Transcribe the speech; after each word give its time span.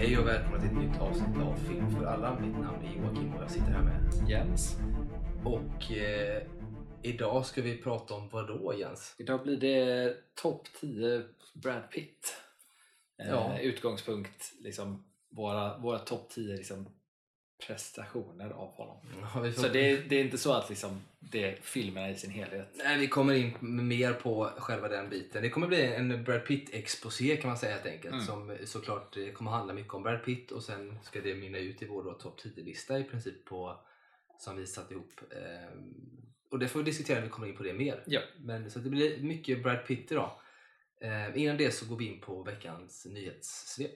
Hej 0.00 0.18
och 0.18 0.26
välkomna 0.26 0.60
till 0.60 0.68
ett 0.68 0.76
nytt 0.76 1.00
avsnitt 1.00 1.36
av 1.42 1.56
Film 1.56 1.90
för 1.90 2.04
alla. 2.04 2.40
Mitt 2.40 2.58
namn 2.58 2.84
är 2.84 2.96
Joakim 2.96 3.34
och 3.34 3.42
jag 3.42 3.50
sitter 3.50 3.66
här 3.66 3.82
med 3.82 4.28
Jens. 4.30 4.76
Och 5.44 5.92
eh, 5.92 6.42
idag 7.02 7.46
ska 7.46 7.62
vi 7.62 7.76
prata 7.82 8.14
om 8.14 8.28
vad 8.28 8.46
då 8.46 8.74
Jens? 8.78 9.14
Idag 9.18 9.42
blir 9.42 9.56
det 9.56 10.14
topp 10.42 10.68
10 10.80 11.22
Brad 11.54 11.90
Pitt. 11.90 12.36
Eh, 13.22 13.28
Ja. 13.28 13.58
Utgångspunkt, 13.60 14.52
liksom, 14.60 15.04
våra, 15.30 15.78
våra 15.78 15.98
topp 15.98 16.30
10 16.30 16.56
liksom, 16.56 16.88
prestationer 17.66 18.50
av 18.50 18.68
honom. 18.72 18.96
Ja, 19.34 19.40
vi, 19.40 19.52
får, 19.52 19.62
Så 19.62 19.68
det, 19.68 19.90
är- 19.90 20.02
det 20.08 20.16
är 20.16 20.24
inte 20.24 20.38
så 20.38 20.52
att 20.52 20.68
liksom, 20.70 21.00
det 21.18 21.44
är 21.44 21.56
filmerna 21.62 22.10
i 22.10 22.14
sin 22.14 22.30
helhet. 22.30 22.68
Nej, 22.84 22.98
vi 22.98 23.08
kommer 23.08 23.34
in 23.34 23.52
mer 23.60 24.12
på 24.12 24.50
själva 24.58 24.88
den 24.88 25.10
biten. 25.10 25.42
Det 25.42 25.50
kommer 25.50 25.66
bli 25.66 25.82
en 25.94 26.24
Brad 26.24 26.46
Pitt-exposé 26.46 27.36
kan 27.36 27.48
man 27.50 27.58
säga 27.58 27.72
helt 27.72 27.86
enkelt. 27.86 28.14
Mm. 28.14 28.26
Som 28.26 28.56
såklart 28.64 29.16
eh, 29.16 29.32
kommer 29.32 29.50
handla 29.50 29.74
mycket 29.74 29.94
om 29.94 30.02
Brad 30.02 30.24
Pitt 30.24 30.50
och 30.50 30.62
sen 30.62 30.98
ska 31.02 31.20
det 31.20 31.34
mynna 31.34 31.58
ut 31.58 31.82
i 31.82 31.86
vår 31.86 32.14
topp 32.14 32.40
10-lista 32.44 32.98
i 32.98 33.04
princip 33.04 33.44
på, 33.44 33.76
som 34.38 34.56
vi 34.56 34.66
satt 34.66 34.90
ihop. 34.90 35.12
Ehm, 35.32 35.94
och 36.50 36.58
det 36.58 36.68
får 36.68 36.78
vi 36.78 36.84
diskutera 36.84 37.16
när 37.16 37.24
vi 37.24 37.30
kommer 37.30 37.48
in 37.48 37.56
på 37.56 37.62
det 37.62 37.72
mer. 37.72 38.02
Ja. 38.06 38.20
Men, 38.38 38.70
så 38.70 38.78
det 38.78 38.90
blir 38.90 39.18
mycket 39.22 39.62
Brad 39.62 39.86
Pitt 39.86 40.12
idag. 40.12 40.30
Eh, 41.02 41.42
innan 41.42 41.56
det 41.56 41.70
så 41.70 41.86
går 41.86 41.96
vi 41.96 42.06
in 42.06 42.20
på 42.20 42.42
veckans 42.42 43.06
nyhetssvep. 43.06 43.94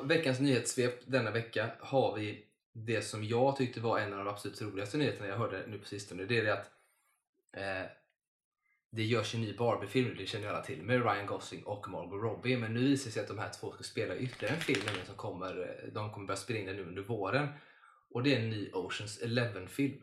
Och 0.00 0.10
veckans 0.10 0.40
nyhetssvep 0.40 1.00
denna 1.06 1.30
vecka 1.30 1.70
har 1.80 2.16
vi 2.16 2.44
det 2.72 3.02
som 3.02 3.24
jag 3.24 3.56
tyckte 3.56 3.80
var 3.80 3.98
en 3.98 4.12
av 4.12 4.18
de 4.18 4.28
absolut 4.28 4.62
roligaste 4.62 4.98
nyheterna 4.98 5.26
jag 5.26 5.36
hörde 5.36 5.66
nu 5.66 5.78
på 5.78 5.86
sistone. 5.86 6.24
Det 6.24 6.38
är 6.38 6.44
det 6.44 6.52
att 6.52 6.70
eh, 7.56 7.90
det 8.90 9.02
görs 9.02 9.34
en 9.34 9.40
ny 9.40 9.56
Barbie-film, 9.56 10.14
det 10.18 10.26
känner 10.26 10.44
ju 10.44 10.50
alla 10.50 10.62
till, 10.62 10.82
med 10.82 11.04
Ryan 11.04 11.26
Gosling 11.26 11.62
och 11.62 11.88
Margot 11.88 12.22
Robbie. 12.22 12.56
Men 12.56 12.74
nu 12.74 12.80
visar 12.80 13.04
det 13.04 13.12
sig 13.12 13.22
att 13.22 13.28
de 13.28 13.38
här 13.38 13.50
två 13.60 13.72
ska 13.72 13.82
spela 13.82 14.16
ytterligare 14.16 14.54
en 14.54 14.60
film 14.60 14.80
nämligen 14.84 15.06
som 15.06 15.16
kommer, 15.16 15.58
eh, 15.58 15.92
de 15.92 16.12
kommer 16.12 16.26
börja 16.26 16.36
spela 16.36 16.58
in 16.58 16.66
den 16.66 16.76
nu 16.76 16.82
under 16.82 17.02
våren. 17.02 17.48
Och 18.10 18.22
det 18.22 18.34
är 18.34 18.40
en 18.40 18.50
ny 18.50 18.70
Oceans 18.72 19.18
Eleven-film. 19.22 20.02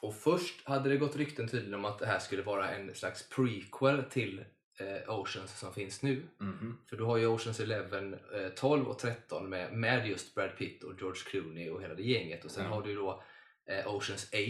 Och 0.00 0.14
först 0.14 0.68
hade 0.68 0.88
det 0.88 0.96
gått 0.96 1.16
rykten 1.16 1.48
tydligen 1.48 1.74
om 1.74 1.84
att 1.84 1.98
det 1.98 2.06
här 2.06 2.18
skulle 2.18 2.42
vara 2.42 2.70
en 2.70 2.94
slags 2.94 3.28
prequel 3.28 4.02
till 4.10 4.44
eh, 4.80 5.18
Oceans 5.18 5.58
som 5.58 5.72
finns 5.74 6.02
nu. 6.02 6.28
Mhm. 6.38 6.78
För 6.88 6.96
du 6.96 7.04
har 7.04 7.16
ju 7.16 7.26
Oceans 7.26 7.60
Eleven 7.60 8.14
eh, 8.14 8.48
12 8.56 8.88
och 8.88 8.98
13 8.98 9.48
med, 9.48 9.72
med 9.72 10.06
just 10.06 10.34
Brad 10.34 10.56
Pitt 10.58 10.82
och 10.84 10.92
George 11.00 11.22
Clooney 11.26 11.70
och 11.70 11.82
hela 11.82 11.94
det 11.94 12.02
gänget. 12.02 12.44
Och 12.44 12.50
sen 12.50 12.60
Mm. 12.64 12.72
har 12.72 12.82
du 12.82 12.94
då 12.94 13.22
eh, 13.66 13.94
Oceans 13.94 14.24
8 14.32 14.40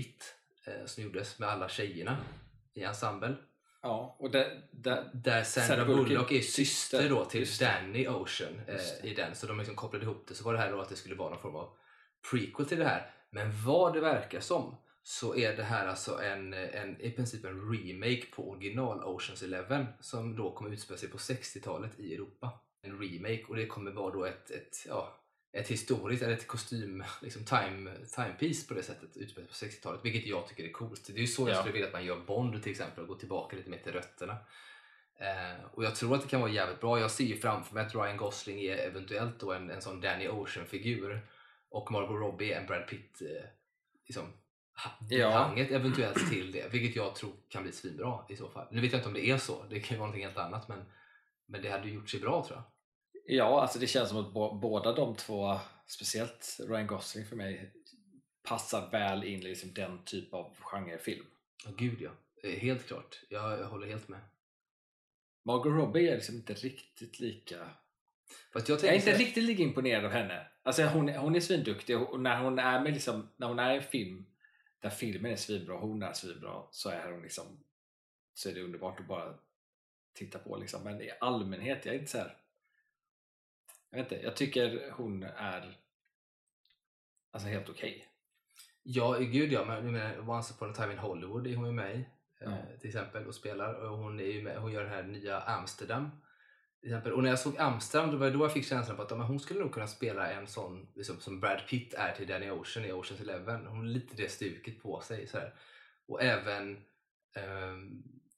eh, 0.70 0.86
som 0.86 1.02
gjordes 1.04 1.38
med 1.38 1.48
alla 1.48 1.68
tjejerna 1.68 2.16
i 2.74 2.82
ensemble. 2.82 3.34
Ja, 3.82 4.16
och 4.18 4.30
där, 4.30 4.60
där, 4.70 5.10
Där 5.14 5.42
Sandra, 5.42 5.76
Sandra 5.84 5.96
Bullock 6.04 6.32
är 6.32 6.40
syster 6.40 7.08
då 7.08 7.24
till. 7.24 7.46
Danny 7.60 8.08
Ocean 8.08 8.60
eh, 8.66 9.10
i 9.10 9.14
den. 9.14 9.34
Så 9.34 9.46
de 9.46 9.58
liksom 9.58 9.74
kopplade 9.76 10.04
ihop 10.04 10.24
det. 10.28 10.34
Så 10.34 10.44
var 10.44 10.52
det 10.52 10.58
här 10.58 10.72
då 10.72 10.80
att 10.80 10.88
det 10.88 10.96
skulle 10.96 11.14
vara 11.14 11.30
någon 11.30 11.38
form 11.42 11.56
av 11.56 11.76
prequel 12.30 12.66
till 12.66 12.78
det 12.78 12.84
här. 12.84 13.10
Men 13.30 13.52
vad 13.64 13.92
det 13.94 14.00
verkar 14.00 14.40
som 14.40 14.76
så 15.06 15.36
är 15.36 15.56
det 15.56 15.62
här 15.62 15.86
alltså 15.86 16.22
en, 16.22 16.54
en, 16.54 17.00
i 17.00 17.10
princip 17.10 17.44
en 17.44 17.72
remake 17.72 18.26
på 18.32 18.50
original 18.50 19.04
Oceans 19.04 19.42
Eleven 19.42 19.86
som 20.00 20.36
då 20.36 20.52
kommer 20.54 20.70
utspela 20.70 20.98
sig 20.98 21.08
på 21.08 21.18
60-talet 21.18 21.98
i 22.00 22.14
Europa. 22.14 22.60
En 22.82 22.98
remake 22.98 23.44
och 23.48 23.56
det 23.56 23.66
kommer 23.66 23.90
vara 23.90 24.12
då 24.14 24.24
ett, 24.24 24.50
ett, 24.50 24.76
ja, 24.88 25.20
ett 25.52 25.68
historiskt, 25.68 26.22
eller 26.22 26.32
ett 26.34 26.46
kostym, 26.46 27.04
liksom 27.22 27.44
time, 27.44 27.90
timepiece 28.16 28.66
på 28.68 28.74
det 28.74 28.82
sättet 28.82 29.16
utspelat 29.16 29.48
på 29.50 29.54
60-talet. 29.54 30.00
Vilket 30.04 30.26
jag 30.26 30.48
tycker 30.48 30.64
är 30.64 30.72
coolt. 30.72 31.06
Det 31.06 31.12
är 31.12 31.18
ju 31.20 31.26
så 31.26 31.42
jag 31.42 31.50
Ja. 31.50 31.60
skulle 31.60 31.72
vilja 31.72 31.86
att 31.86 31.92
man 31.92 32.04
gör 32.04 32.20
Bond 32.26 32.62
till 32.62 32.72
exempel 32.72 33.02
och 33.02 33.08
går 33.08 33.16
tillbaka 33.16 33.56
lite 33.56 33.70
mer 33.70 33.78
till 33.78 33.92
rötterna. 33.92 34.36
Eh, 35.16 35.64
och 35.72 35.84
jag 35.84 35.94
tror 35.94 36.14
att 36.14 36.22
det 36.22 36.28
kan 36.28 36.40
vara 36.40 36.50
jävligt 36.50 36.80
bra. 36.80 37.00
Jag 37.00 37.10
ser 37.10 37.24
ju 37.24 37.36
framför 37.36 37.74
mig 37.74 37.86
att 37.86 37.94
Ryan 37.94 38.16
Gosling 38.16 38.60
är 38.60 38.76
eventuellt 38.76 39.40
då 39.40 39.52
en, 39.52 39.70
en 39.70 39.82
sån 39.82 40.00
Danny 40.00 40.28
Ocean-figur 40.28 41.26
och 41.68 41.90
Margot 41.92 42.20
Robbie 42.20 42.52
är 42.52 42.60
en 42.60 42.66
Brad 42.66 42.88
Pitt 42.88 43.22
eh, 43.22 43.48
liksom, 44.06 44.32
Ja. 45.08 45.30
hanget 45.30 45.70
eventuellt 45.70 46.30
till 46.30 46.52
det. 46.52 46.72
Vilket 46.72 46.96
jag 46.96 47.14
tror 47.14 47.32
kan 47.48 47.62
bli 47.62 47.72
svinbra 47.72 48.24
i 48.28 48.36
så 48.36 48.48
fall. 48.48 48.66
Nu 48.70 48.80
vet 48.80 48.92
jag 48.92 48.98
inte 48.98 49.08
om 49.08 49.14
det 49.14 49.30
är 49.30 49.38
så. 49.38 49.64
Det 49.70 49.80
kan 49.80 49.94
ju 49.94 49.98
vara 49.98 50.06
någonting 50.06 50.24
helt 50.24 50.38
annat. 50.38 50.68
Men, 50.68 50.84
men 51.46 51.62
det 51.62 51.70
hade 51.70 51.88
gjort 51.88 52.10
sig 52.10 52.20
bra 52.20 52.44
tror 52.46 52.58
jag. 52.58 52.64
ja, 53.36 53.62
alltså 53.62 53.78
det 53.78 53.86
känns 53.86 54.08
som 54.08 54.18
att 54.18 54.32
bo, 54.32 54.54
båda 54.54 54.92
de 54.92 55.16
två, 55.16 55.58
speciellt 55.86 56.60
Ryan 56.68 56.86
Gosling 56.86 57.26
för 57.26 57.36
mig, 57.36 57.72
passar 58.48 58.90
väl 58.90 59.24
in 59.24 59.40
i 59.40 59.42
liksom 59.42 59.72
den 59.74 60.04
typ 60.04 60.34
av 60.34 60.54
genrefilm. 60.60 61.26
Ja, 61.64 61.70
gud 61.76 62.00
ja. 62.00 62.10
Eh, 62.42 62.58
Helt 62.58 62.86
klart. 62.86 63.20
Jag, 63.28 63.60
jag 63.60 63.66
håller 63.66 63.86
helt 63.86 64.08
med. 64.08 64.20
Margot 65.42 65.72
Robbie 65.72 66.08
är 66.08 66.14
liksom 66.14 66.34
inte 66.34 66.54
riktigt 66.54 67.20
lika 67.20 67.68
Fast 68.52 68.68
jag 68.68 68.78
Jag 68.78 68.84
är 68.84 68.94
inte 68.94 69.12
så 69.12 69.18
riktigt 69.18 69.44
lika 69.44 69.62
imponerad 69.62 70.04
av 70.04 70.10
henne. 70.10 70.46
Alltså 70.62 70.82
hon, 70.82 71.08
hon 71.08 71.36
är 71.36 71.40
svinduktig 71.40 71.98
och 71.98 72.20
när 72.20 72.42
hon 72.42 72.58
är 72.58 72.80
med 72.80 72.92
liksom, 72.92 73.28
när 73.36 73.46
hon 73.46 73.58
är 73.58 73.78
i 73.78 73.80
film 73.80 74.26
där 74.84 74.90
filmen 74.90 75.32
är 75.32 75.36
svinbra 75.36 75.76
hon 75.76 76.02
är 76.02 76.12
svinbra 76.12 76.62
så 76.70 76.90
är 76.90 77.12
hon 77.12 77.22
liksom 77.22 77.64
så 78.34 78.48
är 78.48 78.54
det 78.54 78.62
underbart 78.62 79.00
att 79.00 79.06
bara 79.06 79.34
titta 80.12 80.38
på 80.38 80.56
liksom. 80.56 80.82
Men 80.84 81.02
i 81.02 81.10
allmänhet, 81.20 81.86
jag 81.86 81.94
är 81.94 81.98
inte 81.98 82.10
så 82.10 82.18
här. 82.18 82.36
Jag 83.90 83.98
vet 83.98 84.12
inte, 84.12 84.24
jag 84.24 84.36
tycker 84.36 84.90
hon 84.90 85.22
är 85.22 85.78
alltså 87.30 87.48
helt 87.48 87.68
okej. 87.68 88.08
Ja, 88.82 89.18
gud 89.18 89.52
ja. 89.52 89.64
Men, 89.64 89.92
menar, 89.92 90.30
Once 90.30 90.54
upon 90.54 90.70
a 90.70 90.74
time 90.74 90.92
in 90.92 90.98
Hollywood 90.98 91.46
är 91.46 91.56
hon 91.56 91.66
ju 91.66 91.72
med 91.72 91.96
i. 91.96 92.04
Ja. 92.40 92.56
Till 92.80 92.88
exempel 92.88 93.26
och 93.26 93.34
spelar. 93.34 93.74
Och 93.74 93.98
hon, 93.98 94.20
är 94.20 94.24
ju 94.24 94.42
med, 94.42 94.58
hon 94.58 94.72
gör 94.72 94.84
den 94.84 94.92
här 94.92 95.02
nya 95.02 95.40
Amsterdam. 95.40 96.10
Exempel. 96.84 97.12
Och 97.12 97.22
när 97.22 97.30
jag 97.30 97.38
såg 97.38 97.58
Amsterdam 97.58 98.10
då 98.10 98.16
var 98.16 98.26
det 98.26 98.32
då 98.32 98.44
jag 98.44 98.52
fick 98.52 98.66
känslan 98.66 98.96
på 98.96 99.02
att 99.02 99.10
men 99.10 99.20
hon 99.20 99.40
skulle 99.40 99.60
nog 99.60 99.72
kunna 99.72 99.86
spela 99.86 100.32
en 100.32 100.46
sån 100.46 100.86
liksom, 100.94 101.20
som 101.20 101.40
Brad 101.40 101.60
Pitt 101.68 101.94
är 101.94 102.12
till 102.12 102.26
Danny 102.26 102.50
Ocean 102.50 102.86
i 102.86 102.92
Oceans 102.92 103.20
Eleven. 103.20 103.66
Hon 103.66 103.78
har 103.78 103.84
lite 103.84 104.16
det 104.16 104.30
stuket 104.30 104.82
på 104.82 105.00
sig. 105.00 105.26
Så 105.26 105.38
här. 105.38 105.54
Och 106.06 106.22
även 106.22 106.76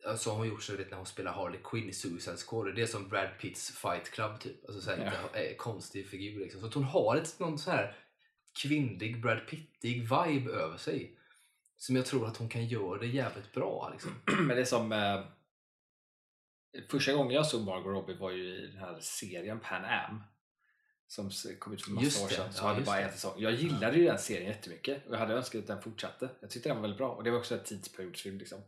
ja, 0.05 0.17
så 0.17 0.31
har 0.31 0.37
hon 0.37 0.49
gjort 0.49 0.63
så 0.63 0.77
vet, 0.77 0.91
när 0.91 0.97
hon 0.97 1.07
spelar 1.07 1.33
Harley 1.33 1.61
Quinn 1.65 1.89
i 1.89 1.93
Suicide 1.93 2.37
Squad. 2.37 2.75
Det 2.75 2.83
är 2.83 2.87
som 2.87 3.09
Brad 3.09 3.29
Pitts 3.41 3.71
Fight 3.71 4.11
Club 4.11 4.41
typ. 4.41 4.65
Alltså 4.69 4.81
så 4.83 4.91
här, 4.91 4.99
Ja. 4.99 5.05
lite, 5.35 5.51
eh, 5.51 5.57
konstig 5.57 6.07
figur 6.07 6.41
liksom. 6.41 6.61
Så 6.61 6.67
att 6.67 6.75
hon 6.75 6.85
har 6.85 7.17
ett, 7.17 7.39
någon 7.39 7.59
så 7.59 7.71
här 7.71 7.97
kvinnlig 8.63 9.23
Brad 9.23 9.47
Pittig 9.47 10.01
vibe 10.01 10.51
över 10.51 10.77
sig. 10.77 11.19
Som 11.77 11.97
jag 11.97 12.07
tror 12.07 12.27
att 12.27 12.37
hon 12.37 12.49
kan 12.49 12.67
göra 12.67 12.99
det 12.99 13.07
jävligt 13.07 13.53
bra. 13.53 13.91
Liksom. 13.93 14.11
Men 14.47 14.57
det 14.57 14.61
är 14.61 14.65
som 14.65 14.93
eh, 14.93 15.21
första 16.89 17.13
gången 17.13 17.35
jag 17.35 17.47
såg 17.47 17.65
Margot 17.65 17.87
Robbie 17.87 18.15
var 18.15 18.31
ju 18.31 18.45
i 18.45 18.67
den 18.67 18.77
här 18.77 18.99
serien 19.01 19.61
Pan 19.61 19.85
Am 19.85 20.23
som 21.07 21.31
kom 21.59 21.73
ut 21.73 21.83
för 21.83 21.91
massa 21.91 22.05
Just 22.05 22.25
år 22.25 22.29
sedan. 22.29 22.53
Så 22.53 22.65
ja, 22.65 22.69
hade 22.69 22.81
bara 22.81 23.01
en 23.01 23.13
säsong. 23.13 23.35
Jag 23.37 23.53
gillade 23.53 23.97
ju 23.97 24.05
den 24.05 24.19
serien 24.19 24.47
jättemycket 24.47 25.07
och 25.07 25.15
jag 25.15 25.19
hade 25.19 25.35
önskat 25.35 25.61
att 25.61 25.67
den 25.67 25.83
fortsatte. 25.83 26.29
Jag 26.41 26.51
tyckte 26.51 26.69
den 26.69 26.77
var 26.77 26.83
väldigt 26.83 26.99
bra 26.99 27.11
och 27.11 27.25
det 27.25 27.31
var 27.31 27.39
också 27.39 27.55
en 27.55 27.65
tidsperiodsfilm. 27.65 28.39
Liksom. 28.39 28.61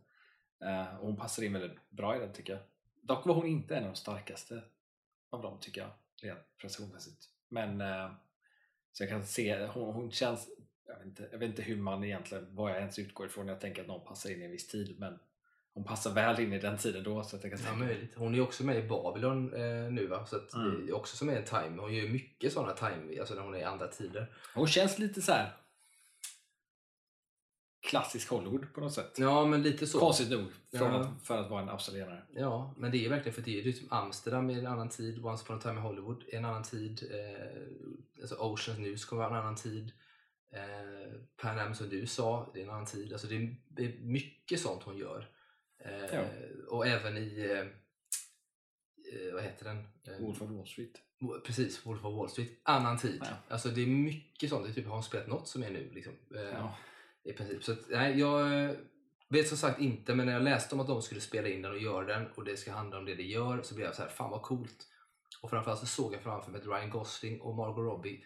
Eh, 0.65 0.97
och 0.97 1.07
hon 1.07 1.17
passade 1.17 1.47
in 1.47 1.53
väldigt 1.53 1.91
bra 1.91 2.17
i 2.17 2.19
den 2.19 2.33
tycker 2.33 2.53
jag. 2.53 2.63
Dock 3.03 3.27
var 3.27 3.35
hon 3.35 3.47
inte 3.47 3.77
en 3.77 3.85
av 3.85 3.91
de 3.91 3.97
starkaste 3.97 4.63
av 5.31 5.43
dem 5.43 5.59
tycker 5.61 5.81
jag, 5.81 5.91
rent 6.23 6.57
prestationsmässigt. 6.61 7.25
Men 7.49 7.81
eh, 7.81 8.11
så 8.93 9.03
jag 9.03 9.11
kan 9.11 9.27
se, 9.27 9.67
hon, 9.67 9.95
hon 9.95 10.11
känns 10.11 10.49
jag 10.87 10.99
vet, 10.99 11.07
inte, 11.07 11.29
jag 11.33 11.39
vet 11.39 11.49
inte 11.49 11.63
hur 11.63 11.77
man 11.77 12.05
egentligen, 12.05 12.55
vad 12.55 12.71
jag 12.71 12.79
ens 12.79 12.99
utgår 12.99 13.27
ifrån 13.27 13.47
när 13.47 13.53
jag 13.53 13.61
tänker 13.61 13.83
att 13.83 13.89
någon 13.89 14.07
passar 14.07 14.31
in 14.31 14.43
i 14.43 14.45
en 14.45 14.51
viss 14.51 14.69
tid 14.69 14.99
men 14.99 15.19
hon 15.79 15.85
passar 15.85 16.15
väl 16.15 16.41
in 16.41 16.53
i 16.53 16.59
den 16.59 16.79
tiden 16.79 17.05
då 17.05 17.23
så 17.25 17.37
att 17.37 17.45
jag 17.45 17.53
kan 17.53 17.61
Ja, 17.67 17.75
möjligt. 17.75 18.15
Hon 18.17 18.35
är 18.35 18.41
också 18.41 18.65
med 18.65 18.85
i 18.85 18.89
Babylon 18.89 19.55
eh, 19.55 19.93
nu 19.93 20.07
va? 20.07 20.27
Så 20.27 20.37
att 20.37 20.55
Mm. 20.55 20.87
det 20.87 20.93
är 20.93 20.97
också 20.97 21.17
som 21.17 21.29
är 21.29 21.37
en 21.37 21.45
time. 21.45 21.81
Hon 21.83 21.95
gör 21.95 22.09
mycket 22.09 22.53
sådana 22.53 22.73
time, 22.73 23.21
alltså 23.21 23.35
när 23.35 23.43
hon 23.43 23.55
är 23.55 23.59
i 23.59 23.63
andra 23.65 23.87
tider. 23.89 24.33
Hon 24.55 24.67
känns 24.67 24.99
lite 24.99 25.23
så 25.23 25.33
här 25.33 25.57
klassisk 27.81 28.29
Hollywood 28.29 28.73
på 28.75 28.81
något 28.81 28.93
sätt. 28.93 29.15
Ja, 29.19 29.45
men 29.47 29.63
lite 29.63 29.87
så. 29.87 29.99
Konstigt 29.99 30.31
nog 30.31 30.47
från 30.73 30.93
Ja. 30.93 31.01
att, 31.01 31.23
för 31.27 31.39
att 31.39 31.51
vara 31.51 31.63
en 31.63 31.69
australienare. 31.69 32.23
Ja, 32.35 32.75
men 32.77 32.91
det 32.91 33.05
är 33.05 33.09
verkligen 33.11 33.35
för 33.35 33.43
det 33.43 33.61
är 33.61 33.63
ju 33.63 33.73
typ 33.73 33.93
Amsterdam 33.93 34.51
i 34.51 34.59
en 34.59 34.67
annan 34.67 34.89
tid, 34.89 35.25
Once 35.25 35.45
upon 35.45 35.57
a 35.57 35.61
time 35.63 35.75
in 35.75 35.81
Hollywood 35.81 36.25
i 36.29 36.35
en 36.37 36.45
annan 36.45 36.63
tid, 36.63 37.03
eh, 37.11 38.21
alltså 38.23 38.35
Oceans 38.35 38.79
News 38.79 39.05
kommer 39.05 39.23
vara 39.23 39.35
en 39.39 39.41
annan 39.43 39.57
tid, 39.57 39.93
eh, 40.53 41.21
Pan 41.43 41.59
Am 41.59 41.75
som 41.75 41.89
du 41.89 42.07
sa, 42.07 42.51
det 42.55 42.61
är 42.61 42.65
en 42.65 42.71
annan 42.71 42.87
tid. 42.87 43.13
Alltså 43.13 43.27
det 43.27 43.37
är 43.85 44.01
mycket 44.01 44.61
sånt 44.61 44.83
hon 44.83 44.97
gör. 44.99 45.29
Eh, 45.85 46.15
Ja. 46.15 46.25
Och 46.69 46.87
även 46.87 47.17
i, 47.17 47.51
eh, 47.51 47.59
eh, 47.61 49.35
vad 49.35 49.43
heter 49.43 49.65
den? 49.65 49.79
Eh, 49.79 50.21
Wolf 50.21 50.43
of 50.43 50.51
Wall 50.51 50.67
Street. 50.67 50.93
Precis, 51.47 51.87
Wolf 51.87 52.05
of 52.05 52.15
Wall 52.15 52.29
Street. 52.31 52.61
Annan 52.63 52.99
tid. 52.99 53.19
Ja. 53.25 53.37
Alltså 53.49 53.69
det 53.69 53.83
är 53.83 53.87
mycket 53.87 54.51
sånt. 54.51 54.65
Det 54.65 54.71
är 54.71 54.75
typ, 54.75 54.87
har 54.87 54.95
hon 54.95 55.03
spelat 55.03 55.27
något 55.27 55.49
som 55.49 55.63
är 55.63 55.71
nu? 55.71 55.91
Liksom. 55.93 56.13
Eh, 56.37 56.43
Ja. 56.43 56.77
I 57.25 57.33
princip. 57.33 57.65
Så 57.65 57.73
att, 57.73 57.89
nej, 57.91 58.19
jag 58.19 58.65
eh, 58.65 58.71
vet 59.29 59.49
som 59.49 59.59
sagt 59.59 59.81
inte, 59.81 60.15
men 60.15 60.27
när 60.27 60.33
jag 60.33 60.43
läste 60.43 60.75
om 60.75 60.81
att 60.81 60.87
de 60.87 61.03
skulle 61.03 61.21
spela 61.21 61.49
in 61.49 61.63
den 61.63 61.73
och 61.73 61.79
göra 61.79 62.05
den 62.07 62.27
och 62.35 62.45
det 62.45 62.57
ska 62.57 62.73
handla 62.73 62.99
om 62.99 63.05
det 63.05 63.15
det 63.15 63.23
gör 63.23 63.63
så 63.63 63.75
blev 63.75 63.87
jag 63.87 63.95
så 63.95 64.03
här, 64.03 64.09
fan 64.09 64.31
vad 64.31 64.43
coolt. 64.43 64.87
Och 65.43 65.51
framförallt 65.51 65.81
så 65.81 65.87
såg 65.87 66.15
jag 66.15 66.23
framför 66.23 66.51
mig 66.51 66.61
att 66.61 66.67
Ryan 66.67 66.91
Gosling 66.91 67.41
och 67.41 67.55
Margot 67.55 67.85
Robbie 67.85 68.25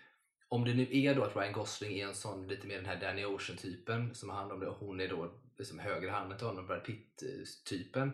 om 0.49 0.65
det 0.65 0.75
nu 0.75 0.87
är 0.91 1.15
då 1.15 1.25
att 1.25 1.37
Ryan 1.37 1.53
Gosling 1.53 1.99
är 1.99 2.07
en 2.07 2.15
sån 2.15 2.49
lite 2.49 2.67
mer 2.67 2.77
den 2.77 2.87
här 2.87 3.01
Danny 3.01 3.25
Ocean 3.25 3.59
typen 3.59 4.15
som 4.15 4.29
har 4.31 4.37
hand 4.37 4.53
om 4.53 4.61
det 4.61 4.67
och 4.67 4.77
hon 4.87 5.01
är 5.01 5.09
då 5.09 5.35
liksom 5.59 5.79
högra 5.79 6.11
handen 6.11 6.39
till 6.39 6.47
honom, 6.47 6.67
Brad 6.67 6.85
Pitt-typen. 6.85 8.13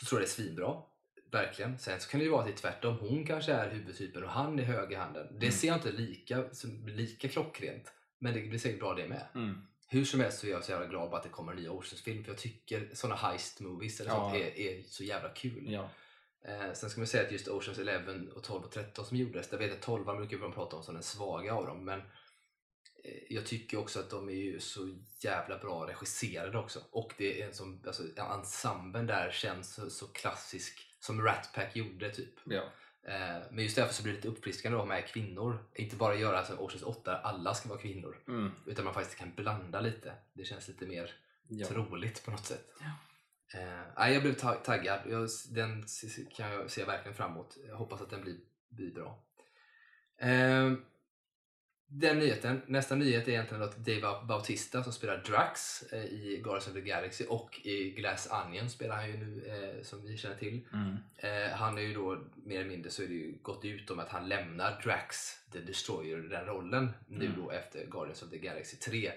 så 0.00 0.06
tror 0.06 0.20
jag 0.20 0.28
det 0.28 0.30
är 0.30 0.44
svinbra. 0.44 0.76
Verkligen. 1.32 1.78
Sen 1.78 2.00
så 2.00 2.10
kan 2.10 2.20
det 2.20 2.24
ju 2.24 2.30
vara 2.30 2.40
att 2.40 2.46
det 2.46 2.52
är 2.52 2.56
tvärtom. 2.56 2.98
Hon 2.98 3.26
kanske 3.26 3.52
är 3.52 3.70
huvudtypen 3.70 4.24
och 4.24 4.30
han 4.30 4.58
är 4.58 4.62
högerhanden. 4.62 5.26
Det 5.30 5.46
Mm. 5.46 5.52
ser 5.52 5.68
jag 5.68 5.76
inte 5.76 5.92
lika, 5.92 6.44
lika 6.86 7.28
klockrent. 7.28 7.92
Men 8.18 8.34
det 8.34 8.40
blir 8.40 8.58
säkert 8.58 8.80
bra 8.80 8.94
det 8.94 9.08
med. 9.08 9.26
Mm. 9.34 9.54
Hur 9.88 10.04
som 10.04 10.20
helst 10.20 10.38
så 10.38 10.46
är 10.46 10.50
jag 10.50 10.64
så 10.64 10.70
jävla 10.72 10.86
glad 10.86 11.10
på 11.10 11.16
att 11.16 11.22
det 11.22 11.28
kommer 11.28 11.52
en 11.52 11.58
ny 11.58 11.68
Oceans-film. 11.68 12.24
För 12.24 12.30
jag 12.30 12.38
tycker 12.38 12.90
såna 12.94 13.14
heist 13.14 13.60
movies 13.60 14.00
eller 14.00 14.10
Ja. 14.10 14.30
sånt 14.30 14.34
är, 14.42 14.58
är 14.60 14.82
så 14.82 15.04
jävla 15.04 15.28
kul. 15.28 15.72
Ja. 15.72 15.88
Eh, 16.44 16.72
sen 16.72 16.90
ska 16.90 17.00
man 17.00 17.06
säga 17.06 17.26
att 17.26 17.32
just 17.32 17.48
Oceans 17.48 17.78
11 17.78 18.12
och 18.34 18.42
12 18.44 18.64
och 18.64 18.70
13 18.70 19.04
som 19.06 19.16
gjordes, 19.16 19.48
där 19.50 19.58
vet 19.58 19.70
jag 19.70 19.80
12 19.80 20.04
brukar 20.04 20.36
man 20.36 20.52
prata 20.52 20.76
om 20.76 20.82
som 20.82 20.94
den 20.94 21.02
svaga 21.02 21.54
av 21.54 21.66
dem. 21.66 21.84
Men 21.84 22.02
jag 23.28 23.46
tycker 23.46 23.78
också 23.78 24.00
att 24.00 24.10
de 24.10 24.28
är 24.28 24.32
ju 24.32 24.60
så 24.60 24.94
jävla 25.20 25.58
bra 25.58 25.86
regisserade 25.88 26.58
också. 26.58 26.80
Och 26.90 27.12
det 27.18 27.42
är 27.42 27.46
en 27.46 27.54
som, 27.54 27.82
alltså, 27.86 28.02
ensemblen 28.16 29.06
där 29.06 29.30
känns 29.30 29.74
så, 29.74 29.90
så 29.90 30.06
klassisk 30.06 30.86
som 31.00 31.22
Rat 31.22 31.50
Pack 31.54 31.76
gjorde 31.76 32.10
typ. 32.14 32.34
Ja. 32.44 32.62
Eh, 33.06 33.42
men 33.50 33.64
just 33.64 33.76
därför 33.76 33.94
så 33.94 34.02
blir 34.02 34.12
det 34.12 34.16
lite 34.16 34.28
uppfriskande 34.28 34.76
att 34.78 34.82
ha 34.82 34.88
med 34.88 35.06
kvinnor. 35.06 35.58
Inte 35.74 35.96
bara 35.96 36.14
göra 36.14 36.44
som 36.44 36.60
Oceans 36.60 36.82
8 36.82 37.10
där 37.10 37.18
alla 37.20 37.54
ska 37.54 37.68
vara 37.68 37.78
kvinnor. 37.78 38.18
Mm. 38.28 38.50
Utan 38.66 38.84
man 38.84 38.94
faktiskt 38.94 39.18
kan 39.18 39.34
blanda 39.34 39.80
lite. 39.80 40.14
Det 40.32 40.44
känns 40.44 40.68
lite 40.68 40.86
mer 40.86 41.10
Ja. 41.48 41.66
troligt 41.66 42.24
på 42.24 42.30
något 42.30 42.46
sätt. 42.46 42.68
Ja. 42.80 43.58
Eh, 44.04 44.12
jag 44.12 44.22
blev 44.22 44.34
ta- 44.34 44.54
taggad. 44.54 45.00
Jag, 45.08 45.28
den 45.50 45.84
kan 46.36 46.50
jag 46.52 46.70
se 46.70 46.84
verkligen 46.84 47.16
fram 47.16 47.30
emot. 47.30 47.56
Jag 47.68 47.76
hoppas 47.76 48.00
att 48.00 48.10
den 48.10 48.22
blir, 48.22 48.36
blir 48.68 48.94
bra. 48.94 49.22
Eh, 50.18 50.72
den 51.94 52.18
nyheten. 52.18 52.62
Nästa 52.66 52.94
nyhet 52.94 53.28
är 53.28 53.32
egentligen 53.32 53.62
att 53.62 53.76
Dave 53.76 54.26
Bautista 54.28 54.84
som 54.84 54.92
spelar 54.92 55.22
Drax 55.26 55.82
eh, 55.82 56.04
i 56.04 56.40
Guardians 56.44 56.66
of 56.68 56.74
the 56.74 56.80
Galaxy 56.80 57.24
och 57.28 57.60
i 57.66 57.90
Glass 57.90 58.28
Onion 58.46 58.70
spelar 58.70 58.96
han 58.96 59.08
ju 59.10 59.16
nu 59.16 59.46
eh, 59.46 59.82
som 59.84 60.02
vi 60.06 60.16
känner 60.16 60.36
till. 60.36 60.68
Mm. 60.72 60.96
Eh, 61.16 61.50
han 61.52 61.78
är 61.78 61.82
ju 61.82 61.94
då 61.94 62.24
mer 62.44 62.60
eller 62.60 62.68
mindre 62.70 62.90
så 62.90 63.02
är 63.02 63.06
det 63.06 63.14
ju 63.14 63.38
gått 63.42 63.64
ut 63.64 63.90
om 63.90 63.98
att 63.98 64.08
han 64.08 64.28
lämnar 64.28 64.80
Drax 64.84 65.16
the 65.52 65.58
Destroyer 65.58 66.16
den 66.18 66.44
rollen 66.46 66.90
nu 67.08 67.26
Mm. 67.26 67.40
då 67.42 67.50
efter 67.50 67.86
Guardians 67.86 68.22
of 68.22 68.30
the 68.30 68.38
Galaxy 68.38 68.76
3. 68.76 69.12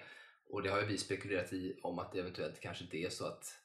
Och 0.50 0.64
det 0.64 0.70
har 0.70 0.80
ju 0.80 0.86
vi 0.86 0.98
spekulerat 0.98 1.54
i 1.54 1.80
om 1.84 2.00
att 2.00 2.12
det 2.12 2.20
eventuellt 2.20 2.60
kanske 2.62 2.84
inte 2.84 2.98
är 2.98 3.10
så 3.10 3.26
att 3.26 3.56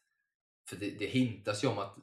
för 0.68 0.76
det, 0.76 0.90
det 0.90 1.06
hintas 1.06 1.64
ju 1.64 1.68
om 1.68 1.78
att 1.78 1.96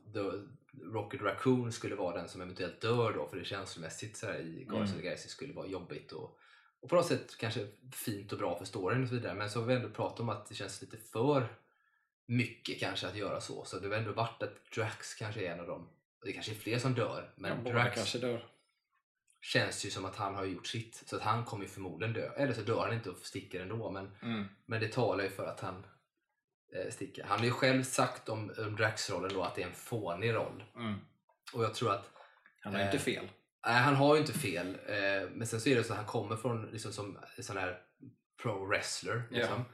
Rocket 0.93 1.21
Raccoon 1.21 1.71
skulle 1.71 1.95
vara 1.95 2.17
den 2.17 2.29
som 2.29 2.41
eventuellt 2.41 2.81
dör 2.81 3.13
då 3.13 3.27
för 3.27 3.37
det 3.37 3.45
känslomässigt 3.45 4.17
så 4.17 4.25
här, 4.25 4.39
i 4.39 4.43
Guardians 4.43 4.73
Mm. 4.73 4.83
of 4.83 4.95
the 4.97 5.01
Galaxy 5.03 5.29
skulle 5.29 5.53
vara 5.53 5.67
jobbigt 5.67 6.11
och, 6.11 6.39
och 6.81 6.89
på 6.89 6.95
något 6.95 7.05
sätt 7.07 7.37
kanske 7.37 7.67
fint 7.91 8.31
och 8.31 8.37
bra 8.39 8.57
för 8.57 8.65
storyn 8.65 9.01
och 9.03 9.07
så 9.09 9.15
vidare. 9.15 9.33
Men 9.33 9.49
så 9.49 9.59
har 9.59 9.67
vi 9.67 9.73
ändå 9.75 9.89
pratat 9.89 10.19
om 10.19 10.29
att 10.29 10.45
det 10.49 10.55
känns 10.55 10.81
lite 10.81 10.97
för 10.97 11.47
mycket 12.25 12.79
kanske 12.79 13.07
att 13.07 13.15
göra 13.15 13.41
så. 13.41 13.65
Så 13.65 13.79
det 13.79 13.87
har 13.87 13.95
ändå 13.95 14.11
varit 14.11 14.43
att 14.43 14.71
Drax 14.75 15.13
kanske 15.15 15.45
är 15.47 15.53
en 15.53 15.59
av 15.59 15.67
dem. 15.67 15.89
Det 16.25 16.33
kanske 16.33 16.51
är 16.51 16.55
fler 16.55 16.79
som 16.79 16.93
dör, 16.93 17.33
men 17.35 17.63
båda 17.63 17.75
Drax 17.75 17.95
kanske 17.95 18.17
dör. 18.19 18.45
känns 19.41 19.85
ju 19.85 19.89
som 19.89 20.05
att 20.05 20.15
han 20.15 20.35
har 20.35 20.45
gjort 20.45 20.67
sitt. 20.67 21.03
Så 21.05 21.15
att 21.15 21.21
han 21.21 21.45
kommer 21.45 21.63
ju 21.63 21.69
förmodligen 21.69 22.13
dö. 22.13 22.31
Eller 22.35 22.53
så 22.53 22.61
dör 22.61 22.79
han 22.85 22.93
inte 22.93 23.09
och 23.09 23.17
sticker 23.17 23.61
ändå. 23.61 23.91
Men, 23.91 24.11
Mm. 24.21 24.45
men 24.65 24.81
det 24.81 24.91
talar 24.91 25.23
ju 25.23 25.29
för 25.29 25.47
att 25.47 25.59
han 25.59 25.85
eh, 26.73 26.91
sticker. 26.91 27.23
Han 27.23 27.37
har 27.39 27.45
ju 27.45 27.51
själv 27.51 27.83
sagt 27.83 28.29
om, 28.29 28.53
om 28.57 28.75
Drax-rollen 28.75 29.33
då 29.33 29.43
att 29.43 29.55
det 29.55 29.61
är 29.61 29.67
en 29.67 29.73
fånig 29.73 30.33
roll. 30.33 30.63
Mm. 30.75 30.95
Och 31.53 31.63
jag 31.63 31.73
tror 31.75 31.91
att 31.91 32.09
Han 32.61 32.73
har 32.73 32.81
Eh, 32.81 32.85
inte 32.87 32.99
fel. 32.99 33.27
Nej, 33.67 33.75
han 33.81 33.95
har 33.95 34.15
ju 34.15 34.21
inte 34.21 34.33
fel. 34.33 34.77
Eh, 34.87 35.29
men 35.31 35.47
sen 35.47 35.61
så 35.61 35.69
är 35.69 35.75
det 35.75 35.83
så 35.83 35.93
att 35.93 35.97
han 35.99 36.07
kommer 36.07 36.35
från 36.35 36.65
liksom 36.71 36.93
som 36.93 37.17
sån 37.39 37.57
här 37.57 37.79
pro-wrestler. 38.43 39.21
Liksom, 39.31 39.65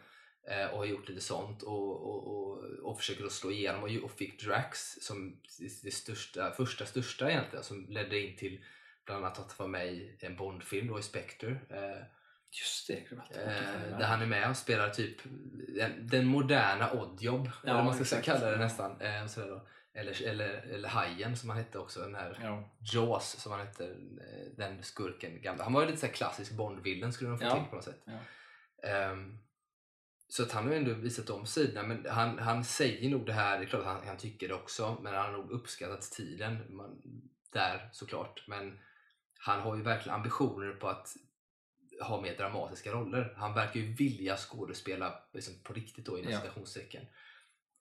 eh, 0.48 0.66
och 0.66 0.78
har 0.78 0.86
gjort 0.86 1.10
lite 1.10 1.22
sånt 1.22 1.64
och, 1.64 1.92
och, 2.10 2.28
och, 2.28 2.64
och 2.84 2.98
försöker 2.98 3.26
att 3.26 3.32
slå 3.32 3.52
igenom 3.52 3.84
och, 3.84 3.90
och 4.04 4.12
fick 4.12 4.44
Drax 4.46 4.98
som 5.02 5.38
det 5.84 5.92
största, 5.94 6.52
första 6.52 6.86
största 6.86 7.32
egentligen 7.32 7.64
som 7.64 7.86
ledde 7.90 8.20
in 8.20 8.38
till 8.38 8.64
bland 9.06 9.26
annat 9.26 9.40
att 9.40 9.60
vara 9.60 9.70
med 9.70 9.88
i 9.94 10.18
en 10.20 10.36
Bond-film 10.36 10.88
då 10.88 11.00
i 11.00 11.04
Spectre. 11.04 11.50
Eh, 11.70 12.04
Just 12.62 12.88
det, 12.88 13.16
bort 13.16 13.32
eh, 13.32 13.38
det. 13.38 13.96
där 14.00 14.06
han 14.06 14.22
är 14.22 14.26
med 14.26 14.50
och 14.50 14.58
spelar 14.58 14.90
typ 14.90 15.18
den, 15.76 16.08
den 16.08 16.26
moderna 16.26 16.92
Oddjob, 16.92 17.46
Ja, 17.46 17.52
eller 17.64 17.74
vad 17.74 17.86
man 17.86 17.94
ska 17.94 18.02
exakt. 18.04 18.26
kalla 18.26 18.46
det 18.46 18.52
Ja. 18.52 18.58
nästan. 18.58 19.02
Eh, 19.02 19.28
sådär 19.28 19.48
då. 19.50 19.68
Eller, 19.96 20.24
eller, 20.28 20.50
eller 20.50 20.90
Hajen 20.90 21.38
som 21.38 21.50
han 21.50 21.58
hette 21.58 21.80
också, 21.80 22.00
den 22.02 22.16
här 22.16 22.40
Ja. 22.44 22.70
Jaws 22.94 23.24
som 23.24 23.52
han 23.52 23.62
hette, 23.68 23.86
eh, 23.86 24.52
den 24.58 24.84
skurken 24.84 25.42
gamla. 25.42 25.64
Han 25.64 25.74
var 25.74 25.82
ju 25.82 25.88
lite 25.88 26.00
så 26.00 26.06
här 26.06 26.14
klassisk 26.14 26.52
Bond-villen 26.52 27.14
skulle 27.14 27.30
de 27.30 27.40
få 27.40 27.46
Ja. 27.46 27.54
till 27.56 27.70
på 27.70 27.76
något 27.76 27.86
sätt. 27.86 28.04
Ja. 28.06 28.20
Ehm, 28.90 29.38
så 30.28 30.44
att 30.44 30.52
han 30.52 30.64
har 30.64 30.72
ju 30.72 30.78
ändå 30.78 30.94
visat 30.94 31.28
de 31.28 31.46
sidorna. 31.46 31.84
Men 31.88 32.06
han, 32.10 32.40
han 32.40 32.64
säger 32.64 33.10
nog 33.10 33.26
det 33.26 33.34
här, 33.34 33.60
det 33.60 33.66
är 33.66 33.68
klart 33.68 33.82
att 33.82 33.88
han, 33.88 34.08
han 34.08 34.18
tycker 34.18 34.48
det 34.48 34.54
också, 34.54 34.98
men 35.02 35.14
han 35.14 35.26
har 35.26 35.32
nog 35.32 35.52
uppskattat 35.52 36.02
tiden 36.02 36.76
man, 36.76 37.02
där 37.54 37.90
såklart. 37.92 38.44
Men 38.48 38.80
han 39.40 39.60
har 39.62 39.76
ju 39.76 39.82
verkligen 39.84 40.16
ambitioner 40.16 40.74
på 40.74 40.88
att 40.90 41.08
ha 42.02 42.22
mer 42.22 42.38
dramatiska 42.38 42.92
roller. 42.92 43.34
Han 43.38 43.54
verkar 43.54 43.80
ju 43.80 43.94
vilja 43.94 44.38
skådespela 44.38 45.20
liksom, 45.34 45.54
på 45.64 45.74
riktigt 45.74 46.06
då 46.06 46.20
inom 46.20 46.32
Ja. 46.32 46.40
citationstecken. 46.40 47.06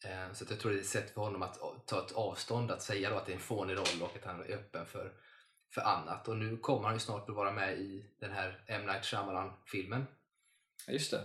Eh, 0.05 0.33
Så 0.33 0.45
jag 0.51 0.61
tror 0.61 0.73
det 0.73 0.79
är 0.79 0.81
ett 0.81 0.87
sätt 0.87 1.11
för 1.15 1.21
honom 1.21 1.43
att 1.43 1.87
ta 1.87 1.99
ett 2.07 2.13
avstånd, 2.13 2.71
att 2.71 2.83
säga 2.83 3.11
då 3.11 3.17
att 3.17 3.27
det 3.27 3.33
är 3.33 3.37
en 3.37 3.41
fånig 3.43 3.77
roll 3.77 4.03
och 4.03 4.17
att 4.17 4.25
han 4.25 4.41
är 4.41 4.55
öppen 4.55 4.87
för, 4.87 5.13
för 5.75 5.81
annat. 5.81 6.29
Och 6.29 6.37
nu 6.37 6.57
kommer 6.57 6.85
han 6.85 6.95
ju 6.95 7.01
snart 7.01 7.29
att 7.29 7.35
vara 7.37 7.53
med 7.53 7.79
i 7.79 8.07
den 8.21 8.31
här 8.33 8.65
M. 8.67 8.87
Night 8.87 9.05
Shyamalan-filmen 9.05 10.07
Ja, 10.87 10.93
Just 10.93 11.11
det. 11.11 11.25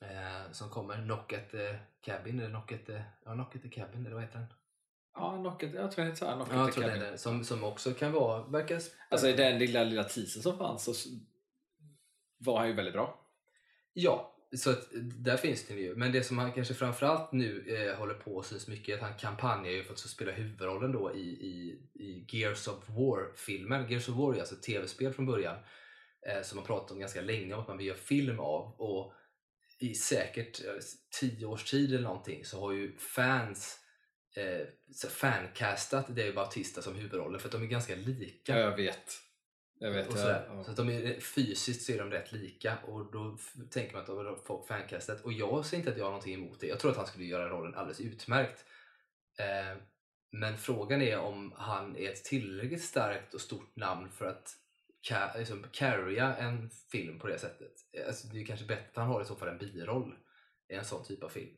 eh, 0.00 0.52
som 0.52 0.70
kommer, 0.70 0.96
Knock 0.96 1.32
at 1.32 1.50
the 1.50 1.78
Cabin, 2.00 2.38
eller 2.40 2.50
Knock 2.50 2.72
at 2.72 2.86
the, 2.86 3.02
ja, 3.24 3.32
Knock 3.32 3.56
at 3.56 3.62
the 3.62 3.68
Cabin, 3.68 4.00
eller 4.06 4.14
vad 4.14 4.24
heter 4.24 4.38
den? 4.38 4.54
Ja, 5.16 5.36
Knocket, 5.36 5.74
jag 5.74 5.92
tror 5.92 6.04
det 6.04 6.10
heter 6.10 6.26
så 6.26 6.30
här. 6.30 6.34
Knocket 6.36 6.54
Ja, 6.54 6.60
jag 6.64 6.74
the 6.74 6.80
Cabin. 6.80 7.00
den, 7.00 7.18
som, 7.18 7.44
som 7.44 7.64
också 7.64 7.94
kan 7.94 8.12
vara, 8.12 8.42
verkar 8.46 8.80
Alltså 9.08 9.28
i 9.28 9.32
den 9.32 9.58
lilla, 9.58 9.84
lilla 9.84 10.04
teasern 10.04 10.42
som 10.42 10.58
fanns 10.58 10.84
så 10.84 10.92
var 12.38 12.58
han 12.58 12.68
ju 12.68 12.74
väldigt 12.74 12.94
bra. 12.94 13.20
Ja, 13.92 14.33
så 14.56 14.70
att, 14.70 14.88
där 15.24 15.36
finns 15.36 15.66
det 15.66 15.74
ju. 15.74 15.94
Men 15.96 16.12
det 16.12 16.22
som 16.22 16.38
han 16.38 16.52
kanske 16.52 16.74
framförallt 16.74 17.32
nu 17.32 17.64
eh, 17.68 17.98
håller 17.98 18.14
på 18.14 18.36
och 18.36 18.46
syns 18.46 18.68
mycket 18.68 18.88
är 18.88 18.94
att 18.94 19.10
han 19.10 19.18
kampanjar 19.18 19.72
ju 19.72 19.84
för 19.84 19.92
att 19.92 20.00
få 20.00 20.08
spela 20.08 20.32
huvudrollen 20.32 20.92
då 20.92 21.14
i, 21.14 21.28
i, 21.28 21.78
i 21.94 22.26
Gears 22.28 22.68
of 22.68 22.88
War-filmen. 22.88 23.90
Gears 23.90 24.08
of 24.08 24.16
War 24.16 24.34
är 24.34 24.40
alltså 24.40 24.54
ett 24.54 24.62
tv-spel 24.62 25.12
från 25.12 25.26
början 25.26 25.56
eh, 26.28 26.42
som 26.42 26.56
man 26.56 26.66
pratat 26.66 26.90
om 26.90 26.98
ganska 26.98 27.20
länge 27.20 27.54
om 27.54 27.60
att 27.60 27.68
man 27.68 27.78
vill 27.78 27.86
göra 27.86 27.98
film 27.98 28.40
av. 28.40 28.74
Och 28.78 29.14
i 29.80 29.94
säkert 29.94 30.64
eh, 30.64 30.72
tio 31.20 31.46
års 31.46 31.70
tid 31.70 31.94
eller 31.94 32.02
någonting 32.02 32.44
så 32.44 32.60
har 32.60 32.72
ju 32.72 32.96
fans 32.96 33.78
eh, 34.36 34.66
så 34.92 35.08
fancastat 35.08 36.08
Dave 36.08 36.32
Bautista 36.32 36.82
som 36.82 36.94
huvudrollen 36.94 37.40
för 37.40 37.48
att 37.48 37.52
de 37.52 37.62
är 37.62 37.66
ganska 37.66 37.94
lika. 37.94 38.58
Jag 38.58 38.76
vet. 38.76 39.23
Jag 39.84 39.90
vet. 39.90 40.06
Och 40.08 40.18
sådär. 40.18 40.46
ja. 40.48 40.64
Så 40.64 40.70
att 40.70 40.76
de 40.76 40.88
är, 40.90 41.20
fysiskt 41.20 41.82
så 41.86 41.92
är 41.92 41.98
de 41.98 42.10
rätt 42.10 42.32
lika 42.32 42.78
och 42.86 43.12
då 43.12 43.38
tänker 43.70 43.92
man 43.92 44.00
att 44.00 44.06
de 44.06 44.16
har 44.16 44.36
folk 44.46 44.66
fancastat 44.68 45.20
och 45.20 45.32
jag 45.32 45.66
ser 45.66 45.76
inte 45.76 45.90
att 45.90 45.96
jag 45.98 46.04
har 46.04 46.10
någonting 46.10 46.34
emot 46.34 46.60
det. 46.60 46.66
Jag 46.66 46.80
tror 46.80 46.90
att 46.90 46.96
han 46.96 47.06
skulle 47.06 47.24
göra 47.24 47.48
rollen 47.48 47.74
alldeles 47.74 48.00
utmärkt. 48.00 48.64
Eh, 49.38 49.78
men 50.30 50.58
frågan 50.58 51.02
är 51.02 51.18
om 51.18 51.52
han 51.56 51.96
är 51.96 52.10
ett 52.10 52.24
tillräckligt 52.24 52.82
starkt 52.84 53.34
och 53.34 53.40
stort 53.40 53.76
namn 53.76 54.10
för 54.10 54.26
att 54.26 54.56
ca- 55.08 55.38
liksom, 55.38 55.66
carrya 55.72 56.36
en 56.36 56.70
film 56.70 57.18
på 57.18 57.26
det 57.26 57.38
sättet. 57.38 57.72
Eh, 57.92 58.06
Alltså, 58.06 58.28
det 58.28 58.40
är 58.40 58.46
kanske 58.46 58.66
bättre 58.66 58.86
att 58.90 58.96
han 58.96 59.06
har 59.06 59.22
i 59.22 59.24
så 59.24 59.36
fall 59.36 59.48
en 59.48 59.58
biroll 59.58 60.14
i 60.68 60.74
en 60.74 60.84
sån 60.84 61.04
typ 61.04 61.22
av 61.22 61.28
film. 61.28 61.56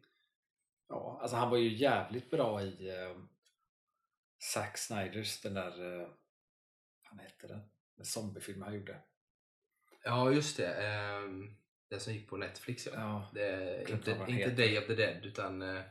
Ja, 0.88 1.18
alltså 1.22 1.36
han 1.36 1.50
var 1.50 1.58
ju 1.58 1.76
jävligt 1.76 2.30
bra 2.30 2.62
i 2.62 2.88
eh, 2.88 3.16
Zack 4.38 4.78
Snyders, 4.78 5.40
den 5.42 5.54
där, 5.54 6.00
eh, 6.00 6.08
vad 7.10 7.20
hette 7.20 7.46
den? 7.46 7.60
Den 7.96 8.06
zombiefilmen 8.06 8.62
han 8.62 8.74
gjorde. 8.74 8.96
Ja, 10.04 10.30
just 10.32 10.56
det. 10.56 10.74
ehm, 10.74 11.56
den 11.90 12.00
som 12.00 12.12
gick 12.12 12.28
på 12.28 12.36
Netflix 12.36 12.86
ja. 12.86 12.92
Ja, 12.94 13.30
Det 13.34 13.90
inte, 13.90 14.10
inte 14.10 14.32
heter. 14.32 14.56
Day 14.56 14.78
of 14.78 14.86
the 14.86 14.94
Dead 14.94 15.24
utan 15.26 15.62
eh, 15.62 15.82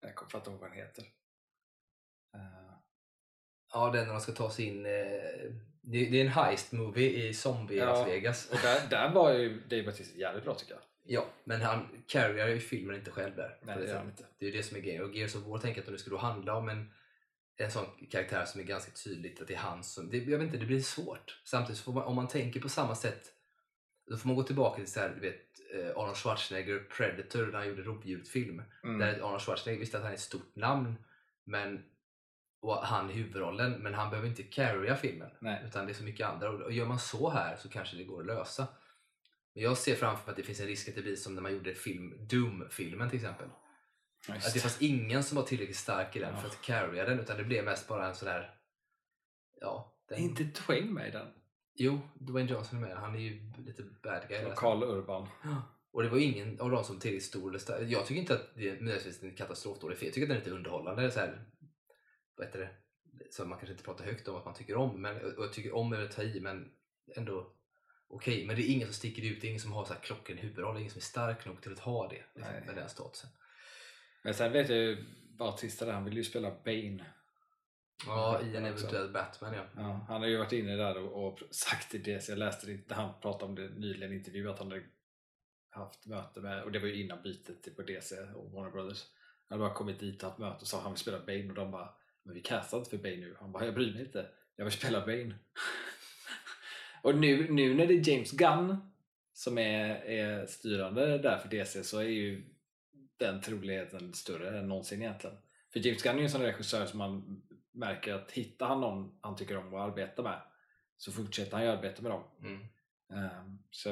jag 0.00 0.14
kommer 0.14 0.36
inte 0.36 0.50
ihåg 0.50 0.60
vad 0.60 0.70
den 0.70 0.78
heter. 0.78 1.02
Eh, 2.34 2.72
Ja, 3.74 3.90
den 3.90 4.06
när 4.06 4.12
de 4.14 4.20
ska 4.20 4.32
ta 4.32 4.50
sig 4.50 4.64
in. 4.64 4.86
Eh, 4.86 4.92
det, 5.80 6.10
det 6.10 6.20
är 6.20 6.24
en 6.24 6.28
heist 6.28 6.72
movie 6.72 7.28
i 7.28 7.34
zombie 7.34 7.76
Ja. 7.76 7.84
Las 7.86 8.08
Vegas. 8.08 8.50
och 8.50 8.58
där, 8.62 8.88
där 8.90 9.12
var 9.12 9.32
ju 9.32 9.60
Dave 9.60 9.82
Bautista 9.82 10.18
jävligt 10.18 10.44
bra 10.44 10.54
tycker 10.54 10.74
jag. 10.74 10.82
Ja, 11.04 11.26
men 11.44 11.60
han 11.62 12.04
carryar 12.08 12.48
ju 12.48 12.60
filmen 12.60 12.96
inte 12.96 13.10
själv 13.10 13.36
där. 13.36 13.58
Nej, 13.62 13.78
det 13.78 13.86
gör 13.86 13.96
han 13.98 14.06
inte. 14.08 14.24
det 14.38 14.46
är 14.46 14.50
ju 14.50 14.56
det 14.56 14.62
som 14.62 14.76
är 14.76 14.80
grejen. 14.80 15.04
Och 15.04 15.14
Gears 15.14 15.34
of 15.36 15.42
War 15.46 15.58
tänker 15.58 15.80
jag 15.80 15.86
att 15.88 15.92
det 15.94 15.98
skulle 15.98 16.18
handla 16.18 16.54
om 16.56 16.68
en, 16.68 16.92
en 17.56 17.70
sån 17.70 17.86
karaktär 18.10 18.44
som 18.44 18.60
är 18.60 18.64
ganska 18.64 18.92
tydligt 18.92 19.40
att 19.40 19.48
det 19.48 19.54
är 19.54 19.58
han 19.58 19.84
som... 19.84 20.10
Det, 20.10 20.16
jag 20.16 20.38
vet 20.38 20.46
inte, 20.46 20.58
det 20.58 20.66
blir 20.66 20.80
svårt. 20.80 21.40
Samtidigt 21.44 21.80
får 21.80 21.92
man, 21.92 22.02
om 22.02 22.16
man 22.16 22.28
tänker 22.28 22.60
på 22.60 22.68
samma 22.68 22.94
sätt 22.94 23.32
då 24.06 24.16
får 24.16 24.28
man 24.28 24.36
gå 24.36 24.42
tillbaka 24.42 24.76
till 24.76 24.92
så 24.92 25.00
här, 25.00 25.08
du 25.14 25.20
vet, 25.20 25.40
eh, 25.74 25.96
Arnold 25.96 26.16
Schwarzenegger 26.16 26.78
Predator 26.78 27.46
när 27.46 27.58
han 27.58 27.68
gjorde 27.68 27.82
rovdjursfilm. 27.82 28.62
Mm. 28.84 28.98
Där 28.98 29.26
Arnold 29.26 29.42
Schwarzenegger 29.42 29.80
visste 29.80 29.96
att 29.96 30.02
han 30.02 30.12
är 30.12 30.16
ett 30.16 30.20
stort 30.20 30.56
namn 30.56 30.94
men, 31.44 31.84
och 32.60 32.76
han 32.76 33.10
är 33.10 33.14
huvudrollen 33.14 33.72
men 33.72 33.94
han 33.94 34.10
behöver 34.10 34.28
inte 34.28 34.42
carrya 34.42 34.96
filmen. 34.96 35.30
Nej. 35.40 35.62
Utan 35.66 35.86
det 35.86 35.92
är 35.92 35.94
så 35.94 36.04
mycket 36.04 36.26
andra. 36.26 36.50
Och 36.50 36.72
gör 36.72 36.86
man 36.86 36.98
så 36.98 37.30
här 37.30 37.56
så 37.56 37.68
kanske 37.68 37.96
det 37.96 38.04
går 38.04 38.20
att 38.20 38.26
lösa. 38.26 38.66
Men 39.54 39.64
jag 39.64 39.78
ser 39.78 39.94
framför 39.94 40.26
mig 40.26 40.30
att 40.30 40.36
det 40.36 40.42
finns 40.42 40.60
en 40.60 40.66
risk 40.66 40.88
att 40.88 40.94
det 40.94 41.02
blir 41.02 41.16
som 41.16 41.34
när 41.34 41.42
man 41.42 41.52
gjorde 41.52 41.74
film, 41.74 42.26
Doom-filmen 42.28 43.10
till 43.10 43.18
exempel. 43.18 43.48
Just 44.28 44.46
Att 44.46 44.54
det 44.54 44.60
fanns 44.60 44.82
ingen 44.82 45.22
som 45.22 45.36
var 45.36 45.44
tillräckligt 45.44 45.76
stark 45.76 46.16
i 46.16 46.18
den 46.18 46.34
Ja. 46.34 46.40
för 46.40 46.48
att 46.48 46.62
carrya 46.62 47.04
den 47.04 47.20
utan 47.20 47.36
det 47.36 47.44
blev 47.44 47.64
mest 47.64 47.88
bara 47.88 48.08
en 48.08 48.14
sån 48.14 48.26
där... 48.28 48.54
Ja. 49.60 49.98
Den... 50.08 50.18
Är 50.18 50.22
inte 50.22 50.44
Dwayne 50.44 50.90
med 50.92 51.08
i 51.08 51.10
den? 51.10 51.26
Jo, 51.74 52.00
Dwayne 52.14 52.50
Johnson 52.50 52.82
är 52.82 52.88
med. 52.88 52.96
Han 52.96 53.14
är 53.14 53.18
ju 53.18 53.52
lite 53.58 53.82
bad 54.02 54.28
guy. 54.28 54.38
där. 54.44 54.54
Karl 54.54 54.82
Urban. 54.82 55.28
Ja. 55.44 55.62
Och 55.92 56.02
det 56.02 56.08
var 56.08 56.18
ingen 56.18 56.60
av 56.60 56.70
dem 56.70 56.84
som 56.84 56.98
tillräckligt 56.98 57.24
stor 57.24 57.48
eller 57.48 57.58
stark. 57.58 57.88
Jag 57.88 58.06
tycker 58.06 58.20
inte 58.20 58.34
att 58.34 58.54
det 58.54 58.68
är 58.68 58.72
nödvändigtvis 58.72 59.22
en 59.22 59.34
katastrofdålig 59.36 59.98
film. 59.98 60.06
Jag 60.06 60.14
tycker 60.14 60.24
att 60.24 60.28
den 60.28 60.36
är 60.36 60.40
lite 60.40 60.56
underhållande. 60.56 61.10
Så 61.10 61.20
här, 61.20 61.44
vad 62.36 62.46
heter 62.46 62.58
det? 62.58 62.70
Som 63.30 63.48
man 63.48 63.58
kanske 63.58 63.72
inte 63.72 63.84
pratar 63.84 64.04
högt 64.04 64.28
om 64.28 64.36
att 64.36 64.44
man 64.44 64.54
tycker 64.54 64.76
om. 64.76 65.02
Men, 65.02 65.16
och 65.36 65.44
jag 65.44 65.52
tycker 65.52 65.74
om 65.74 65.92
är 65.92 66.00
att 66.00 66.12
ta 66.12 66.22
i 66.22 66.40
men 66.40 66.70
ändå 67.16 67.52
okej. 68.08 68.46
Men 68.46 68.56
det 68.56 68.62
är 68.62 68.72
ingen 68.72 68.88
som 68.88 68.94
sticker 68.94 69.22
ut. 69.22 69.40
Det 69.40 69.46
är 69.46 69.48
ingen 69.48 69.60
som 69.60 69.72
har 69.72 69.84
så 69.84 69.92
här 69.92 70.00
klockren 70.00 70.38
huvudroll. 70.38 70.74
Det 70.74 70.78
är 70.78 70.80
ingen 70.80 70.92
som 70.92 70.98
är 70.98 71.02
stark 71.02 71.46
nog 71.46 71.62
till 71.62 71.72
att 71.72 71.78
ha 71.78 72.08
det. 72.08 72.24
Liksom, 72.34 72.54
med 72.66 72.76
den 72.76 72.88
statusen. 72.88 73.30
Men 74.22 74.34
sen 74.34 74.52
vet 74.52 74.68
jag 74.68 74.78
ju 74.78 75.04
Bautista 75.38 75.84
där, 75.84 75.92
han 75.92 76.04
vill 76.04 76.16
ju 76.16 76.24
spela 76.24 76.50
Bane. 76.64 77.04
Ja, 78.06 78.40
i 78.42 78.56
en 78.56 78.64
eventuell 78.64 79.12
Batman 79.12 79.54
ja. 79.54 79.64
Ja, 79.76 80.04
han 80.08 80.20
har 80.20 80.28
ju 80.28 80.36
varit 80.36 80.52
inne 80.52 80.76
där 80.76 80.98
och, 80.98 81.26
och 81.26 81.38
sagt 81.50 81.94
i 81.94 81.98
det, 81.98 82.24
så 82.24 82.32
jag 82.32 82.38
läste 82.38 82.66
det 82.66 82.88
när 82.88 82.96
han 82.96 83.20
pratade 83.20 83.44
om 83.44 83.54
det 83.54 83.68
nyligen 83.68 84.12
i 84.12 84.16
intervju 84.16 84.50
att 84.50 84.58
han 84.58 84.70
hade 84.70 84.82
haft 85.70 86.06
möte 86.06 86.40
med, 86.40 86.62
och 86.62 86.72
det 86.72 86.78
var 86.78 86.86
ju 86.86 87.02
innan 87.02 87.22
bytet 87.22 87.62
till 87.62 87.74
på 87.74 87.82
DC 87.82 88.20
och 88.20 88.50
Warner 88.50 88.70
Brothers. 88.70 89.04
Han 89.48 89.60
hade 89.60 89.68
bara 89.68 89.78
kommit 89.78 90.00
dit 90.00 90.22
och 90.22 90.28
haft 90.28 90.38
möte 90.38 90.60
och 90.60 90.66
sa 90.66 90.76
att 90.76 90.82
han 90.82 90.92
vill 90.92 91.00
spela 91.00 91.18
Bane 91.18 91.48
och 91.48 91.54
de 91.54 91.70
bara 91.70 91.88
Men 92.22 92.34
vi 92.34 92.40
castar 92.40 92.78
inte 92.78 92.90
för 92.90 92.98
Bane 92.98 93.16
nu. 93.16 93.36
Han 93.40 93.52
bara 93.52 93.64
jag 93.64 93.74
bryr 93.74 93.92
mig 93.92 94.02
inte, 94.02 94.28
jag 94.56 94.64
vill 94.64 94.72
spela 94.72 95.06
Bane. 95.06 95.34
och 97.02 97.18
nu, 97.18 97.50
nu 97.50 97.74
när 97.74 97.86
det 97.86 97.94
är 97.94 98.08
James 98.08 98.32
Gunn 98.32 98.92
som 99.32 99.58
är, 99.58 100.04
är 100.04 100.46
styrande 100.46 101.18
där 101.18 101.38
för 101.38 101.48
DC 101.48 101.84
så 101.84 101.98
är 101.98 102.04
ju 102.04 102.51
den 103.16 103.40
troligheten 103.40 104.14
större 104.14 104.58
än 104.58 104.68
någonsin 104.68 105.02
egentligen. 105.02 105.36
För 105.72 105.80
James 105.86 106.02
Gunn 106.02 106.14
är 106.14 106.18
ju 106.18 106.24
en 106.24 106.30
sån 106.30 106.42
regissör 106.42 106.86
som 106.86 106.98
man 106.98 107.42
märker 107.72 108.14
att 108.14 108.30
hittar 108.32 108.66
han 108.66 108.80
någon 108.80 109.18
han 109.20 109.36
tycker 109.36 109.56
om 109.56 109.74
att 109.74 109.90
arbeta 109.90 110.22
med 110.22 110.40
så 110.96 111.12
fortsätter 111.12 111.52
han 111.52 111.62
ju 111.62 111.68
arbeta 111.72 112.02
med 112.02 112.10
dem. 112.12 112.24
Mm. 112.40 112.60
Ehm, 113.12 113.58
så 113.70 113.88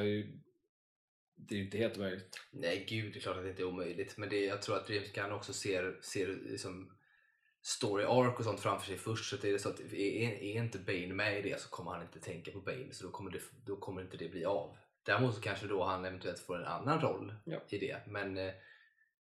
det 1.34 1.54
är 1.54 1.58
ju 1.58 1.64
inte 1.64 1.78
helt 1.78 1.96
omöjligt. 1.96 2.40
Nej 2.50 2.86
gud, 2.88 3.12
det 3.12 3.18
är 3.18 3.20
klart 3.20 3.36
att 3.36 3.42
det 3.42 3.50
inte 3.50 3.62
är 3.62 3.66
omöjligt. 3.66 4.16
Men 4.16 4.28
det, 4.28 4.44
jag 4.44 4.62
tror 4.62 4.76
att 4.76 4.90
James 4.90 5.12
Gunn 5.12 5.32
också 5.32 5.52
ser, 5.52 5.98
ser 6.02 6.26
liksom 6.26 6.92
story 7.62 8.04
arc 8.04 8.38
och 8.38 8.44
sånt 8.44 8.60
framför 8.60 8.86
sig 8.86 8.96
först. 8.96 9.30
Så 9.30 9.36
det 9.36 9.50
är 9.50 9.58
så 9.58 9.68
att 9.68 9.80
är, 9.80 9.92
är 10.42 10.62
inte 10.62 10.78
Bane 10.78 11.14
med 11.14 11.38
i 11.38 11.42
det 11.42 11.60
så 11.60 11.68
kommer 11.68 11.90
han 11.90 12.02
inte 12.02 12.20
tänka 12.20 12.50
på 12.50 12.60
Bane. 12.60 12.92
Så 12.92 13.04
då 13.04 13.10
kommer, 13.10 13.30
det, 13.30 13.40
då 13.66 13.76
kommer 13.76 14.02
inte 14.02 14.16
det 14.16 14.28
bli 14.28 14.44
av. 14.44 14.76
Däremot 15.02 15.34
så 15.34 15.40
kanske 15.40 15.66
då 15.66 15.84
han 15.84 16.04
eventuellt 16.04 16.38
får 16.38 16.58
en 16.58 16.66
annan 16.66 17.00
roll 17.00 17.34
Ja. 17.44 17.60
i 17.68 17.78
det. 17.78 18.06
Men 18.06 18.38
eh, 18.38 18.52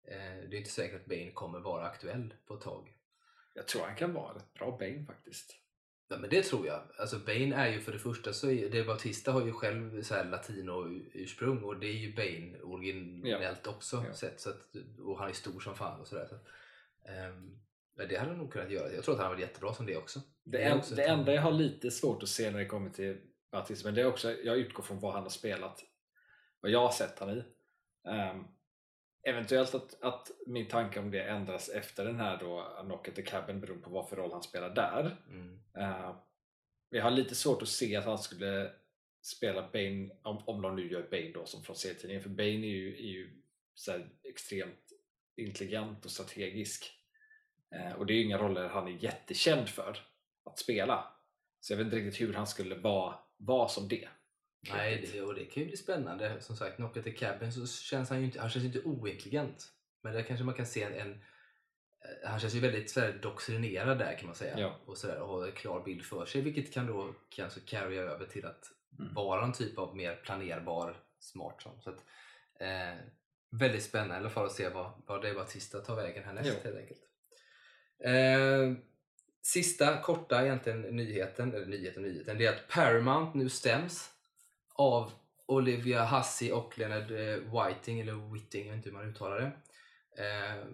det 0.06 0.56
är 0.56 0.60
inte 0.60 0.70
säkert 0.70 1.02
att 1.02 1.06
Bane 1.06 1.32
kommer 1.32 1.60
vara 1.60 1.86
aktuell 1.86 2.34
på 2.46 2.54
ett 2.54 2.62
tag. 2.62 2.96
Jag 3.54 3.68
tror 3.68 3.82
han 3.82 3.96
kan 3.96 4.14
vara 4.14 4.36
ett 4.36 4.54
bra 4.54 4.78
Bane 4.80 5.06
faktiskt. 5.06 5.56
Ja, 6.08 6.18
men 6.18 6.30
det 6.30 6.44
tror 6.44 6.68
jag. 6.68 6.82
Alltså 6.98 7.20
Bane 7.20 7.56
är 7.56 7.68
ju 7.68 7.82
för 7.82 7.92
det 7.92 8.00
första 8.00 8.34
så 8.34 8.50
är 8.50 8.70
det 8.70 8.84
Bautista 8.84 9.32
har 9.32 9.46
ju 9.46 9.52
själv 9.52 10.02
så 10.02 10.16
här 10.16 10.26
latino-ursprung 10.26 11.64
och 11.64 11.80
det 11.80 11.88
är 11.88 11.94
ju 11.94 12.16
Bane 12.16 12.60
originellt 12.60 13.68
också. 13.68 14.04
Ja. 14.08 14.14
Sett, 14.14 14.42
så 14.42 14.50
att, 14.50 14.76
och 15.00 15.20
han 15.20 15.30
är 15.30 15.34
stor 15.34 15.60
som 15.60 15.76
fan 15.76 16.00
och 16.00 16.08
sådär. 16.08 16.28
Så, 16.30 16.36
att, 16.36 16.48
ehm, 17.06 17.60
men 17.96 18.08
det 18.08 18.18
hade 18.18 18.30
han 18.30 18.40
nog 18.40 18.52
kunnat 18.52 18.72
göra. 18.72 18.94
Jag 18.94 19.04
tror 19.04 19.16
att 19.16 19.22
han 19.22 19.32
var 19.32 19.38
jättebra 19.38 19.74
som 19.74 19.86
det 19.86 19.98
också. 19.98 20.20
Det, 20.44 20.64
är 20.64 20.72
en, 20.72 20.78
också 20.78 20.96
det 20.96 21.04
enda 21.04 21.34
jag 21.34 21.42
har 21.42 21.52
lite 21.52 21.92
svårt 21.92 22.24
att 22.24 22.30
se 22.30 22.52
när 22.52 22.60
det 22.60 22.66
kommer 22.66 22.90
till 22.90 23.18
Bautista, 23.52 23.88
men 23.88 23.96
det 23.96 24.02
är 24.02 24.06
också, 24.06 24.32
jag 24.32 24.58
utgår 24.58 24.84
från 24.84 25.00
vad 25.00 25.14
han 25.14 25.24
har 25.24 25.30
spelat, 25.30 25.84
vad 26.62 26.72
jag 26.72 26.80
har 26.80 26.92
sett 26.92 27.20
han 27.20 27.30
i. 27.30 27.44
Ehm, 28.08 28.44
eventuellt 29.24 29.76
att, 29.76 30.04
att 30.04 30.32
min 30.48 30.68
tanke 30.68 31.00
om 31.00 31.12
det 31.12 31.24
ändras 31.24 31.70
efter 31.70 32.06
den 32.06 32.16
här 32.16 32.38
då 32.38 32.78
Knock 32.82 33.08
at 33.08 33.16
the 33.16 33.22
Cabin 33.22 33.60
beroende 33.60 33.84
på 33.84 33.90
vad 33.90 34.10
för 34.10 34.16
roll 34.16 34.32
han 34.32 34.44
spelar 34.44 34.70
där. 34.70 35.18
Mm. 35.30 35.60
Uh, 35.78 36.16
jag 36.90 37.04
har 37.04 37.12
lite 37.12 37.36
svårt 37.36 37.62
att 37.62 37.68
se 37.68 37.96
att 37.96 38.06
han 38.06 38.18
skulle 38.18 38.72
spela 39.22 39.70
Bane, 39.74 40.10
om, 40.22 40.44
om 40.46 40.62
de 40.62 40.76
nu 40.76 40.92
gör 40.92 41.08
Bane 41.12 41.32
då 41.34 41.46
som 41.46 41.64
från 41.64 41.76
serietidningen, 41.76 42.24
för 42.24 42.30
Bane 42.30 42.50
är 42.50 42.76
ju, 42.76 42.96
är 42.96 43.12
ju 43.12 43.42
extremt 44.24 44.92
intelligent 45.38 46.06
och 46.06 46.12
strategisk. 46.12 46.92
Eh, 47.76 47.92
och 47.92 48.06
det 48.06 48.14
är 48.14 48.16
ju 48.16 48.24
inga 48.24 48.38
roller 48.38 48.68
han 48.68 48.88
är 48.88 49.04
jättekänd 49.04 49.70
för 49.70 49.98
att 50.46 50.60
spela. 50.60 51.08
Så 51.60 51.74
jag 51.74 51.78
vet 51.78 51.86
inte 51.86 51.98
riktigt 51.98 52.22
hur 52.22 52.34
han 52.34 52.48
skulle 52.48 52.76
vara, 52.76 53.16
vara 53.38 53.68
som 53.68 53.88
det. 53.88 54.08
Nej, 54.72 55.10
det, 55.14 55.22
och 55.22 55.36
det 55.36 55.46
kan 55.46 55.64
ju 55.64 55.68
bli 55.70 55.78
spännande. 55.78 56.42
Som 56.42 56.56
sagt, 56.56 56.80
at 56.80 57.04
the 57.04 57.12
Cabin 57.12 57.54
så 57.54 57.68
känns 57.68 58.10
han 58.10 58.20
ju 58.20 58.26
inte, 58.26 58.42
han 58.42 58.50
känns 58.50 58.66
inte 58.66 58.82
ointelligent. 58.82 59.68
Men 60.02 60.14
där 60.14 60.22
kanske 60.22 60.44
man 60.46 60.56
kan 60.56 60.66
se 60.66 60.84
en, 60.84 60.94
en 60.94 61.12
eh, 61.12 62.30
han 62.30 62.40
känns 62.40 62.54
ju 62.54 62.60
väldigt 62.60 62.92
så 62.92 63.00
här, 63.00 63.20
doktrinerad 63.22 64.00
där 64.00 64.18
kan 64.18 64.26
man 64.26 64.36
säga. 64.36 64.60
Ja. 64.60 64.80
Och, 64.86 64.98
så 64.98 65.08
där, 65.08 65.20
och 65.20 65.28
har 65.28 65.46
en 65.46 65.52
klar 65.52 65.84
bild 65.84 66.06
för 66.06 66.26
sig. 66.26 66.42
Vilket 66.42 66.74
kan 66.74 66.88
då 66.88 67.16
kanske 67.30 67.60
carrya 67.60 68.02
över 68.02 68.26
till 68.26 68.46
att 68.46 68.70
Mm. 69.00 69.14
vara 69.14 69.46
en 69.46 69.54
typ 69.54 69.78
av 69.78 69.96
mer 69.96 70.16
planerbar 70.16 70.96
smart 71.20 71.62
sån. 71.62 71.82
Så 71.82 71.90
att, 71.90 72.04
eh, 72.60 73.00
väldigt 73.52 73.84
spännande 73.84 74.16
i 74.16 74.18
alla 74.18 74.30
fall 74.30 74.46
att 74.46 74.52
se 74.52 74.70
vad, 74.70 74.92
vad 75.08 75.22
Dave 75.22 75.34
Bautista 75.34 75.80
tar 75.80 75.96
vägen 75.96 76.24
härnäst 76.24 76.50
Jo. 76.54 76.60
helt 76.64 76.78
enkelt. 76.78 77.00
Eh, 78.04 78.84
sista 79.42 80.02
korta 80.02 80.44
egentligen 80.46 80.82
nyheten, 80.82 81.54
eller 81.54 81.66
nyheten 81.66 82.04
nyheten, 82.04 82.38
det 82.38 82.46
är 82.46 82.50
att 82.54 82.68
Paramount 82.68 83.38
nu 83.38 83.50
stäms 83.50 84.10
av 84.74 85.12
Olivia 85.46 86.06
Hussey 86.06 86.52
och 86.52 86.78
Leonard 86.78 87.12
eh, 87.12 87.66
Whiting, 87.66 88.00
eller 88.00 88.34
Whitting, 88.34 88.66
jag 88.66 88.76
vet 88.76 88.78
inte 88.78 88.90
hur 88.90 88.98
man 88.98 89.10
uttalar 89.10 89.40
det. 89.40 89.52
Eh, 90.24 90.66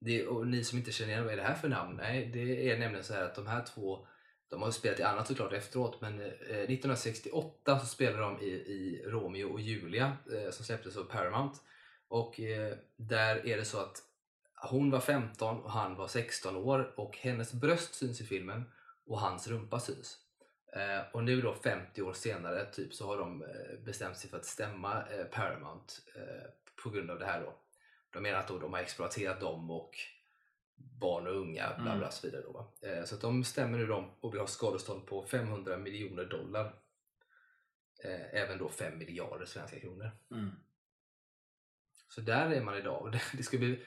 det 0.00 0.26
och 0.26 0.46
ni 0.46 0.64
som 0.64 0.78
inte 0.78 0.92
känner 0.92 1.12
igen 1.12 1.24
vad 1.24 1.32
är 1.32 1.36
det 1.36 1.42
här 1.42 1.54
för 1.54 1.68
namn? 1.68 1.96
Nej, 1.96 2.26
det 2.26 2.70
är 2.70 2.78
nämligen 2.78 3.04
så 3.04 3.14
här 3.14 3.22
att 3.22 3.34
de 3.34 3.46
här 3.46 3.64
två 3.64 4.06
de 4.50 4.62
har 4.62 4.68
ju 4.68 4.72
spelat 4.72 5.00
i 5.00 5.02
annat 5.02 5.26
såklart 5.26 5.52
efteråt 5.52 6.00
men 6.00 6.20
eh, 6.20 6.26
1968 6.28 7.80
så 7.80 7.86
spelade 7.86 8.22
de 8.22 8.40
i, 8.40 8.50
i 8.50 9.02
Romeo 9.06 9.52
och 9.52 9.60
Julia 9.60 10.16
eh, 10.32 10.50
som 10.50 10.64
släpptes 10.64 10.96
av 10.96 11.04
Paramount 11.04 11.58
och 12.08 12.40
eh, 12.40 12.74
där 12.96 13.46
är 13.46 13.56
det 13.56 13.64
så 13.64 13.78
att 13.78 14.02
hon 14.54 14.90
var 14.90 15.00
15 15.00 15.60
och 15.60 15.70
han 15.70 15.94
var 15.94 16.08
16 16.08 16.56
år 16.56 16.92
och 16.96 17.16
hennes 17.16 17.52
bröst 17.52 17.94
syns 17.94 18.20
i 18.20 18.24
filmen 18.24 18.64
och 19.06 19.20
hans 19.20 19.48
rumpa 19.48 19.80
syns. 19.80 20.18
Eh, 20.72 21.00
och 21.12 21.24
nu 21.24 21.40
då 21.40 21.54
50 21.54 22.02
år 22.02 22.12
senare 22.12 22.64
typ 22.64 22.94
så 22.94 23.06
har 23.06 23.18
de 23.18 23.42
eh, 23.42 23.78
bestämt 23.84 24.16
sig 24.16 24.30
för 24.30 24.36
att 24.36 24.44
stämma 24.44 25.08
eh, 25.08 25.24
Paramount 25.24 25.94
på 26.82 26.90
grund 26.90 27.10
av 27.10 27.18
det 27.18 27.26
här 27.26 27.40
då. 27.40 27.54
De 28.10 28.22
menar 28.22 28.38
att 28.38 28.48
då 28.48 28.58
de 28.58 28.72
har 28.72 28.80
exploaterat 28.80 29.40
dem 29.40 29.70
och 29.70 29.98
barn 31.00 31.26
och 31.26 31.36
unga 31.36 31.74
bla 31.74 31.84
bla 31.84 31.94
Mm. 31.94 32.10
så 32.10 32.26
vidare. 32.26 32.42
Då, 32.42 32.72
så 33.04 33.14
att 33.14 33.20
de 33.20 33.44
stämmer 33.44 33.78
nu 33.78 33.86
dem 33.86 34.10
och 34.20 34.34
vill 34.34 34.40
ha 34.40 34.46
skadestånd 34.46 35.06
på 35.06 35.22
500 35.22 35.76
miljoner 35.76 36.24
dollar. 36.24 36.74
Även 38.32 38.58
då 38.58 38.68
5 38.68 38.98
miljarder 38.98 39.46
svenska 39.46 39.80
kronor. 39.80 40.10
Mm. 40.30 40.50
Så 42.08 42.20
där 42.20 42.50
är 42.50 42.60
man 42.60 42.78
idag. 42.78 43.02
Och 43.02 43.10
det, 43.36 43.42
ska 43.42 43.58
bli 43.58 43.86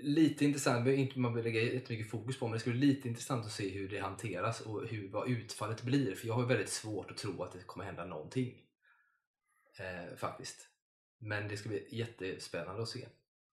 lite 0.00 0.44
intressant, 0.44 0.88
inte 0.88 1.18
man 1.18 1.34
vill 1.34 1.44
lägga 1.44 1.62
jättemycket 1.62 2.10
fokus 2.10 2.38
på, 2.38 2.46
men 2.46 2.52
det 2.52 2.60
ska 2.60 2.70
bli 2.70 2.86
lite 2.86 3.08
intressant 3.08 3.46
att 3.46 3.52
se 3.52 3.68
hur 3.68 3.88
det 3.88 3.98
hanteras 3.98 4.60
och 4.60 4.86
hur, 4.86 5.08
vad 5.08 5.30
utfallet 5.30 5.82
blir. 5.82 6.14
För 6.14 6.26
jag 6.26 6.34
har 6.34 6.46
väldigt 6.46 6.68
svårt 6.68 7.10
att 7.10 7.16
tro 7.16 7.42
att 7.42 7.52
det 7.52 7.62
kommer 7.66 7.84
hända 7.84 8.04
någonting. 8.04 8.62
Eh, 9.78 10.16
faktiskt. 10.16 10.68
Men 11.18 11.48
det 11.48 11.56
ska 11.56 11.68
bli 11.68 11.88
jättespännande 11.90 12.82
att 12.82 12.88
se. 12.88 13.08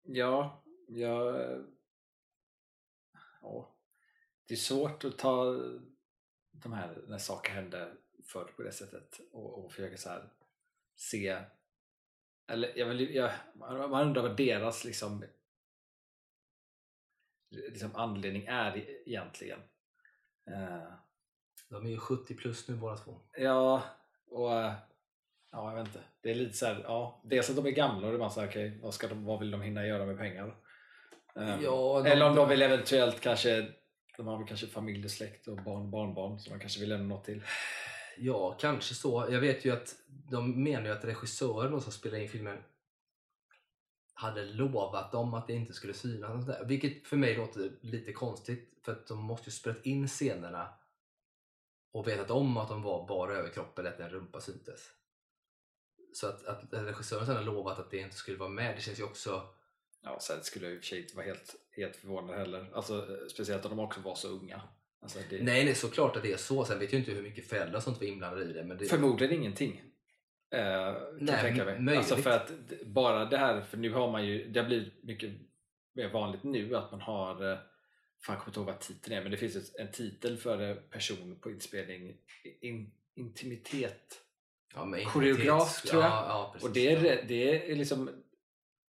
Ja, 0.02 0.64
jag... 0.88 1.34
Ja. 3.42 3.76
Det 4.46 4.54
är 4.54 4.58
svårt 4.58 5.04
att 5.04 5.18
ta 5.18 5.54
de 6.50 6.72
här, 6.72 7.04
när 7.08 7.18
saker 7.18 7.52
hände 7.52 7.92
förr 8.24 8.52
på 8.56 8.62
det 8.62 8.72
sättet 8.72 9.20
och, 9.32 9.64
och 9.64 9.72
försöka 9.72 9.96
så 9.96 10.08
här 10.08 10.30
se 10.96 11.38
eller 12.48 12.78
jag 12.78 12.86
vill, 12.86 13.14
jag, 13.14 13.30
man 13.54 14.06
undrar 14.06 14.22
vad 14.22 14.36
deras 14.36 14.84
liksom, 14.84 15.24
liksom 17.50 17.90
anledning 17.96 18.46
är 18.46 18.84
egentligen. 19.06 19.58
Eh, 20.50 20.92
De 21.70 21.86
är 21.86 21.90
ju 21.90 21.98
70 21.98 22.34
plus 22.34 22.68
nu 22.68 22.76
båda 22.76 22.96
två. 22.96 23.20
ja, 23.36 23.82
och 24.30 24.54
eh, 24.54 24.72
ja, 25.52 25.70
jag 25.70 25.78
vet 25.78 25.86
inte. 25.86 26.00
Det 26.22 26.30
är 26.30 26.34
lite 26.34 26.56
så 26.56 26.66
här, 26.66 26.80
ja, 26.84 27.22
dels 27.24 27.50
att 27.50 27.56
de 27.56 27.66
är 27.66 27.70
gamla 27.70 28.06
och 28.06 28.12
det 28.12 28.16
är 28.16 28.18
bara 28.18 28.30
så 28.30 28.40
här, 28.40 28.48
okej, 28.48 28.78
vad, 28.82 28.94
ska 28.94 29.08
de, 29.08 29.24
vad 29.24 29.38
vill 29.40 29.50
de 29.50 29.62
hinna 29.62 29.86
göra 29.86 30.06
med 30.06 30.18
pengar? 30.18 30.56
Eh, 31.36 31.60
Ja, 31.62 32.06
eller 32.06 32.28
om 32.28 32.36
de 32.36 32.48
vill 32.48 32.62
eventuellt 32.62 33.20
kanske, 33.20 33.66
de 34.16 34.26
har 34.26 34.38
väl 34.38 34.46
kanske 34.48 34.66
familj 34.66 35.04
och 35.04 35.10
släkt 35.10 35.48
och 35.48 35.56
barn 35.56 35.90
barnbarn 35.90 36.38
som 36.38 36.52
de 36.52 36.60
kanske 36.60 36.80
vill 36.80 36.88
lämna 36.88 37.14
något 37.14 37.24
till. 37.24 37.42
Ja, 38.18 38.56
kanske 38.60 38.94
så. 38.94 39.26
Jag 39.30 39.40
vet 39.40 39.64
ju 39.64 39.72
att 39.72 39.94
de 40.08 40.62
menar 40.62 40.84
ju 40.86 40.92
att 40.92 41.04
regissören 41.04 41.80
som 41.80 41.92
spelade 41.92 42.22
in 42.22 42.28
filmen 42.28 42.58
hade 44.18 44.44
lovat 44.44 45.12
dem 45.12 45.34
att 45.34 45.46
det 45.46 45.52
inte 45.52 45.72
skulle 45.72 45.94
synas. 45.94 46.44
Sådär. 46.44 46.64
Vilket 46.64 47.06
för 47.06 47.16
mig 47.16 47.36
låter 47.36 47.72
lite 47.80 48.12
konstigt 48.12 48.78
för 48.82 48.92
att 48.92 49.06
de 49.06 49.18
måste 49.18 49.50
ju 49.50 49.52
spelat 49.52 49.86
in 49.86 50.08
scenerna 50.08 50.68
och 51.92 52.08
vetat 52.08 52.30
om 52.30 52.56
att 52.56 52.68
de 52.68 52.82
var 52.82 53.08
bara 53.08 53.32
överkropp 53.32 53.78
eller 53.78 53.90
att 53.90 54.00
en 54.00 54.10
rumpa 54.10 54.40
syntes. 54.40 54.80
Så 56.12 56.26
att, 56.26 56.44
att 56.44 56.64
regissören 56.70 57.26
sedan 57.26 57.44
lovat 57.44 57.78
att 57.78 57.90
det 57.90 57.98
inte 57.98 58.16
skulle 58.16 58.36
vara 58.36 58.48
med, 58.48 58.76
det 58.76 58.80
känns 58.80 58.98
ju 58.98 59.04
också 59.04 59.54
Ja, 60.02 60.20
sen 60.20 60.42
skulle 60.42 60.66
jag 60.66 60.74
i 60.74 60.78
och 60.78 60.80
för 60.80 60.86
sig 60.86 61.00
inte 61.00 61.16
vara 61.16 61.26
helt, 61.26 61.54
helt 61.70 61.96
förvånad 61.96 62.36
heller. 62.36 62.70
Alltså, 62.74 63.06
speciellt 63.30 63.64
om 63.64 63.70
de 63.70 63.78
också 63.78 64.00
var 64.00 64.14
så 64.14 64.28
unga. 64.28 64.62
Alltså, 65.02 65.18
det, 65.30 65.42
Nej, 65.42 65.64
nej, 65.64 65.74
såklart 65.74 66.16
att 66.16 66.22
det 66.22 66.32
är 66.32 66.36
så. 66.36 66.64
Sen 66.64 66.78
vet 66.78 66.92
jag 66.92 67.00
inte 67.00 67.12
hur 67.12 67.22
mycket 67.22 67.48
föräldrar 67.48 67.80
som 67.80 67.94
var 67.94 68.02
inblandade 68.02 68.44
i 68.44 68.52
det. 68.52 68.64
Men 68.64 68.78
det... 68.78 68.86
Förmodligen 68.86 69.34
ingenting. 69.34 69.82
Eh, 70.50 70.60
kan 70.94 71.16
Nej, 71.20 71.40
tänka 71.42 71.64
mig. 71.64 71.80
möjligt. 71.80 71.98
Alltså 71.98 72.16
för 72.16 72.30
att 72.30 72.50
bara 72.86 73.24
det 73.24 73.36
här, 73.38 73.60
för 73.60 73.76
nu 73.76 73.92
har 73.92 74.10
man 74.12 74.26
ju, 74.26 74.48
det 74.48 74.60
har 74.60 74.66
blivit 74.66 75.04
mycket 75.04 75.30
mer 75.94 76.08
vanligt 76.08 76.42
nu 76.42 76.76
att 76.76 76.90
man 76.90 77.00
har, 77.00 77.52
eh, 77.52 77.58
fan 78.26 78.34
jag 78.34 78.38
kommer 78.38 78.48
inte 78.48 78.60
ihåg 78.60 78.66
vad 78.66 78.80
titeln 78.80 79.16
är, 79.16 79.22
men 79.22 79.30
det 79.30 79.36
finns 79.36 79.74
en 79.78 79.92
titel 79.92 80.36
för 80.36 80.70
eh, 80.70 80.74
person 80.76 81.38
på 81.40 81.50
inspelning, 81.50 82.16
in, 82.60 82.92
intimitet. 83.14 84.20
ja, 84.74 84.84
men 84.84 85.04
koreograf, 85.04 85.62
intimitet- 85.68 85.90
tror 85.90 86.02
jag. 86.02 86.10
Ja, 86.12 86.26
ja, 86.28 86.50
precis. 86.52 86.68
Och 86.68 86.74
det 86.74 86.92
är, 86.92 87.24
det 87.28 87.70
är 87.72 87.76
liksom 87.76 88.10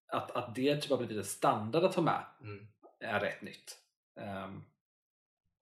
att, 0.07 0.31
att 0.31 0.55
det 0.55 0.75
typ 0.77 0.89
har 0.91 0.97
blivit 0.97 1.17
en 1.17 1.23
standard 1.23 1.83
att 1.83 1.95
ha 1.95 2.03
med 2.03 2.25
Mm. 2.41 2.67
är 2.99 3.19
rätt 3.19 3.41
nytt. 3.41 3.77
Ehm, 4.19 4.63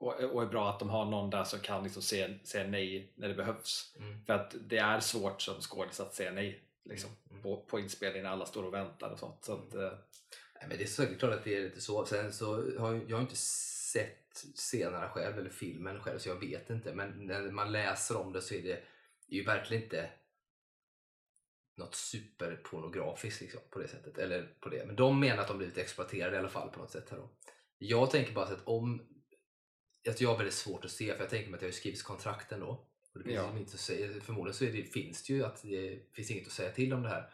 och, 0.01 0.23
och 0.23 0.41
är 0.43 0.47
bra 0.47 0.69
att 0.69 0.79
de 0.79 0.89
har 0.89 1.05
någon 1.05 1.29
där 1.29 1.43
som 1.43 1.59
kan 1.59 1.83
liksom 1.83 2.01
säga, 2.01 2.29
säga 2.43 2.67
nej 2.67 3.13
när 3.15 3.27
det 3.27 3.33
behövs. 3.33 3.95
Mm. 3.99 4.25
För 4.25 4.33
att 4.33 4.55
det 4.59 4.77
är 4.77 4.99
svårt 4.99 5.41
som 5.41 5.61
skådis 5.61 5.99
att 5.99 6.15
säga 6.15 6.31
nej 6.31 6.63
liksom, 6.83 7.09
Mm. 7.29 7.43
på, 7.43 7.61
på 7.61 7.79
inspelningen 7.79 8.23
när 8.23 8.31
alla 8.31 8.45
står 8.45 8.63
och 8.63 8.73
väntar 8.73 9.09
och 9.09 9.19
sånt. 9.19 9.43
Så 9.43 9.53
att, 9.53 9.75
eh, 9.75 9.91
Nej, 10.61 10.69
men 10.69 10.77
det 10.77 10.83
är 10.83 10.87
säkert 10.87 11.19
klart 11.19 11.33
att 11.33 11.43
det 11.43 11.55
är 11.55 11.61
lite 11.61 11.81
så. 11.81 12.05
Sen 12.05 12.33
så 12.33 12.77
har 12.79 12.93
jag, 12.93 13.09
jag 13.09 13.17
har 13.17 13.21
inte 13.21 13.35
sett 13.35 14.45
scenerna 14.55 15.09
själv 15.09 15.39
eller 15.39 15.49
filmen 15.49 15.99
själv 15.99 16.19
så 16.19 16.29
jag 16.29 16.39
vet 16.39 16.69
inte. 16.69 16.93
Men 16.93 17.09
när 17.09 17.41
man 17.51 17.71
läser 17.71 18.17
om 18.17 18.33
det 18.33 18.41
så 18.41 18.53
är 18.53 18.61
det, 18.61 18.83
det 19.27 19.35
är 19.35 19.39
ju 19.39 19.43
verkligen 19.43 19.83
inte 19.83 20.09
något 21.77 21.95
superpornografiskt 21.95 23.41
liksom, 23.41 23.61
på 23.69 23.79
det 23.79 23.87
sättet. 23.87 24.17
Eller 24.17 24.55
på 24.59 24.69
det. 24.69 24.85
Men 24.85 24.95
de 24.95 25.19
menar 25.19 25.41
att 25.41 25.47
de 25.47 25.57
blivit 25.57 25.77
exploaterade 25.77 26.35
i 26.35 26.39
alla 26.39 26.49
fall 26.49 26.69
på 26.69 26.79
något 26.79 26.91
sätt. 26.91 27.09
Här 27.09 27.17
då. 27.17 27.29
Jag 27.77 28.11
tänker 28.11 28.33
bara 28.33 28.45
att 28.45 28.67
om... 28.67 29.07
Jag 30.03 30.29
har 30.29 30.37
väldigt 30.37 30.53
svårt 30.55 30.85
att 30.85 30.91
se 30.91 31.13
för 31.13 31.19
jag 31.19 31.29
tänker 31.29 31.49
mig 31.49 31.55
att 31.55 31.59
det 31.61 31.67
har 31.67 31.71
skrivits 31.71 32.03
kontrakten 32.03 32.59
då. 32.59 32.67
Och 33.13 33.19
det 33.19 33.23
finns 33.23 33.35
Ja. 33.35 33.57
inte 33.57 33.73
att 33.73 33.79
säga, 33.79 34.21
förmodligen 34.21 34.53
så 34.53 34.65
är 34.65 34.71
det, 34.71 34.83
finns 34.83 35.23
det 35.23 35.33
ju 35.33 35.45
att 35.45 35.61
det 35.61 36.13
finns 36.13 36.31
inget 36.31 36.47
att 36.47 36.53
säga 36.53 36.71
till 36.71 36.93
om 36.93 37.03
det 37.03 37.09
här. 37.09 37.29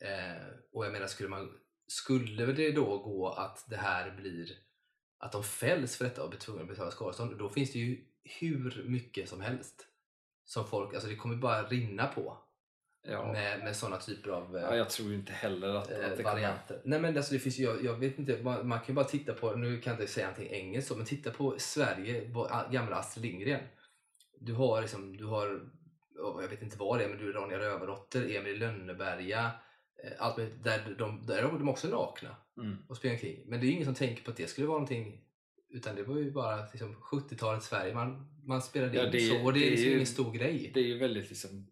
Eh, 0.00 0.46
och 0.72 0.84
jag 0.84 0.92
menar, 0.92 1.06
skulle 1.06 1.28
man 1.28 1.58
skulle 1.86 2.46
det 2.46 2.72
då 2.72 2.98
gå 2.98 3.28
att 3.28 3.64
det 3.68 3.76
här 3.76 4.10
blir 4.10 4.58
att 5.18 5.32
de 5.32 5.44
fälls 5.44 5.96
för 5.96 6.04
detta 6.04 6.22
och 6.22 6.30
blir 6.30 6.40
tvungna 6.40 6.62
att 6.62 6.68
betala 6.68 6.90
skadestånd, 6.90 7.38
då 7.38 7.48
finns 7.48 7.72
det 7.72 7.78
ju 7.78 8.04
hur 8.24 8.84
mycket 8.86 9.28
som 9.28 9.40
helst 9.40 9.86
som 10.44 10.66
folk, 10.66 10.94
alltså 10.94 11.08
det 11.08 11.16
kommer 11.16 11.36
bara 11.36 11.68
rinna 11.68 12.06
på 12.06 12.38
ja, 13.02 13.32
med, 13.32 13.58
med 13.64 13.76
sådana 13.76 13.96
typer 13.96 14.30
av 14.30 14.56
eh, 14.56 14.62
ja, 14.62 14.76
jag 14.76 14.90
tror 14.90 15.14
inte 15.14 15.32
heller 15.32 15.68
att, 15.74 15.90
eh, 15.90 15.96
att 15.96 16.02
det 16.02 16.22
kommer... 16.22 16.22
varianter. 16.34 16.80
Nej 16.84 17.00
men 17.00 17.16
alltså 17.16 17.32
det 17.34 17.38
finns 17.40 17.58
jag, 17.58 17.84
jag 17.84 17.94
vet 17.94 18.18
inte, 18.18 18.42
man, 18.42 18.68
man 18.68 18.80
kan 18.80 18.94
bara 18.94 19.04
titta 19.04 19.32
på, 19.34 19.52
nu 19.52 19.80
kan 19.80 19.92
jag 19.92 20.00
inte 20.02 20.12
säga 20.12 20.26
någonting 20.26 20.52
engelskt 20.52 20.96
men 20.96 21.06
titta 21.06 21.30
på 21.30 21.54
Sverige, 21.58 22.30
gamla 22.72 22.96
Astrid 22.96 23.24
Lindgren. 23.26 23.60
Du 24.40 24.52
har 24.54 24.80
liksom, 24.80 25.16
du 25.16 25.24
har, 25.24 25.60
ja, 26.16 26.38
jag 26.42 26.48
vet 26.48 26.62
inte 26.62 26.78
vad 26.78 26.98
det 26.98 27.04
är, 27.04 27.08
men 27.08 27.18
du 27.18 27.28
är 27.28 27.32
Ronja 27.32 27.58
Rövardotter, 27.58 28.36
Emil 28.36 28.58
Lönneberga, 28.58 29.50
eh, 30.04 30.12
allt 30.18 30.36
med, 30.36 30.48
där, 30.62 30.94
de, 30.98 31.26
där 31.26 31.38
är 31.38 31.42
de 31.42 31.68
också 31.68 31.88
nakna 31.88 32.36
Mm. 32.58 32.76
och 32.88 32.96
springer 32.96 33.16
omkring. 33.16 33.42
Men 33.46 33.60
det 33.60 33.66
är 33.66 33.70
ingen 33.70 33.84
som 33.84 33.94
tänker 33.94 34.24
på 34.24 34.30
att 34.30 34.36
det 34.36 34.46
skulle 34.46 34.66
vara 34.66 34.78
någonting 34.78 35.24
utan 35.70 35.96
det 35.96 36.02
var 36.02 36.16
ju 36.18 36.30
bara 36.30 36.56
liksom, 36.72 36.94
70-talets 36.96 37.66
Sverige 37.66 37.94
man, 37.94 38.26
man 38.46 38.62
spelade 38.62 38.96
Ja, 38.96 39.04
in 39.06 39.10
det 39.12 39.20
så 39.20 39.44
och 39.44 39.52
det 39.52 39.58
är 39.58 39.60
det 39.60 39.66
är 39.66 39.70
liksom 39.70 39.86
ju- 39.88 39.94
ingen 39.94 40.06
stor 40.06 40.32
grej. 40.32 40.70
Det 40.74 40.80
är 40.80 40.84
ju 40.84 40.98
väldigt 40.98 41.28
liksom, 41.28 41.66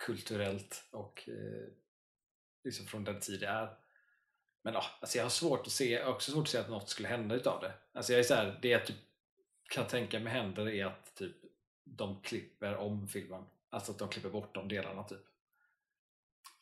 kulturellt 0.00 0.84
och 0.90 1.28
eh, 1.28 1.68
liksom 2.64 2.86
från 2.86 3.04
den 3.04 3.20
tid 3.20 3.40
det 3.40 3.46
är. 3.46 3.76
Men 4.62 4.74
ja, 4.74 4.84
alltså 5.00 5.18
jag 5.18 5.24
har 5.24 5.30
svårt 5.30 5.66
att 5.66 5.72
se, 5.72 6.04
också 6.04 6.32
svårt 6.32 6.42
att 6.42 6.50
se 6.50 6.58
att 6.58 6.70
något 6.70 6.88
skulle 6.88 7.08
hända 7.08 7.34
utav 7.34 7.60
det. 7.60 7.72
Alltså 7.92 8.12
jag 8.12 8.20
är 8.20 8.24
så 8.24 8.34
här, 8.34 8.58
det 8.62 8.68
jag 8.68 8.86
typ 8.86 8.96
kan 9.70 9.86
tänka 9.86 10.20
mig 10.20 10.32
händer 10.32 10.68
är 10.68 10.86
att 10.86 11.14
typ 11.14 11.36
de 11.84 12.22
klipper 12.22 12.76
om 12.76 13.08
filmen. 13.08 13.44
Alltså 13.70 13.92
att 13.92 13.98
de 13.98 14.08
klipper 14.08 14.30
bort 14.30 14.54
de 14.54 14.68
delarna 14.68 15.04
typ. 15.04 15.24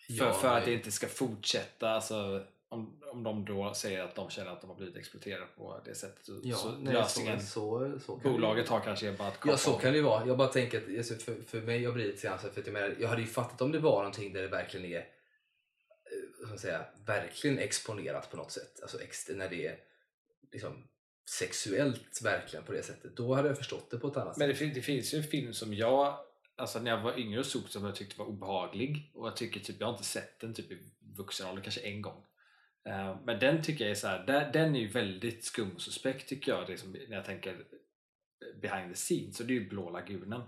För, 0.06 0.14
Ja, 0.14 0.32
för 0.32 0.58
att 0.58 0.64
det 0.64 0.72
inte 0.72 0.92
ska 0.92 1.06
fortsätta. 1.06 1.90
Alltså, 1.90 2.46
om, 2.68 3.00
om 3.12 3.22
de 3.22 3.44
då 3.44 3.74
säger 3.74 4.02
att 4.04 4.14
de 4.14 4.30
känner 4.30 4.50
att 4.50 4.60
de 4.60 4.70
har 4.70 4.76
blivit 4.76 4.96
exploaterade 4.96 5.46
på 5.56 5.80
det 5.84 5.94
sättet. 5.94 6.26
Så, 6.26 6.40
Ja, 6.42 6.56
så 6.56 6.72
nej, 6.72 6.92
lösningen, 6.94 7.40
så, 7.40 7.46
så, 7.46 8.00
så 8.00 8.16
det 8.16 8.28
bolaget 8.30 8.68
har 8.68 8.80
kanske 8.80 9.12
bara 9.12 9.28
att 9.28 9.38
Ja, 9.46 9.56
så 9.56 9.72
kan 9.72 9.92
det 9.92 9.96
ju 9.98 10.04
vara. 10.04 10.26
Jag 10.26 10.38
bara 10.38 10.48
tänker 10.48 10.78
att 10.78 10.98
alltså, 10.98 11.14
för, 11.14 11.42
för 11.42 11.60
mig 11.60 11.92
blir 11.92 12.04
lite 12.06 12.26
grann 12.26 12.38
så 12.38 12.48
för 12.50 12.60
att 12.60 12.66
jag, 12.66 12.72
menar, 12.72 12.96
jag 13.00 13.08
hade 13.08 13.20
ju 13.22 13.26
fattat 13.28 13.60
om 13.60 13.72
det 13.72 13.78
var 13.78 13.96
någonting 13.96 14.32
där 14.32 14.42
det 14.42 14.48
verkligen 14.48 14.86
är 14.86 14.98
eh, 14.98 16.48
man 16.48 16.58
säga, 16.58 16.84
verkligen 17.06 17.58
exponerat 17.58 18.30
på 18.30 18.36
något 18.36 18.52
sätt. 18.52 18.80
Alltså 18.82 19.00
ex, 19.02 19.28
när 19.28 19.48
det 19.48 19.66
är 19.66 19.76
liksom 20.52 20.88
sexuellt 21.38 22.20
verkligen 22.22 22.64
på 22.64 22.72
det 22.72 22.82
sättet. 22.82 23.16
Då 23.16 23.34
hade 23.34 23.48
jag 23.48 23.56
förstått 23.58 23.90
det 23.90 23.98
på 23.98 24.08
ett 24.08 24.16
annat 24.16 24.36
Men 24.36 24.48
det, 24.48 24.54
sätt. 24.54 24.58
fin- 24.58 24.74
det 24.74 24.82
finns 24.82 25.14
ju 25.14 25.18
en 25.18 25.24
film 25.24 25.54
som 25.54 25.74
jag, 25.74 26.18
alltså 26.56 26.78
när 26.78 26.90
jag 26.90 27.00
var 27.02 27.18
yngre 27.18 27.40
och 27.40 27.46
såg 27.46 27.62
som 27.68 27.84
jag 27.84 27.94
tyckte 27.94 28.18
var 28.18 28.26
obehaglig 28.26 29.10
och 29.14 29.26
jag 29.26 29.36
tycker 29.36 29.60
typ, 29.60 29.76
jag 29.80 29.86
har 29.86 29.92
inte 29.92 30.04
sett 30.04 30.40
den 30.40 30.54
typ 30.54 30.72
i 30.72 30.78
vuxen 31.16 31.46
ålder, 31.48 31.62
kanske 31.62 31.80
en 31.80 32.02
gång. 32.02 32.24
Eh, 32.84 33.16
men 33.24 33.38
den 33.38 33.62
tycker 33.62 33.84
jag 33.84 33.90
är 33.90 33.94
så 33.94 34.06
här, 34.08 34.50
den 34.52 34.76
är 34.76 34.80
ju 34.80 34.88
väldigt 34.88 35.44
skum 35.44 35.70
och 35.74 35.82
suspekt 35.82 36.28
tycker 36.28 36.52
jag, 36.52 36.68
liksom, 36.68 36.92
när 36.92 37.16
jag 37.16 37.24
tänker 37.24 37.64
behind 38.62 38.90
the 38.90 38.96
scenes, 38.96 39.36
så 39.36 39.42
det 39.42 39.52
är 39.52 39.60
ju 39.60 39.68
Blå 39.68 39.90
lagunen. 39.90 40.42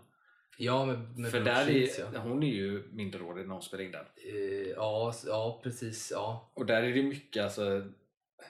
Ja, 0.59 0.87
med, 0.87 1.19
med 1.19 1.31
För 1.31 1.41
där 1.41 1.71
är, 1.71 2.15
ja. 2.15 2.21
hon 2.21 2.43
är 2.43 2.47
ju 2.55 2.89
minderårig 2.93 3.47
när 3.47 3.55
hon 3.55 3.63
spelar 3.63 3.85
in 3.85 3.93
den. 3.93 4.07
Eh, 4.17 4.69
ja, 4.77 5.15
ja, 5.27 5.61
precis. 5.63 6.11
Ja. 6.11 6.53
Och 6.55 6.67
där 6.67 6.83
är 6.83 6.95
det 6.95 7.03
mycket, 7.03 7.43
alltså, 7.43 7.93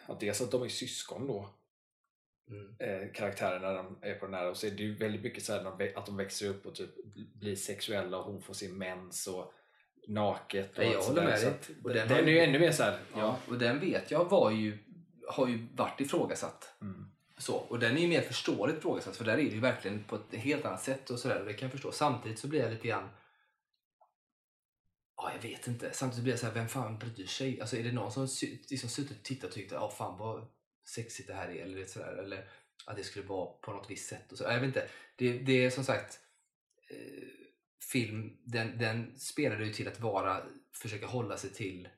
att 0.07 0.21
dels 0.21 0.41
att 0.41 0.51
de 0.51 0.63
är 0.63 0.69
syskon 0.69 1.27
då, 1.27 1.55
Mm. 2.51 2.77
eh, 2.79 3.13
karaktärerna 3.13 3.69
när 3.69 3.77
de 3.77 3.99
är 4.03 4.15
på 4.15 4.27
den 4.27 4.35
här 4.35 4.51
och 4.51 4.57
så 4.57 4.67
är 4.67 4.71
det 4.71 4.83
ju 4.83 4.95
väldigt 4.95 5.23
mycket 5.23 5.43
så 5.43 5.53
här, 5.53 5.99
att 5.99 6.07
de 6.07 6.17
växer 6.17 6.49
upp 6.49 6.67
och 6.67 6.75
typ 6.75 6.91
blir 7.35 7.57
sexuella 7.57 8.19
och 8.19 8.25
hon 8.25 8.43
får 8.43 8.55
sin 8.55 8.79
mens 8.79 9.27
och 9.27 9.53
naket. 10.11 10.79
Och 10.79 10.85
Ja, 10.85 10.93
jag 10.93 11.03
håller 11.03 11.23
med 11.23 11.41
dig. 11.41 11.53
Och 11.85 11.91
den, 11.95 12.09
den 12.09 12.29
är 12.29 12.33
ju- 12.33 12.39
ännu 12.41 12.59
mer 12.59 12.73
så 12.73 12.83
här, 12.83 12.99
Ja, 13.17 13.39
och 13.49 13.59
den 13.59 13.81
vet 13.81 14.11
jag 14.11 14.25
var 14.25 14.51
ju, 14.51 14.79
har 15.29 15.49
ju 15.49 15.67
varit 15.75 16.01
ifrågasatt. 16.01 16.75
Mm. 16.81 17.11
Så, 17.39 17.55
och 17.57 17.79
den 17.79 17.97
är 17.97 18.01
ju 18.01 18.09
mer 18.09 18.21
förståeligt 18.21 18.79
ifrågasatt 18.79 19.17
för 19.17 19.25
där 19.25 19.33
är 19.33 19.37
det 19.37 19.43
ju 19.43 19.61
verkligen 19.61 20.05
på 20.05 20.17
ett 20.17 20.35
helt 20.41 20.65
annat 20.65 20.83
sätt 20.83 21.11
och 21.11 21.19
sådär. 21.19 21.41
och 21.41 21.47
Det 21.47 21.53
kan 21.55 21.67
jag 21.67 21.73
förstå. 21.73 21.93
Samtidigt 21.93 22.39
så 22.39 22.49
blir 22.49 22.61
jag 22.61 22.71
lite 22.71 22.89
grann 22.89 23.09
Ja, 25.17 25.33
jag 25.35 25.43
vet 25.51 25.67
inte. 25.67 25.91
Samtidigt 25.93 26.23
blir 26.25 26.33
jag 26.33 26.41
så 26.41 26.47
här, 26.47 26.53
vem 26.55 26.69
fan 26.69 26.99
bryr 26.99 27.27
sig? 27.27 27.61
Alltså 27.61 27.77
är 27.77 27.85
det 27.85 27.93
någon 27.93 28.13
som 28.13 28.29
liksom 28.71 28.89
suttit 28.89 29.19
och 29.19 29.23
tittat 29.25 29.49
och 29.49 29.55
tyckt 29.55 29.73
att 29.73 29.95
fan 29.95 30.19
vad 30.19 30.47
sexigt 30.85 31.29
det 31.29 31.35
här 31.35 31.49
är 31.49 31.63
eller 31.63 31.85
sådär. 31.85 32.17
Eller 32.25 32.49
att 32.87 32.97
det 32.97 33.05
skulle 33.05 33.27
vara 33.27 33.47
på 33.47 33.73
något 33.73 33.91
visst 33.91 34.09
sätt 34.09 34.33
och 34.33 34.39
så. 34.39 34.45
Jag 34.45 34.55
vet 34.55 34.65
inte. 34.65 34.89
Det, 35.17 35.39
det 35.39 35.65
är 35.65 35.71
som 35.71 35.85
sagt 35.85 36.19
eh, 36.91 37.29
film, 37.81 38.37
den, 38.45 38.79
den 38.79 39.19
spelade 39.19 39.65
ju 39.65 39.73
till 39.73 39.89
att 39.89 40.01
vara, 40.01 40.43
försöka 40.75 41.07
hålla 41.07 41.37
sig 41.37 41.51
till 41.51 41.89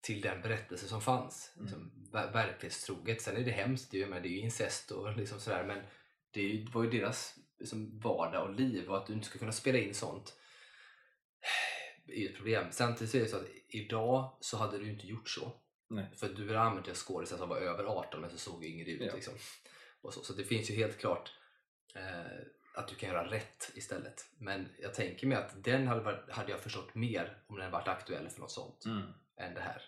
till 0.00 0.20
den 0.20 0.42
berättelse 0.42 0.88
som 0.88 1.00
fanns. 1.00 1.52
Mm. 1.56 1.64
Liksom, 1.66 2.08
ver- 2.12 2.32
verklighetstroget. 2.32 3.22
Sen 3.22 3.36
är 3.36 3.40
det 3.44 3.50
hemskt, 3.50 3.90
det 3.90 3.96
är, 3.96 4.00
ju- 4.00 4.06
men 4.06 4.22
det 4.22 4.28
är 4.28 4.30
ju 4.30 4.38
incest 4.38 4.90
och 4.90 5.16
liksom 5.16 5.40
sådär. 5.40 5.64
Men 5.64 5.82
det 6.30 6.66
var 6.72 6.84
ju 6.84 6.90
deras 6.90 7.34
liksom, 7.58 8.00
vardag 8.00 8.42
och 8.48 8.54
liv 8.54 8.88
och 8.90 8.96
att 8.96 9.06
du 9.06 9.12
inte 9.12 9.26
ska 9.26 9.38
kunna 9.38 9.52
spela 9.52 9.78
in 9.78 9.94
sånt 9.94 10.36
är 12.08 12.16
ju 12.20 12.28
ett 12.28 12.36
problem. 12.36 12.66
Samtidigt 12.70 13.10
så 13.10 13.16
är 13.16 13.20
det 13.20 13.28
så 13.28 13.36
att 13.36 13.48
idag 13.68 14.36
så 14.40 14.56
hade 14.56 14.78
du 14.78 14.90
inte 14.90 15.06
gjort 15.06 15.28
så. 15.28 15.52
Nej. 15.90 16.06
För 16.16 16.28
du 16.28 16.46
hade 16.46 16.60
använt 16.60 16.88
en 16.88 16.94
skådis 16.94 17.28
som 17.28 17.48
var 17.48 17.56
över 17.56 17.84
18 17.84 18.20
men 18.20 18.30
så 18.30 18.38
såg 18.38 18.64
yngre 18.64 18.90
ut. 18.90 19.02
Ja. 19.06 19.14
Liksom. 19.14 19.34
Och 20.00 20.14
så. 20.14 20.24
så 20.24 20.32
det 20.32 20.44
finns 20.44 20.70
ju 20.70 20.74
helt 20.74 20.98
klart 20.98 21.32
eh, 21.94 22.40
att 22.76 22.88
du 22.88 22.94
kan 22.94 23.08
göra 23.08 23.30
rätt 23.30 23.70
istället. 23.74 24.24
Men 24.38 24.68
jag 24.78 24.94
tänker 24.94 25.26
mig 25.26 25.38
att 25.38 25.64
den 25.64 25.86
hade, 25.86 26.00
varit, 26.00 26.30
hade 26.30 26.50
jag 26.50 26.60
förstått 26.60 26.94
mer 26.94 27.38
om 27.46 27.58
den 27.58 27.70
varit 27.70 27.88
aktuell 27.88 28.28
för 28.28 28.40
något 28.40 28.50
sånt 28.50 28.84
Mm. 28.86 29.02
än 29.36 29.54
det 29.54 29.60
här. 29.60 29.82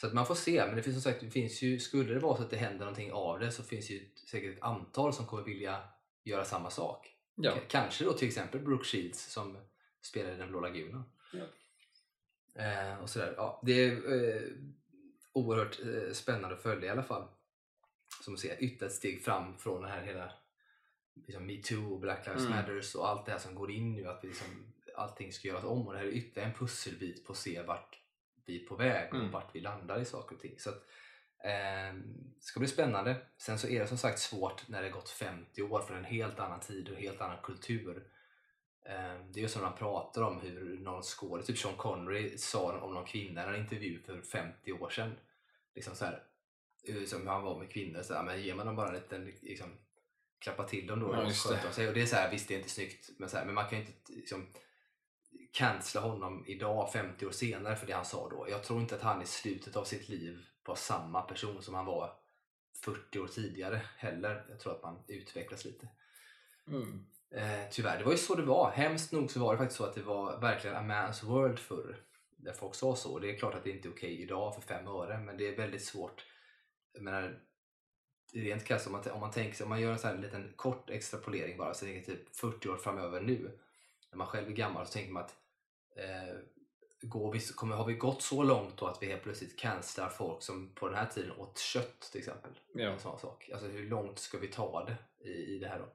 Så 0.00 0.06
att 0.06 0.12
man 0.14 0.26
får 0.26 0.34
se, 0.34 0.66
men 0.66 0.76
det 0.76 0.82
finns 0.82 0.96
som 1.02 1.12
sagt, 1.12 1.20
det 1.20 1.30
finns 1.30 1.62
ju, 1.62 1.78
skulle 1.78 2.14
det 2.14 2.20
vara 2.20 2.36
så 2.36 2.42
att 2.42 2.50
det 2.50 2.56
händer 2.56 2.78
någonting 2.78 3.12
av 3.12 3.38
det 3.40 3.52
så 3.52 3.62
finns 3.62 3.90
ju 3.90 4.08
säkert 4.30 4.56
ett 4.56 4.62
antal 4.62 5.12
som 5.12 5.26
kommer 5.26 5.42
vilja 5.42 5.88
göra 6.24 6.44
samma 6.44 6.70
sak. 6.70 7.12
Ja. 7.34 7.54
Kanske 7.68 8.04
då 8.04 8.12
till 8.12 8.28
exempel 8.28 8.60
Brooke 8.60 8.84
Shields 8.84 9.32
som 9.32 9.58
spelar 10.02 10.30
i 10.32 10.36
Den 10.36 10.48
blå 10.48 10.60
lagunen. 10.60 11.02
Ja. 11.32 11.44
Eh, 12.62 12.98
och 13.02 13.10
sådär. 13.10 13.34
Ja, 13.36 13.60
det 13.64 13.72
är 13.72 13.92
eh, 13.92 14.42
oerhört 15.32 15.78
eh, 15.80 16.12
spännande 16.12 16.56
att 16.56 16.62
följa 16.62 16.88
i 16.88 16.90
alla 16.90 17.02
fall. 17.02 17.28
Som 18.24 18.34
att 18.34 18.40
se 18.40 18.56
ytterligare 18.58 18.86
ett 18.86 18.92
steg 18.92 19.24
fram 19.24 19.58
från 19.58 19.82
den 19.82 19.90
här 19.90 20.02
hela 20.02 20.32
liksom 21.26 21.46
metoo 21.46 21.92
och 21.94 22.00
Black 22.00 22.26
Lives 22.26 22.42
Mm. 22.46 22.56
Matters 22.56 22.94
och 22.94 23.08
allt 23.08 23.26
det 23.26 23.32
här 23.32 23.38
som 23.38 23.54
går 23.54 23.70
in 23.70 23.94
nu. 23.94 24.08
Att 24.08 24.24
vi 24.24 24.28
liksom, 24.28 24.72
allting 24.96 25.32
ska 25.32 25.48
göras 25.48 25.64
om 25.64 25.86
och 25.86 25.92
det 25.92 25.98
här 25.98 26.06
är 26.06 26.10
ytterligare 26.10 26.50
en 26.50 26.56
pusselbit 26.58 27.24
på 27.26 27.32
att 27.32 27.38
se 27.38 27.62
vart 27.62 27.98
vi 28.46 28.62
är 28.62 28.66
på 28.68 28.76
väg 28.76 29.08
och 29.14 29.18
Mm. 29.20 29.30
vart 29.30 29.54
vi 29.54 29.60
landar 29.60 30.00
i 30.00 30.04
saker 30.04 30.34
och 30.36 30.40
ting. 30.42 30.58
Så 30.58 30.70
att, 30.70 30.82
eh, 31.44 31.94
det 32.38 32.44
ska 32.44 32.60
bli 32.60 32.68
spännande. 32.68 33.16
Sen 33.38 33.58
så 33.58 33.68
är 33.68 33.80
det 33.80 33.86
som 33.86 33.98
sagt 33.98 34.18
svårt 34.18 34.68
när 34.68 34.82
det 34.82 34.90
gått 34.90 35.08
50 35.10 35.62
år 35.62 35.80
för 35.80 35.94
en 35.94 36.04
helt 36.04 36.38
annan 36.40 36.60
tid 36.60 36.88
och 36.88 36.96
en 36.96 37.02
helt 37.02 37.20
annan 37.20 37.42
kultur. 37.42 38.06
Eh, 38.86 39.20
det 39.30 39.40
är 39.40 39.42
ju 39.42 39.48
som 39.48 39.62
man 39.62 39.76
pratar 39.76 40.22
om 40.22 40.40
hur 40.40 40.78
någon 40.78 41.02
skådis, 41.02 41.46
typ 41.46 41.58
Sean 41.58 41.76
Connery, 41.76 42.38
sa 42.38 42.78
om 42.80 42.94
någon 42.94 43.04
kvinna 43.06 43.44
i 43.44 43.54
en 43.54 43.62
intervju 43.62 43.98
för 44.02 44.20
50 44.22 44.72
år 44.72 44.90
sedan. 44.90 45.16
liksom 45.74 45.94
så 45.96 46.04
här, 46.04 46.22
eh, 46.88 47.04
som 47.04 47.26
han 47.26 47.42
var 47.42 47.58
med 47.58 47.70
kvinnor. 47.70 48.02
Så 48.02 48.14
här, 48.14 48.22
men 48.22 48.42
ger 48.42 48.54
man 48.54 48.66
dem 48.66 48.76
bara 48.76 48.88
en 48.88 48.94
liten 48.94 49.24
liksom, 49.42 49.68
klappa 50.38 50.64
till 50.64 50.86
dem 50.86 51.00
då 51.00 51.14
Ja, 51.14 51.26
och 51.26 51.32
sköta 51.32 51.72
sig. 51.72 51.88
Och 51.88 51.94
det 51.94 52.02
är 52.02 52.06
så 52.06 52.16
här, 52.16 52.30
visst 52.30 52.48
det 52.48 52.54
är 52.54 52.58
inte 52.58 52.70
snyggt 52.70 53.10
men, 53.18 53.28
så 53.28 53.36
här, 53.36 53.44
men 53.44 53.54
man 53.54 53.68
kan 53.68 53.78
ju 53.78 53.84
inte 53.84 54.12
liksom, 54.12 54.46
cancella 55.52 56.06
honom 56.06 56.44
idag 56.46 56.92
50 56.92 57.26
år 57.26 57.30
senare 57.30 57.76
för 57.76 57.86
det 57.86 57.92
han 57.92 58.04
sa 58.04 58.28
då. 58.28 58.46
Jag 58.50 58.64
tror 58.64 58.80
inte 58.80 58.94
att 58.94 59.02
han 59.02 59.22
i 59.22 59.26
slutet 59.26 59.76
av 59.76 59.84
sitt 59.84 60.08
liv 60.08 60.46
var 60.66 60.74
samma 60.74 61.22
person 61.22 61.62
som 61.62 61.74
han 61.74 61.86
var 61.86 62.12
40 62.84 63.18
år 63.18 63.26
tidigare 63.26 63.80
heller. 63.96 64.46
Jag 64.48 64.60
tror 64.60 64.72
att 64.72 64.82
man 64.82 65.04
utvecklas 65.08 65.64
lite. 65.64 65.88
Mm. 66.68 67.06
Eh, 67.30 67.68
tyvärr, 67.70 67.98
det 67.98 68.04
var 68.04 68.12
ju 68.12 68.18
så 68.18 68.34
det 68.34 68.42
var. 68.42 68.70
Hemskt 68.70 69.12
nog 69.12 69.30
så 69.30 69.40
var 69.40 69.52
det 69.52 69.58
faktiskt 69.58 69.78
så 69.78 69.84
att 69.84 69.94
det 69.94 70.02
var 70.02 70.40
verkligen 70.40 70.76
a 70.76 70.80
man's 70.80 71.26
world 71.26 71.58
förr. 71.58 71.96
Där 72.36 72.52
folk 72.52 72.74
sa 72.74 72.96
så. 72.96 73.18
Det 73.18 73.30
är 73.30 73.38
klart 73.38 73.54
att 73.54 73.64
det 73.64 73.70
inte 73.70 73.88
är 73.88 73.92
okej 73.92 74.22
idag 74.22 74.54
för 74.54 74.62
fem 74.62 74.86
öre, 74.86 75.18
men 75.18 75.36
det 75.36 75.48
är 75.48 75.56
väldigt 75.56 75.84
svårt. 75.84 76.26
Jag 76.92 77.02
menar, 77.02 77.40
rent 78.32 78.64
krasst 78.64 78.86
om 78.86 78.92
man, 78.92 79.10
om 79.10 79.20
man 79.20 79.30
tänker 79.30 79.56
sig, 79.56 79.64
om 79.64 79.70
man 79.70 79.80
gör 79.80 79.92
en 79.92 79.98
sån 79.98 80.10
här 80.10 80.18
liten 80.18 80.52
kort 80.56 80.90
extrapolering 80.90 81.56
bara, 81.56 81.74
så 81.74 81.84
tänker 81.84 82.12
typ 82.12 82.36
40 82.36 82.68
år 82.68 82.76
framöver 82.76 83.20
nu, 83.20 83.58
när 84.10 84.18
man 84.18 84.26
själv 84.26 84.48
är 84.48 84.52
gammal, 84.52 84.86
så 84.86 84.92
tänker 84.92 85.12
man 85.12 85.22
att 85.24 85.34
eh, 85.96 86.36
går 87.00 87.32
vi, 87.32 87.40
kommer, 87.40 87.76
har 87.76 87.86
vi 87.86 87.94
gått 87.94 88.22
så 88.22 88.42
långt 88.42 88.76
då 88.76 88.86
att 88.86 89.02
vi 89.02 89.06
helt 89.06 89.22
plötsligt 89.22 89.58
cancelar 89.58 90.08
folk 90.08 90.42
som 90.42 90.74
på 90.74 90.88
den 90.88 90.96
här 90.98 91.06
tiden 91.06 91.32
åt 91.32 91.58
kött 91.58 92.00
till 92.12 92.18
exempel? 92.18 92.50
Ja. 92.74 92.90
En 92.90 92.98
sån 92.98 93.18
sak. 93.18 93.50
Alltså 93.52 93.68
hur 93.68 93.88
långt 93.88 94.18
ska 94.18 94.38
vi 94.38 94.48
ta 94.48 94.84
det 94.84 95.28
i, 95.28 95.54
i 95.54 95.58
det 95.58 95.68
här 95.68 95.78
då? 95.78 95.92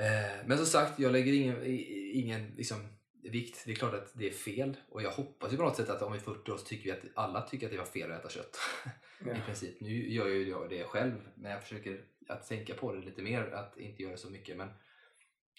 Eh, 0.00 0.46
men 0.46 0.56
som 0.56 0.66
sagt, 0.66 0.98
jag 0.98 1.12
lägger 1.12 1.32
ingen, 1.32 1.56
ingen 2.14 2.46
liksom, 2.56 2.88
vikt. 3.22 3.62
Det 3.66 3.72
är 3.72 3.76
klart 3.76 3.94
att 3.94 4.10
det 4.14 4.28
är 4.28 4.32
fel 4.32 4.76
och 4.88 5.02
jag 5.02 5.10
hoppas 5.10 5.52
ju 5.52 5.56
på 5.56 5.62
något 5.62 5.76
sätt 5.76 5.90
att 5.90 6.02
om 6.02 6.14
i 6.14 6.18
40 6.18 6.52
år 6.52 6.56
så 6.56 6.64
tycker 6.64 6.84
vi 6.84 6.90
att 6.90 7.04
alla 7.14 7.42
tycker 7.42 7.66
att 7.66 7.72
det 7.72 7.78
var 7.78 7.84
fel 7.84 8.12
att 8.12 8.18
äta 8.18 8.28
kött. 8.28 8.58
Ja. 9.24 9.32
I 9.32 9.40
princip. 9.40 9.80
Nu 9.80 10.12
gör 10.12 10.26
ju 10.26 10.48
jag 10.48 10.70
det 10.70 10.84
själv, 10.84 11.28
men 11.34 11.50
jag 11.50 11.62
försöker 11.62 12.04
att 12.28 12.48
tänka 12.48 12.74
på 12.74 12.92
det 12.92 13.00
lite 13.00 13.22
mer, 13.22 13.50
att 13.52 13.76
inte 13.76 14.02
göra 14.02 14.16
så 14.16 14.30
mycket. 14.30 14.56
Men, 14.56 14.68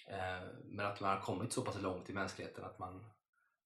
eh, 0.07 0.47
men 0.65 0.85
att 0.85 0.99
man 0.99 1.09
har 1.09 1.21
kommit 1.21 1.53
så 1.53 1.61
pass 1.61 1.81
långt 1.81 2.09
i 2.09 2.13
mänskligheten 2.13 2.63
att 2.63 2.79
man, 2.79 3.05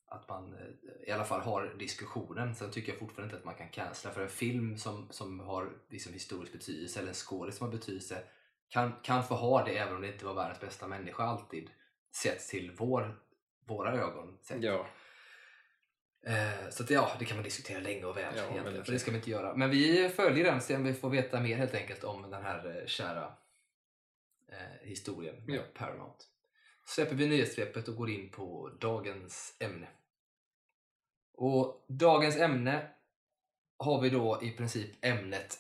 att 0.08 0.30
man 0.30 0.54
eh, 0.54 1.08
i 1.08 1.12
alla 1.12 1.24
fall 1.26 1.42
har 1.42 1.76
diskussionen. 1.80 2.56
Sen 2.56 2.72
tycker 2.72 2.92
jag 2.92 3.00
fortfarande 3.00 3.26
inte 3.26 3.38
att 3.38 3.46
man 3.46 3.56
kan 3.56 3.70
cancella 3.70 4.14
för 4.14 4.22
en 4.22 4.30
film 4.30 4.78
som, 4.78 5.08
som 5.10 5.40
har 5.40 5.70
liksom 5.90 6.14
historisk 6.14 6.52
betydelse 6.52 7.00
eller 7.00 7.10
en 7.10 7.16
skådis 7.16 7.58
som 7.58 7.68
har 7.68 7.78
betydelse 7.78 8.24
kan, 8.70 8.94
kan 9.04 9.24
få 9.24 9.36
ha 9.36 9.66
det 9.66 9.78
även 9.78 9.96
om 9.96 10.02
det 10.02 10.14
inte 10.14 10.26
var 10.26 10.34
världens 10.34 10.60
bästa 10.60 10.88
människa 10.88 11.24
alltid 11.24 11.70
sett 12.16 12.48
till 12.48 12.72
vår, 12.78 13.20
våra 13.68 13.94
ögon. 13.94 14.38
Sett. 14.42 14.64
Ja. 14.64 14.88
Eh, 16.26 16.70
så 16.70 16.84
att, 16.84 16.90
ja, 16.90 17.12
det 17.20 17.26
kan 17.26 17.38
man 17.38 17.44
diskutera 17.44 17.80
länge 17.80 18.06
och 18.06 18.18
väl 18.18 18.34
Ja, 18.38 18.44
egentligen, 18.52 18.86
för 18.86 18.94
det 18.94 19.00
ska 19.00 19.12
vi 19.12 19.18
inte 19.18 19.30
göra. 19.30 19.56
Men 19.56 19.70
vi 19.70 20.10
följer 20.10 20.46
den 20.46 20.62
så 20.62 20.78
vi 20.78 20.94
får 20.94 21.10
veta 21.10 21.40
mer 21.40 21.58
helt 21.58 21.74
enkelt 21.76 22.04
om 22.04 22.32
den 22.32 22.44
här 22.44 22.78
eh, 22.78 22.86
kära 22.86 23.34
eh, 24.52 24.88
historien 24.88 25.46
med 25.46 25.56
Ja. 25.56 25.62
Paramount. 25.74 26.26
Släpper 26.86 27.16
vi 27.16 27.28
nyhetssvepet 27.28 27.88
och 27.88 27.96
går 27.96 28.10
in 28.10 28.30
på 28.32 28.70
dagens 28.80 29.58
ämne. 29.60 29.88
Och 31.34 31.86
dagens 31.90 32.38
ämne 32.38 32.90
har 33.78 34.02
vi 34.02 34.10
då 34.10 34.40
i 34.44 34.52
princip 34.52 35.06
ämnet 35.06 35.58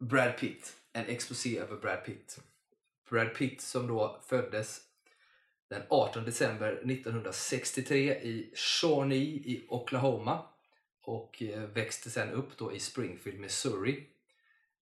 Brad 0.00 0.36
Pitt. 0.38 0.76
En 0.92 1.06
exposé 1.06 1.58
över 1.58 1.76
Brad 1.76 2.04
Pitt. 2.04 2.40
Brad 3.10 3.34
Pitt 3.34 3.60
som 3.60 3.86
då 3.86 4.20
föddes 4.26 4.80
den 5.68 5.82
18 5.88 6.24
december 6.24 6.72
1963 6.72 8.14
i 8.14 8.52
Shawnee 8.54 9.18
i 9.24 9.66
Oklahoma 9.68 10.46
och 11.02 11.42
eh, 11.42 11.60
växte 11.62 12.10
sen 12.10 12.30
upp 12.32 12.58
då 12.58 12.72
i 12.72 12.80
Springfield, 12.80 13.40
Missouri. 13.40 14.06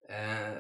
Eh, 0.08 0.54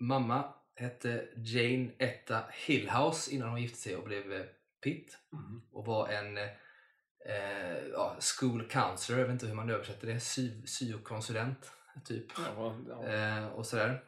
mamma 0.00 0.54
hette 0.74 1.28
Jane 1.36 1.90
Etta 1.98 2.44
Hillhouse 2.52 3.34
innan 3.34 3.48
hon 3.48 3.62
gifte 3.62 3.78
sig 3.78 3.96
och 3.96 4.04
blev 4.04 4.32
eh, 4.32 4.44
Pitt 4.82 5.18
Mm. 5.32 5.62
och 5.72 5.86
var 5.86 6.08
en 6.08 6.36
eh, 6.38 7.78
ja, 7.92 8.16
school 8.20 8.68
counselor, 8.68 9.20
jag 9.20 9.26
vet 9.26 9.32
inte 9.32 9.46
hur 9.46 9.54
man 9.54 9.70
översätter 9.70 10.06
det, 10.06 10.20
sy- 10.20 10.66
syokonsulent 10.66 11.72
typ. 12.04 12.26
Ja, 12.56 12.76
ja. 12.88 13.06
Eh, 13.08 13.46
och 13.46 13.66
sådär. 13.66 14.02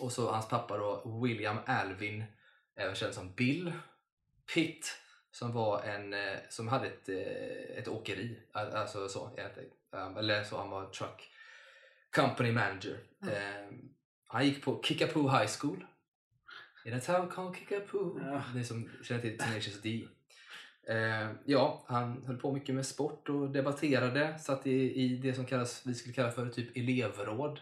Och 0.00 0.12
så 0.12 0.30
hans 0.32 0.48
pappa 0.48 0.78
då, 0.78 1.20
William 1.24 1.56
Alvin, 1.66 2.24
även 2.76 2.94
känd 2.94 3.14
som 3.14 3.32
Bill 3.32 3.72
Pitt, 4.54 4.96
som 5.30 5.52
var 5.52 5.82
en 5.82 6.12
eh, 6.14 6.38
som 6.48 6.68
hade 6.68 6.86
ett, 6.86 7.08
eh, 7.08 7.78
ett 7.78 7.88
åkeri. 7.88 8.38
Al- 8.52 8.72
Alltså 8.72 9.08
så. 9.08 9.30
Um, 9.90 10.16
eller 10.16 10.44
så, 10.44 10.58
han 10.58 10.70
var 10.70 10.86
truck 10.90 11.30
company 12.16 12.52
manager. 12.52 12.98
Eh, 13.22 13.66
han 14.26 14.44
gick 14.46 14.64
på 14.64 14.82
Kickapoo 14.82 15.28
High 15.28 15.50
School. 15.60 15.86
In 16.84 16.94
a 16.94 17.00
town 17.00 17.28
called 17.28 17.56
Kickapoo. 17.56 18.20
Ja. 18.24 18.42
Ni 18.54 18.64
som 18.64 18.90
känner 19.02 19.20
till 19.20 19.38
Tenacious 19.38 19.82
D. 19.82 20.08
Eh, 20.88 21.30
ja, 21.44 21.84
han 21.88 22.22
höll 22.26 22.36
på 22.36 22.52
mycket 22.52 22.74
med 22.74 22.86
sport 22.86 23.28
och 23.28 23.50
debatterade. 23.50 24.38
Satt 24.38 24.66
i, 24.66 25.02
i 25.02 25.16
det 25.16 25.34
som 25.34 25.46
kallas, 25.46 25.82
vi 25.86 25.94
skulle 25.94 26.14
kalla 26.14 26.30
för 26.30 26.48
typ 26.48 26.76
elevråd. 26.76 27.60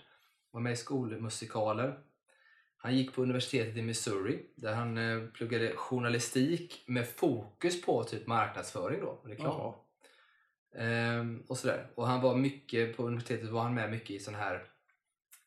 Var 0.50 0.60
med 0.60 0.72
i 0.72 0.76
skolmusikaler. 0.76 1.98
Han 2.78 2.96
gick 2.96 3.14
på 3.14 3.22
universitetet 3.22 3.76
i 3.76 3.82
Missouri 3.82 4.46
där 4.56 4.74
han 4.74 4.98
eh, 4.98 5.28
pluggade 5.28 5.76
journalistik 5.76 6.84
med 6.86 7.08
fokus 7.08 7.82
på 7.82 8.04
typ 8.04 8.26
marknadsföring 8.26 9.00
då, 9.00 9.06
och 9.06 9.28
reklam. 9.28 9.72
Ehm, 10.78 11.42
och 11.48 11.58
sådär. 11.58 11.86
Och 11.94 12.06
han 12.06 12.20
var 12.20 12.34
mycket, 12.36 12.96
på 12.96 13.02
universitetet 13.06 13.50
var 13.50 13.62
han 13.62 13.74
med 13.74 13.90
mycket 13.90 14.10
i 14.10 14.18
sån 14.18 14.34
här, 14.34 14.54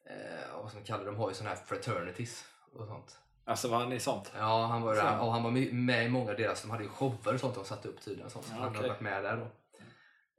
eh, 0.09 0.61
vad 0.61 0.69
ska 0.69 0.77
man 0.79 0.85
kalla 0.85 1.03
det, 1.03 1.09
de 1.09 1.15
har 1.15 1.29
ju 1.29 1.35
sån 1.35 1.47
här 1.47 1.55
fraternities 1.55 2.45
och 2.73 2.87
sånt. 2.87 3.17
Alltså 3.45 3.67
var 3.67 3.77
han 3.79 3.93
i 3.93 3.99
sånt? 3.99 4.31
Ja, 4.37 4.65
han 4.65 4.81
var, 4.81 4.95
där, 4.95 5.19
och 5.19 5.31
han 5.31 5.43
var 5.43 5.51
med 5.73 6.05
i 6.05 6.09
många 6.09 6.31
av 6.31 6.37
deras, 6.37 6.61
de 6.61 6.71
hade 6.71 6.83
ju 6.83 6.89
shower 6.89 7.33
och 7.33 7.39
sånt 7.39 7.55
de 7.55 7.65
satte 7.65 7.87
upp 7.87 8.01
tydligen. 8.01 8.29
Sånt. 8.29 8.45
Så 8.45 8.51
Ja, 8.55 8.59
han 8.59 8.67
okej. 8.69 8.77
hade 8.77 8.87
varit 8.89 9.01
med 9.01 9.23
där 9.23 9.37
då. 9.37 9.47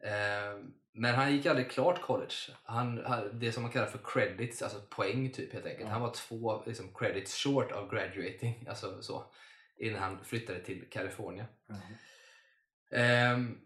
Ehm, 0.08 0.72
men 0.92 1.14
han 1.14 1.32
gick 1.32 1.46
aldrig 1.46 1.70
klart 1.70 2.02
college. 2.02 2.34
Han, 2.62 3.00
det 3.32 3.52
som 3.52 3.62
man 3.62 3.72
kallar 3.72 3.86
för 3.86 4.00
credits, 4.04 4.62
alltså 4.62 4.80
poäng 4.80 5.30
typ 5.30 5.52
helt 5.52 5.66
enkelt. 5.66 5.84
Ja. 5.84 5.92
Han 5.92 6.02
var 6.02 6.14
två 6.14 6.62
liksom, 6.66 6.94
credits 6.94 7.34
short 7.34 7.72
of 7.72 7.90
graduating, 7.90 8.66
alltså 8.68 9.02
så. 9.02 9.24
Innan 9.76 10.02
han 10.02 10.24
flyttade 10.24 10.60
till 10.60 10.84
Kalifornien. 10.90 11.46
Ehm, 12.90 13.58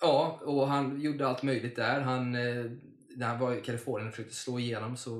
ja, 0.00 0.40
och 0.42 0.68
han 0.68 1.00
gjorde 1.00 1.26
allt 1.26 1.42
möjligt 1.42 1.76
där. 1.76 2.00
Han, 2.00 2.34
eh, 2.34 2.64
när 3.16 3.26
han 3.26 3.38
var 3.38 3.54
i 3.54 3.60
Kalifornien 3.60 4.08
och 4.08 4.14
försökte 4.14 4.34
slå 4.34 4.58
igenom 4.58 4.96
så 4.96 5.16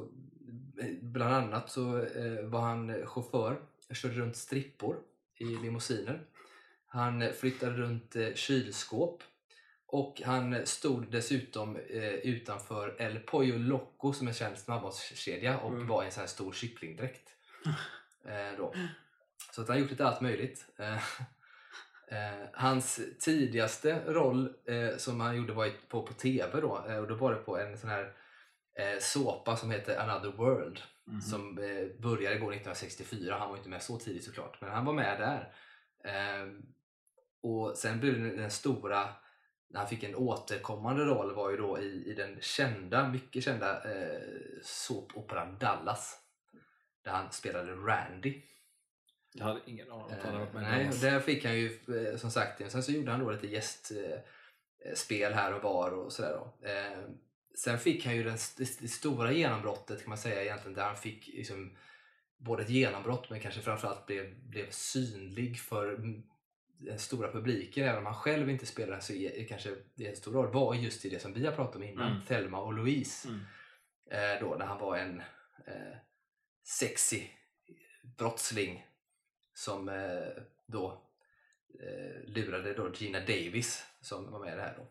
eh, 0.81 0.88
bland 1.03 1.35
annat 1.35 1.70
så 1.70 1.99
eh, 1.99 2.42
var 2.42 2.61
han 2.61 3.07
chaufför. 3.07 3.61
Körde 3.92 4.14
runt 4.14 4.37
strippor 4.37 4.97
i 5.38 5.44
limousiner. 5.44 6.20
Han 6.87 7.33
flyttade 7.33 7.73
runt 7.73 8.16
kylskåp. 8.35 9.23
Och 9.94 10.22
han 10.24 10.66
stod 10.66 11.11
dessutom 11.11 11.76
eh, 11.76 12.04
utanför 12.14 12.96
El 12.98 13.18
Pollo 13.18 13.59
Loco 13.59 14.12
som 14.12 14.26
är 14.26 14.30
en 14.30 14.35
känd 14.35 14.59
snabbmatskedja 14.59 15.59
och 15.59 15.70
Mm. 15.72 15.87
var 15.87 16.02
i 16.02 16.07
en 16.07 16.12
sån 16.12 16.20
här 16.20 16.28
stor 16.28 16.52
kycklingdräkt. 16.52 17.30
Eh, 18.26 18.57
då. 18.59 18.74
Så 19.52 19.62
att 19.62 19.68
han 19.68 19.74
har 19.76 19.80
gjort 19.80 19.90
lite 19.90 20.07
allt 20.07 20.20
möjligt. 20.20 20.66
Eh, 20.78 21.02
Eh, 22.09 22.48
hans 22.52 23.00
tidigaste 23.20 24.02
roll 24.07 24.54
eh, 24.68 24.96
som 24.96 25.20
han 25.20 25.37
gjorde 25.37 25.52
var 25.52 25.70
på, 25.88 26.02
på 26.02 26.12
TV 26.12 26.61
då, 26.61 26.85
eh, 26.88 26.96
och 26.96 27.09
då 27.09 27.14
var 27.14 27.30
det 27.33 27.38
på 27.38 27.59
en 27.59 27.78
sån 27.78 27.90
här 27.90 28.12
såpa 29.00 29.57
som 29.57 29.70
heter 29.70 29.98
Another 29.98 30.33
World 30.37 30.80
Mhm. 31.07 31.20
som 31.20 31.54
började 31.98 32.38
gå 32.38 32.50
1964. 32.50 33.37
Han 33.38 33.48
var 33.50 33.57
inte 33.57 33.68
med 33.68 33.83
så 33.83 33.98
tidigt 33.98 34.24
såklart, 34.24 34.61
men 34.61 34.70
han 34.70 34.85
var 34.85 34.92
med 34.92 35.20
där. 35.20 35.52
Och 37.42 37.76
sen 37.78 38.00
blev 38.00 38.20
det 38.22 38.37
den 38.37 38.50
stora, 38.50 39.09
när 39.68 39.81
han 39.81 39.88
fick 39.88 40.03
en 40.03 40.14
återkommande 40.14 41.05
roll 41.05 41.35
var 41.35 41.50
ju 41.50 41.57
då 41.57 41.79
i, 41.79 42.11
i 42.11 42.14
den 42.14 42.40
kända, 42.40 43.09
mycket 43.09 43.44
kända 43.44 43.83
eh, 43.94 44.20
såpoperan 44.62 45.59
Dallas. 45.59 46.20
Där 47.05 47.12
han 47.12 47.33
spelade 47.33 47.72
Randy. 47.72 48.42
Jag 49.33 49.44
hade 49.44 49.61
ingen 49.66 49.90
aning 49.92 50.05
om 50.05 50.12
att 50.12 50.22
han 50.22 50.35
hade 50.35 50.37
Eh, 50.37 50.40
varit 50.40 50.55
med 50.55 50.62
nej, 50.62 50.87
alls. 50.87 51.00
där 51.00 51.20
fick 51.20 51.44
han 51.44 51.55
ju 51.55 51.79
eh, 51.88 52.16
som 52.16 52.31
sagt, 52.31 52.72
sen 52.72 52.83
så 52.83 52.92
gjorde 52.92 53.11
han 53.11 53.20
då 53.20 53.31
lite 53.31 53.46
gästspel 53.46 55.33
eh, 55.33 55.38
här 55.38 55.55
och 55.55 55.62
var 55.62 55.90
och 55.90 56.12
sådär 56.12 56.33
då. 56.33 56.68
Eh, 56.68 57.09
sen 57.59 57.79
fick 57.79 58.07
han 58.07 58.16
ju 58.16 58.22
den, 58.22 58.38
det, 58.57 58.88
stora 58.88 59.33
genombrottet 59.33 60.00
kan 60.00 60.09
man 60.09 60.18
säga 60.18 60.42
egentligen 60.42 60.74
där 60.74 60.85
han 60.85 60.96
fick 60.96 61.27
liksom 61.27 61.77
både 62.37 62.62
ett 62.62 62.70
genombrott 62.70 63.31
men 63.31 63.40
kanske 63.40 63.61
framförallt 63.61 64.07
blev, 64.07 64.35
blev 64.35 64.70
synlig 64.70 65.61
för 65.61 65.98
den 66.85 66.99
stora 66.99 67.33
publiken 67.33 67.85
även 67.85 67.99
om 67.99 68.07
han 68.07 68.14
själv 68.14 68.51
inte 68.51 68.66
spelade 68.66 69.03
så 69.03 69.12
i- 69.12 69.47
kanske 69.49 69.75
det 69.94 70.07
en 70.09 70.16
stor 70.16 70.33
roll 70.33 70.53
var 70.53 70.75
just 70.75 71.05
i 71.05 71.09
det 71.09 71.18
som 71.18 71.33
vi 71.33 71.47
har 71.47 71.53
pratat 71.53 71.77
om 71.77 71.83
innan, 71.83 72.11
Mm. 72.12 72.25
Thelma 72.27 72.61
och 72.61 72.73
Louise 72.75 73.29
Mm. 73.29 73.40
eh, 74.11 74.40
då 74.40 74.55
när 74.55 74.66
han 74.66 74.79
var 74.79 74.97
en 74.97 75.20
eh, 75.66 75.97
sexy 76.64 77.23
brottsling 78.18 78.87
som 79.55 79.88
eh, 79.88 80.42
då 80.66 81.03
eh, 81.81 82.29
lurade 82.31 82.75
då 82.75 82.92
Gina 82.94 83.20
Davis 83.20 83.85
som 84.01 84.31
var 84.33 84.40
med 84.40 84.53
i 84.53 84.57
det 84.57 84.62
här 84.62 84.75
då. 84.77 84.87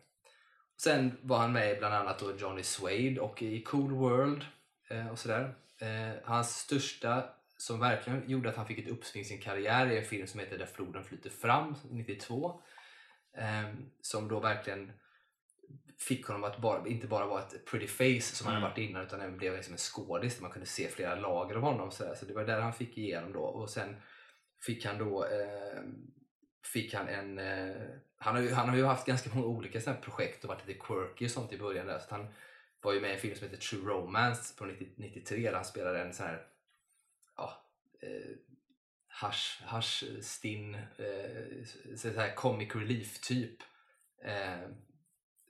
Sen 0.76 1.18
var 1.22 1.38
han 1.38 1.52
med 1.52 1.78
bland 1.78 1.94
annat 1.94 2.18
då 2.18 2.36
Johnny 2.36 2.62
Suede 2.62 3.20
och 3.20 3.42
i 3.42 3.62
Cool 3.62 3.92
World 3.92 4.44
eh, 4.90 5.08
och 5.08 5.18
sådär. 5.18 5.54
Eh, 5.80 6.12
hans 6.24 6.56
största 6.58 7.24
som 7.66 7.80
verkligen 7.80 8.30
gjorde 8.30 8.48
att 8.48 8.56
han 8.56 8.66
fick 8.66 8.78
ett 8.78 8.88
uppsving 8.88 9.22
i 9.22 9.24
sin 9.24 9.40
karriär 9.40 9.86
är 9.86 9.96
en 9.96 10.04
film 10.04 10.26
som 10.26 10.40
heter 10.40 10.58
Där 10.58 10.66
floden 10.66 11.04
flyter 11.04 11.30
fram, 11.30 11.74
92. 11.90 12.60
Eh, 13.36 13.74
som 14.00 14.28
då 14.28 14.40
verkligen 14.40 14.92
fick 15.98 16.26
honom 16.26 16.44
att 16.44 16.58
bara, 16.58 16.88
inte 16.88 17.06
bara 17.06 17.26
vara 17.26 17.42
ett 17.42 17.66
pretty 17.66 17.86
face 17.86 18.36
som 18.36 18.46
han 18.46 18.56
Mm. 18.56 18.62
hade 18.62 18.72
varit 18.72 18.90
innan 18.90 19.02
utan 19.02 19.20
även 19.20 19.36
blev 19.36 19.56
liksom 19.56 19.72
en 19.74 19.78
skådis 19.78 20.34
där 20.34 20.42
man 20.42 20.50
kunde 20.50 20.66
se 20.66 20.88
flera 20.88 21.14
lager 21.14 21.54
av 21.54 21.62
honom. 21.62 21.90
Så, 21.90 22.04
där. 22.04 22.14
så 22.14 22.26
det 22.26 22.34
var 22.34 22.44
där 22.44 22.60
han 22.60 22.72
fick 22.72 22.98
igenom 22.98 23.32
då. 23.32 23.40
Och 23.40 23.70
sen 23.70 23.96
fick 24.66 24.84
han 24.86 24.98
då 24.98 25.24
eh, 25.24 25.82
fick 26.72 26.94
han 26.94 27.08
en... 27.08 27.38
Eh, 27.38 27.76
han, 28.16 28.34
har 28.34 28.42
ju, 28.42 28.52
han 28.52 28.68
har 28.68 28.76
ju 28.76 28.84
haft 28.84 29.06
ganska 29.06 29.30
många 29.34 29.46
olika 29.46 29.80
såna 29.80 29.96
här 29.96 30.02
projekt 30.02 30.44
och 30.44 30.48
varit 30.48 30.66
lite 30.66 30.80
quirky 30.80 31.26
och 31.26 31.30
sånt 31.30 31.52
i 31.52 31.58
början. 31.58 31.86
Där, 31.86 31.98
så 31.98 32.14
han 32.14 32.26
var 32.82 32.92
ju 32.92 33.00
med 33.00 33.10
i 33.10 33.14
en 33.14 33.20
film 33.20 33.36
som 33.36 33.48
heter 33.48 33.62
True 33.62 33.92
Romance 33.92 34.54
på 34.58 34.64
90, 34.64 34.88
93 34.96 35.40
där 35.40 35.52
han 35.52 35.64
spelade 35.64 36.02
en 36.02 36.12
sån 36.12 36.26
här 36.26 36.46
ja, 37.36 37.66
eh, 38.02 38.36
hash, 39.08 39.62
hash 39.62 40.04
stinn, 40.22 40.74
eh, 40.74 41.96
så 41.96 42.08
här 42.08 42.34
comic 42.34 42.74
relief 42.74 43.20
typ. 43.20 43.62
Eh, 44.24 44.68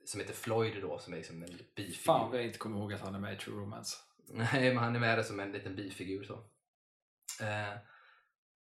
som 0.05 0.19
heter 0.19 0.33
Floyd 0.33 0.81
då, 0.81 0.99
som 0.99 1.13
är 1.13 1.17
liksom 1.17 1.43
en 1.43 1.57
bifigur. 1.75 1.93
Fan 1.93 2.29
vad 2.29 2.39
jag 2.39 2.45
inte 2.45 2.57
kommer 2.57 2.77
ihåg 2.79 2.93
att 2.93 3.01
han 3.01 3.15
är 3.15 3.19
med 3.19 3.33
i 3.33 3.37
True 3.37 3.61
Romance. 3.61 3.97
Nej, 4.27 4.73
men 4.73 4.77
han 4.77 4.95
är 4.95 4.99
med 4.99 5.17
där 5.17 5.23
som 5.23 5.39
en 5.39 5.51
liten 5.51 5.75
bifigur. 5.75 6.23
Så. 6.23 6.33
Eh, 7.45 7.77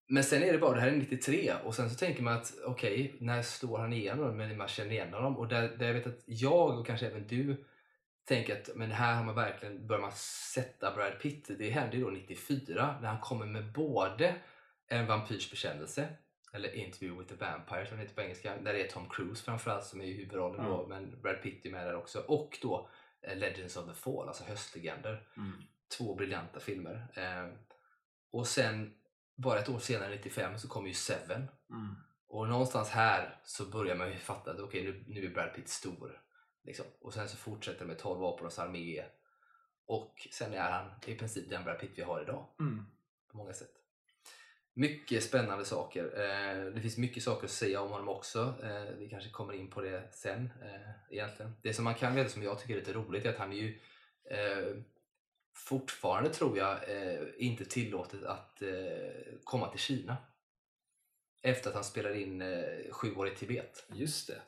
men 0.08 0.24
sen 0.24 0.42
är 0.42 0.52
det 0.52 0.58
bara, 0.58 0.74
det 0.74 0.80
här 0.80 0.88
är 0.88 0.96
93 0.96 1.52
och 1.64 1.74
sen 1.74 1.90
så 1.90 1.96
tänker 1.96 2.22
man 2.22 2.34
att 2.34 2.52
okej, 2.64 3.16
när 3.20 3.42
slår 3.42 3.78
han 3.78 3.92
igenom? 3.92 4.36
Men 4.36 4.56
man 4.56 4.68
känner 4.68 4.90
igen 4.90 5.12
honom. 5.12 5.36
Och 5.36 5.48
där, 5.48 5.68
där 5.68 5.86
jag 5.86 5.94
vet 5.94 6.06
att 6.06 6.22
jag 6.26 6.78
och 6.78 6.86
kanske 6.86 7.06
även 7.06 7.26
du 7.26 7.64
tänker 8.34 8.60
att 8.60 8.70
men 8.76 8.90
här 8.90 9.14
har 9.14 9.24
man 9.24 9.34
verkligen, 9.34 9.86
bör 9.86 9.98
man 9.98 10.12
sätta 10.54 10.94
Brad 10.94 11.18
Pitt. 11.20 11.50
Det 11.58 11.70
hände 11.70 11.96
ju 11.96 12.04
då 12.04 12.10
94 12.10 12.98
när 13.00 13.08
han 13.08 13.20
kommer 13.20 13.46
med 13.46 13.72
både 13.72 14.34
En 14.88 15.06
vampyrs 15.06 15.50
bekännelse 15.50 16.08
eller 16.52 16.74
Interview 16.74 17.22
with 17.22 17.34
the 17.34 17.44
Vampire 17.44 17.86
som 17.86 17.96
det 17.96 18.02
heter 18.02 18.14
på 18.14 18.20
engelska. 18.20 18.56
Där 18.56 18.72
det 18.72 18.82
är 18.86 18.88
Tom 18.88 19.08
Cruise 19.08 19.44
framförallt 19.44 19.84
som 19.84 20.00
är 20.00 20.04
i 20.04 20.12
huvudrollen 20.16 20.66
då, 20.66 20.86
men 20.86 21.20
Brad 21.22 21.42
Pitt 21.42 21.66
är 21.66 21.70
med 21.70 21.86
där 21.86 21.94
också. 21.96 22.20
Och 22.20 22.58
då 22.62 22.90
eh, 23.22 23.36
Legends 23.36 23.76
of 23.76 23.86
the 23.86 23.94
Fall, 23.94 24.28
alltså 24.28 24.44
Höstlegender 24.44 25.26
Mm. 25.36 25.52
två 25.98 26.14
briljanta 26.14 26.60
filmer. 26.60 27.06
Eh, 27.14 27.48
och 28.32 28.46
sen 28.46 28.94
bara 29.36 29.58
ett 29.58 29.68
år 29.68 29.78
senare, 29.78 30.10
95, 30.10 30.58
så 30.58 30.68
kom 30.68 30.86
ju 30.86 30.94
Seven. 30.94 31.48
Mm. 31.70 31.94
Och 32.28 32.48
någonstans 32.48 32.90
här 32.90 33.38
så 33.44 33.64
börjar 33.64 33.96
man 33.96 34.08
ju 34.08 34.16
fatta 34.16 34.50
att 34.50 34.60
okej, 34.60 34.84
nu, 34.84 35.04
nu 35.06 35.26
är 35.26 35.30
Brad 35.34 35.54
Pitt 35.54 35.68
stor. 35.68 36.20
Liksom. 36.62 36.86
Och 37.00 37.14
sen 37.14 37.28
så 37.28 37.36
fortsätter 37.36 37.80
det 37.80 37.86
med 37.86 37.98
12 37.98 38.24
apornas 38.24 38.58
armé. 38.58 39.04
Och 39.86 40.28
sen 40.32 40.52
är 40.54 40.70
han 40.70 40.90
i 41.06 41.14
princip 41.14 41.50
den 41.50 41.64
Brad 41.64 41.78
Pitt 41.80 41.90
vi 41.94 42.02
har 42.02 42.22
idag 42.22 42.46
Mm. 42.60 42.86
på 43.30 43.36
många 43.36 43.52
sätt. 43.52 43.72
Mycket 44.74 45.24
spännande 45.24 45.64
saker. 45.64 46.04
Eh, 46.04 46.64
det 46.74 46.80
finns 46.80 46.96
mycket 46.98 47.22
saker 47.22 47.44
att 47.44 47.50
säga 47.50 47.80
om 47.80 47.90
honom 47.90 48.08
också. 48.08 48.54
Eh, 48.62 48.96
vi 48.98 49.08
kanske 49.08 49.30
kommer 49.30 49.52
in 49.52 49.70
på 49.70 49.80
det 49.80 50.08
sen 50.14 50.50
eh, 50.62 50.90
egentligen. 51.16 51.52
Det 51.62 51.74
som 51.74 51.84
man 51.84 51.94
kan 51.94 52.14
veta 52.14 52.30
som 52.30 52.42
jag 52.42 52.58
tycker 52.60 52.74
är 52.74 52.78
lite 52.78 52.92
roligt 52.92 53.24
är 53.24 53.30
att 53.30 53.38
han 53.38 53.52
är 53.52 53.56
ju 53.56 53.80
eh, 54.30 54.76
fortfarande 55.54 56.30
tror 56.30 56.58
jag 56.58 56.90
eh, 56.90 57.20
inte 57.38 57.64
tillåtet 57.64 58.24
att 58.24 58.62
eh, 58.62 58.68
komma 59.44 59.68
till 59.70 59.80
Kina. 59.80 60.16
Efter 61.42 61.68
att 61.68 61.74
han 61.74 61.84
spelade 61.84 62.20
in 62.20 62.42
Sju 62.90 63.14
år 63.14 63.28
i 63.28 63.34
Tibet. 63.34 63.86
Just 63.92 64.26
det. 64.26 64.42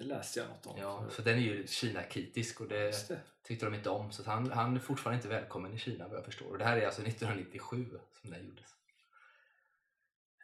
Det 0.00 0.06
läste 0.06 0.40
jag 0.40 0.48
något 0.48 0.66
om. 0.66 0.76
Ja, 0.80 1.04
så 1.10 1.22
den 1.22 1.34
är 1.36 1.40
ju 1.42 1.66
Kina-kritisk 1.66 2.60
och 2.60 2.68
det 2.68 3.08
det. 3.08 3.20
tyckte 3.42 3.66
de 3.66 3.74
inte 3.74 3.90
om. 3.90 4.12
Så 4.12 4.22
han, 4.30 4.50
han 4.50 4.76
är 4.76 4.80
fortfarande 4.80 5.16
inte 5.16 5.28
välkommen 5.28 5.74
i 5.74 5.78
Kina 5.78 6.08
vad 6.08 6.16
jag 6.18 6.24
förstår. 6.24 6.46
Och 6.50 6.58
det 6.58 6.64
här 6.64 6.76
är 6.76 6.86
alltså 6.86 7.02
1997 7.02 7.86
som 8.20 8.30
den 8.30 8.46
gjordes. 8.46 8.66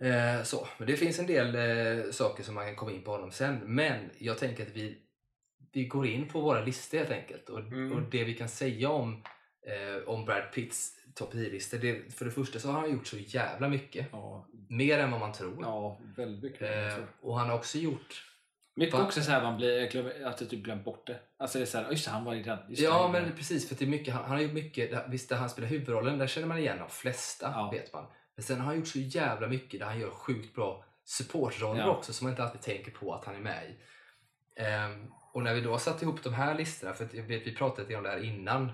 Eh, 0.00 0.42
så, 0.42 0.68
men 0.78 0.86
det 0.86 0.96
finns 0.96 1.18
en 1.18 1.26
del 1.26 1.54
eh, 1.54 2.10
saker 2.10 2.42
som 2.42 2.54
man 2.54 2.66
kan 2.66 2.76
komma 2.76 2.92
in 2.92 3.02
på 3.02 3.10
honom 3.10 3.30
sen. 3.32 3.58
Men 3.74 4.10
jag 4.18 4.38
tänker 4.38 4.62
att 4.66 4.72
vi, 4.76 4.98
vi 5.72 5.84
går 5.84 6.06
in 6.06 6.28
på 6.28 6.40
våra 6.40 6.64
listor 6.64 6.98
helt 6.98 7.10
enkelt. 7.10 7.48
Och, 7.48 7.58
Mm. 7.60 7.92
och 7.92 8.02
det 8.02 8.24
vi 8.24 8.34
kan 8.34 8.48
säga 8.48 8.88
om, 8.90 9.22
eh, 9.66 10.08
om 10.08 10.24
Brad 10.24 10.52
Pitts 10.52 10.92
topp 11.14 11.34
10-listor. 11.34 11.78
det- 11.78 12.14
För 12.14 12.24
det 12.24 12.30
första 12.30 12.58
så 12.58 12.68
har 12.70 12.80
han 12.80 12.92
gjort 12.92 13.06
så 13.06 13.16
jävla 13.18 13.68
mycket. 13.68 14.06
Ja, 14.12 14.48
Mer 14.68 14.98
än 14.98 15.10
vad 15.10 15.20
man 15.20 15.32
tror. 15.32 15.58
ja 15.62 16.00
väldigt 16.16 16.42
mycket. 16.52 16.98
eh, 16.98 17.04
och 17.20 17.38
han 17.38 17.48
har 17.48 17.56
också 17.56 17.78
gjort 17.78 18.22
Mycket 18.78 18.94
Va? 18.94 19.04
också 19.04 19.22
så 19.22 19.30
här 19.30 19.42
man 19.42 19.56
blir, 19.56 20.26
att 20.26 20.40
jag 20.40 20.50
typ 20.50 20.64
glömt 20.64 20.84
bort 20.84 21.06
det. 21.06 21.20
Alltså 21.36 21.58
det 21.58 21.64
är 21.64 21.66
såhär, 21.66 21.90
just 21.90 22.04
det, 22.04 22.10
han 22.10 22.24
var 22.24 22.34
i 22.34 22.42
den. 22.42 22.58
Ja, 22.68 23.08
men 23.12 23.32
precis. 23.36 23.68
För 23.68 23.74
det 23.74 23.84
är 23.84 23.88
mycket, 23.88 24.14
han, 24.14 24.24
han 24.24 24.32
har 24.32 24.40
gjort 24.40 24.52
mycket. 24.52 25.04
Visst, 25.08 25.28
där 25.28 25.36
han 25.36 25.50
spelar 25.50 25.68
huvudrollen, 25.68 26.18
där 26.18 26.26
känner 26.26 26.46
man 26.48 26.58
igen 26.58 26.78
de 26.78 26.90
flesta. 26.90 27.52
Ja. 27.54 27.70
vet 27.72 27.92
man. 27.92 28.04
Men 28.34 28.42
sen 28.42 28.58
har 28.58 28.66
han 28.66 28.76
gjort 28.76 28.88
så 28.88 28.98
jävla 28.98 29.46
mycket 29.46 29.80
där 29.80 29.86
han 29.86 30.00
gör 30.00 30.10
sjukt 30.10 30.54
bra 30.54 30.84
supportroller 31.04 31.80
Ja. 31.80 31.90
också 31.90 32.12
som 32.12 32.24
man 32.24 32.32
inte 32.32 32.42
alltid 32.42 32.60
tänker 32.60 32.90
på 32.90 33.14
att 33.14 33.24
han 33.24 33.34
är 33.34 33.40
med 33.40 33.62
i. 33.70 33.76
Ehm, 34.62 35.12
och 35.32 35.42
när 35.42 35.54
vi 35.54 35.60
då 35.60 35.78
satte 35.78 36.04
ihop 36.04 36.22
de 36.22 36.34
här 36.34 36.54
listorna, 36.54 36.94
för 36.94 37.04
att 37.04 37.14
jag 37.14 37.22
vet, 37.22 37.46
vi 37.46 37.54
pratade 37.54 37.82
lite 37.82 37.96
om 37.96 38.02
det 38.04 38.10
här 38.10 38.24
innan, 38.24 38.72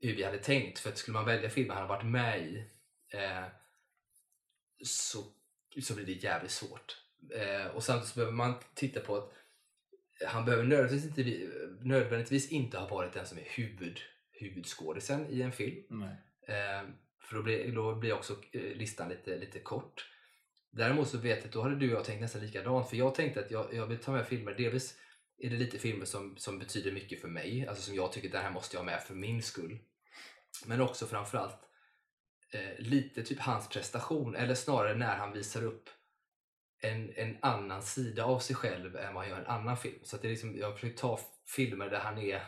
hur 0.00 0.16
vi 0.16 0.24
hade 0.24 0.38
tänkt. 0.38 0.78
För 0.78 0.88
att 0.90 0.98
skulle 0.98 1.14
man 1.14 1.24
välja 1.24 1.50
filmer 1.50 1.74
han 1.74 1.82
har 1.82 1.88
varit 1.88 2.06
med 2.06 2.40
i 2.40 2.64
eh, 3.12 3.44
så, 4.84 5.24
så 5.82 5.94
blir 5.94 6.06
det 6.06 6.12
jävligt 6.12 6.50
svårt. 6.50 6.96
Eh, 7.34 7.66
och 7.66 7.84
samtidigt 7.84 8.08
så 8.08 8.14
behöver 8.14 8.36
man 8.36 8.54
titta 8.74 9.00
på 9.00 9.16
att 9.16 9.32
han 10.26 10.44
behöver 10.44 10.64
nödvändigtvis 10.64 11.04
inte, 11.10 11.22
vi- 11.22 11.50
nödvändigtvis 11.80 12.50
inte 12.50 12.78
ha 12.78 12.88
varit 12.88 13.12
den 13.12 13.26
som 13.26 13.38
är 13.38 13.44
huvud, 13.56 14.00
huvudskådisen 14.32 15.26
i 15.30 15.42
en 15.42 15.52
film. 15.52 16.02
Eh, 16.48 16.88
för 17.22 17.36
då 17.36 17.42
blir, 17.42 17.72
då 17.72 17.94
blir 17.94 18.12
också 18.12 18.36
eh, 18.52 18.62
listan 18.62 19.08
lite, 19.08 19.36
lite 19.38 19.58
kort. 19.58 20.06
Däremot 20.72 21.08
så 21.08 21.18
vet 21.18 21.38
jag 21.38 21.46
att 21.46 21.52
då 21.52 21.62
hade 21.62 21.76
du 21.76 21.92
och 21.92 21.98
jag 21.98 22.04
tänkt 22.04 22.20
nästan 22.20 22.42
likadant. 22.46 22.88
För 22.90 22.96
jag 22.96 23.14
tänkte 23.14 23.40
att 23.40 23.50
jag, 23.50 23.74
jag 23.74 23.86
vill 23.86 23.98
ta 23.98 24.12
med 24.12 24.26
filmer. 24.26 24.54
Delvis 24.54 24.96
är 25.38 25.50
det 25.50 25.56
lite 25.56 25.78
filmer 25.78 26.04
som, 26.04 26.36
som 26.36 26.58
betyder 26.58 26.92
mycket 26.92 27.20
för 27.20 27.28
mig. 27.28 27.66
Alltså 27.68 27.82
som 27.82 27.94
jag 27.94 28.12
tycker 28.12 28.28
att 28.28 28.32
det 28.32 28.38
här 28.38 28.50
måste 28.50 28.76
jag 28.76 28.80
ha 28.80 28.86
med 28.86 29.02
för 29.02 29.14
min 29.14 29.42
skull. 29.42 29.78
Men 30.66 30.80
också 30.80 31.06
framförallt 31.06 31.58
eh, 32.52 32.78
lite 32.78 33.22
typ 33.22 33.38
hans 33.40 33.68
prestation. 33.68 34.34
Eller 34.34 34.54
snarare 34.54 34.94
när 34.96 35.16
han 35.16 35.32
visar 35.32 35.64
upp 35.64 35.88
en, 36.80 37.12
en 37.16 37.36
annan 37.42 37.82
sida 37.82 38.24
av 38.24 38.38
sig 38.38 38.56
själv 38.56 38.96
än 38.96 39.14
vad 39.14 39.22
han 39.22 39.30
gör 39.30 39.38
i 39.38 39.40
en 39.40 39.46
annan 39.46 39.76
film. 39.76 39.98
Så 40.02 40.16
att 40.16 40.22
det 40.22 40.28
är 40.28 40.30
liksom, 40.30 40.58
jag 40.58 40.66
har 40.66 40.74
försökt 40.74 40.98
ta 40.98 41.20
filmer 41.46 41.90
där 41.90 41.98
han 41.98 42.18
är 42.18 42.42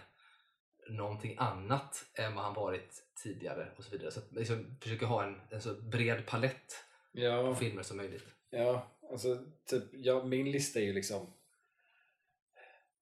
någonting 0.89 1.37
annat 1.39 2.05
än 2.15 2.35
vad 2.35 2.45
han 2.45 2.55
varit 2.55 3.03
tidigare 3.23 3.73
och 3.77 3.85
så 3.85 3.91
vidare. 3.91 4.11
Så 4.11 4.21
att 4.21 4.33
liksom 4.33 4.77
försöka 4.81 5.07
ha 5.07 5.25
en, 5.25 5.41
en 5.51 5.63
så 5.63 5.75
bred 5.75 6.27
palett 6.27 6.85
av 7.15 7.21
Ja, 7.23 7.55
filmer 7.55 7.83
som 7.83 7.97
möjligt. 7.97 8.27
ja, 8.51 8.91
alltså 9.11 9.45
typ, 9.65 9.85
ja, 9.93 10.25
min 10.25 10.53
lista 10.53 10.81
är 10.81 10.85
ju 10.85 10.93
liksom 10.93 11.33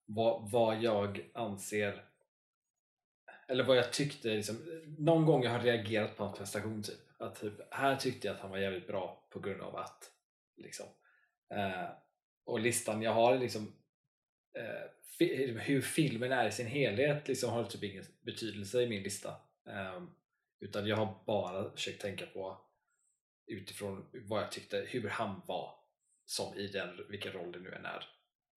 vad, 0.06 0.50
vad 0.50 0.82
jag 0.82 1.30
anser 1.34 2.04
eller 3.48 3.64
vad 3.64 3.76
jag 3.76 3.92
tyckte 3.92 4.28
liksom, 4.28 4.56
någon 4.98 5.26
gång 5.26 5.42
jag 5.44 5.50
har 5.50 5.60
reagerat 5.60 6.16
på 6.16 6.24
hans 6.24 6.38
prestation 6.38 6.82
typ. 6.82 6.98
Att 7.18 7.40
typ, 7.40 7.54
här 7.70 7.96
tyckte 7.96 8.26
jag 8.26 8.34
att 8.34 8.40
han 8.40 8.50
var 8.50 8.58
jävligt 8.58 8.86
bra 8.86 9.26
på 9.30 9.40
grund 9.40 9.60
av 9.60 9.76
att 9.76 10.12
liksom. 10.56 10.86
Eh, 11.50 11.88
och 12.44 12.60
listan 12.60 13.02
jag 13.02 13.12
har 13.14 13.34
är 13.34 13.38
liksom 13.38 13.72
eh, 14.58 14.90
fi- 15.18 15.58
hur 15.58 15.80
filmen 15.82 16.32
är 16.32 16.48
i 16.48 16.52
sin 16.52 16.66
helhet 16.66 17.28
liksom 17.28 17.50
har 17.50 17.64
typ 17.64 17.82
ingen 17.82 18.04
betydelse 18.20 18.82
i 18.82 18.88
min 18.88 19.02
lista. 19.02 19.28
Eh, 19.68 20.02
utan 20.60 20.86
jag 20.86 20.96
har 20.96 21.24
bara 21.26 21.70
försökt 21.70 22.00
tänka 22.02 22.26
på 22.26 22.60
utifrån 23.46 24.06
vad 24.12 24.42
jag 24.42 24.52
tyckte, 24.52 24.86
hur 24.88 25.08
han 25.08 25.40
var 25.46 25.74
som 26.24 26.54
i 26.54 26.66
den, 26.66 27.06
vilken 27.08 27.32
roll 27.32 27.52
det 27.52 27.58
nu 27.58 27.72
än 27.74 27.84
är. 27.84 28.04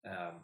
Ehm, 0.03 0.39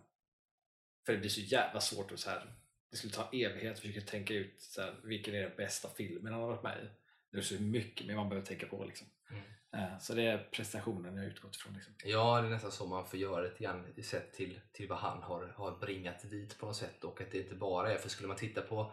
för 1.05 1.13
det 1.13 1.19
blir 1.19 1.29
så 1.29 1.41
jävla 1.41 1.81
svårt 1.81 2.11
att 2.11 2.19
så 2.19 2.29
här, 2.29 2.53
det 2.91 2.97
skulle 2.97 3.13
ta 3.13 3.29
evighet 3.33 3.73
att 3.73 3.79
försöka 3.79 4.01
tänka 4.01 4.33
ut 4.33 4.61
så 4.61 4.81
här, 4.81 4.95
vilken 5.03 5.35
är 5.35 5.41
den 5.41 5.55
bästa 5.57 5.89
filmen 5.89 6.33
han 6.33 6.41
har 6.41 6.49
varit 6.49 6.63
med 6.63 6.77
i. 6.83 6.87
Det 7.31 7.37
är 7.37 7.41
så 7.41 7.61
mycket 7.61 8.07
mer 8.07 8.15
man 8.15 8.29
behöver 8.29 8.47
tänka 8.47 8.67
på. 8.67 8.85
Liksom. 8.85 9.07
Mm. 9.29 9.41
Så 9.99 10.13
det 10.13 10.23
är 10.23 10.37
prestationen 10.51 11.15
jag 11.17 11.25
utgått 11.25 11.55
ifrån. 11.55 11.73
Liksom. 11.73 11.93
Ja, 12.05 12.41
det 12.41 12.47
är 12.47 12.51
nästan 12.51 12.71
så 12.71 12.85
man 12.87 13.07
får 13.07 13.19
göra 13.19 13.41
lite 13.41 13.63
grann 13.63 13.93
sett 14.03 14.33
till, 14.33 14.59
till 14.71 14.87
vad 14.87 14.97
han 14.97 15.21
har, 15.23 15.53
har 15.55 15.71
bringat 15.79 16.29
dit 16.29 16.59
på 16.59 16.65
något 16.65 16.75
sätt 16.75 17.03
och 17.03 17.21
att 17.21 17.31
det 17.31 17.37
inte 17.37 17.55
bara 17.55 17.91
är, 17.93 17.97
för 17.97 18.09
skulle 18.09 18.27
man 18.27 18.37
titta 18.37 18.61
på 18.61 18.91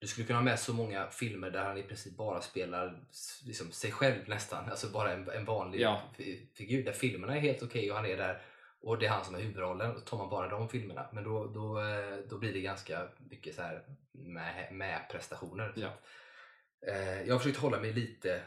du 0.00 0.06
skulle 0.06 0.26
kunna 0.26 0.38
ha 0.38 0.44
med 0.44 0.58
så 0.60 0.72
många 0.74 1.10
filmer 1.10 1.50
där 1.50 1.64
han 1.64 1.78
i 1.78 1.82
princip 1.82 2.16
bara 2.16 2.40
spelar 2.40 3.04
liksom, 3.46 3.72
sig 3.72 3.92
själv 3.92 4.28
nästan, 4.28 4.70
alltså 4.70 4.88
bara 4.88 5.12
en, 5.12 5.28
en 5.30 5.44
vanlig 5.44 5.80
Ja. 5.80 6.02
fi- 6.16 6.50
figur 6.54 6.84
där 6.84 6.92
filmerna 6.92 7.36
är 7.36 7.40
helt 7.40 7.62
okej 7.62 7.90
och 7.90 7.96
han 7.96 8.06
är 8.06 8.16
där 8.16 8.42
och 8.80 8.98
det 8.98 9.06
är 9.06 9.10
han 9.10 9.24
som 9.24 9.34
är 9.34 9.38
huvudrollen 9.40 9.96
och 9.96 10.04
tar 10.06 10.18
man 10.18 10.28
bara 10.30 10.48
de 10.48 10.68
filmerna 10.68 11.08
men 11.12 11.24
då, 11.24 11.46
då, 11.46 11.80
eh, 11.80 12.16
då 12.28 12.38
blir 12.38 12.52
det 12.52 12.60
ganska 12.60 13.08
mycket 13.18 13.54
så 13.54 13.62
här 13.62 13.82
med, 14.12 14.72
med 14.72 15.00
prestationer. 15.10 15.72
Ja. 15.76 15.92
eh, 16.92 17.22
jag 17.22 17.34
har 17.34 17.38
försökt 17.38 17.58
hålla 17.58 17.80
mig 17.80 17.92
lite 17.92 18.42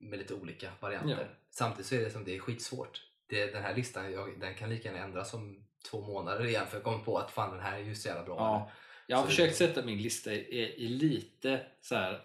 med 0.00 0.18
lite 0.18 0.34
olika 0.34 0.70
varianter. 0.80 1.28
Ja. 1.30 1.36
Samtidigt 1.50 1.86
så 1.86 1.94
är 1.94 2.00
det 2.00 2.10
som 2.10 2.24
det 2.24 2.36
är 2.36 2.38
skitsvårt. 2.38 3.02
Det, 3.26 3.46
den 3.46 3.62
här 3.62 3.74
listan 3.76 4.12
jag, 4.12 4.40
den 4.40 4.54
kan 4.54 4.68
lika 4.70 4.88
gärna 4.88 5.04
ändras 5.04 5.34
om 5.34 5.64
två 5.90 6.00
månader 6.00 6.44
igen 6.46 6.66
för 6.66 6.76
jag 6.76 6.84
kom 6.84 7.04
på 7.04 7.18
att 7.18 7.30
fan 7.30 7.50
den 7.50 7.60
här 7.60 7.78
är 7.78 7.82
ju 7.84 7.94
så 7.94 8.08
jävla 8.08 8.22
bra. 8.24 8.36
Ja, 8.36 8.70
jag 9.06 9.16
har 9.16 9.24
Så- 9.24 9.30
försökt 9.30 9.56
sätta 9.56 9.84
min 9.84 10.02
lista 10.02 10.32
i, 10.32 10.74
i 10.84 10.88
lite 10.88 11.66
så 11.80 11.94
här 11.94 12.20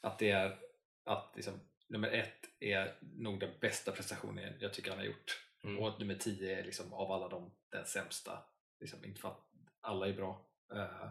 att 0.00 0.18
det 0.18 0.30
är 0.30 0.58
att 1.04 1.32
liksom, 1.36 1.60
nummer 1.88 2.08
ett 2.10 2.44
är 2.60 2.94
nog 3.00 3.40
den 3.40 3.50
bästa 3.60 3.92
prestationen 3.92 4.54
jag 4.60 4.74
tycker 4.74 4.90
han 4.90 4.98
har 4.98 5.06
gjort 5.06 5.46
Mm. 5.64 5.78
och 5.78 5.88
att 5.88 5.98
nummer 5.98 6.14
10 6.14 6.58
är 6.60 6.64
liksom 6.64 6.92
av 6.92 7.12
alla 7.12 7.28
dem 7.28 7.50
den 7.70 7.84
sämsta. 7.86 8.38
Liksom, 8.80 9.04
inte 9.04 9.20
för 9.20 9.28
att 9.28 9.40
alla 9.80 10.08
är 10.08 10.12
bra. 10.12 10.46
eh, 10.74 11.08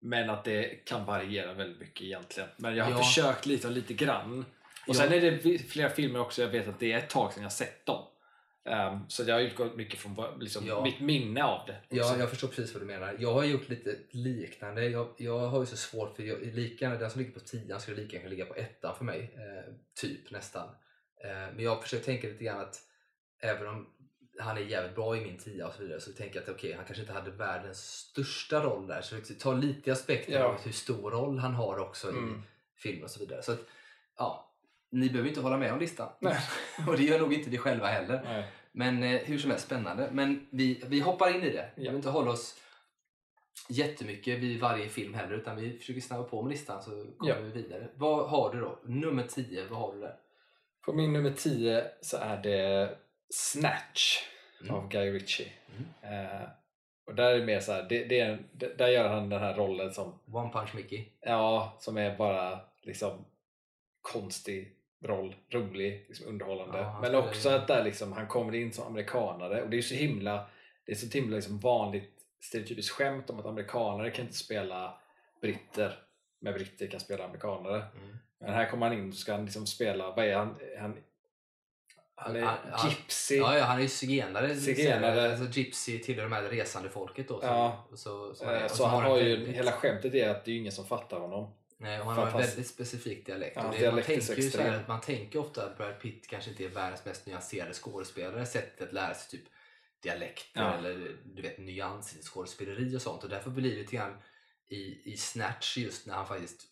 men 0.00 0.30
att 0.30 0.44
det 0.44 0.84
kan 0.86 1.04
variera 1.04 1.52
väldigt 1.54 1.80
mycket 1.80 2.02
egentligen. 2.02 2.48
Men 2.56 2.76
jag 2.76 2.84
har 2.84 2.92
Ja. 2.92 2.98
försökt 2.98 3.46
lite 3.46 3.66
och 3.66 3.72
lite 3.72 3.94
grann. 3.94 4.44
Och 4.88 4.96
sen 4.96 5.12
är 5.12 5.20
det 5.20 5.58
flera 5.58 5.90
filmer 5.90 6.20
också, 6.20 6.42
jag 6.42 6.48
vet 6.48 6.68
att 6.68 6.80
det 6.80 6.92
är 6.92 6.98
ett 6.98 7.10
tag 7.10 7.32
sedan 7.32 7.42
jag 7.42 7.52
sett 7.52 7.86
dem. 7.86 8.04
Um, 8.64 9.04
så 9.08 9.22
jag 9.26 9.34
har 9.34 9.40
utgått 9.42 9.76
mycket 9.76 10.00
från 10.00 10.38
liksom, 10.40 10.66
Ja. 10.66 10.82
mitt 10.82 11.00
minne 11.00 11.44
av 11.44 11.66
det. 11.66 11.76
Ja, 11.88 12.16
jag 12.18 12.30
förstår 12.30 12.48
precis 12.48 12.74
vad 12.74 12.82
du 12.82 12.86
menar. 12.86 13.16
Jag 13.18 13.32
har 13.34 13.44
gjort 13.44 13.68
lite 13.68 13.96
liknande. 14.10 14.84
Jag, 14.88 15.08
jag 15.16 15.38
har 15.38 15.60
ju 15.60 15.66
så 15.66 15.76
svårt 15.76 16.16
för 16.16 16.22
jag, 16.22 16.40
lika, 16.42 16.88
den 16.90 17.10
som 17.10 17.20
ligger 17.20 17.32
på 17.34 17.40
tian 17.40 17.80
skulle 17.80 17.96
lika 18.02 18.16
gärna 18.16 18.28
ligga 18.28 18.44
på 18.44 18.54
ettan 18.54 18.96
för 18.96 19.04
mig. 19.04 19.20
Eh, 19.34 19.74
typ 20.00 20.30
nästan. 20.30 20.68
Eh, 21.24 21.30
men 21.30 21.58
jag 21.64 21.74
har 21.74 21.82
försökt 21.82 22.04
tänka 22.04 22.26
lite 22.28 22.44
grann 22.44 22.60
att 22.60 22.76
även 23.40 23.66
om 23.68 23.86
han 24.40 24.56
är 24.56 24.60
jävligt 24.60 24.94
bra 24.94 25.16
i 25.16 25.20
min 25.20 25.38
tia 25.38 25.66
och 25.68 25.74
så 25.74 25.82
vidare 25.82 26.00
så 26.00 26.12
tänker 26.12 26.34
jag 26.36 26.42
att 26.42 26.54
okej, 26.56 26.72
han 26.72 26.84
kanske 26.84 27.00
inte 27.02 27.12
hade 27.12 27.30
världens 27.30 27.78
största 27.84 28.60
roll 28.64 28.86
där. 28.86 29.00
Så 29.02 29.16
ta 29.40 29.52
lite 29.52 29.92
aspekter 29.92 30.32
Ja. 30.32 30.44
av 30.44 30.60
hur 30.60 30.72
stor 30.72 31.10
roll 31.10 31.38
han 31.38 31.54
har 31.54 31.78
också 31.78 32.08
Mm. 32.08 32.42
i 32.76 32.80
film 32.80 33.02
och 33.02 33.10
så 33.10 33.20
vidare. 33.20 33.42
Så 33.42 33.52
att, 33.52 33.60
ja, 34.18 34.47
ni 34.90 35.08
behöver 35.10 35.28
inte 35.28 35.40
hålla 35.40 35.56
med 35.56 35.72
om 35.72 35.78
listan. 35.78 36.08
Nej. 36.20 36.38
och 36.88 36.96
det 36.96 37.02
gör 37.02 37.18
nog 37.18 37.32
inte 37.34 37.50
ni 37.50 37.58
själva 37.58 37.86
heller. 37.86 38.20
Nej. 38.24 38.44
Men 38.72 39.02
eh, 39.02 39.20
hur 39.20 39.38
som 39.38 39.50
helst 39.50 39.66
spännande. 39.66 40.08
Men 40.12 40.46
vi, 40.50 40.82
vi 40.86 41.00
hoppar 41.00 41.34
in 41.36 41.42
i 41.42 41.50
det. 41.50 41.70
Vi 41.74 41.84
Ja. 41.84 41.90
vill 41.90 41.96
inte 41.96 42.10
hålla 42.10 42.30
oss 42.30 42.60
jättemycket 43.68 44.38
vid 44.38 44.60
varje 44.60 44.88
film 44.88 45.14
heller 45.14 45.34
utan 45.34 45.56
vi 45.56 45.78
försöker 45.78 46.00
snabba 46.00 46.24
på 46.24 46.42
med 46.42 46.50
listan 46.50 46.82
så 46.82 46.90
kommer 46.90 47.32
Ja. 47.34 47.36
vi 47.40 47.50
vidare. 47.62 47.88
Vad 47.94 48.28
har 48.30 48.54
du 48.54 48.60
då? 48.60 48.78
Nummer 48.84 49.22
10, 49.26 49.64
vad 49.70 49.78
har 49.78 49.94
du 49.94 50.00
där? 50.00 50.16
På 50.84 50.92
min 50.92 51.12
nummer 51.12 51.30
10 51.30 51.84
så 52.00 52.16
är 52.16 52.36
det 52.42 52.96
Snatch 53.34 54.18
Mm. 54.62 54.74
av 54.74 54.88
Guy 54.88 55.12
Ritchie. 55.12 55.52
Mm. 56.02 56.24
Eh, 56.24 56.48
och 57.06 57.14
där 57.14 57.30
är 57.34 57.38
det 57.38 57.44
mer 57.46 57.60
så 57.60 57.72
här, 57.72 57.86
det, 57.88 58.04
det 58.04 58.20
är, 58.20 58.38
där 58.78 58.88
gör 58.88 59.08
han 59.08 59.28
den 59.28 59.40
här 59.40 59.54
rollen 59.54 59.92
som, 59.92 60.18
One 60.32 60.52
Punch 60.52 60.74
Mickey. 60.74 61.08
ja, 61.20 61.76
som 61.80 61.96
är 61.96 62.16
bara 62.16 62.60
liksom 62.82 63.24
konstig 64.02 64.76
roll, 65.04 65.34
rolig, 65.50 66.04
liksom 66.08 66.26
underhållande. 66.28 66.78
Ja, 66.78 66.98
Men 67.02 67.14
också 67.14 67.48
ju- 67.48 67.54
att 67.54 67.66
där 67.68 67.84
liksom, 67.84 68.12
han 68.12 68.26
kommer 68.26 68.54
in 68.54 68.72
som 68.72 68.86
amerikanare 68.86 69.62
och 69.62 69.70
det 69.70 69.78
är 69.78 69.82
så 69.82 69.94
himla, 69.94 70.46
det 70.86 70.92
är 70.92 70.96
så 70.96 71.18
himla 71.18 71.36
liksom 71.36 71.58
vanligt 71.58 72.10
stereotypiskt 72.40 72.94
skämt 72.96 73.30
om 73.30 73.38
att 73.40 73.46
amerikanare 73.46 74.10
kan 74.10 74.24
inte 74.24 74.36
spela 74.38 75.00
britter, 75.40 75.98
men 76.40 76.54
britter 76.54 76.86
kan 76.86 77.00
spela 77.00 77.24
amerikanare. 77.24 77.76
Mm. 77.76 78.16
Men 78.40 78.52
här 78.54 78.70
kommer 78.70 78.88
han 78.88 78.98
in 78.98 79.08
och 79.08 79.14
ska 79.14 79.32
han 79.32 79.44
liksom 79.44 79.66
spela, 79.66 80.10
vad 80.10 80.24
är 80.24 80.34
han? 80.36 80.56
Han, 80.78 80.96
han 82.14 82.36
är 82.36 82.40
Han- 82.42 82.90
gypsy. 82.90 83.36
Ja, 83.36 83.58
ja, 83.58 83.64
han 83.64 83.78
är 83.78 83.82
ju 83.82 83.88
zigenare. 83.88 84.56
Zigenare. 84.56 85.30
Alltså, 85.30 85.58
gypsy 85.60 85.98
tillhör 85.98 86.22
de 86.22 86.32
här 86.32 86.42
resande 86.42 86.88
folket 86.90 87.28
då. 87.28 87.40
Så, 87.40 87.46
Ja. 87.46 87.84
så, 87.94 88.34
så, 88.34 88.44
Eh, 88.50 88.64
och 88.64 88.70
Så 88.70 88.86
han 88.86 89.02
har 89.04 89.18
ju, 89.18 89.46
hela 89.52 89.72
skämtet 89.72 90.14
är 90.14 90.28
att 90.30 90.44
det 90.44 90.50
är 90.50 90.56
ingen 90.56 90.72
som 90.72 90.86
fattar 90.86 91.20
honom. 91.20 91.50
Nej, 91.80 92.00
och 92.00 92.06
han 92.06 92.16
har 92.16 92.26
en 92.26 92.46
väldigt 92.46 92.66
specifik 92.66 93.26
dialekt. 93.26 93.56
Ja, 93.56 93.68
och 93.68 93.74
det, 93.78 93.92
man, 93.92 94.02
tänker 94.02 94.36
ju 94.36 94.50
så 94.50 94.60
här, 94.60 94.84
man 94.88 95.00
tänker 95.00 95.38
ofta 95.38 95.66
att 95.66 95.76
Brad 95.76 96.00
Pitt 96.00 96.28
kanske 96.28 96.50
inte 96.50 96.64
är 96.64 96.68
världens 96.68 97.04
mest 97.04 97.26
nyanserade 97.26 97.74
skådespelare 97.74 98.46
sett 98.46 98.80
att 98.82 98.92
lära 98.92 99.14
sig 99.14 99.38
typ 99.38 99.48
dialekter 100.02 100.60
Ja. 100.60 100.74
eller 100.74 101.16
du 101.24 101.42
vet 101.42 101.58
nyans 101.58 102.16
i 102.16 102.22
skådespeleri 102.22 102.96
och 102.96 103.02
sånt. 103.02 103.24
Och 103.24 103.30
därför 103.30 103.50
blir 103.50 103.70
det 103.70 103.76
lite 103.76 103.96
grann 103.96 104.16
i, 104.68 105.12
i 105.12 105.16
Snatch 105.16 105.76
just 105.76 106.06
när 106.06 106.14
han 106.14 106.26
faktiskt 106.26 106.62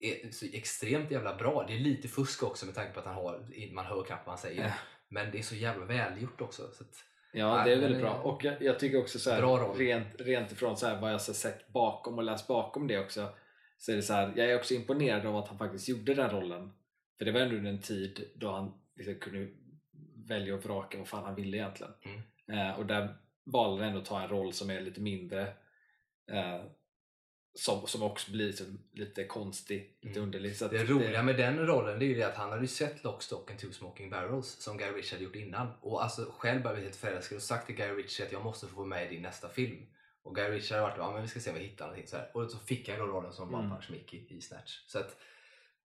är 0.00 0.30
så 0.30 0.46
extremt 0.52 1.10
jävla 1.10 1.36
bra. 1.36 1.64
Det 1.68 1.74
är 1.74 1.78
lite 1.78 2.08
fusk 2.08 2.42
också 2.42 2.66
med 2.66 2.74
tanke 2.74 2.92
på 2.92 3.00
att 3.00 3.06
han 3.06 3.14
har, 3.14 3.46
man 3.72 3.86
hör 3.86 4.04
knappt 4.04 4.26
vad 4.26 4.32
han 4.32 4.42
säger. 4.42 4.64
Ja. 4.64 4.72
Men 5.08 5.30
det 5.30 5.38
är 5.38 5.42
så 5.42 5.54
jävla 5.54 5.84
välgjort 5.84 6.40
också. 6.40 6.62
Så 6.72 6.84
att, 6.84 7.04
Ja, 7.34 7.62
det 7.64 7.72
är 7.72 7.80
väldigt 7.80 8.00
bra. 8.00 8.14
Och 8.14 8.44
jag, 8.44 8.62
jag 8.62 8.78
tycker 8.78 9.00
också 9.00 9.18
så 9.18 9.30
här, 9.30 9.74
rent, 9.74 10.20
rent 10.20 10.52
ifrån 10.52 10.76
så 10.76 10.86
här, 10.86 11.00
vad 11.00 11.10
jag 11.10 11.14
har 11.14 11.18
sett 11.18 11.68
bakom 11.68 12.18
och 12.18 12.24
läst 12.24 12.46
bakom 12.46 12.86
det 12.86 12.98
också. 12.98 13.28
Så 13.82 13.92
är 13.92 13.96
det 13.96 14.02
så 14.02 14.12
här, 14.12 14.32
jag 14.36 14.50
är 14.50 14.56
också 14.56 14.74
imponerad 14.74 15.26
av 15.26 15.36
att 15.36 15.48
han 15.48 15.58
faktiskt 15.58 15.88
gjorde 15.88 16.14
den 16.14 16.30
rollen. 16.30 16.72
För 17.18 17.24
det 17.24 17.32
var 17.32 17.40
ändå 17.40 17.68
en 17.68 17.80
tid 17.80 18.30
då 18.34 18.50
han 18.50 18.72
liksom 18.96 19.14
kunde 19.14 19.48
välja 20.28 20.54
och 20.54 20.64
vraka 20.64 20.98
vad 20.98 21.08
fan 21.08 21.24
han 21.24 21.34
ville 21.34 21.56
egentligen. 21.56 21.92
Mm. 22.02 22.20
Eh, 22.58 22.78
och 22.78 22.86
där 22.86 23.14
valde 23.44 23.78
han 23.84 23.88
ändå 23.88 24.00
att 24.00 24.06
ta 24.06 24.22
en 24.22 24.28
roll 24.28 24.52
som 24.52 24.70
är 24.70 24.80
lite 24.80 25.00
mindre 25.00 25.42
eh, 26.30 26.60
som, 27.54 27.86
som 27.86 28.02
också 28.02 28.32
blir 28.32 28.46
liksom 28.46 28.78
lite 28.92 29.24
konstig, 29.24 29.98
lite 30.00 30.18
Mm. 30.18 30.22
underlig. 30.22 30.56
Så 30.56 30.68
Det 30.68 30.84
roliga 30.84 31.22
med 31.22 31.36
den 31.36 31.66
rollen 31.66 31.98
det 31.98 32.04
är 32.04 32.08
ju 32.08 32.14
det 32.14 32.26
att 32.26 32.36
han 32.36 32.50
hade 32.50 32.62
ju 32.62 32.68
sett 32.68 33.04
Lock, 33.04 33.22
Stock 33.22 33.50
and 33.50 33.60
Two 33.60 33.70
Smoking 33.72 34.10
Barrels 34.10 34.46
som 34.48 34.78
Guy 34.78 34.88
Ritchie 34.88 35.14
hade 35.16 35.24
gjort 35.24 35.36
innan. 35.36 35.68
Och 35.80 36.02
alltså 36.04 36.34
själv 36.38 36.62
blev 36.62 36.76
helt 36.76 36.96
förälskad 36.96 37.36
och 37.36 37.42
sagt 37.42 37.66
till 37.66 37.76
Guy 37.76 37.88
Ritchie 37.90 38.26
att 38.26 38.32
jag 38.32 38.44
måste 38.44 38.66
få 38.66 38.76
vara 38.76 38.86
med 38.86 39.06
i 39.06 39.14
din 39.14 39.22
nästa 39.22 39.48
film. 39.48 39.86
Och 40.22 40.34
Guy 40.34 40.48
Ritchie 40.50 40.76
hade 40.76 40.88
varit 40.88 40.98
ja 40.98 41.12
men 41.12 41.22
vi 41.22 41.28
ska 41.28 41.40
se 41.40 41.50
om 41.50 41.56
vi 41.56 41.62
hittar 41.62 41.84
någonting 41.84 42.08
så 42.08 42.16
här. 42.16 42.30
Och 42.34 42.50
så 42.50 42.58
fick 42.58 42.88
han 42.88 42.98
då 42.98 43.06
rollen 43.06 43.32
som 43.32 43.54
Mm. 43.54 43.70
Punch 43.70 43.90
Mickey 43.90 44.26
i 44.28 44.40
Snatch. 44.40 44.78
Så 44.86 44.98
att 44.98 45.16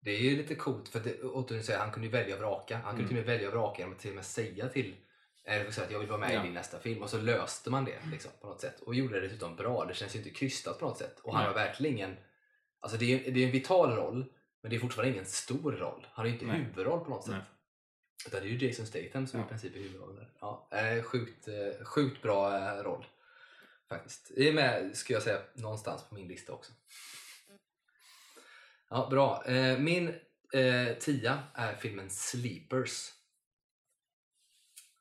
det 0.01 0.11
är 0.11 0.19
ju 0.21 0.37
lite 0.37 0.55
coolt 0.55 0.88
för 0.88 1.01
det, 1.01 1.23
återigen 1.23 1.64
säger 1.64 1.79
han 1.79 1.90
kunde 1.93 2.07
ju 2.07 2.12
välja 2.12 2.35
och 2.35 2.40
vraka. 2.40 2.75
Han 2.77 2.83
kunde 2.97 3.01
Mm. 3.03 3.09
till 3.09 3.19
och 3.19 3.27
med 3.27 3.35
välja 3.37 3.49
och 3.49 3.55
vraka 3.55 3.79
genom 3.79 3.93
att 3.95 3.99
till 4.01 4.11
och 4.11 4.16
med 4.16 4.25
säga 4.25 4.69
till 4.69 4.95
eller 5.45 5.71
så 5.71 5.83
att 5.83 5.90
jag 5.90 5.99
vill 5.99 6.09
vara 6.09 6.21
med 6.21 6.35
Ja. 6.35 6.40
i 6.40 6.45
din 6.45 6.55
nästa 6.55 6.79
film 6.79 7.03
och 7.03 7.11
så 7.11 7.19
löste 7.19 7.71
man 7.71 7.85
det 7.85 7.99
liksom, 8.11 8.31
på 8.40 8.47
något 8.47 8.61
sätt 8.61 8.81
och 8.81 8.95
gjorde 8.95 9.14
det 9.21 9.27
dessutom 9.27 9.57
bra. 9.57 9.85
Det 9.85 9.95
känns 9.95 10.14
ju 10.14 10.19
inte 10.19 10.31
krystat 10.31 10.79
på 10.79 10.85
något 10.87 10.99
sätt 10.99 11.21
och 11.21 11.33
han 11.35 11.43
Nej. 11.43 11.49
har 11.49 11.55
verkligen 11.66 11.97
ingen 11.97 12.16
Alltså 12.83 12.99
det 12.99 13.29
är, 13.29 13.31
det 13.33 13.40
är 13.40 13.47
en 13.47 13.53
vital 13.53 13.97
roll 13.97 14.25
men 14.62 14.71
det 14.71 14.77
är 14.77 14.81
fortfarande 14.81 15.12
ingen 15.12 15.27
stor 15.27 15.73
roll. 15.73 16.07
Han 16.12 16.25
är 16.25 16.29
ju 16.29 16.35
inte 16.35 16.47
Nej. 16.47 16.57
huvudroll 16.57 17.05
på 17.05 17.11
något 17.11 17.25
sätt. 17.25 17.33
Nej. 17.33 17.43
Utan 18.27 18.40
det 18.40 18.47
är 18.47 18.51
ju 18.51 18.66
Jason 18.69 18.87
Statham 18.87 19.27
som 19.27 19.40
Ja. 19.40 19.47
i 19.47 19.49
princip 19.49 19.75
är 19.77 19.79
huvudrollen. 19.81 20.27
Ja, 20.40 20.69
eh, 20.73 21.03
sjukt, 21.03 21.49
eh, 21.49 21.85
sjukt 21.85 22.23
bra 22.23 22.57
eh, 22.57 22.83
roll. 22.83 23.07
Faktiskt. 23.90 24.31
Det 24.37 24.48
är 24.48 24.53
med, 24.53 24.96
skulle 24.96 25.16
jag 25.16 25.22
säga, 25.22 25.40
någonstans 25.55 26.09
på 26.09 26.14
min 26.14 26.29
lista 26.29 26.53
också. 26.53 26.72
Ja, 28.88 29.09
bra. 29.11 29.44
Eh, 29.46 29.79
min 29.79 30.09
eh, 30.53 30.96
tia 30.98 31.42
är 31.55 31.74
filmen 31.74 32.11
Sleepers. 32.11 33.11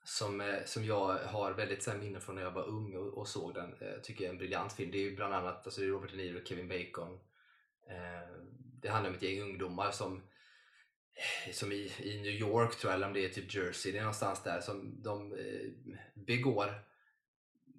Som, 0.04 0.41
eh, 0.41 0.63
som 0.65 0.86
jag 0.86 1.17
har 1.17 1.54
väldigt 1.54 1.84
så 1.84 1.91
här, 1.91 1.97
minnen 1.97 2.21
från 2.21 2.36
när 2.36 2.41
jag 2.41 2.52
var 2.52 2.67
ung 2.67 2.95
och, 2.95 3.17
och 3.17 3.28
såg 3.28 3.54
den. 3.54 3.73
Eh, 3.82 3.88
jag 3.88 4.04
tycker 4.04 4.19
det 4.21 4.28
är 4.28 4.32
en 4.32 4.38
briljant 4.38 4.73
film. 4.73 4.91
Det 4.91 4.97
är 4.97 5.10
ju 5.10 5.15
bland 5.15 5.34
annat 5.34 5.65
alltså, 5.65 5.82
Robert 5.82 6.12
De 6.12 6.17
Niro 6.17 6.39
och 6.41 6.47
Kevin 6.47 6.67
Bacon. 6.67 7.19
Eh, 7.89 8.30
det 8.82 8.89
handlar 8.89 9.10
om 9.10 9.15
ett 9.15 9.23
gäng 9.23 9.41
ungdomar 9.41 9.91
som 9.91 10.23
som 11.54 11.71
i, 11.71 11.93
i 11.99 12.21
New 12.21 12.32
York 12.32 12.75
tror 12.75 12.91
jag, 12.91 12.95
eller 12.95 13.08
om 13.08 13.13
det 13.13 13.25
är 13.25 13.30
typ 13.30 13.56
Jersey, 13.56 13.91
det 13.91 13.97
är 13.97 14.02
någonstans 14.02 14.43
där 14.43 14.62
som 14.62 15.04
de 15.04 15.34
eh, 15.34 15.93
begår 16.13 16.88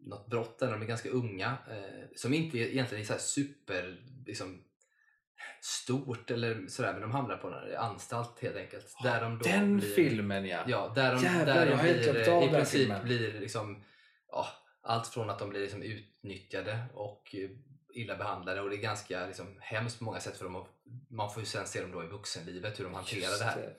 något 0.06 0.26
brott 0.30 0.60
när 0.60 0.70
de 0.72 0.82
är 0.82 0.86
ganska 0.86 1.08
unga 1.08 1.56
eh, 1.70 2.04
som 2.16 2.34
inte 2.34 2.58
egentligen 2.58 3.02
är 3.02 3.06
så 3.06 3.12
här 3.12 3.20
super 3.20 4.00
liksom, 4.26 4.64
stort 5.62 6.30
eller 6.30 6.66
sådär 6.66 6.92
men 6.92 7.02
de 7.02 7.10
hamnar 7.10 7.36
på 7.36 7.48
en 7.48 7.76
anstalt 7.76 8.40
helt 8.42 8.56
enkelt. 8.56 8.94
där 9.02 9.20
de 9.20 9.38
då 9.38 9.44
den 9.44 9.76
blir, 9.76 9.88
filmen 9.94 10.46
ja! 10.46 10.64
Ja, 10.68 10.92
där 10.94 11.14
de, 11.14 11.22
Jävlar, 11.22 11.54
där 11.54 11.66
de 11.70 11.76
helt 11.76 12.00
blir, 12.02 12.12
glömt 12.12 12.28
av 12.28 12.42
i 12.44 12.48
princip 12.48 12.80
filmen. 12.80 13.04
blir 13.04 13.40
liksom 13.40 13.84
ja, 14.30 14.46
allt 14.82 15.06
från 15.08 15.30
att 15.30 15.38
de 15.38 15.50
blir 15.50 15.60
liksom 15.60 15.82
utnyttjade 15.82 16.78
och 16.94 17.34
eh, 17.34 17.50
illa 17.94 18.16
behandlade 18.16 18.60
och 18.60 18.70
det 18.70 18.76
är 18.76 18.80
ganska 18.82 19.26
liksom, 19.26 19.56
hemskt 19.60 19.98
på 19.98 20.04
många 20.04 20.20
sätt 20.20 20.36
för 20.36 20.44
dem. 20.44 20.66
Man 21.10 21.30
får 21.32 21.42
ju 21.42 21.46
sen 21.46 21.66
se 21.66 21.80
dem 21.82 21.92
då 21.92 22.04
i 22.04 22.06
vuxenlivet 22.06 22.78
hur 22.80 22.84
de 22.84 22.94
hanterar 22.94 23.20
Just 23.20 23.38
det 23.38 23.44
här. 23.44 23.56
det. 23.56 23.74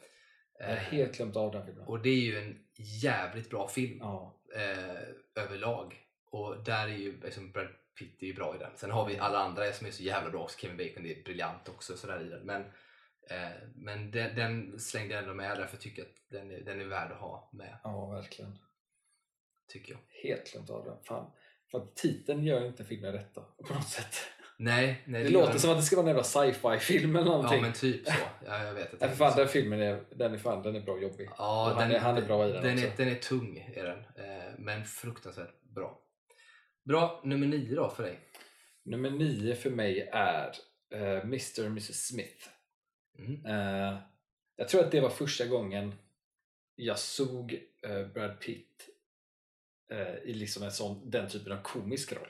Jag 0.60 0.68
har 0.68 0.74
Eh, 0.74 0.80
helt 0.80 1.18
glömt 1.18 1.36
av 1.36 1.52
den 1.52 1.66
filmen. 1.66 1.88
och 1.88 2.00
det 2.02 2.10
är 2.10 2.22
ju 2.22 2.38
en 2.40 2.58
jävligt 3.02 3.50
bra 3.50 3.68
film 3.68 3.98
Ja. 4.02 4.42
eh, 4.56 5.44
överlag. 5.44 5.98
Och 6.32 6.64
där 6.64 6.84
är 6.88 6.98
ju 6.98 7.22
liksom 7.22 7.52
Brad 7.52 7.68
Pitt 8.00 8.24
är 8.24 8.28
ju 8.28 8.34
bra 8.34 8.56
i 8.56 8.60
den. 8.60 8.72
Sen 8.76 8.92
har 8.92 9.06
vi 9.06 9.18
alla 9.18 9.40
andra 9.40 9.72
som 9.74 9.88
är 9.88 9.92
så 9.92 10.04
jävla 10.04 10.30
bra 10.32 10.44
också. 10.44 10.60
Kevin 10.60 10.78
Bacon 10.78 11.06
är 11.06 11.24
briljant 11.24 11.70
också 11.70 11.98
sådär 11.98 12.22
i 12.26 12.30
den. 12.30 12.46
Men, 12.46 12.62
eh, 13.30 13.50
men 13.76 14.12
den, 14.12 14.36
den 14.36 14.80
slängde 14.80 15.14
jag 15.14 15.24
ändå 15.24 15.34
med 15.36 15.58
därför 15.58 15.78
tycker 15.78 16.02
jag 16.02 16.10
att 16.10 16.16
den 16.30 16.52
är, 16.52 16.60
den 16.62 16.82
är 16.82 16.86
värd 16.86 17.12
att 17.12 17.18
ha 17.18 17.50
med. 17.54 17.78
ja, 17.84 18.06
verkligen. 18.10 18.58
Tycker 19.72 19.92
jag. 19.94 20.00
Helt 20.30 20.52
glömt 20.52 20.70
av 20.70 20.86
den. 20.86 20.98
Fan. 21.04 21.32
För 21.72 21.78
att 21.78 21.96
titeln 21.96 22.44
gör 22.44 22.66
inte 22.66 22.84
filmen 22.86 23.14
rätta 23.14 23.42
på 23.68 23.74
något 23.74 23.88
sätt. 23.90 24.16
Nej, 24.58 25.04
nej 25.06 25.24
Det 25.24 25.30
gör 25.30 25.40
låter 25.40 25.52
den- 25.52 25.60
som 25.60 25.72
att 25.72 25.78
det 25.78 25.84
ska 25.84 25.96
vara 25.96 26.04
en 26.04 26.08
jävla 26.08 26.24
sci-fi 26.24 26.80
film 26.80 27.16
eller 27.16 27.26
någonting. 27.26 27.56
Ja 27.58 27.62
men 27.62 27.74
typ 27.74 28.08
så. 28.08 28.14
Ja, 28.46 28.64
jag 28.64 28.74
vet. 28.74 28.92
Jag 28.92 29.00
Nej, 29.02 29.10
för 29.10 29.16
fan, 29.16 29.38
den 29.38 29.48
filmen 29.48 29.82
är, 29.82 30.04
den 30.16 30.34
är, 30.34 30.38
fan, 30.38 30.64
den 30.64 30.76
är 30.76 30.82
bra 30.82 31.02
jobbig. 31.02 31.30
Ja, 31.38 31.72
Och 31.72 31.82
han 31.82 31.92
är- 31.92 32.00
han 32.00 32.18
är 32.18 32.22
bra 32.22 32.48
i 32.48 32.52
den 32.52 32.64
den 32.64 32.74
också. 32.74 32.86
är, 32.88 32.94
den 32.98 33.08
är 33.08 33.16
tung, 33.16 33.72
är 33.76 33.84
den. 33.84 34.00
Eh, 34.00 34.52
men 34.58 34.86
fruktansvärt 34.86 35.62
bra. 35.64 36.00
Bra, 36.92 37.22
nummer 37.24 37.48
nio 37.48 37.76
då 37.76 37.90
för 37.90 38.04
dig. 38.04 38.20
Nummer 38.84 39.12
nio 39.12 39.56
för 39.56 39.70
mig 39.70 40.10
är 40.14 40.56
eh, 40.90 41.20
Mr 41.20 41.60
och 41.60 41.66
Mrs 41.66 42.08
Smith. 42.08 42.50
Mm. 43.20 43.46
Eh, 43.46 44.00
jag 44.56 44.70
tror 44.70 44.84
att 44.84 44.92
det 44.92 45.02
var 45.02 45.10
första 45.10 45.46
gången 45.46 45.96
jag 46.76 47.00
såg 47.00 47.64
eh, 47.82 48.08
Brad 48.08 48.40
Pitt 48.40 48.90
eh, 49.92 50.16
i 50.16 50.34
liksom 50.34 50.64
en 50.64 50.72
sån, 50.72 51.10
den 51.10 51.30
typen 51.30 51.52
av 51.52 51.62
komisk 51.62 52.14
roll. 52.14 52.30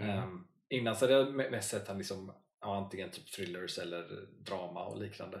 Mm. 0.00 0.18
Ehm, 0.18 0.46
innan 0.68 0.96
så 0.96 1.04
hade 1.04 1.12
jag 1.12 1.28
me- 1.28 1.50
mest 1.50 1.70
sett 1.70 1.88
han 1.88 1.98
liksom, 1.98 2.34
ja, 2.60 2.76
antingen 2.76 3.10
typ 3.10 3.32
thrillers 3.32 3.78
eller 3.78 4.26
drama 4.38 4.84
och 4.84 5.02
liknande. 5.02 5.36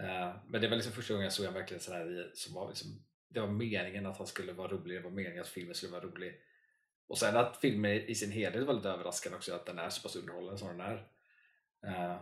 Eh, 0.00 0.36
men 0.46 0.60
det 0.60 0.68
var 0.68 0.76
liksom 0.76 0.92
första 0.92 1.14
gången 1.14 1.24
jag 1.24 1.32
såg 1.32 1.46
han 1.46 1.54
verkligen 1.54 1.80
sån 1.80 1.94
här 1.94 2.20
i, 2.20 2.30
som 2.34 2.54
var 2.54 2.68
liksom, 2.68 2.88
det 3.28 3.40
var 3.40 3.48
meningen 3.48 4.06
att 4.06 4.18
han 4.18 4.26
skulle 4.26 4.52
vara 4.52 4.68
rolig, 4.68 4.96
det 4.96 5.02
var 5.02 5.10
meningen 5.10 5.40
att 5.40 5.48
filmen 5.48 5.74
skulle 5.74 5.92
vara 5.92 6.04
rolig. 6.04 6.40
Och 7.08 7.18
sen 7.18 7.36
att 7.36 7.56
filmen 7.56 7.90
i 7.90 8.14
sin 8.14 8.30
helhet 8.30 8.66
var 8.66 8.74
lite 8.74 8.88
överraskande 8.88 9.36
också, 9.36 9.54
att 9.54 9.66
den 9.66 9.78
är 9.78 9.90
så 9.90 10.02
pass 10.02 10.16
underhållande 10.16 10.58
som 10.58 10.68
den 10.68 10.80
är. 10.80 10.94
Uh, 11.86 12.16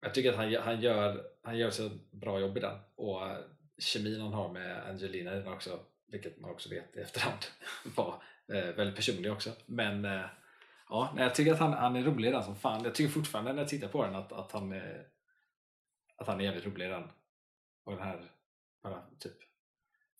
jag 0.00 0.14
tycker 0.14 0.30
att 0.30 0.36
han, 0.36 0.54
han, 0.54 0.80
gör, 0.80 1.24
han 1.42 1.58
gör 1.58 1.70
så 1.70 1.90
bra 2.10 2.40
jobb 2.40 2.56
i 2.56 2.60
den 2.60 2.78
och 2.94 3.22
uh, 3.22 3.38
kemin 3.78 4.20
han 4.20 4.32
har 4.32 4.52
med 4.52 4.86
Angelina 4.88 5.32
i 5.32 5.38
den 5.38 5.52
också, 5.52 5.80
vilket 6.06 6.40
man 6.40 6.50
också 6.50 6.68
vet 6.68 6.96
i 6.96 7.00
efterhand 7.00 7.38
var 7.96 8.22
uh, 8.52 8.74
väldigt 8.76 8.96
personlig 8.96 9.32
också. 9.32 9.50
Men 9.66 10.04
ja, 10.88 11.14
jag 11.16 11.34
tycker 11.34 11.52
att 11.52 11.58
han, 11.58 11.72
han 11.72 11.96
är 11.96 12.02
rolig 12.02 12.28
i 12.28 12.32
den 12.32 12.42
som 12.42 12.56
fan. 12.56 12.84
Jag 12.84 12.94
tycker 12.94 13.12
fortfarande 13.12 13.52
när 13.52 13.62
jag 13.62 13.68
tittar 13.68 13.88
på 13.88 14.04
den 14.04 14.14
att, 14.14 14.32
att, 14.32 14.52
han, 14.52 14.72
är, 14.72 15.06
att 16.16 16.26
han 16.26 16.40
är 16.40 16.44
jävligt 16.44 16.66
rolig 16.66 16.86
i 16.86 16.88
den. 16.88 17.10
Och 17.84 17.92
den 17.92 18.02
här 18.02 18.30
bara, 18.82 19.02
typ, 19.18 19.36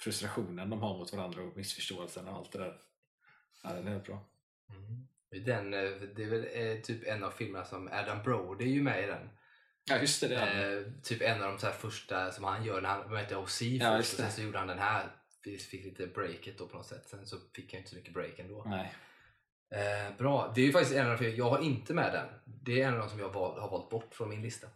frustrationen 0.00 0.70
de 0.70 0.82
har 0.82 0.98
mot 0.98 1.12
varandra 1.12 1.42
och 1.42 1.56
missförståelsen 1.56 2.28
och 2.28 2.34
allt 2.34 2.52
det 2.52 2.58
där. 2.58 2.80
Ja, 3.62 3.72
den 3.72 3.88
är 3.88 4.00
bra. 4.00 4.24
Mm. 4.70 5.44
Den, 5.44 5.74
eh, 5.74 5.90
det 6.16 6.22
är 6.22 6.30
väl 6.30 6.46
eh, 6.52 6.80
typ 6.82 7.06
en 7.06 7.24
av 7.24 7.30
filmerna 7.30 7.64
som 7.64 7.88
Adam 7.92 8.22
Brody 8.22 8.64
är 8.64 8.68
ju 8.68 8.82
med 8.82 9.04
i 9.04 9.06
den. 9.06 9.30
Ja 9.88 9.98
just 9.98 10.20
det, 10.20 10.28
det 10.28 10.38
han. 10.38 10.48
Eh, 10.48 10.82
typ 11.02 11.22
en 11.22 11.42
av 11.42 11.52
de 11.52 11.58
så 11.58 11.66
här 11.66 11.72
första 11.72 12.32
som 12.32 12.44
han 12.44 12.64
gör 12.64 12.80
när 12.80 12.88
han 12.88 13.10
var 13.10 13.16
med 13.16 13.32
OC 13.32 13.62
Ja, 13.62 13.96
först 13.96 14.12
och 14.12 14.18
sen 14.18 14.30
så 14.30 14.42
gjorde 14.42 14.58
han 14.58 14.68
den 14.68 14.78
här. 14.78 15.10
Fick 15.42 15.84
lite 15.84 16.06
breaket 16.06 16.58
då 16.58 16.66
på 16.66 16.76
något 16.76 16.86
sätt. 16.86 17.08
Sen 17.08 17.26
så 17.26 17.36
fick 17.54 17.72
jag 17.72 17.80
inte 17.80 17.90
så 17.90 17.96
mycket 17.96 18.14
break 18.14 18.38
ändå. 18.38 18.64
Nej. 18.66 18.94
Eh, 19.70 20.16
bra, 20.18 20.52
det 20.54 20.60
är 20.60 20.66
ju 20.66 20.72
faktiskt 20.72 20.96
en 20.96 21.06
av 21.06 21.12
de 21.12 21.18
filmer, 21.18 21.38
jag 21.38 21.50
har 21.50 21.58
inte 21.58 21.94
med 21.94 22.12
den. 22.12 22.28
Det 22.44 22.82
är 22.82 22.88
en 22.88 22.94
av 22.94 23.00
de 23.00 23.08
som 23.08 23.18
jag 23.18 23.28
har 23.28 23.70
valt 23.70 23.90
bort 23.90 24.14
från 24.14 24.28
min 24.28 24.42
lista. 24.42 24.66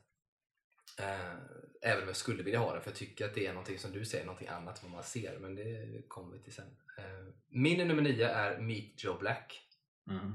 Eh, 1.00 1.34
även 1.82 2.02
om 2.02 2.08
jag 2.08 2.16
skulle 2.16 2.42
vilja 2.42 2.58
ha 2.58 2.72
den 2.72 2.82
för 2.82 2.90
jag 2.90 2.98
tycker 2.98 3.24
att 3.24 3.34
det 3.34 3.46
är 3.46 3.52
någonting 3.52 3.78
som 3.78 3.92
du 3.92 4.04
säger, 4.04 4.24
någonting 4.24 4.48
annat 4.48 4.82
vad 4.82 4.92
man 4.92 5.02
ser. 5.02 5.38
Men 5.38 5.54
det 5.54 6.02
kommer 6.08 6.36
vi 6.36 6.42
till 6.42 6.52
sen. 6.52 6.76
Eh, 6.98 7.34
min 7.48 7.88
nummer 7.88 8.02
nio 8.02 8.28
är 8.28 8.58
Meet 8.58 9.04
Joe 9.04 9.18
Black. 9.18 9.60
Mm. 10.10 10.34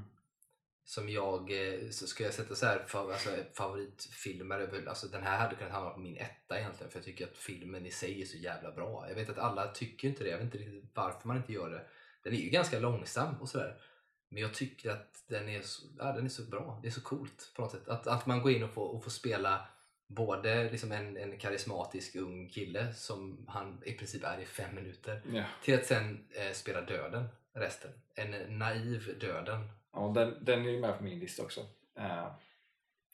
Som 0.84 1.08
jag, 1.08 1.50
eh, 1.50 1.90
så 1.90 2.06
ska 2.06 2.24
jag 2.24 2.34
sätta 2.34 2.54
så 2.54 2.66
här 2.66 2.84
för, 2.86 3.12
alltså, 3.12 3.30
favoritfilmer 3.54 4.88
alltså 4.88 5.06
den 5.06 5.22
här 5.22 5.38
hade 5.38 5.56
kunnat 5.56 5.72
hamna 5.72 5.90
på 5.90 6.00
min 6.00 6.16
etta 6.16 6.58
egentligen 6.58 6.90
för 6.90 6.98
jag 6.98 7.04
tycker 7.04 7.26
att 7.26 7.36
filmen 7.36 7.86
i 7.86 7.90
sig 7.90 8.22
är 8.22 8.26
så 8.26 8.36
jävla 8.36 8.72
bra. 8.72 9.08
Jag 9.08 9.14
vet 9.14 9.30
att 9.30 9.38
alla 9.38 9.66
tycker 9.66 10.08
inte 10.08 10.24
det, 10.24 10.30
jag 10.30 10.36
vet 10.36 10.44
inte 10.44 10.58
riktigt 10.58 10.90
varför 10.94 11.28
man 11.28 11.36
inte 11.36 11.52
gör 11.52 11.70
det. 11.70 11.86
Den 12.22 12.32
är 12.32 12.36
ju 12.36 12.50
ganska 12.50 12.78
långsam 12.78 13.34
och 13.40 13.48
sådär. 13.48 13.80
Men 14.28 14.42
jag 14.42 14.54
tycker 14.54 14.90
att 14.90 15.24
den 15.28 15.48
är 15.48 15.62
så, 15.62 15.86
ja, 15.98 16.12
den 16.12 16.24
är 16.24 16.28
så 16.28 16.42
bra, 16.42 16.78
det 16.82 16.88
är 16.88 16.92
så 16.92 17.00
coolt 17.00 17.52
på 17.56 17.62
något 17.62 17.70
sätt. 17.70 17.88
Att, 17.88 18.06
att 18.06 18.26
man 18.26 18.42
går 18.42 18.52
in 18.52 18.62
och 18.62 18.70
får, 18.70 18.88
och 18.88 19.04
får 19.04 19.10
spela 19.10 19.68
både 20.06 20.70
liksom 20.70 20.92
en, 20.92 21.16
en 21.16 21.38
karismatisk 21.38 22.16
ung 22.16 22.48
kille 22.48 22.92
som 22.94 23.44
han 23.48 23.82
i 23.84 23.92
princip 23.92 24.24
är 24.24 24.38
i 24.40 24.44
fem 24.44 24.74
minuter 24.74 25.22
Ja. 25.32 25.44
till 25.64 25.74
att 25.74 25.86
sen 25.86 26.26
eh, 26.30 26.52
spela 26.52 26.80
döden 26.80 27.24
resten. 27.54 27.90
En 28.14 28.58
naiv 28.58 29.18
döden 29.20 29.68
Ja, 29.92 30.12
den, 30.14 30.44
den 30.44 30.66
är 30.66 30.70
ju 30.70 30.80
med 30.80 30.98
på 30.98 31.04
min 31.04 31.18
lista 31.18 31.42
också. 31.42 31.60
Eh, 31.98 32.26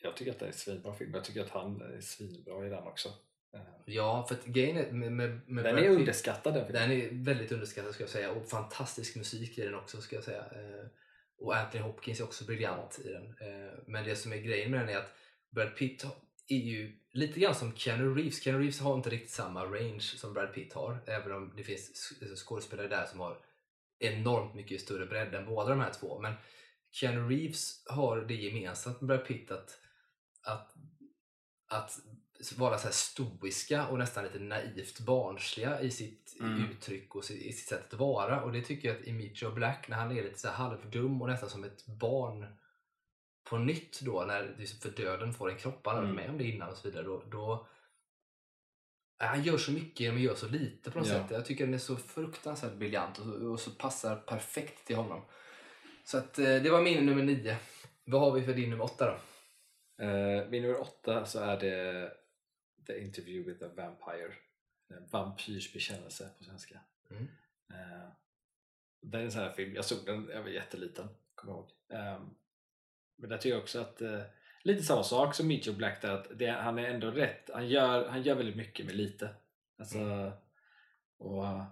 jag 0.03 0.17
tycker 0.17 0.31
att 0.33 0.39
det 0.39 0.45
är 0.45 0.49
en 0.49 0.55
svinbra 0.55 0.95
film. 0.95 1.15
Jag 1.15 1.25
tycker 1.25 1.41
att 1.43 1.51
han 1.51 1.81
är 1.83 2.01
svinbra 2.01 2.67
i 2.67 2.69
den 2.69 2.83
också. 2.87 3.09
Eh, 3.55 3.61
Ja, 3.85 4.27
för 4.29 4.35
att 4.35 4.45
grejen 4.45 4.77
är 4.77 4.93
med, 4.93 5.13
med, 5.13 5.41
med 5.49 5.65
den 5.65 5.79
är 5.79 5.83
Pitt- 5.83 5.91
underskattad 5.99 6.55
den 6.55 6.67
filmen. 6.67 6.89
Den 6.89 7.01
är 7.01 7.09
väldigt 7.25 7.53
underskattad 7.53 7.95
ska 7.95 8.03
jag 8.03 8.11
säga 8.11 8.31
och 8.31 8.49
fantastisk 8.49 9.17
musik 9.17 9.59
i 9.59 9.65
den 9.65 9.75
också 9.75 10.01
ska 10.01 10.17
jag 10.17 10.25
säga. 10.25 10.41
Eh, 10.53 10.87
Och 11.39 11.57
Anthony 11.57 11.83
Hopkins 11.85 12.21
är 12.21 12.25
också 12.25 12.45
briljant 12.45 13.01
i 13.05 13.09
den. 13.13 13.25
Eh, 13.27 13.73
Men 13.87 14.05
det 14.05 14.17
som 14.17 14.33
är 14.33 14.37
grejen 14.37 14.71
med 14.71 14.81
den 14.81 14.89
är 14.89 14.97
att 14.99 15.15
Brad 15.51 15.77
Pitt 15.77 16.07
är 16.49 16.57
ju 16.57 16.99
lite 17.13 17.41
grann 17.41 17.55
som 17.55 17.77
Keanu 17.77 18.15
Reeves. 18.15 18.43
Keanu 18.43 18.59
Reeves 18.59 18.81
har 18.81 18.97
inte 18.97 19.11
riktigt 19.11 19.31
samma 19.31 19.65
range 19.65 20.01
som 20.01 20.33
Brad 20.35 20.55
Pitt 20.55 20.73
har. 20.73 20.99
Även 21.07 21.33
om 21.33 21.53
det 21.57 21.63
finns 21.65 21.91
sk- 22.21 22.37
skådespelare 22.37 22.89
där 22.89 23.07
som 23.07 23.21
har 23.21 23.39
enormt 23.99 24.55
mycket 24.55 24.81
större 24.81 25.07
bredd 25.07 25.35
än 25.35 25.47
båda 25.47 25.71
de 25.71 25.81
här 25.81 25.93
två. 25.93 26.21
Men 26.21 26.35
Keanu 26.93 27.29
Reeves 27.29 27.85
har 27.87 28.17
det 28.21 28.35
gemensamt 28.35 29.01
med 29.01 29.09
Brad 29.09 29.27
Pitt 29.27 29.51
att, 29.51 29.79
att, 30.43 30.75
att 31.69 32.01
vara 32.57 32.79
så 32.79 32.85
här 32.85 32.93
stoiska 32.95 33.87
och 33.87 33.99
nästan 33.99 34.25
lite 34.25 34.39
naivt 34.39 35.01
barnsliga 35.01 35.81
i 35.81 35.91
sitt 35.91 36.19
Mm. 36.41 36.71
uttryck 36.71 37.15
och 37.15 37.31
i 37.31 37.53
sitt 37.53 37.69
sätt 37.69 37.93
att 37.95 37.99
vara. 38.01 38.43
Och 38.43 38.53
det 38.53 38.63
tycker 38.63 38.89
jag 38.89 38.97
att 39.01 39.07
i 39.07 39.13
Meet 39.13 39.43
Joe 39.43 39.51
Black, 39.51 39.89
när 39.89 39.97
han 39.97 40.17
är 40.19 40.23
lite 40.23 40.39
så 40.39 40.49
halvdum 40.49 41.23
och 41.23 41.29
nästan 41.29 41.51
som 41.51 41.65
ett 41.65 41.87
barn 41.87 42.47
på 43.53 43.59
nytt 43.59 44.01
då, 44.01 44.25
när 44.25 44.67
för 44.81 44.91
döden 44.91 45.35
får 45.35 45.51
en 45.51 45.57
kropp, 45.59 45.87
han 45.87 45.97
har 45.97 46.03
Mm. 46.03 46.17
med 46.17 46.31
om 46.31 46.39
det 46.39 46.45
innan 46.45 46.71
och 46.71 46.77
så 46.77 46.89
vidare, 46.89 47.05
då, 47.05 47.23
då 47.31 47.67
han 49.19 49.43
gör 49.43 49.57
så 49.59 49.73
mycket 49.73 50.13
men 50.15 50.23
gör 50.23 50.35
så 50.35 50.49
lite 50.49 50.91
på 50.91 50.99
något 50.99 51.09
Ja. 51.09 51.15
sätt. 51.15 51.31
Jag 51.31 51.47
tycker 51.47 51.65
den 51.65 51.75
är 51.75 51.79
så 51.79 51.97
fruktansvärt 51.97 52.75
briljant 52.75 53.19
och, 53.19 53.25
så- 53.25 53.51
och 53.53 53.61
så 53.61 53.71
passar 53.71 54.17
perfekt 54.17 54.87
till 54.87 54.97
honom. 54.97 55.23
Så 56.05 56.19
att, 56.19 56.39
eh, 56.39 56.45
det 56.63 56.71
var 56.71 56.83
min 56.83 57.07
nummer 57.07 57.23
nio. 57.23 57.57
Vad 58.05 58.21
har 58.21 58.33
vi 58.33 58.43
för 58.43 58.55
din 58.55 58.71
nummer 58.71 58.85
åtta 58.85 59.07
då? 59.07 60.05
Eh, 60.05 60.49
min 60.49 60.63
nummer 60.63 60.81
åtta 60.81 61.27
så 61.27 61.39
är 61.39 61.61
det 61.61 62.13
The 62.87 63.01
Interview 63.05 63.53
with 63.53 63.65
a 63.65 63.69
Vampire. 63.77 64.35
En 64.89 65.07
vampyrs 65.07 65.73
bekännelse 65.73 66.31
på 66.39 66.45
svenska. 66.45 66.81
Mm. 67.11 67.23
Eh, 67.71 68.09
det 69.03 69.19
är 69.19 69.23
en 69.23 69.33
sån 69.33 69.43
här 69.43 69.53
film, 69.53 69.75
jag 69.75 69.85
såg 69.85 69.99
den, 70.07 70.29
jag 70.33 70.43
var 70.43 70.49
jätteliten, 70.49 71.09
kommer 71.35 71.53
ihåg. 71.55 71.71
Eh, 71.93 72.21
men 73.23 73.31
där 73.31 73.39
tycker 73.39 73.55
jag 73.55 73.63
också 73.63 73.81
att 73.81 74.01
eh, 74.03 74.21
lite 74.63 74.83
samma 74.83 75.03
sak 75.03 75.35
som 75.35 75.51
Joe 75.51 75.75
Black 75.75 76.03
där, 76.03 76.11
att 76.11 76.39
det, 76.39 76.47
han 76.51 76.79
är 76.79 76.85
ändå 76.91 77.11
rätt, 77.11 77.51
han 77.55 77.69
gör, 77.69 78.09
han 78.09 78.23
gör 78.23 78.35
väldigt 78.35 78.57
mycket 78.57 78.87
med 78.87 78.95
lite. 78.95 79.35
Alltså, 79.79 79.99
Mm. 79.99 80.33
och 81.19 81.47
eh, 81.47 81.65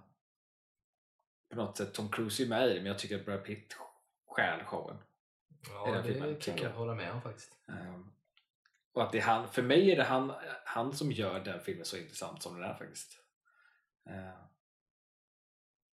på 1.49 1.55
något 1.55 1.77
sätt, 1.77 1.93
Tom 1.93 2.09
Cruise 2.11 2.43
är 2.43 2.47
med 2.47 2.67
i 2.67 2.73
det, 2.73 2.75
men 2.79 2.85
jag 2.85 2.99
tycker 2.99 3.19
att 3.19 3.25
Brad 3.25 3.43
Pitt 3.43 3.75
stjäl 4.27 4.63
showen. 4.63 4.97
Ja, 5.69 5.91
det 5.91 6.03
filmen, 6.03 6.29
kan 6.33 6.39
tycker 6.41 6.63
jag 6.63 6.71
jag. 6.71 6.77
hålla 6.77 6.95
med 6.95 7.11
om 7.11 7.21
faktiskt. 7.21 7.57
Ehm, 7.67 8.11
och 8.93 9.03
att 9.03 9.11
det 9.11 9.17
är 9.17 9.21
han, 9.21 9.47
för 9.47 9.61
mig 9.61 9.91
är 9.91 9.95
det 9.95 10.03
han, 10.03 10.33
han 10.65 10.93
som 10.93 11.11
gör 11.11 11.39
den 11.39 11.59
filmen 11.59 11.85
så 11.85 11.97
intressant 11.97 12.43
som 12.43 12.53
den 12.61 12.69
är 12.69 12.73
faktiskt. 12.73 13.19
Ehm, 14.09 14.33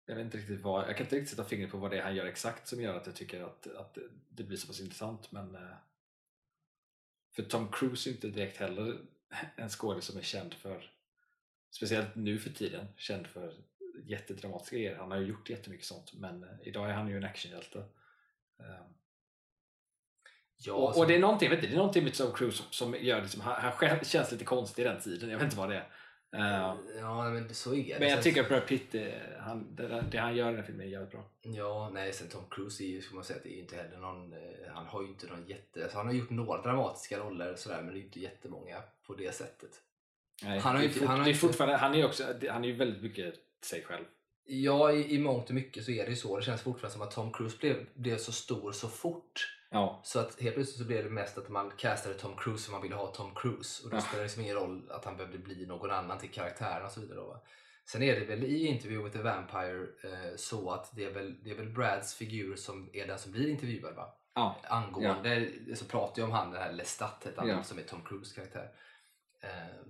jag 0.10 0.16
vet 0.16 0.26
inte 0.26 0.38
riktigt 0.38 0.62
vad, 0.62 0.90
jag 0.90 0.98
kan 0.98 1.06
inte 1.06 1.16
riktigt 1.16 1.30
sätta 1.30 1.50
fingret 1.50 1.72
på 1.72 1.78
vad 1.78 1.92
det 1.92 1.98
är 1.98 2.04
han 2.04 2.16
gör 2.16 2.26
exakt 2.26 2.68
som 2.68 2.82
gör 2.82 2.98
att 2.98 3.06
jag 3.06 3.16
tycker 3.16 3.44
att, 3.44 3.68
att 3.68 3.98
det 4.30 4.44
blir 4.44 4.58
så 4.58 4.68
pass 4.68 4.80
intressant 4.80 5.32
men 5.32 5.56
eh, 5.56 5.62
för 7.36 7.44
Tom 7.44 7.72
Cruise 7.72 8.10
är 8.10 8.12
inte 8.12 8.28
direkt 8.28 8.58
heller 8.58 8.98
en 9.56 9.70
skådespelare 9.70 10.02
som 10.02 10.18
är 10.18 10.22
känd 10.22 10.54
för 10.54 10.92
speciellt 11.72 12.16
nu 12.16 12.40
för 12.40 12.50
tiden 12.50 12.88
känd 12.98 13.28
för 13.28 13.54
jättedramatiska 14.04 14.76
grejer. 14.76 14.96
Han 14.96 15.12
har 15.12 15.18
ju 15.18 15.26
gjort 15.26 15.50
jättemycket 15.50 15.86
sånt 15.86 16.14
men 16.14 16.44
eh, 16.44 16.50
idag 16.64 16.90
är 16.90 16.94
han 16.94 17.08
ju 17.08 17.18
en 17.18 17.24
actionhjälte. 17.24 17.80
Ehm, 18.60 18.94
Ja, 20.60 20.74
och, 20.74 20.88
alltså- 20.88 21.02
och 21.02 21.08
det 21.08 21.16
är 21.16 21.20
någonting, 21.20 21.50
vet 21.50 21.62
du, 21.62 21.68
det 21.68 21.74
är 21.74 21.78
någonting 21.78 22.04
med 22.04 22.14
Tom 22.14 22.34
Cruise 22.34 22.58
som, 22.58 22.72
som 22.72 22.96
gör 23.06 23.22
liksom, 23.22 23.42
han, 23.42 23.62
han 23.62 23.72
själv 23.72 24.04
känns 24.04 24.32
lite 24.32 24.46
konstig 24.46 24.84
i 24.84 24.86
den 24.88 25.02
tiden, 25.02 25.30
jag 25.30 25.38
vet 25.38 25.46
inte 25.46 25.58
vad 25.58 25.70
det 25.70 25.76
är. 25.76 25.88
Ja, 26.38 27.30
men 27.30 27.54
så 27.54 27.74
är 27.76 27.84
det. 27.94 28.00
men 28.00 28.10
jag 28.10 28.24
tycker 28.24 28.42
att 28.42 28.50
Brad 28.50 28.66
Pitt, 28.68 28.96
eh, 28.96 29.04
han, 29.40 29.76
det, 29.76 30.04
det 30.12 30.18
han 30.18 30.36
gör 30.36 30.46
i 30.46 30.50
den 30.50 30.56
här 30.56 30.64
filmen 30.64 30.88
är 30.88 30.92
jävligt 30.92 31.12
bra. 31.12 31.24
Ja, 31.42 31.90
nej, 31.94 32.14
sen 32.14 32.28
Tom 32.28 32.44
Cruise 32.52 32.84
är 32.84 32.88
ju, 32.88 33.02
ska 33.02 33.16
man 33.16 33.24
säga, 33.24 33.40
det 33.44 33.54
är 33.58 33.60
inte 33.60 33.76
heller 33.76 33.98
någon, 33.98 34.34
eh, 34.34 34.40
han 34.74 34.86
har 34.86 35.02
ju 35.02 35.08
inte 35.08 35.28
någon 35.28 35.48
jätte, 35.48 35.84
alltså 35.84 35.98
han 35.98 36.08
har 36.08 36.14
gjort 36.14 36.30
några 36.30 36.62
dramatiska 36.62 37.20
roller 37.20 37.52
och 37.54 37.60
sådär, 37.60 37.82
men 37.82 37.94
det 37.94 38.00
är 38.00 38.04
inte 38.04 38.20
jättemånga 38.20 38.82
på 39.08 39.14
det 39.16 39.36
sättet. 39.36 39.72
Nej, 40.44 40.60
Han 40.60 40.76
har 40.76 40.82
det 40.82 40.86
ju 40.86 40.86
är 40.86 40.88
inte- 40.88 41.00
fort- 41.00 41.08
han 41.08 41.18
har 41.18 41.26
det 41.26 41.30
är 41.30 41.32
inte- 41.32 41.40
fortfarande, 41.48 41.78
han 41.78 41.94
är 41.94 41.98
ju 41.98 42.06
också, 42.06 42.24
han 42.50 42.64
är 42.64 42.68
ju 42.68 42.76
väldigt 42.76 43.04
mycket 43.04 43.36
sig 43.64 43.84
själv. 43.84 44.06
Ja, 44.50 44.92
i, 44.92 45.16
i 45.16 45.20
mångt 45.20 45.50
och 45.50 45.56
mycket 45.56 45.84
så 45.86 45.92
är 45.92 46.04
det 46.04 46.10
ju 46.10 46.16
så. 46.16 46.38
Det 46.38 46.44
känns 46.44 46.62
fortfarande 46.62 46.94
som 46.94 47.02
att 47.02 47.12
Tom 47.12 47.34
Cruise 47.34 47.58
blev, 47.60 47.86
blev 47.94 48.18
så 48.18 48.32
stor 48.32 48.72
så 48.72 48.88
fort. 48.88 49.57
Ja, 49.70 50.02
Så 50.04 50.20
att 50.20 50.42
helt 50.42 50.56
plötsligt 50.56 50.78
så 50.80 50.86
blev 50.86 51.04
det 51.04 51.10
mest 51.10 51.38
att 51.38 51.50
man 51.50 51.72
castade 51.78 52.16
Tom 52.16 52.36
Cruise 52.38 52.66
för 52.66 52.72
man 52.72 52.82
ville 52.82 52.96
ha 52.96 53.08
Tom 53.08 53.36
Cruise. 53.36 53.84
Och 53.84 53.90
då 53.90 53.98
Ja. 53.98 54.02
spelar 54.02 54.18
det 54.18 54.24
liksom 54.26 54.42
ingen 54.44 54.56
roll 54.56 54.92
att 54.92 55.06
han 55.06 55.18
behövde 55.18 55.38
bli 55.38 55.66
någon 55.66 55.92
annan 55.92 56.20
till 56.20 56.32
karaktären 56.32 56.86
och 56.86 56.92
så 56.92 57.00
vidare. 57.02 57.16
Då? 57.20 57.44
Sen 57.86 58.04
är 58.04 58.20
det 58.20 58.26
väl 58.26 58.44
i 58.44 58.66
Interview 58.68 59.04
with 59.10 59.18
the 59.18 59.24
Vampire 59.24 59.82
eh, 60.04 60.36
så 60.36 60.72
att 60.72 60.96
det 60.96 61.04
är, 61.04 61.12
väl, 61.12 61.44
det 61.44 61.50
är 61.52 61.56
väl 61.56 61.70
Brads 61.70 62.14
figur 62.16 62.56
som 62.56 62.90
är 62.94 63.08
den 63.08 63.20
som 63.20 63.32
blir 63.32 63.50
intervjuad 63.50 63.96
va? 63.96 64.14
ja, 64.36 64.56
Angående 64.64 65.52
så 65.76 65.86
pratar 65.86 66.22
jag 66.22 66.30
om 66.30 66.36
han 66.36 66.52
den 66.52 66.62
här 66.62 66.72
Lestat 66.72 67.28
han, 67.38 67.48
Ja. 67.48 67.64
som 67.64 67.80
är 67.80 67.84
Tom 67.84 68.02
Cruise 68.06 68.36
karaktär. 68.36 68.72
Eh, 69.42 69.50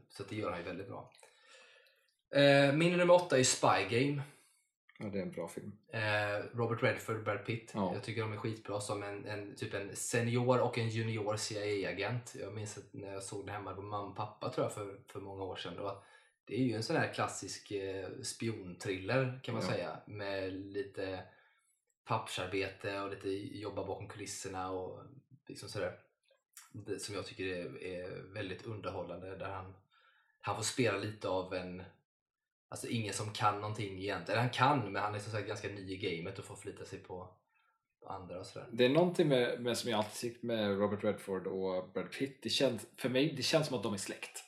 så 0.10 0.24
det 0.30 0.36
gör 0.36 0.50
han 0.50 0.60
ju 0.60 0.66
väldigt 0.66 0.88
bra. 0.88 1.12
Eh, 2.32 2.74
min 2.74 2.98
nummer 2.98 3.14
åtta 3.14 3.40
är 3.40 3.44
Spy 3.44 3.98
Game. 4.00 4.22
Ja, 4.98 5.06
det 5.06 5.18
är 5.20 5.22
en 5.22 5.32
bra 5.32 5.48
film. 5.48 5.72
Eh, 5.88 6.58
Robert 6.58 6.84
Redford, 6.84 7.24
Brad 7.24 7.46
Pitt. 7.46 7.72
Ja. 7.74 7.94
Jag 7.94 8.04
tycker 8.04 8.22
de 8.22 8.34
är 8.34 8.38
skitbra 8.38 8.80
som 8.80 9.04
en, 9.04 9.26
en, 9.26 9.56
typ 9.56 9.74
en 9.74 9.96
senior 9.96 10.62
och 10.62 10.78
en 10.78 10.90
junior 10.90 11.38
CIA-agent. 11.38 12.36
Jag 12.40 12.54
minns 12.54 12.78
att 12.78 12.94
när 12.94 13.14
jag 13.14 13.24
såg 13.24 13.46
det 13.46 13.52
hemma 13.52 13.74
på 13.74 13.82
mamma 13.82 14.10
och 14.10 14.16
pappa 14.16 14.50
tror 14.50 14.66
jag 14.66 14.74
för, 14.74 15.00
för 15.08 15.20
många 15.20 15.44
år 15.44 15.56
sedan. 15.56 15.74
Då, 15.78 16.04
det 16.46 16.56
är 16.60 16.64
ju 16.64 16.74
en 16.74 16.84
sån 16.84 16.96
här 16.96 17.14
klassisk 17.14 17.72
eh, 17.72 18.10
spionthriller 18.24 19.40
kan 19.44 19.56
man 19.56 19.64
Ja. 19.64 19.70
säga 19.72 20.00
med 20.06 20.54
lite 20.54 21.24
pappersarbete 22.06 23.02
och 23.02 23.10
lite 23.10 23.30
jobba 23.58 23.86
bakom 23.86 24.08
kulisserna 24.08 24.72
och 24.72 25.00
liksom 25.48 25.70
sådär. 25.70 26.00
Det 26.72 27.00
som 27.00 27.16
jag 27.16 27.26
tycker 27.26 27.46
är, 27.46 27.84
är 27.84 28.34
väldigt 28.34 28.66
underhållande 28.66 29.36
där 29.36 29.50
han, 29.50 29.74
han 30.42 30.56
får 30.56 30.64
spela 30.64 30.98
lite 30.98 31.30
av 31.30 31.54
en 31.54 31.84
Alltså 32.70 32.88
ingen 32.88 33.14
som 33.14 33.30
kan 33.34 33.62
någonting 33.62 34.00
egentligen. 34.00 34.42
Han 34.42 34.50
kan, 34.50 34.92
men 34.92 35.02
han 35.02 35.16
är 35.16 35.20
som 35.20 35.32
sagt 35.32 35.48
ganska 35.48 35.68
ny 35.68 35.92
i 35.92 35.98
gamet 35.98 36.40
och 36.40 36.46
får 36.46 36.56
förlita 36.56 36.86
sig 36.86 37.00
på, 37.00 37.30
andra 38.10 38.40
och 38.40 38.46
sådär. 38.46 38.68
Det 38.72 38.86
är 38.86 38.90
någonting 38.90 39.28
med, 39.28 39.62
med 39.62 39.78
som 39.78 39.92
jag 39.92 39.98
alltid 39.98 40.14
tyckt 40.14 40.44
med 40.44 40.78
Robert 40.80 41.04
Redford 41.04 41.48
och 41.48 41.90
Brad 41.94 42.12
Pitt. 42.12 42.40
Det 42.42 42.50
känns, 42.50 42.88
för 42.98 43.10
mig 43.10 43.34
det 43.38 43.44
känns 43.44 43.68
som 43.68 43.78
att 43.78 43.84
de 43.84 43.94
är 43.94 43.98
släkt. 43.98 44.44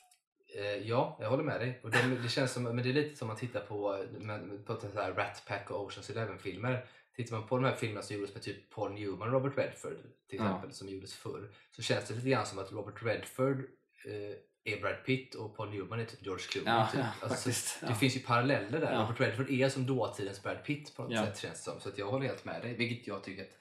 Eh, 0.56 0.64
ja, 0.88 1.16
jag 1.20 1.30
håller 1.30 1.44
med 1.44 1.60
dig. 1.60 1.80
Och 1.82 1.90
de, 1.90 1.98
det 2.22 2.28
känns 2.28 2.52
som, 2.52 2.62
men 2.62 2.76
det 2.76 2.88
är 2.88 2.92
lite 2.92 3.16
som 3.16 3.30
att 3.30 3.38
titta 3.38 3.60
på, 3.60 4.04
med, 4.18 4.66
på 4.66 4.80
så 4.80 5.00
här 5.00 5.12
Rat 5.12 5.42
Pack 5.46 5.70
och 5.70 5.84
Oceans 5.84 6.10
Eleven-filmer. 6.10 6.86
Tittar 7.16 7.36
man 7.36 7.48
på 7.48 7.56
de 7.56 7.64
här 7.64 7.74
filmerna 7.74 8.02
som 8.02 8.16
gjordes 8.16 8.34
med 8.34 8.42
typ 8.42 8.70
Paul 8.70 8.92
Newman 8.92 9.28
och 9.28 9.34
Robert 9.34 9.58
Redford 9.58 9.96
till 10.28 10.38
Ja. 10.38 10.44
exempel, 10.46 10.72
som 10.72 10.88
gjordes 10.88 11.14
förr, 11.14 11.50
så 11.70 11.82
känns 11.82 12.08
det 12.08 12.14
lite 12.14 12.28
grann 12.28 12.46
som 12.46 12.58
att 12.58 12.72
Robert 12.72 13.02
Redford 13.02 13.58
eh, 14.04 14.36
är 14.64 14.80
Brad 14.80 15.04
Pitt 15.06 15.34
och 15.34 15.56
Paul 15.56 15.70
Newman 15.70 16.00
är 16.00 16.04
typ 16.04 16.22
George 16.26 16.44
Clooney. 16.50 16.72
Ja, 16.74 16.88
typ. 16.92 17.00
ja, 17.00 17.28
Alltså, 17.28 17.50
Ja. 17.82 17.88
Det 17.88 17.94
finns 17.94 18.16
ju 18.16 18.20
paralleller 18.20 18.80
där. 18.80 19.00
Robert 19.00 19.20
Redford 19.20 19.50
är 19.50 19.68
som 19.68 19.86
dåtidens 19.86 20.42
Brad 20.42 20.64
Pitt 20.64 20.96
på 20.96 21.02
något 21.02 21.16
sätt 21.18 21.38
känns 21.38 21.64
som. 21.64 21.80
Så 21.80 21.88
att 21.88 21.98
jag 21.98 22.06
håller 22.06 22.26
helt 22.26 22.44
med 22.44 22.62
dig, 22.62 22.74
vilket 22.74 23.06
jag 23.06 23.24
tycker 23.24 23.42
att 23.42 23.56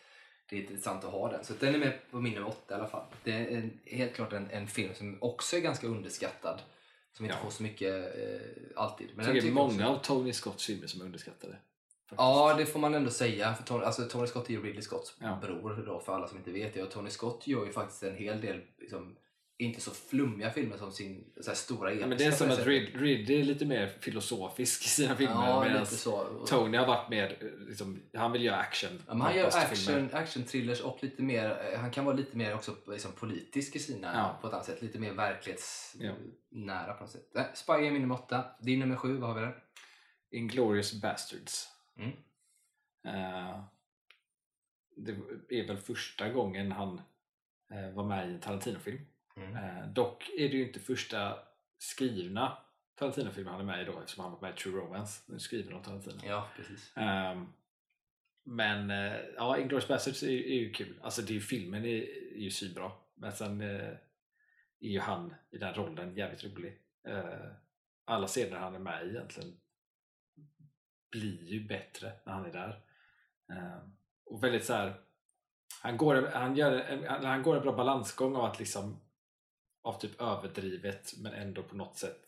det 0.49 0.55
är 0.55 0.61
intressant 0.61 1.03
att 1.03 1.11
ha 1.11 1.31
den. 1.31 1.43
Så 1.45 1.53
den 1.59 1.75
är 1.75 1.79
med 1.79 1.99
på 2.11 2.21
min 2.21 2.33
nummer 2.33 2.47
åtta 2.47 2.73
i 2.73 2.77
alla 2.79 2.87
fall. 2.87 3.03
Det 3.23 3.31
är 3.31 3.47
en, 3.57 3.79
helt 3.85 4.13
klart 4.15 4.33
en, 4.33 4.49
en 4.51 4.67
film 4.67 4.93
som 4.93 5.17
också 5.21 5.55
är 5.57 5.61
ganska 5.61 5.87
underskattad. 5.87 6.61
Som 7.13 7.25
inte 7.25 7.37
får 7.37 7.49
så 7.49 7.63
mycket 7.63 7.93
eh, 8.17 8.41
alltid. 8.75 9.07
Men 9.15 9.25
Jag 9.25 9.33
tycker 9.33 9.41
tycker 9.41 9.53
många 9.53 9.89
också- 9.89 10.13
av 10.13 10.19
Tony 10.19 10.33
Scotts 10.33 10.65
filmer 10.65 10.87
som 10.87 11.01
är 11.01 11.05
underskattade. 11.05 11.53
faktiskt. 11.53 12.17
Ja, 12.17 12.55
det 12.57 12.65
får 12.65 12.79
man 12.79 12.93
ändå 12.95 13.09
säga. 13.09 13.53
För 13.53 13.63
Tony, 13.63 13.83
alltså, 13.85 14.03
Tony 14.07 14.27
Scott 14.27 14.49
är 14.49 14.53
ju 14.53 14.63
Ridley 14.63 14.81
Scotts 14.81 15.19
bror 15.41 15.83
då, 15.85 15.99
för 15.99 16.13
alla 16.15 16.27
som 16.27 16.37
inte 16.37 16.51
vet 16.51 16.73
det. 16.73 16.83
Och 16.83 16.91
Tony 16.91 17.09
Scott 17.09 17.47
gör 17.47 17.65
ju 17.65 17.71
faktiskt 17.71 18.03
en 18.03 18.15
hel 18.17 18.41
del 18.41 18.61
liksom, 18.77 19.15
inte 19.61 19.81
så 19.81 19.91
flummiga 19.91 20.51
filmer 20.51 20.77
som 20.77 20.91
sin 20.91 21.31
så 21.41 21.55
stora 21.55 21.89
episka. 21.89 22.03
Ja, 22.03 22.07
men 22.09 22.17
det 22.17 22.25
är 22.25 22.31
som 22.31 22.51
att. 22.51 22.59
Rid- 22.65 22.99
Ridley 23.01 23.39
är 23.39 23.43
lite 23.43 23.65
mer 23.65 23.87
filosofisk 23.87 24.85
i 24.85 24.87
sina 24.87 25.15
filmer 25.15 25.35
Ja, 25.35 25.63
medan 25.63 25.85
Tony 26.47 26.77
har 26.77 26.87
varit 26.87 27.09
mer, 27.09 27.37
eh, 27.41 27.67
liksom, 27.67 28.01
han 28.13 28.31
vill 28.31 28.43
göra 28.43 28.57
action. 28.57 29.01
Ja, 29.07 29.13
han 29.13 29.35
gör 29.35 29.47
action, 29.47 30.09
action 30.13 30.43
thrillers 30.43 30.81
och 30.81 30.97
lite 31.03 31.21
mer, 31.21 31.71
eh, 31.73 31.79
han 31.79 31.91
kan 31.91 32.05
vara 32.05 32.15
lite 32.15 32.37
mer 32.37 32.55
också 32.55 32.75
liksom, 32.87 33.11
politisk 33.11 33.75
i 33.75 33.79
sina, 33.79 34.13
Ja. 34.13 34.37
på 34.41 34.47
ett 34.47 34.53
annat 34.53 34.65
sätt. 34.65 34.81
Lite 34.81 34.99
mer 34.99 35.13
verklighetsnära 35.13 36.93
på 36.93 37.03
något 37.03 37.11
sätt. 37.11 37.35
Äh, 37.35 37.43
Spy 37.53 37.73
är 37.73 37.91
min 37.91 38.01
nummer 38.01 38.15
åtta. 38.15 38.45
Din 38.61 38.79
nummer 38.79 38.95
sju, 38.95 39.17
vad 39.17 39.29
har 39.29 39.35
vi 39.39 39.41
där? 39.41 39.63
Inglourious 40.31 41.01
Bastards. 41.01 41.67
Mm. 41.97 42.09
Eh, 43.07 43.63
det 45.49 45.59
är 45.59 45.67
väl 45.67 45.77
första 45.77 46.29
gången 46.29 46.71
han 46.71 47.01
eh, 47.73 47.89
var 47.93 48.03
med 48.03 48.29
i 48.29 48.33
en 48.33 48.39
Tarantino-film. 48.39 48.99
Mm. 49.41 49.55
Eh, 49.55 49.87
dock 49.87 50.29
är 50.37 50.49
det 50.49 50.57
ju 50.57 50.67
inte 50.67 50.79
första 50.79 51.39
skrivna 51.77 52.57
Tarantino-filmen 52.99 53.53
han 53.53 53.61
är 53.61 53.65
med 53.65 53.81
i 53.81 53.85
då 53.85 53.99
eftersom 53.99 54.23
han 54.23 54.33
var 54.33 54.41
med 54.41 54.53
i 54.53 54.57
True 54.57 54.81
Romance. 54.81 55.21
Nu 55.31 55.39
skriver 55.39 55.71
de 55.71 55.83
Tarantino. 55.83 56.21
Ja, 56.25 56.47
precis. 56.55 56.97
Ehm, 56.97 57.47
men 58.43 58.91
eh, 58.91 59.17
ja, 59.35 59.57
Inglourious 59.57 59.87
Basterds 59.87 60.23
är, 60.23 60.27
är 60.27 60.59
ju 60.59 60.71
kul. 60.71 60.99
Alltså 61.01 61.21
det 61.21 61.31
är 61.31 61.35
ju, 61.35 61.41
filmen 61.41 61.85
är, 61.85 62.01
är 62.35 62.39
ju 62.39 62.51
svinbra. 62.51 62.91
Men 63.15 63.31
sen 63.31 63.61
eh, 63.61 63.89
är 64.79 64.89
ju 64.89 64.99
han 64.99 65.33
i 65.51 65.57
den 65.57 65.73
rollen 65.73 66.15
jävligt 66.15 66.43
rolig. 66.43 66.79
Eh, 67.07 67.51
alla 68.05 68.27
scener 68.27 68.57
han 68.57 68.75
är 68.75 68.79
med 68.79 69.07
i 69.07 69.09
egentligen 69.09 69.59
blir 71.11 71.43
ju 71.43 71.67
bättre 71.67 72.11
när 72.25 72.33
han 72.33 72.45
är 72.45 72.53
där. 72.53 72.81
Ehm, 73.49 73.95
och 74.25 74.43
väldigt 74.43 74.65
så 74.65 74.73
här. 74.73 74.93
Han 75.81 75.97
går, 75.97 76.31
han, 76.33 76.55
gör 76.55 77.05
han, 77.07 77.25
han 77.25 77.43
går 77.43 77.55
en 77.55 77.61
bra 77.61 77.75
balansgång 77.75 78.35
av 78.35 78.45
att 78.45 78.59
liksom 78.59 78.99
av 79.81 79.99
typ 79.99 80.21
överdrivet 80.21 81.13
men 81.17 81.33
ändå 81.33 81.63
på 81.63 81.75
något 81.75 81.97
sätt 81.97 82.19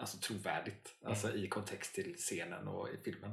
alltså 0.00 0.18
trovärdigt 0.18 0.94
alltså 1.04 1.34
i 1.34 1.48
kontext 1.48 1.94
till 1.94 2.14
scenen 2.16 2.68
och 2.68 2.88
i 2.88 2.96
filmen. 3.04 3.30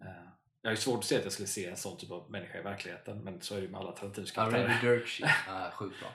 Eh, 0.00 0.28
jag 0.62 0.70
har 0.70 0.76
svårt 0.76 0.98
att 0.98 1.04
se 1.04 1.16
att 1.16 1.24
jag 1.24 1.32
skulle 1.32 1.48
se 1.48 1.66
en 1.66 1.76
sån 1.76 1.98
typ 1.98 2.10
av 2.10 2.30
människa 2.30 2.58
i 2.58 2.62
verkligheten 2.62 3.24
men 3.24 3.40
så 3.40 3.54
är 3.54 3.58
det 3.58 3.64
ju 3.64 3.70
med 3.70 3.80
alla 3.80 3.92
Tarantinos 3.92 4.30
karaktärer. 4.30 5.70
Sjukt 5.72 6.00
bra. 6.00 6.08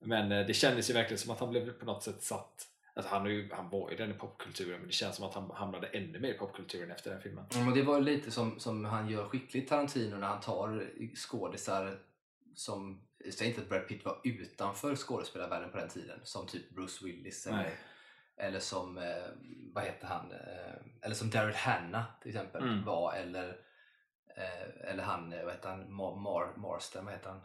Men 0.00 0.32
eh, 0.32 0.46
det 0.46 0.54
kändes 0.54 0.90
ju 0.90 0.94
verkligen 0.94 1.18
som 1.18 1.30
att 1.30 1.40
han 1.40 1.50
blev 1.50 1.72
på 1.72 1.84
något 1.84 2.02
sätt 2.02 2.22
satt 2.22 2.68
Alltså 2.94 3.14
han, 3.14 3.26
ju, 3.26 3.50
han 3.52 3.68
var 3.68 3.90
ju 3.90 3.96
den 3.96 4.10
i 4.10 4.14
popkulturen 4.14 4.78
men 4.78 4.86
det 4.86 4.92
känns 4.92 5.16
som 5.16 5.24
att 5.24 5.34
han 5.34 5.50
hamnade 5.50 5.86
ännu 5.86 6.20
mer 6.20 6.34
i 6.34 6.38
popkulturen 6.38 6.90
efter 6.90 7.10
den 7.10 7.22
filmen. 7.22 7.44
Ja, 7.50 7.64
men 7.64 7.74
det 7.74 7.82
var 7.82 8.00
lite 8.00 8.30
som, 8.30 8.60
som 8.60 8.84
han 8.84 9.08
gör 9.08 9.28
skickligt 9.28 9.68
Tarantino 9.68 10.16
när 10.16 10.26
han 10.26 10.40
tar 10.40 10.90
skådisar 11.14 11.98
som, 12.54 13.06
jag 13.18 13.34
säger 13.34 13.50
inte 13.50 13.62
att 13.62 13.68
Brad 13.68 13.88
Pitt 13.88 14.04
var 14.04 14.20
utanför 14.24 14.96
skådespelarvärlden 14.96 15.70
på 15.70 15.76
den 15.76 15.88
tiden, 15.88 16.20
som 16.22 16.46
typ 16.46 16.70
Bruce 16.70 17.04
Willis 17.04 17.46
eller, 17.46 17.58
eller 18.36 18.60
som, 18.60 18.98
eh, 18.98 19.26
vad 19.74 19.84
heter 19.84 20.06
han, 20.06 20.32
eh, 20.32 20.74
eller 21.02 21.14
som 21.14 21.30
Daryl 21.30 21.54
Hannah 21.54 22.04
till 22.20 22.28
exempel 22.30 22.62
Mm. 22.62 22.84
var 22.84 23.14
eller, 23.14 23.48
eh, 24.36 24.90
eller 24.90 25.02
han, 25.02 25.32
eh, 25.32 25.44
vad 25.44 25.52
heter 25.54 25.68
han, 25.68 25.92
Mar, 25.92 26.16
Mar, 26.16 26.52
Marston, 26.56 27.04
vad 27.04 27.14
heter 27.14 27.30
han? 27.30 27.40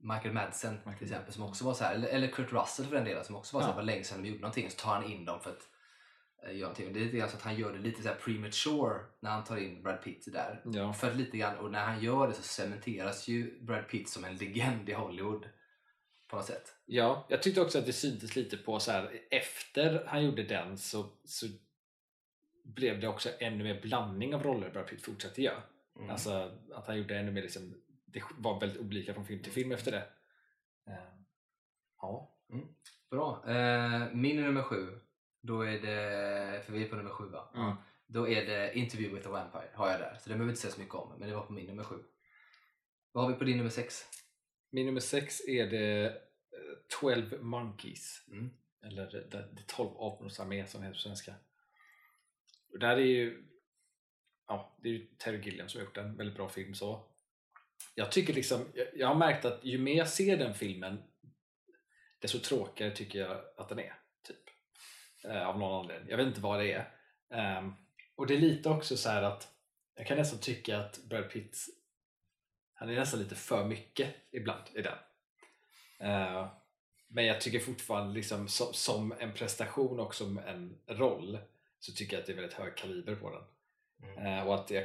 Michael 0.00 0.34
Madsen 0.34 0.74
Michael 0.74 0.98
till 0.98 1.06
exempel 1.06 1.32
som 1.34 1.44
också 1.44 1.64
var 1.64 1.74
så 1.74 1.84
här, 1.84 1.94
eller, 1.94 2.08
eller 2.08 2.28
Kurt 2.28 2.52
Russell 2.52 2.86
för 2.86 2.94
den 2.94 3.04
delen 3.04 3.24
som 3.24 3.36
också 3.36 3.56
var 3.56 3.62
så 3.64 3.70
här, 3.70 3.76
Ja. 3.78 3.82
länge 3.82 4.04
sedan 4.04 4.22
de 4.22 4.28
gjorde 4.28 4.40
någonting 4.40 4.70
så 4.70 4.76
tar 4.76 4.94
han 4.94 5.04
in 5.12 5.24
dem 5.24 5.40
för 5.40 5.50
att 5.50 5.68
eh. 6.42 6.68
Och 6.68 6.74
det 6.76 6.84
är 6.84 6.90
lite 6.90 7.16
grann 7.16 7.28
så 7.28 7.36
att 7.36 7.42
han 7.42 7.56
gör 7.56 7.72
det 7.72 7.78
lite 7.78 8.02
så 8.02 8.08
här 8.08 8.16
premature 8.16 9.00
när 9.20 9.30
han 9.30 9.44
tar 9.44 9.56
in 9.56 9.82
Brad 9.82 10.02
Pitt 10.02 10.32
där. 10.32 10.62
Ja. 10.64 10.92
För 10.92 11.14
lite 11.14 11.38
grann, 11.38 11.56
och 11.56 11.70
när 11.70 11.84
han 11.84 12.02
gör 12.02 12.28
det 12.28 12.34
så 12.34 12.42
cementeras 12.42 13.28
ju 13.28 13.60
Brad 13.60 13.88
Pitt 13.88 14.08
som 14.08 14.24
en 14.24 14.36
legend 14.36 14.88
i 14.88 14.92
Hollywood. 14.92 15.48
På 16.28 16.36
något 16.36 16.46
sätt. 16.46 16.74
ja, 16.86 17.26
jag 17.28 17.42
tyckte 17.42 17.60
också 17.60 17.78
att 17.78 17.86
det 17.86 17.92
syntes 17.92 18.36
lite 18.36 18.56
på 18.56 18.80
så 18.80 18.90
här 18.90 19.20
efter 19.30 20.04
han 20.06 20.24
gjorde 20.24 20.42
den 20.42 20.78
så, 20.78 21.06
så 21.24 21.46
blev 22.64 23.00
det 23.00 23.08
också 23.08 23.28
ännu 23.38 23.64
mer 23.64 23.80
blandning 23.82 24.34
av 24.34 24.42
roller 24.42 24.70
Brad 24.70 24.86
Pitt 24.86 25.02
fortsatte 25.02 25.42
göra. 25.42 25.62
Mm. 25.96 26.10
Alltså 26.10 26.58
att 26.74 26.86
han 26.86 26.98
gjorde 26.98 27.18
ännu 27.18 27.32
mer 27.32 27.42
liksom, 27.42 27.74
det 28.04 28.22
var 28.38 28.60
väldigt 28.60 28.80
olika 28.80 29.14
från 29.14 29.26
film 29.26 29.42
till 29.42 29.52
film 29.52 29.72
efter 29.72 29.90
det. 29.92 30.06
Eh, 30.86 31.08
ja. 32.00 32.34
Bra. 33.10 33.44
Eh, 33.46 34.12
min 34.12 34.42
nummer 34.42 34.62
sju, 34.62 35.00
då 35.40 35.62
är 35.62 35.80
det, 35.80 36.62
för 36.64 36.72
vi 36.72 36.84
är 36.84 36.88
på 36.88 36.96
nummer 36.96 37.10
sju 37.10 37.28
va? 37.28 37.52
Mm. 37.54 37.76
Då 38.06 38.28
är 38.28 38.46
det 38.46 38.78
Interview 38.78 39.16
with 39.16 39.28
a 39.28 39.30
Vampire, 39.30 39.70
har 39.74 39.90
jag 39.90 40.00
där. 40.00 40.14
Så 40.14 40.28
det 40.28 40.28
behöver 40.28 40.44
vi 40.44 40.50
inte 40.50 40.60
säga 40.60 40.72
så 40.72 40.80
mycket 40.80 40.94
om, 40.94 41.18
men 41.18 41.28
det 41.28 41.34
var 41.34 41.46
på 41.46 41.52
min 41.52 41.66
nummer 41.66 41.84
sju. 41.84 42.02
Vad 43.12 43.24
har 43.24 43.32
vi 43.32 43.38
på 43.38 43.44
din 43.44 43.56
nummer 43.56 43.70
sex? 43.70 44.04
Min 44.70 44.86
nummer 44.86 45.00
sex 45.00 45.40
är 45.48 45.66
det 45.66 46.06
eh, 46.06 46.12
12 47.00 47.42
Monkeys. 47.42 48.24
Mm. 48.32 48.50
Eller 48.82 49.10
det, 49.10 49.28
det 49.30 49.66
12 49.66 49.88
apornas 49.88 50.40
armé 50.40 50.66
som 50.66 50.82
heter 50.82 50.94
på 50.94 51.00
svenska. 51.00 51.34
Och 52.72 52.78
där 52.78 52.96
är 52.96 53.00
ju 53.00 53.48
ja, 54.48 54.76
det 54.82 54.88
är 54.88 54.92
ju 54.92 55.06
Terry 55.18 55.40
Gilliam 55.42 55.68
som 55.68 55.80
har 55.80 55.84
gjort 55.84 55.94
den, 55.94 56.16
väldigt 56.16 56.36
bra 56.36 56.48
film 56.48 56.74
så. 56.74 57.06
Jag 57.94 58.12
tycker 58.12 58.34
liksom, 58.34 58.64
jag, 58.74 58.86
jag 58.94 59.08
har 59.08 59.14
märkt 59.14 59.44
att 59.44 59.64
ju 59.64 59.78
mer 59.78 59.96
jag 59.96 60.08
ser 60.08 60.36
den 60.36 60.54
filmen 60.54 61.02
desto 62.18 62.38
tråkigare 62.38 62.96
tycker 62.96 63.18
jag 63.18 63.40
att 63.56 63.68
den 63.68 63.78
är. 63.78 63.97
Eh, 65.28 65.48
av 65.48 65.58
någon 65.58 65.80
anledning. 65.80 66.10
Jag 66.10 66.16
vet 66.16 66.26
inte 66.26 66.40
vad 66.40 66.60
det 66.60 66.72
är. 66.72 66.90
Ehm, 67.30 67.74
och 68.16 68.26
det 68.26 68.34
är 68.34 68.40
lite 68.40 68.68
också 68.68 68.96
så 68.96 69.10
här 69.10 69.22
att 69.22 69.48
jag 69.94 70.06
kan 70.06 70.16
nästan 70.16 70.40
tycka 70.40 70.78
att 70.78 70.98
Brad 71.04 71.30
Pitt 71.30 71.58
han 72.74 72.90
är 72.90 72.94
nästan 72.94 73.20
lite 73.20 73.34
för 73.34 73.64
mycket 73.64 74.14
ibland 74.30 74.62
i 74.74 74.82
den. 74.82 74.98
Eh, 75.98 76.48
men 77.08 77.26
jag 77.26 77.40
tycker 77.40 77.58
fortfarande 77.58 78.14
liksom, 78.14 78.48
som, 78.48 78.72
som 78.72 79.14
en 79.18 79.32
prestation 79.32 80.00
och 80.00 80.14
som 80.14 80.38
en 80.38 80.78
roll 80.86 81.38
så 81.80 81.92
tycker 81.92 82.16
jag 82.16 82.20
att 82.20 82.26
det 82.26 82.32
är 82.32 82.36
väldigt 82.36 82.58
hög 82.58 82.76
kaliber 82.76 83.14
på 83.14 83.30
den. 83.30 83.42
Mm. 84.10 84.26
Eh, 84.26 84.46
och 84.46 84.54
att 84.54 84.70
jag, 84.70 84.84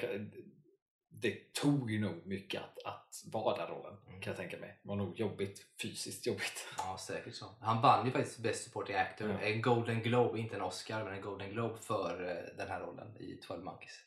det 1.23 1.53
tog 1.53 1.91
ju 1.91 1.99
nog 1.99 2.25
mycket 2.25 2.61
att, 2.61 2.77
att 2.85 3.23
vara 3.31 3.57
den 3.57 3.67
rollen 3.75 3.97
Mm. 4.07 4.21
kan 4.21 4.31
jag 4.31 4.37
tänka 4.37 4.57
mig. 4.57 4.79
Det 4.83 4.89
var 4.89 4.95
nog 4.95 5.19
jobbigt, 5.19 5.65
fysiskt 5.81 6.25
jobbigt. 6.27 6.67
Ja, 6.77 6.97
säkert 6.99 7.35
så. 7.35 7.45
Han 7.61 7.81
vann 7.81 8.05
ju 8.05 8.11
faktiskt 8.11 8.39
Best 8.39 8.63
Supporting 8.63 8.95
Actor, 8.95 9.29
Ja. 9.29 9.39
en 9.39 9.61
Golden 9.61 10.01
Globe, 10.01 10.39
inte 10.39 10.55
en 10.55 10.61
Oscar, 10.61 11.03
men 11.03 11.13
en 11.13 11.21
Golden 11.21 11.49
Globe 11.51 11.77
för 11.81 12.29
eh, 12.29 12.57
den 12.57 12.67
här 12.67 12.79
rollen 12.79 13.17
i 13.17 13.39
12 13.47 13.63
Monkeys. 13.63 13.99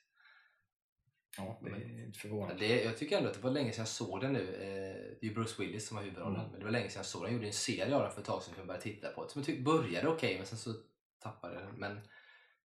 Ja, 1.39 1.59
det 1.63 1.69
är 1.69 1.73
Men- 1.73 2.05
inte 2.05 2.19
förvånande. 2.19 2.55
Det, 2.69 2.85
jag 2.85 2.99
tycker 2.99 3.17
ändå 3.17 3.29
att 3.29 3.35
det 3.35 3.41
var 3.43 3.51
länge 3.51 3.73
sedan 3.73 3.81
jag 3.81 3.89
såg 3.89 4.21
den 4.21 4.33
nu. 4.33 4.41
Eh, 4.55 5.19
det 5.21 5.27
är 5.27 5.35
Bruce 5.35 5.63
Willis 5.63 5.89
som 5.89 5.97
har 5.97 6.05
huvudrollen. 6.05 6.41
Mm. 6.41 6.51
Men 6.51 6.59
det 6.61 6.65
var 6.65 6.73
länge 6.73 6.89
sedan 6.89 6.99
jag 6.99 7.07
såg 7.07 7.23
den. 7.23 7.31
Jag 7.31 7.35
gjorde 7.35 7.47
en 7.47 7.53
serie 7.53 7.95
av 7.97 8.03
den 8.03 8.11
för 8.13 8.21
ett 8.21 8.27
tag 8.27 8.43
sedan 8.43 8.55
som 8.55 8.59
jag 8.61 8.67
började 8.67 8.83
titta 8.85 9.09
på. 9.09 9.29
Som 9.29 9.41
jag 9.41 9.47
tyckte 9.47 9.63
började 9.63 10.09
okej 10.09 10.37
men 10.37 10.47
sen 10.47 10.59
så 10.59 10.75
tappade 11.23 11.55
jag 11.55 11.63
den. 11.63 11.75
Men, 11.75 11.97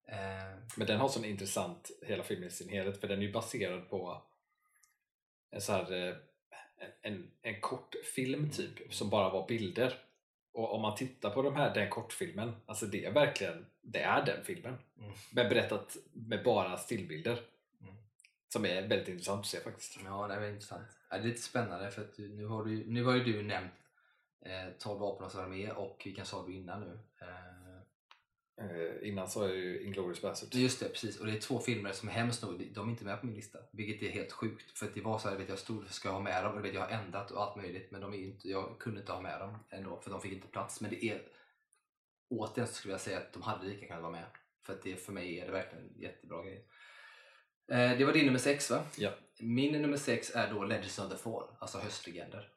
eh, 0.08 0.58
Men 0.76 0.86
den 0.86 1.00
har 1.00 1.08
sån 1.08 1.24
intressant, 1.24 1.90
hela 2.02 2.22
filmen 2.22 2.48
i 2.48 2.50
sin 2.50 2.68
helhet, 2.68 3.00
för 3.00 3.08
den 3.08 3.18
är 3.18 3.22
ju 3.22 3.32
baserad 3.32 3.90
på 3.90 4.26
en, 5.50 5.60
så 5.60 5.72
här, 5.72 6.08
eh, 6.08 6.14
en, 7.02 7.30
en 7.42 7.60
kort 7.60 7.94
film 8.14 8.50
typ, 8.50 8.94
som 8.94 9.10
bara 9.10 9.30
var 9.30 9.48
bilder. 9.48 9.94
Och 10.52 10.74
om 10.74 10.82
man 10.82 10.96
tittar 10.96 11.30
på 11.30 11.42
de 11.42 11.56
här, 11.56 11.74
den 11.74 11.90
kortfilmen, 11.90 12.56
alltså 12.66 12.86
det 12.86 13.04
är 13.04 13.12
verkligen, 13.12 13.66
det 13.80 14.02
är 14.02 14.26
den 14.26 14.44
filmen. 14.44 14.78
Mm. 14.98 15.12
Men 15.32 15.48
berättat 15.48 15.96
med 16.12 16.44
bara 16.44 16.76
stillbilder. 16.76 17.40
Mm. 17.80 17.94
Som 18.48 18.66
är 18.66 18.88
väldigt 18.88 19.08
intressant 19.08 19.40
att 19.40 19.46
se 19.46 19.60
faktiskt. 19.60 19.98
Ja, 20.04 20.28
det 20.28 20.34
är 20.34 20.48
intressant. 20.50 20.86
Ja, 21.10 21.16
det 21.16 21.22
är 21.22 21.26
lite 21.26 21.42
spännande 21.42 21.90
för 21.90 22.02
att 22.02 22.16
du, 22.16 22.28
nu, 22.28 22.46
har 22.46 22.64
du, 22.64 22.86
nu 22.86 23.04
har 23.04 23.14
ju 23.14 23.24
du 23.24 23.42
nämnt 23.42 23.72
eh, 24.44 24.72
12 24.78 25.00
vapen 25.00 25.26
och 25.26 25.34
armé 25.34 25.70
och 25.70 26.02
vilken 26.04 26.26
sa 26.26 26.46
du 26.46 26.54
innan 26.54 26.80
nu? 26.80 26.98
Eh, 27.20 27.59
Eh, 28.60 29.08
innan 29.08 29.28
sa 29.28 29.46
jag 29.46 29.56
ju 29.56 29.82
Inglourious 29.82 30.22
Basterds. 30.22 30.54
just 30.54 30.80
det, 30.80 30.88
precis. 30.88 31.20
Och 31.20 31.26
det 31.26 31.32
är 31.32 31.40
två 31.40 31.58
filmer 31.58 31.92
som 31.92 32.08
hemskt 32.08 32.42
nog, 32.42 32.70
de 32.74 32.88
är 32.88 32.90
inte 32.90 33.04
med 33.04 33.20
på 33.20 33.26
min 33.26 33.34
lista. 33.34 33.58
Vilket 33.72 34.02
är 34.02 34.12
helt 34.12 34.32
sjukt. 34.32 34.78
För 34.78 34.86
att 34.86 34.94
det 34.94 35.00
var 35.00 35.18
så 35.18 35.28
här, 35.28 35.36
vet 35.36 35.48
jag 35.48 35.58
stod, 35.58 35.88
ska 35.88 36.08
jag 36.08 36.14
ha 36.14 36.20
med 36.20 36.44
dem? 36.44 36.54
Och 36.54 36.64
vet, 36.64 36.74
jag 36.74 36.80
har 36.80 36.88
ändrat 36.88 37.30
och 37.30 37.42
allt 37.42 37.56
möjligt. 37.56 37.90
Men 37.90 38.00
de 38.00 38.14
är 38.14 38.18
inte, 38.18 38.48
jag 38.48 38.78
kunde 38.78 39.00
inte 39.00 39.12
ha 39.12 39.20
med 39.20 39.40
dem 39.40 39.58
ändå 39.70 40.00
för 40.00 40.10
de 40.10 40.20
fick 40.20 40.32
inte 40.32 40.48
plats. 40.48 40.80
Men 40.80 40.90
det 40.90 41.04
är, 41.04 41.22
återigen 42.30 42.68
så 42.68 42.74
skulle 42.74 42.94
jag 42.94 43.00
säga 43.00 43.18
att 43.18 43.32
de 43.32 43.42
hade 43.42 43.66
lika 43.66 43.86
kunnat 43.86 44.02
vara 44.02 44.12
med. 44.12 44.24
För 44.66 44.72
att 44.72 44.82
det 44.82 44.96
för 44.96 45.12
mig 45.12 45.38
är 45.38 45.46
det 45.46 45.52
verkligen 45.52 45.84
en 45.84 46.00
jättebra 46.00 46.44
grej. 46.44 46.66
Eh, 47.68 47.98
det 47.98 48.04
var 48.04 48.12
din 48.12 48.26
nummer 48.26 48.38
sex 48.38 48.70
va? 48.70 48.82
Ja. 48.96 49.10
Min 49.38 49.82
nummer 49.82 49.96
sex 49.96 50.30
är 50.34 50.50
då 50.54 50.64
Legends 50.64 50.98
of 50.98 51.10
the 51.10 51.16
Fall, 51.16 51.48
alltså 51.58 51.78
Höstlegender. 51.78 52.48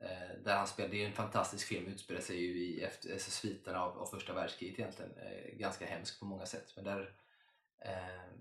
Eh, 0.00 0.42
där 0.44 0.56
han 0.56 0.66
spelar, 0.66 0.90
det 0.90 1.02
är 1.02 1.06
en 1.06 1.12
fantastisk 1.12 1.68
film, 1.68 1.86
utspelar 1.86 2.20
sig 2.20 2.36
ju 2.36 2.64
i 2.64 2.82
efter, 2.82 3.12
alltså 3.12 3.30
sviterna 3.30 3.82
av, 3.82 3.98
av 3.98 4.06
första 4.06 4.32
världskriget 4.32 4.78
egentligen. 4.78 5.12
Eh, 5.12 5.58
ganska 5.58 5.86
hemsk 5.86 6.20
på 6.20 6.24
många 6.24 6.46
sätt. 6.46 6.72
Men 6.76 6.84
där 6.84 7.14
eh, 7.84 8.34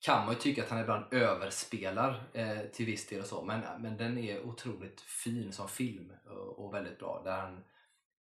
kan 0.00 0.26
man 0.26 0.34
ju 0.34 0.40
tycka 0.40 0.62
att 0.62 0.70
han 0.70 0.80
ibland 0.80 1.04
överspelar 1.10 2.24
eh, 2.32 2.60
till 2.72 2.86
viss 2.86 3.06
del 3.06 3.20
och 3.20 3.26
så. 3.26 3.42
Men, 3.42 3.82
men 3.82 3.96
den 3.96 4.18
är 4.18 4.46
otroligt 4.46 5.00
fin 5.00 5.52
som 5.52 5.68
film 5.68 6.12
och, 6.26 6.64
och 6.64 6.74
väldigt 6.74 6.98
bra. 6.98 7.22
Där 7.24 7.40
han 7.40 7.64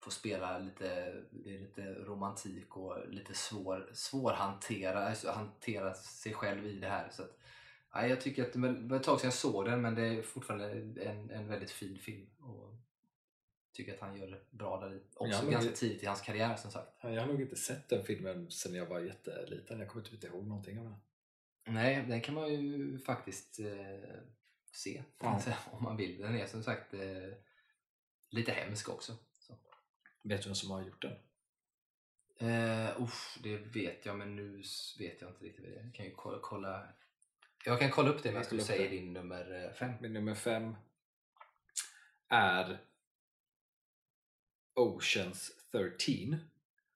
får 0.02 0.10
spela 0.10 0.58
lite, 0.58 1.14
det 1.30 1.54
är 1.54 1.58
lite 1.58 1.82
romantik 1.82 2.76
och 2.76 3.08
lite 3.08 3.34
svår, 3.34 3.90
svårhantera, 3.92 5.08
alltså 5.08 5.30
hantera 5.30 5.94
sig 5.94 6.34
själv 6.34 6.66
i 6.66 6.78
det 6.78 6.88
här. 6.88 7.08
Så 7.10 7.22
att, 7.22 7.38
ja, 7.92 8.06
jag 8.06 8.20
tycker 8.20 8.42
att 8.42 8.52
det 8.52 8.58
var 8.58 8.96
ett 8.96 9.02
tag 9.02 9.20
sedan 9.20 9.26
jag 9.26 9.34
såg 9.34 9.64
den 9.64 9.82
men 9.82 9.94
det 9.94 10.06
är 10.06 10.22
fortfarande 10.22 10.70
en, 11.04 11.30
en 11.30 11.48
väldigt 11.48 11.70
fin 11.70 11.98
film. 11.98 12.26
Tycker 13.72 13.94
att 13.94 14.00
han 14.00 14.16
gör 14.16 14.26
det 14.30 14.40
bra 14.50 14.80
där 14.80 14.94
i. 14.94 15.00
Också 15.14 15.50
ganska 15.50 15.72
tidigt 15.72 16.02
i 16.02 16.06
hans 16.06 16.20
karriär 16.20 16.56
som 16.56 16.70
sagt. 16.70 16.88
Jag 17.02 17.20
har 17.20 17.26
nog 17.26 17.40
inte 17.40 17.56
sett 17.56 17.88
den 17.88 18.04
filmen 18.04 18.50
sedan 18.50 18.74
jag 18.74 18.86
var 18.86 19.00
jätteliten. 19.00 19.78
Jag 19.80 19.88
kommer 19.88 20.04
typ 20.04 20.14
inte 20.14 20.26
ihåg 20.26 20.46
någonting 20.46 20.78
av 20.78 20.84
den. 20.84 20.94
Nej, 21.74 22.04
den 22.08 22.20
kan 22.20 22.34
man 22.34 22.54
ju 22.54 22.98
faktiskt 22.98 23.60
eh, 23.60 24.20
se 24.72 25.02
Ja. 25.18 25.40
om 25.70 25.82
man 25.82 25.96
vill. 25.96 26.18
Den 26.18 26.36
är 26.38 26.46
som 26.46 26.62
sagt 26.62 26.94
eh, 26.94 27.00
lite 28.30 28.52
hemsk 28.52 28.88
också. 28.88 29.16
Så. 29.38 29.54
Vet 30.22 30.42
du 30.42 30.48
vem 30.48 30.54
som 30.54 30.70
har 30.70 30.82
gjort 30.82 31.02
den? 31.02 31.16
Eh, 32.50 33.02
uff, 33.02 33.38
det 33.42 33.56
vet 33.56 34.06
jag 34.06 34.18
men 34.18 34.36
nu 34.36 34.62
vet 34.98 35.20
jag 35.20 35.30
inte 35.30 35.44
riktigt 35.44 35.64
vad 35.64 35.72
det 35.72 35.78
är. 35.80 35.84
Jag 35.84 35.94
kan 35.94 36.06
ju 36.06 36.12
kolla, 36.16 36.38
kolla. 36.42 36.88
Jag 37.64 37.80
kan 37.80 37.90
kolla 37.90 38.10
upp 38.10 38.22
det 38.22 38.28
medan 38.32 38.44
Jag 38.50 38.58
du 38.58 38.64
säger 38.64 38.90
det. 38.90 38.96
din 38.96 39.12
nummer 39.12 39.64
eh, 39.64 39.72
fem. 39.72 39.92
Min 40.00 40.12
nummer 40.12 40.34
fem 40.34 40.76
är 42.28 42.78
Oceans 44.74 45.52
13. 45.72 46.36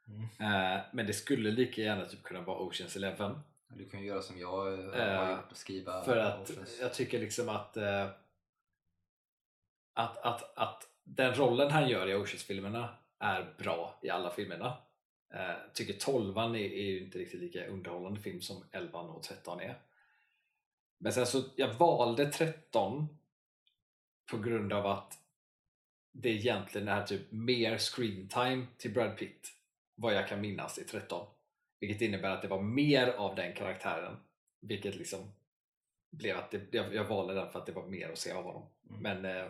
Mm. 0.08 0.22
Eh, 0.40 0.80
men 0.92 1.06
det 1.06 1.12
skulle 1.12 1.50
lika 1.50 1.82
gärna 1.82 2.04
typ 2.04 2.22
kunna 2.22 2.40
vara 2.40 2.58
Oceans 2.58 2.96
11. 2.96 3.42
Du 3.68 3.88
kan 3.88 4.00
ju 4.00 4.06
göra 4.06 4.22
som 4.22 4.38
jag 4.38 4.72
eh, 4.72 5.00
Eh, 5.00 5.16
har 5.16 5.30
gjort 5.30 5.50
och 5.50 5.56
skriva. 5.56 6.04
För 6.04 6.16
att 6.16 6.50
Oceans. 6.50 6.78
jag 6.80 6.94
tycker 6.94 7.18
liksom 7.18 7.48
att, 7.48 7.76
eh, 7.76 8.08
att, 9.94 10.18
att, 10.18 10.58
att 10.58 10.88
den 11.04 11.34
rollen 11.34 11.70
han 11.70 11.88
gör 11.88 12.08
i 12.08 12.14
Oceans-filmerna 12.14 12.88
är 13.18 13.54
bra 13.58 13.98
i 14.02 14.10
alla 14.10 14.30
filmerna. 14.30 14.76
Eh, 15.34 15.54
tycker 15.72 15.92
12 15.92 16.38
är, 16.38 16.54
är 16.56 16.84
ju 16.84 17.04
inte 17.04 17.18
riktigt 17.18 17.40
lika 17.40 17.66
underhållande 17.66 18.20
film 18.20 18.40
som 18.40 18.64
11 18.70 18.98
och 19.00 19.22
13 19.22 19.60
är. 19.60 19.78
Men 20.98 21.12
sen 21.12 21.26
så, 21.26 21.42
jag 21.56 21.74
valde 21.74 22.26
13 22.26 23.08
på 24.30 24.38
grund 24.38 24.72
av 24.72 24.86
att 24.86 25.18
det 26.16 26.28
egentligen 26.28 26.88
är 26.88 27.02
typ 27.02 27.32
mer 27.32 27.78
screen 27.78 28.28
time 28.28 28.66
till 28.76 28.92
Brad 28.92 29.16
Pitt 29.16 29.52
vad 29.94 30.14
jag 30.14 30.28
kan 30.28 30.40
minnas 30.40 30.78
i 30.78 30.84
13. 30.84 31.26
Vilket 31.80 32.00
innebär 32.00 32.30
att 32.30 32.42
det 32.42 32.48
var 32.48 32.62
mer 32.62 33.08
av 33.08 33.34
den 33.34 33.54
karaktären. 33.54 34.16
Vilket 34.60 34.96
liksom 34.96 35.32
blev 36.10 36.36
att 36.36 36.50
det, 36.50 36.60
jag, 36.70 36.94
jag 36.94 37.04
valde 37.04 37.34
den 37.34 37.52
för 37.52 37.58
att 37.58 37.66
det 37.66 37.72
var 37.72 37.86
mer 37.86 38.10
att 38.10 38.18
se 38.18 38.32
av 38.32 38.44
honom. 38.44 38.66
Mm. 38.90 39.02
Men 39.02 39.36
eh, 39.36 39.46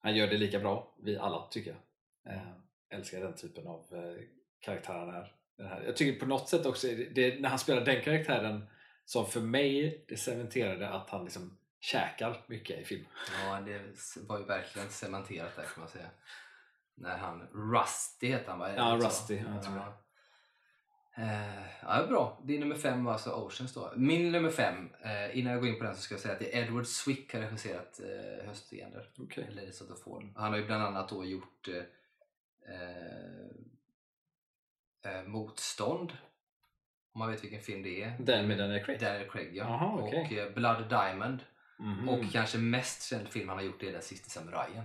han 0.00 0.16
gör 0.16 0.26
det 0.26 0.38
lika 0.38 0.58
bra, 0.58 0.94
vi 1.02 1.16
alla 1.16 1.48
tycker 1.50 1.70
jag. 1.70 2.34
Eh, 2.34 2.48
älskar 2.90 3.20
den 3.20 3.36
typen 3.36 3.66
av 3.66 3.86
eh, 3.92 4.22
karaktär 4.60 4.94
han 4.94 5.08
är. 5.08 5.32
Den 5.56 5.66
här. 5.66 5.82
Jag 5.82 5.96
tycker 5.96 6.20
på 6.20 6.26
något 6.26 6.48
sätt 6.48 6.66
också, 6.66 6.86
det, 6.86 7.04
det, 7.04 7.40
när 7.40 7.48
han 7.48 7.58
spelar 7.58 7.84
den 7.84 8.02
karaktären 8.02 8.66
som 9.04 9.26
för 9.26 9.40
mig 9.40 10.04
det 10.08 10.16
cementerade 10.16 10.88
att 10.88 11.10
han 11.10 11.24
liksom 11.24 11.57
käkar 11.80 12.44
mycket 12.46 12.80
i 12.80 12.84
film. 12.84 13.06
Ja, 13.44 13.60
det 13.60 13.80
var 14.28 14.38
ju 14.38 14.44
verkligen 14.44 14.88
cementerat 14.88 15.56
där 15.56 15.62
kan 15.62 15.80
man 15.80 15.88
säga. 15.88 16.08
När 16.94 17.18
han, 17.18 17.48
Rusty 17.52 18.28
heter 18.28 18.50
han 18.50 18.58
va? 18.58 18.74
Ja, 18.76 19.00
så? 19.00 19.06
Rusty, 19.06 19.36
ja, 19.36 19.54
jag 19.54 19.62
tror 19.62 19.74
det. 19.74 19.92
Eh, 21.22 21.64
ja, 21.82 22.06
bra. 22.06 22.40
Din 22.44 22.60
nummer 22.60 22.76
fem 22.76 23.04
var 23.04 23.12
alltså 23.12 23.30
Oceans 23.30 23.74
då. 23.74 23.92
Min 23.96 24.32
nummer 24.32 24.50
fem, 24.50 24.88
eh, 25.02 25.38
innan 25.38 25.52
jag 25.52 25.60
går 25.60 25.70
in 25.70 25.78
på 25.78 25.84
den 25.84 25.96
så 25.96 26.02
ska 26.02 26.14
jag 26.14 26.20
säga 26.20 26.34
att 26.34 26.40
det 26.40 26.56
är 26.56 26.62
Edward 26.62 26.86
Swick 26.86 27.34
har 27.34 27.40
regisserat 27.40 28.00
eh, 28.00 28.46
Höstlegender. 28.46 29.10
Okay. 29.18 29.44
Eller 29.44 29.54
Ladies 29.54 29.80
of 29.80 29.88
the 29.88 30.04
Fall. 30.04 30.32
Han 30.36 30.52
har 30.52 30.58
ju 30.58 30.66
bland 30.66 30.82
annat 30.82 31.08
då 31.08 31.24
gjort 31.24 31.68
eh, 31.68 31.82
eh, 35.12 35.22
Motstånd. 35.26 36.12
Om 37.12 37.18
man 37.18 37.30
vet 37.30 37.44
vilken 37.44 37.60
film 37.60 37.82
det 37.82 38.02
är. 38.02 38.16
Den 38.18 38.48
med 38.48 38.58
Daniel 38.58 38.84
Craig? 38.84 39.00
Daniel 39.00 39.30
Craig 39.30 39.56
ja. 39.56 39.64
Jaha, 39.64 40.02
okej. 40.02 40.22
Och 40.22 40.32
eh, 40.32 40.54
Blood 40.54 40.88
Diamond. 40.88 41.40
Mhm. 41.78 42.08
Och 42.08 42.32
kanske 42.32 42.58
mest 42.58 43.02
känd 43.02 43.28
film 43.28 43.48
han 43.48 43.58
har 43.58 43.64
gjort 43.64 43.82
är 43.82 43.92
Den 43.92 44.02
sista 44.02 44.28
samurajen. 44.28 44.84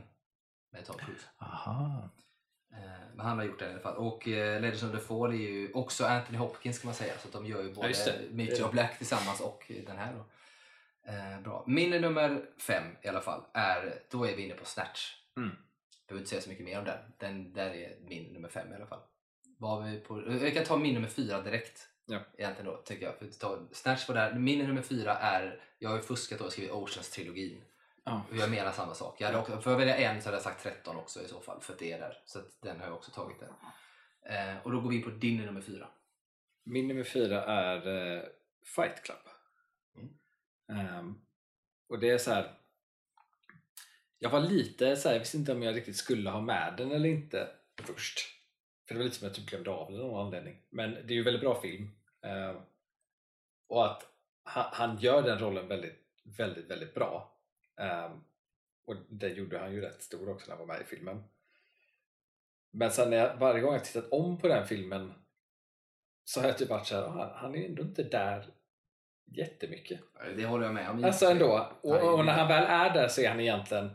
Med 0.72 0.86
Tom 0.86 0.98
Cruise. 0.98 1.26
Aha. 1.38 2.10
Eh, 2.74 3.16
Men 3.16 3.26
han 3.26 3.38
har 3.38 3.46
gjort 3.46 3.60
den 3.60 3.70
i 3.70 3.74
alla 3.74 3.82
fall. 3.82 3.98
Och 3.98 4.28
eh, 4.28 4.62
Ladies 4.62 4.84
of 4.84 4.92
the 4.92 4.98
Fall 5.00 5.32
är 5.32 5.38
ju 5.38 5.72
också 5.74 6.06
Anthony 6.06 6.38
Hopkins 6.38 6.80
kan 6.80 6.88
man 6.88 6.96
säga. 6.96 7.14
Så 7.20 7.28
att 7.28 7.34
de 7.34 7.46
gör 7.46 7.64
ju 7.64 7.74
både 7.74 7.88
det. 7.88 8.22
Meet 8.32 8.60
Joe 8.60 8.68
de. 8.68 8.72
Black 8.72 8.98
tillsammans 8.98 9.42
och 9.42 9.72
den 9.86 9.98
här 9.98 10.14
då. 10.14 10.26
Eh, 11.12 11.42
bra. 11.42 11.64
Min 11.68 11.90
nummer 12.02 12.46
fem 12.58 12.84
i 13.02 13.08
alla 13.08 13.22
fall 13.22 13.44
är, 13.54 14.00
då 14.12 14.26
är 14.28 14.36
vi 14.36 14.46
inne 14.46 14.54
på 14.54 14.66
Snatch. 14.66 15.12
Mm. 15.38 15.56
Behöver 16.08 16.20
inte 16.22 16.30
säga 16.30 16.42
så 16.42 16.50
mycket 16.50 16.66
mer 16.66 16.80
om 16.80 16.86
den. 16.86 16.98
Den 17.18 17.54
där 17.54 17.70
är 17.76 17.98
min 18.02 18.34
nummer 18.34 18.50
fem 18.50 18.72
i 18.72 18.76
alla 18.76 18.86
fall. 18.88 19.00
Vad 19.58 19.72
har 19.72 19.90
vi 19.90 20.00
på, 20.00 20.32
jag 20.32 20.54
kan 20.54 20.66
ta 20.66 20.78
min 20.78 20.94
nummer 20.94 21.08
fyra 21.08 21.42
direkt. 21.42 21.88
Ja. 22.06 22.20
Egentligen 22.38 22.72
då, 22.72 22.78
tycker 22.78 23.06
jag. 23.06 23.18
För 23.18 23.26
att 23.26 23.40
ta, 23.40 23.68
Snatch 23.72 24.08
var 24.08 24.16
där. 24.16 24.34
Min 24.34 24.60
nummer 24.68 24.82
fyra 24.82 25.18
är, 25.18 25.64
jag 25.80 25.90
har 25.90 25.98
ju 25.98 26.04
fuskat 26.04 26.42
och 26.42 26.52
skrivit 26.52 26.72
Oceans-trilogin. 26.72 27.62
Ja. 28.04 28.26
Och 28.32 28.38
Jag 28.38 28.52
menar 28.52 28.72
samma 28.72 28.94
sak. 28.94 29.22
Jag 29.22 29.28
hade 29.28 29.40
också, 29.40 29.62
för 29.62 29.74
att 29.74 29.80
välja 29.80 29.98
en 29.98 30.22
så 30.22 30.28
hade 30.28 30.36
jag 30.36 30.44
sagt 30.44 30.64
13 30.64 30.96
också 30.96 31.22
i 31.22 31.28
så 31.28 31.42
fall, 31.42 31.62
för 31.62 31.74
att 31.74 31.80
det 31.80 31.92
är 31.92 32.00
där. 32.00 32.18
Så 32.26 32.40
den 32.62 32.80
har 32.80 32.88
jag 32.88 32.96
också 32.96 33.12
tagit 33.12 33.38
där. 33.40 33.50
Eh, 34.26 34.58
och 34.64 34.72
då 34.72 34.82
går 34.82 34.90
vi 34.90 34.96
in 34.96 35.04
på 35.04 35.10
din 35.10 35.46
nummer 35.46 35.62
fyra. 35.62 35.88
Min 36.64 36.88
nummer 36.88 37.04
fyra 37.04 37.44
är 37.44 37.88
eh, 37.88 38.24
Fight 38.66 39.04
Club. 39.04 39.18
Mm. 39.98 40.88
Ehm, 40.88 41.16
och 41.90 42.00
det 42.00 42.10
är 42.10 42.18
så 42.18 42.32
här. 42.32 42.58
Jag 44.20 44.30
var 44.30 44.40
lite 44.40 44.96
så 44.96 45.08
här, 45.08 45.16
jag 45.16 45.20
visste 45.20 45.38
inte 45.38 45.52
om 45.52 45.64
jag 45.64 45.76
riktigt 45.76 45.98
skulle 45.98 46.30
ha 46.30 46.42
med 46.42 46.74
den 46.78 46.92
eller 46.92 47.10
inte 47.10 47.48
först. 47.76 48.33
För 48.94 48.98
det 48.98 49.04
var 49.04 49.06
lite 49.06 49.18
som 49.18 49.28
jag 49.28 49.36
typ 49.36 49.46
glömde 49.46 49.70
av 49.72 49.92
den 49.92 50.02
av 50.02 50.08
någon 50.08 50.26
anledning. 50.26 50.62
Men 50.70 50.92
det 50.94 51.14
är 51.14 51.16
ju 51.16 51.24
väldigt 51.24 51.42
bra 51.42 51.62
film. 51.62 51.90
Ehm, 52.22 52.56
och 53.68 53.86
att 53.86 54.04
han, 54.44 54.66
han 54.72 54.98
gör 54.98 55.22
den 55.22 55.40
rollen 55.40 55.68
väldigt, 55.68 56.00
väldigt, 56.24 56.70
väldigt 56.72 56.94
bra. 56.94 57.38
Ehm, 57.78 58.12
och 58.86 58.96
det 59.10 59.28
gjorde 59.30 59.60
han 59.60 59.74
ju 59.74 59.82
rätt 59.82 60.02
stor 60.02 60.30
också 60.30 60.46
när 60.52 60.58
han 60.58 60.68
var 60.68 60.74
med 60.76 60.82
i 60.82 60.86
filmen. 60.86 61.24
Men 62.72 62.92
sen 62.92 63.10
när 63.10 63.18
jag, 63.18 63.36
varje 63.36 63.62
gång 63.62 63.74
jag 63.74 63.84
tittat 63.86 64.12
om 64.12 64.38
på 64.38 64.48
den 64.48 64.68
filmen 64.68 65.14
så 66.24 66.40
har 66.42 66.48
jag 66.48 66.58
typ 66.58 66.70
varit 66.70 66.88
såhär, 66.88 67.08
han, 67.08 67.30
han 67.36 67.56
är 67.56 67.66
ändå 67.66 67.82
inte 67.84 68.04
där 68.04 68.46
jättemycket. 69.26 70.00
Det 70.36 70.46
håller 70.46 70.66
jag 70.66 70.74
med 70.74 70.90
om. 70.90 71.04
Alltså 71.04 71.26
ändå. 71.26 71.72
Och, 71.82 72.14
och 72.14 72.26
när 72.26 72.26
det- 72.26 72.32
han 72.32 72.48
väl 72.48 72.64
är 72.64 72.94
där 72.94 73.08
så 73.08 73.22
är 73.22 73.30
han 73.30 73.40
egentligen 73.40 73.90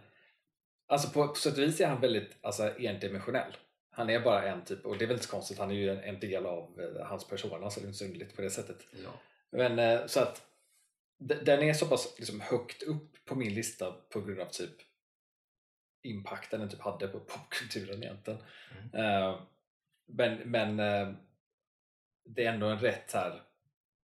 Alltså 0.87 1.11
på, 1.11 1.29
på 1.29 1.35
sätt 1.35 1.53
och 1.53 1.59
vis 1.63 1.81
är 1.81 1.87
han 1.87 2.01
väldigt 2.01 2.37
alltså, 2.41 2.79
endimensionell. 2.79 3.57
Han 3.99 4.11
är 4.11 4.21
bara 4.21 4.49
en 4.49 4.65
typ, 4.65 4.87
och 4.87 4.99
det 4.99 5.05
är 5.05 5.07
väl 5.07 5.15
inte 5.15 5.27
så 5.27 5.31
konstigt, 5.31 5.59
han 5.59 5.71
är 5.71 5.75
ju 5.75 5.91
en, 5.91 6.01
en 6.01 6.21
del 6.21 6.47
av 6.47 6.81
eh, 6.81 7.07
hans 7.07 7.29
persona 7.29 7.71
så 7.71 7.81
det 7.81 7.85
är 7.85 7.89
inte 7.89 7.99
så 7.99 8.05
underligt 8.05 8.37
på 8.37 8.43
det 8.43 8.51
sättet. 8.51 8.87
Ja. 9.05 9.11
Men 9.51 9.79
eh, 9.79 10.07
så 10.07 10.21
att 10.21 10.47
den 11.19 11.63
är 11.63 11.73
så 11.73 11.87
pass 11.87 12.15
liksom, 12.19 12.41
högt 12.41 12.83
upp 12.83 13.25
på 13.25 13.35
min 13.35 13.55
lista 13.55 13.93
på 13.93 14.21
grund 14.21 14.41
av 14.41 14.47
typ 14.47 14.75
impacten 16.03 16.61
den 16.61 16.69
typ 16.69 16.81
hade 16.81 17.09
på 17.09 17.21
popkulturen 17.21 18.03
egentligen. 18.03 18.41
Mm. 18.93 19.05
Eh, 19.05 19.41
men 20.07 20.51
men 20.51 20.77
det 22.25 22.45
är 22.45 22.53
ändå 22.53 22.67
en 22.67 22.79
rätt 22.79 23.13
här 23.13 23.43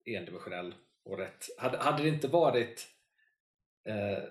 endimensionell 0.05 0.75
och 1.05 1.17
rätt. 1.17 1.45
Hade, 1.57 1.77
hade 1.77 2.03
det 2.03 2.09
inte 2.09 2.27
varit 2.27 2.87
eh, 3.85 4.23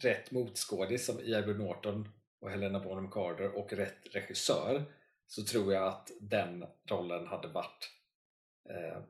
rätt 0.00 0.30
motskådis 0.30 1.06
som 1.06 1.20
Edward 1.20 1.58
Norton 1.58 2.08
och 2.40 2.50
Helena 2.50 2.80
Bonham 2.80 3.10
Carter 3.10 3.56
och 3.56 3.72
rätt 3.72 3.96
regissör 4.14 4.84
så 5.26 5.44
tror 5.44 5.72
jag 5.72 5.86
att 5.88 6.10
den 6.20 6.66
rollen 6.84 7.26
hade 7.26 7.48
varit 7.48 7.90
eh, 8.68 9.00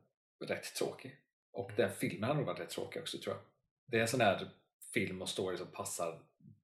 rätt 0.46 0.74
tråkig. 0.74 1.16
Och 1.52 1.70
den 1.76 1.90
filmen 1.92 2.30
hade 2.30 2.42
varit 2.42 2.60
rätt 2.60 2.70
tråkig 2.70 3.02
också 3.02 3.18
tror 3.18 3.34
jag. 3.36 3.42
Det 3.86 3.96
är 3.96 4.00
en 4.02 4.08
sån 4.08 4.20
här 4.20 4.50
film 4.94 5.22
och 5.22 5.28
story 5.28 5.56
som 5.56 5.66
passar 5.66 6.20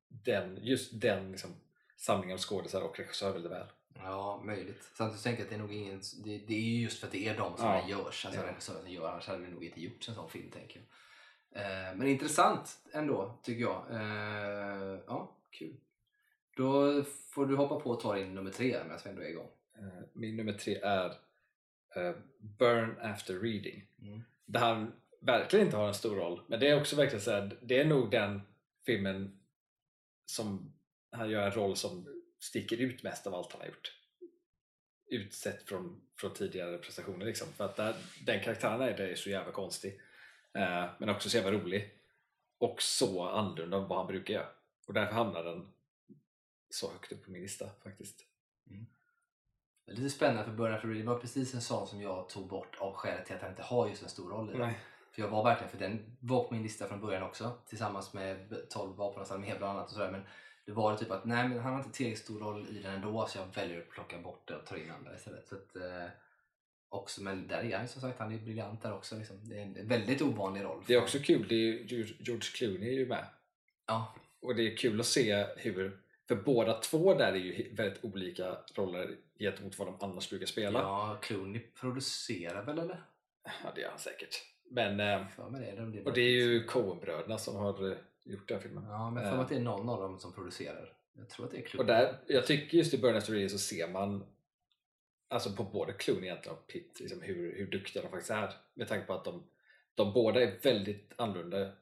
den, 0.09 0.59
just 0.62 1.01
den 1.01 1.31
liksom, 1.33 1.51
samlingen 1.97 2.35
av 2.35 2.41
skådisar 2.41 2.83
och 2.83 2.99
regissör 2.99 3.33
väldigt 3.33 3.53
väl. 3.53 3.67
Ja, 3.95 4.43
möjligt. 4.45 4.91
Samtidigt 4.95 5.23
tänker 5.25 5.41
jag 5.41 5.45
att 5.45 5.51
det 5.51 5.57
är 5.57 5.61
nog 5.61 5.73
ingen... 5.73 6.01
Det, 6.25 6.39
det 6.39 6.55
är 6.55 6.61
ju 6.61 6.83
just 6.83 6.99
för 7.01 7.07
att 7.07 7.12
det 7.12 7.29
är 7.29 7.37
de 7.37 7.57
som 7.57 7.67
Ja. 7.67 7.73
den 7.81 7.89
görs, 7.89 8.27
alltså 8.27 8.41
Ja. 8.41 8.47
regissören 8.49 8.93
gör, 8.93 9.09
annars 9.09 9.27
hade 9.29 9.45
det 9.45 9.51
nog 9.51 9.65
inte 9.65 9.81
gjorts 9.81 10.09
en 10.09 10.15
sån 10.15 10.31
film 10.31 10.51
tänker 10.51 10.81
jag. 10.81 10.89
Eh, 11.62 11.95
men 11.97 12.07
intressant 12.07 12.79
ändå, 12.93 13.39
tycker 13.43 13.61
jag. 13.62 13.85
Eh, 13.91 14.99
ja, 15.07 15.37
kul. 15.51 15.77
Då 16.57 17.05
får 17.05 17.47
du 17.47 17.57
hoppa 17.57 17.81
på 17.81 17.91
och 17.91 18.01
ta 18.01 18.15
din 18.15 18.35
nummer 18.35 18.51
tre 18.51 18.79
medan 18.85 18.99
vi 19.05 19.11
ändå 19.11 19.23
är 19.23 19.29
igång. 19.29 19.51
Eh, 19.79 20.05
Min 20.13 20.37
nummer 20.37 20.53
tre 20.53 20.75
är 20.83 21.07
eh, 21.97 22.15
Burn 22.39 22.97
After 23.01 23.35
Reading. 23.35 23.87
Mm. 24.03 24.23
Där 24.47 24.61
han 24.61 24.93
verkligen 25.21 25.67
inte 25.67 25.77
har 25.77 25.89
en 25.89 25.95
stor 25.95 26.17
roll. 26.17 26.41
Men 26.47 26.61
det 26.61 26.69
är 26.69 26.81
också 26.81 26.97
verkligen 26.97 27.23
så 27.23 27.31
här, 27.31 27.59
det 27.63 27.79
är 27.79 27.85
nog 27.85 28.11
den 28.11 28.41
filmen 28.87 29.39
som 30.27 30.73
han 31.11 31.31
gör 31.31 31.47
en 31.47 31.53
roll 31.53 31.77
som 31.77 32.23
sticker 32.39 32.77
ut 32.77 33.03
mest 33.03 33.27
av 33.27 33.35
allt 33.35 33.53
han 33.53 33.61
har 33.61 33.69
gjort. 33.69 33.93
Utsett 35.07 35.63
från, 35.63 36.01
från 36.17 36.35
tidigare 36.35 36.79
prestationer 36.79 37.27
liksom. 37.27 37.49
För 37.49 37.65
att 37.65 37.77
där, 37.77 37.95
den 38.27 38.41
karaktären 38.41 38.81
är, 38.81 38.97
det 38.97 39.11
är 39.11 39.15
så 39.15 39.31
jävla 39.31 39.53
konstig. 39.53 40.01
Eh, 40.53 40.85
men 40.99 41.09
också 41.09 41.31
så 41.31 41.37
jävla 41.37 41.53
rolig. 41.53 41.95
Och 42.59 42.83
så 42.83 43.29
annorlunda 43.29 43.77
än 43.77 43.89
vad 43.89 43.99
han 43.99 44.07
brukar 44.07 44.35
göra. 44.35 44.49
Och 44.87 44.95
därför 44.95 45.15
hamnar 45.15 45.45
den 45.45 45.69
så 46.75 46.93
högt 46.93 47.12
upp 47.12 47.25
på 47.25 47.31
min 47.31 47.43
lista 47.43 47.70
faktiskt. 47.83 48.25
Det 49.87 49.93
är 49.93 49.97
lite 49.97 50.11
spännande 50.11 50.45
för 50.45 50.53
Bernard 50.53 50.81
Flury 50.81 51.03
var 51.03 51.18
precis 51.18 51.55
en 51.55 51.61
sån 51.61 51.87
som 51.87 52.01
jag 52.03 52.29
tog 52.29 52.49
bort 52.49 52.77
av 52.79 52.95
skälet 52.95 53.27
till 53.27 53.35
att 53.35 53.43
han 53.43 53.51
inte 53.51 53.62
har 53.62 53.89
just 53.89 54.03
en 54.03 54.09
stor 54.09 54.31
roll 54.31 54.49
i 54.49 54.53
den. 54.53 54.61
Nej. 54.61 54.79
För 55.12 55.22
jag 55.22 55.29
var 55.29 55.45
verkligen, 55.45 55.70
för 55.70 55.79
den 55.79 56.16
var 56.20 56.45
på 56.45 56.55
min 56.55 56.62
lista 56.62 56.89
från 56.89 57.01
början 57.01 57.22
också 57.22 57.59
tillsammans 57.66 58.12
med 58.12 58.57
12 58.70 58.97
vapenas 58.97 59.31
armé 59.31 59.55
bland 59.59 59.79
annat 59.79 59.87
och 59.87 59.93
sådär. 59.93 60.11
Men 60.11 60.22
det 60.66 60.72
var 60.72 60.93
det 60.93 60.99
typ 60.99 61.11
att 61.11 61.25
nej 61.25 61.49
men 61.49 61.59
han 61.59 61.72
har 61.72 61.81
inte 61.81 61.97
tillräckligt 61.97 62.25
stor 62.25 62.41
roll 62.41 62.66
i 62.68 62.83
den 62.83 62.95
ändå 62.95 63.27
så 63.27 63.39
jag 63.39 63.47
väljer 63.55 63.79
att 63.79 63.91
plocka 63.91 64.18
bort 64.18 64.49
det 64.49 64.57
och 64.57 64.66
ta 64.66 64.77
in 64.77 64.91
andra 64.91 65.14
istället. 65.14 65.49
Så 65.49 65.55
att, 65.55 65.77
eh, 65.77 66.09
också, 66.89 67.22
men 67.22 67.47
där 67.49 67.64
är 67.64 67.79
han 67.79 67.89
som 67.89 68.01
sagt, 68.01 68.18
han 68.18 68.33
är 68.33 68.39
briljant 68.39 68.83
där 68.83 68.95
också. 68.95 69.16
Liksom. 69.16 69.49
Det 69.49 69.59
är 69.59 69.62
en 69.62 69.89
väldigt 69.89 70.22
ovanlig 70.22 70.64
roll. 70.64 70.85
Det 70.87 70.95
är 70.95 71.03
också 71.03 71.18
kul, 71.18 71.49
det 71.49 71.55
är 71.55 71.59
ju, 71.59 72.16
George 72.18 72.51
Clooney 72.55 72.89
är 72.89 72.99
ju 72.99 73.07
med. 73.07 73.27
Ja, 73.87 74.14
Och 74.43 74.55
det 74.55 74.72
är 74.72 74.77
kul 74.77 75.01
att 75.01 75.07
se 75.07 75.47
hur, 75.57 76.04
för 76.29 76.37
båda 76.37 76.81
två 76.81 77.14
där 77.14 77.33
är 77.33 77.37
ju 77.37 77.75
väldigt 77.75 78.05
olika 78.05 78.57
roller 78.75 79.16
gentemot 79.39 79.79
vad 79.79 79.89
de 79.89 79.97
annars 80.01 80.31
brukar 80.31 80.47
spela. 80.47 80.79
ja, 80.79 81.18
Clooney 81.22 81.61
producerar 81.81 82.64
väl 82.64 82.79
eller? 82.79 83.05
Ja, 83.45 83.72
det 83.75 83.81
gör 83.81 83.91
han 83.91 83.99
säkert. 83.99 84.43
Men, 84.70 85.01
eh, 85.01 85.29
För 85.29 85.51
mig 85.51 85.75
det, 85.77 85.87
det, 85.87 86.05
och 86.05 86.12
det 86.12 86.20
är 86.20 86.31
ju 86.31 86.64
Coen-bröderna 86.64 87.39
som 87.39 87.57
har 87.57 87.91
eh, 87.91 87.97
gjort 88.25 88.49
den 88.49 88.61
filmen. 88.61 88.85
Ja, 88.85 89.11
men 89.11 89.25
får 89.25 89.37
mig 89.37 89.43
att 89.43 89.49
det 89.49 89.57
är 89.57 89.61
någon 89.61 89.89
av 89.89 90.01
dem 90.01 90.18
som 90.18 90.33
producerar. 90.33 90.93
Jag 91.12 91.29
tror 91.29 91.47
att 91.47 91.53
det 91.53 91.59
är 91.59 91.62
Clooney. 91.62 91.81
Och 91.81 91.87
där, 91.87 92.18
jag 92.27 92.47
tycker 92.47 92.79
just 92.79 92.95
i 92.95 92.99
Burn 92.99 93.16
After 93.16 93.33
Reading 93.33 93.51
så 93.51 93.59
ser 93.59 93.89
man 93.89 94.27
alltså 95.29 95.53
på 95.53 95.64
både 95.64 95.93
Clooney 95.93 96.25
egentligen 96.25 96.59
och 96.59 96.66
Pitt 96.66 97.01
liksom 97.01 97.22
hur, 97.22 97.57
hur 97.57 97.66
duktiga 97.66 98.03
de 98.03 98.09
faktiskt 98.09 98.31
är. 98.31 98.53
Med 98.75 98.89
tanke 98.89 99.07
på 99.07 99.14
att 99.14 99.25
de, 99.25 99.45
de 99.95 100.12
båda 100.12 100.43
är 100.43 100.59
väldigt 100.62 101.12
annorlunda 101.16 101.72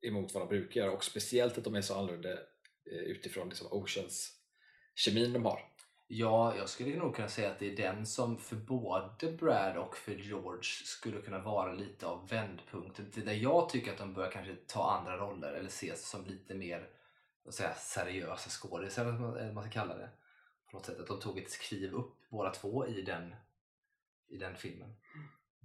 emot 0.00 0.34
vad 0.34 0.42
de 0.42 0.48
brukar 0.48 0.80
göra 0.80 0.92
och 0.92 1.04
speciellt 1.04 1.58
att 1.58 1.64
de 1.64 1.74
är 1.74 1.80
så 1.80 1.94
annorlunda 1.94 2.32
eh, 2.32 2.38
utifrån 2.86 3.48
liksom 3.48 3.68
Oceans 3.70 4.32
kemin 4.94 5.32
de 5.32 5.44
har. 5.44 5.60
Ja, 6.08 6.56
jag 6.56 6.68
skulle 6.68 6.96
nog 6.96 7.16
kunna 7.16 7.28
säga 7.28 7.50
att 7.50 7.58
det 7.58 7.72
är 7.72 7.76
den 7.76 8.06
som 8.06 8.38
för 8.38 8.56
både 8.56 9.32
Brad 9.32 9.76
och 9.76 9.96
för 9.96 10.12
George 10.12 10.62
skulle 10.84 11.22
kunna 11.22 11.38
vara 11.38 11.72
lite 11.72 12.06
av 12.06 12.28
vändpunkten. 12.28 13.10
Där 13.14 13.32
jag 13.32 13.68
tycker 13.68 13.92
att 13.92 13.98
de 13.98 14.14
börjar 14.14 14.30
kanske 14.30 14.56
ta 14.66 14.90
andra 14.90 15.16
roller 15.16 15.52
eller 15.52 15.68
ses 15.68 16.08
som 16.10 16.24
lite 16.24 16.54
mer 16.54 16.88
säga, 17.50 17.74
seriösa 17.74 18.50
skådisar 18.50 19.04
eller 19.06 19.18
vad 19.18 19.54
man- 19.54 19.62
ska 19.64 19.72
kalla 19.72 19.96
det. 19.96 20.10
På 20.70 20.76
något 20.76 20.86
sätt 20.86 21.00
att 21.00 21.06
de 21.06 21.20
tog 21.20 21.38
ett 21.38 21.50
skriv 21.50 21.92
upp 21.94 22.14
båda 22.30 22.50
två 22.50 22.86
i 22.86 23.02
den, 23.02 23.34
i 24.28 24.36
den 24.36 24.56
filmen. 24.56 24.96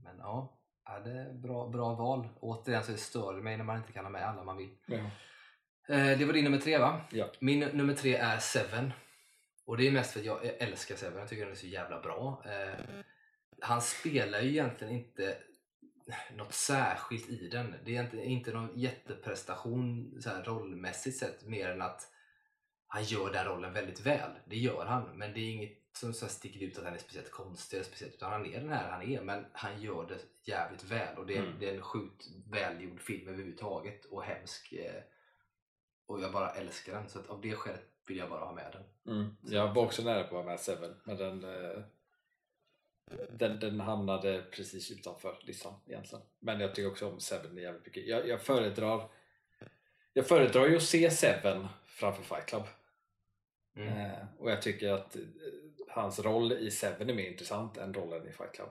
Men 0.03 0.17
ja, 0.17 0.59
ja, 0.85 0.99
det 0.99 1.11
är 1.11 1.33
bra, 1.33 1.67
bra 1.67 1.93
val. 1.95 2.27
Återigen 2.39 2.83
så 2.83 2.91
det 2.91 2.97
stör 2.97 3.33
det 3.35 3.41
mig 3.41 3.57
när 3.57 3.63
man 3.63 3.77
inte 3.77 3.91
kan 3.91 4.05
ha 4.05 4.09
med 4.11 4.27
alla 4.29 4.43
man 4.43 4.57
vill. 4.57 4.77
Eh, 4.87 5.07
det 5.87 6.25
var 6.25 6.33
din 6.33 6.43
nummer 6.43 6.57
tre 6.59 6.77
va? 6.77 7.01
Ja. 7.11 7.31
Min 7.39 7.59
nummer 7.59 7.93
tre 7.93 8.15
är 8.15 8.37
Seven. 8.37 8.93
Och 9.65 9.77
det 9.77 9.87
är 9.87 9.91
mest 9.91 10.11
för 10.13 10.19
att 10.19 10.25
jag 10.25 10.45
älskar 10.45 10.95
Seven, 10.95 11.19
jag 11.19 11.29
tycker 11.29 11.43
den 11.43 11.51
är 11.51 11.57
så 11.57 11.67
jävla 11.67 12.01
bra. 12.01 12.43
Eh, 12.45 12.85
han 13.61 13.81
spelar 13.81 14.41
ju 14.41 14.49
egentligen 14.49 14.93
inte 14.93 15.37
något 16.35 16.53
särskilt 16.53 17.29
i 17.29 17.47
den. 17.47 17.75
Det 17.85 17.97
är 17.97 18.23
inte, 18.23 18.51
någon 18.51 18.79
jätteprestation 18.79 20.17
så 20.21 20.29
här, 20.29 20.43
rollmässigt 20.43 21.17
sett 21.17 21.47
mer 21.47 21.69
än 21.69 21.81
att 21.81 22.07
han 22.87 23.03
gör 23.03 23.33
den 23.33 23.45
rollen 23.45 23.73
väldigt 23.73 23.99
väl. 24.05 24.29
Det 24.45 24.57
gör 24.57 24.85
han, 24.85 25.17
men 25.17 25.33
det 25.33 25.39
är 25.39 25.51
inget 25.51 25.77
som 25.93 26.13
så 26.13 26.27
sticker 26.27 26.65
ut 26.65 26.77
att 26.77 26.83
han 26.83 26.93
är 26.93 26.97
speciellt 26.97 27.31
konstig 27.31 27.77
eller 27.77 27.85
speciellt, 27.85 28.13
utan 28.15 28.31
han 28.31 28.45
är 28.45 28.59
den 28.59 28.69
här 28.69 28.89
han 28.91 29.01
är, 29.11 29.21
men 29.21 29.45
han 29.53 29.81
gör 29.81 30.07
det 30.07 30.49
jävligt 30.51 30.83
väl 30.83 31.17
och 31.17 31.25
det 31.25 31.37
är, 31.37 31.41
Mm. 31.43 31.59
det 31.59 31.69
är 31.69 31.75
en 31.75 31.81
sjukt 31.81 32.27
välgjord 32.51 33.01
film 33.01 33.27
överhuvudtaget 33.27 34.05
och 34.05 34.23
hemsk. 34.23 34.73
Eh, 34.73 35.01
och 36.11 36.21
jag 36.21 36.31
bara 36.31 36.49
älskar 36.49 36.93
den, 36.93 37.09
så 37.09 37.19
att 37.19 37.29
av 37.29 37.41
det 37.41 37.55
skälet 37.55 37.87
vill 38.07 38.17
jag 38.17 38.29
bara 38.29 38.45
ha 38.45 38.53
med 38.53 38.71
den. 38.73 39.15
Mm. 39.15 39.35
Jag 39.41 39.73
var 39.73 39.83
också 39.83 40.03
nära 40.03 40.23
på 40.23 40.37
att 40.37 40.43
ha 40.43 40.51
med 40.51 40.59
Seven 40.59 40.95
men 41.03 41.17
den, 41.17 41.43
eh, 41.43 41.83
den, 43.29 43.59
den 43.59 43.79
hamnade 43.79 44.43
precis 44.51 44.91
utanför 44.91 45.39
listan 45.41 45.73
egentligen. 45.85 46.25
Men 46.39 46.59
jag 46.59 46.75
tycker 46.75 46.91
också 46.91 47.09
om 47.09 47.19
Seven 47.19 47.57
jävligt 47.57 47.85
mycket. 47.85 48.07
Jag, 48.07 48.27
jag 48.27 48.41
föredrar 48.41 49.09
jag 50.13 50.27
föredrar 50.27 50.67
ju 50.67 50.75
att 50.75 50.83
se 50.83 51.11
Seven 51.11 51.67
framför 51.85 52.23
Fight 52.23 52.45
Club. 52.45 52.63
Mm. 53.75 53.97
Eh, 53.97 54.25
och 54.37 54.51
jag 54.51 54.61
tycker 54.61 54.89
att 54.93 55.15
eh, 55.15 55.21
hans 55.87 56.19
roll 56.19 56.51
i 56.51 56.71
Seven 56.71 57.09
är 57.09 57.13
mer 57.13 57.31
intressant 57.31 57.77
än 57.77 57.93
rollen 57.93 58.27
i 58.27 58.31
Fight 58.31 58.51
Club. 58.51 58.69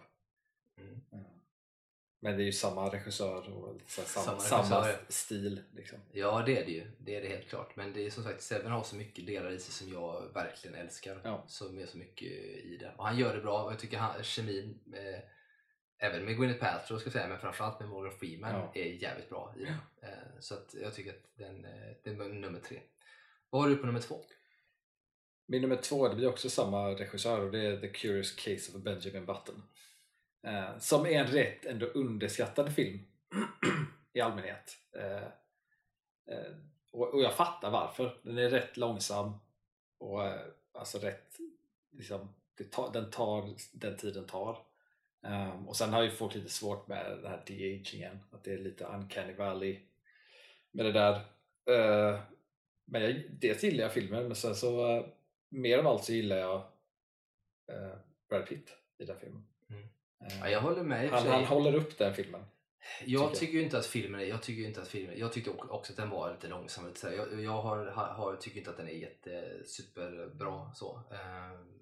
Mm. 0.78 1.19
Men 2.22 2.36
det 2.36 2.42
är 2.42 2.44
ju 2.44 2.52
samma 2.52 2.92
regissör 2.92 3.50
och 3.52 3.74
här 3.96 4.04
samma, 4.04 4.24
Samma 4.38 4.40
samma, 4.40 4.80
regissör, 4.80 5.00
ja. 5.00 5.12
stil. 5.12 5.62
Liksom. 5.76 5.98
Ja, 6.12 6.42
det 6.46 6.58
är 6.58 6.64
det 6.64 6.72
ju. 6.72 6.90
Det 6.98 7.14
är 7.16 7.22
det 7.22 7.28
helt 7.28 7.48
klart. 7.48 7.76
Men 7.76 7.92
det 7.92 8.06
är 8.06 8.10
som 8.10 8.24
sagt, 8.24 8.42
Seven 8.42 8.72
har 8.72 8.82
så 8.82 8.96
mycket 8.96 9.26
delar 9.26 9.50
i 9.50 9.58
sig 9.58 9.72
som 9.72 9.92
jag 9.92 10.32
verkligen 10.34 10.76
älskar. 10.76 11.20
Ja. 11.24 11.44
Som 11.48 11.78
är 11.78 11.86
så 11.86 11.98
mycket 11.98 12.28
i 12.32 12.76
det. 12.80 12.92
Och 12.96 13.06
han 13.06 13.18
gör 13.18 13.34
det 13.36 13.40
bra. 13.42 13.70
Jag 13.70 13.78
tycker 13.80 13.98
han, 13.98 14.22
kemin, 14.22 14.78
eh, 14.92 15.20
även 15.98 16.24
med 16.24 16.36
Gwyneth 16.36 16.60
Paltrow 16.60 16.98
ska 16.98 17.06
jag 17.06 17.12
säga, 17.12 17.28
men 17.28 17.38
framförallt 17.38 17.80
med 17.80 17.88
Morgan 17.88 18.12
Freeman 18.18 18.54
Ja. 18.54 18.72
är 18.74 18.84
jävligt 18.84 19.28
bra 19.28 19.54
i 19.58 19.64
den. 19.64 19.74
Eh, 20.02 20.08
så 20.40 20.54
att 20.54 20.74
jag 20.82 20.94
tycker 20.94 21.10
att 21.10 21.30
den, 21.34 21.64
eh, 21.64 21.70
det 22.04 22.10
är 22.10 22.14
nummer 22.14 22.60
tre. 22.60 22.80
Vad 23.50 23.62
har 23.62 23.68
du 23.68 23.76
på 23.76 23.86
nummer 23.86 24.00
två? 24.00 24.24
Min 25.46 25.62
nummer 25.62 25.76
två, 25.76 26.08
det 26.08 26.16
blir 26.16 26.28
också 26.28 26.50
samma 26.50 26.88
regissör 26.88 27.40
och 27.40 27.52
det 27.52 27.66
är 27.66 27.80
The 27.80 27.88
Curious 27.88 28.32
Case 28.32 28.72
of 28.76 28.82
Benjamin 28.82 29.26
Button. 29.26 29.62
Eh, 30.42 30.78
som 30.78 31.06
är 31.06 31.10
en 31.10 31.26
rätt 31.26 31.66
ändå 31.66 31.86
underskattad 31.86 32.74
film 32.74 32.98
i 34.12 34.20
allmänhet. 34.20 34.76
Eh, 34.96 35.24
eh, 36.36 36.52
och, 36.92 37.14
och 37.14 37.22
jag 37.22 37.34
fattar 37.34 37.70
varför. 37.70 38.20
Den 38.22 38.38
är 38.38 38.50
rätt 38.50 38.76
långsam 38.76 39.38
och 39.98 40.26
eh, 40.26 40.40
alltså 40.72 40.98
rätt 40.98 41.36
liksom, 41.90 42.34
det 42.54 42.64
tar, 42.64 42.92
den 42.92 43.10
tar 43.10 43.54
den 43.72 43.96
tid 43.96 44.14
den 44.14 44.26
tar. 44.26 44.58
Um, 45.22 45.68
och 45.68 45.76
sen 45.76 45.92
har 45.92 46.02
ju 46.02 46.10
folk 46.10 46.34
lite 46.34 46.48
svårt 46.48 46.88
med 46.88 47.18
den 47.22 47.30
här 47.30 47.42
de-agingen, 47.46 48.18
att 48.30 48.44
det 48.44 48.52
är 48.52 48.58
lite 48.58 48.84
uncanny 48.84 49.32
valley 49.32 49.80
med 50.70 50.84
det 50.84 50.92
där. 50.92 51.14
Uh, 51.70 52.20
men 52.84 53.02
jag, 53.02 53.22
dels 53.30 53.62
gillar 53.62 53.82
jag 53.82 53.92
filmen, 53.92 54.26
men 54.26 54.36
sen 54.36 54.54
så 54.54 54.98
uh, 54.98 55.06
mer 55.48 55.78
av 55.78 55.86
allt 55.86 56.04
så 56.04 56.12
gillar 56.12 56.36
jag 56.36 56.56
uh, 57.72 57.96
Brad 58.28 58.46
Pitt 58.46 58.76
i 58.98 59.04
den 59.04 59.20
filmen. 59.20 59.46
Mm. 59.70 59.88
Ja, 60.20 60.48
jag 60.48 60.60
håller 60.60 60.82
med 60.82 61.10
han, 61.10 61.26
han 61.26 61.44
håller 61.44 61.74
upp 61.74 61.98
den 61.98 62.14
filmen. 62.14 62.44
Jag 63.04 63.34
tycker 63.34 63.52
ju 63.52 63.62
inte 63.62 63.78
att 63.78 63.86
filmen 63.86 64.20
är, 64.20 64.24
jag 64.24 64.42
tycker 64.42 64.68
inte 64.68 64.82
att 64.82 64.88
filmen, 64.88 65.18
jag 65.18 65.32
tyckte 65.32 65.50
också 65.50 65.92
att 65.92 65.96
den 65.96 66.10
var 66.10 66.32
lite 66.32 66.48
långsam. 66.48 66.92
Jag, 67.02 67.42
jag 67.42 67.62
har, 67.62 67.86
har, 67.86 68.36
tycker 68.36 68.58
inte 68.58 68.70
att 68.70 68.76
den 68.76 68.88
är 68.88 68.92
jätte, 68.92 69.62
superbra 69.66 70.74
så. 70.74 71.02
Ehm, 71.10 71.80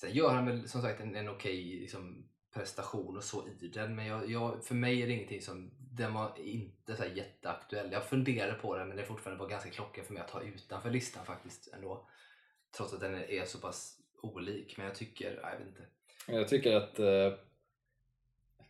sen 0.00 0.12
gör 0.12 0.30
han 0.30 0.46
väl 0.46 0.68
som 0.68 0.82
sagt 0.82 1.00
en, 1.00 1.16
en 1.16 1.28
okej 1.28 1.64
liksom, 1.64 2.28
prestation 2.54 3.16
och 3.16 3.24
så 3.24 3.48
i 3.60 3.68
den. 3.68 3.94
Men 3.94 4.06
jag, 4.06 4.30
jag, 4.30 4.64
för 4.64 4.74
mig 4.74 5.02
är 5.02 5.06
det 5.06 5.12
ingenting 5.12 5.42
som, 5.42 5.70
den 5.78 6.14
var 6.14 6.38
inte 6.38 6.96
så 6.96 7.04
jätteaktuell. 7.04 7.92
Jag 7.92 8.04
funderade 8.04 8.54
på 8.54 8.76
den 8.76 8.88
men 8.88 8.96
det 8.96 9.02
är 9.02 9.06
fortfarande 9.06 9.42
var 9.42 9.50
ganska 9.50 9.70
klockan 9.70 10.04
för 10.04 10.12
mig 10.12 10.22
att 10.22 10.30
ha 10.30 10.42
utanför 10.42 10.90
listan 10.90 11.26
faktiskt 11.26 11.68
ändå. 11.74 12.08
Trots 12.76 12.94
att 12.94 13.00
den 13.00 13.14
är, 13.14 13.30
är 13.30 13.44
så 13.44 13.58
pass 13.58 13.98
olik. 14.22 14.76
Men 14.76 14.86
jag 14.86 14.94
tycker, 14.94 15.40
jag 15.42 15.58
vet 15.58 15.68
inte. 15.68 15.86
Jag 16.26 16.48
tycker 16.48 16.76
att 16.76 16.98
eh, 16.98 17.32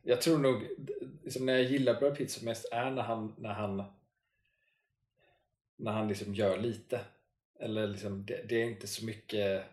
jag 0.02 0.20
tror 0.20 0.38
nog, 0.38 0.68
liksom 1.24 1.46
när 1.46 1.52
jag 1.52 1.62
gillar 1.62 2.00
Brad 2.00 2.16
Pitt 2.16 2.30
som 2.30 2.44
mest 2.44 2.72
är 2.72 2.90
när 2.90 3.02
han 3.02 3.34
när 3.38 3.52
han 3.52 3.82
när 5.76 5.92
han 5.92 6.08
liksom 6.08 6.34
gör 6.34 6.58
lite. 6.58 7.00
Eller 7.60 7.86
liksom, 7.86 8.26
det, 8.26 8.44
det 8.48 8.62
är 8.62 8.66
inte 8.66 8.86
så 8.86 9.04
mycket 9.04 9.64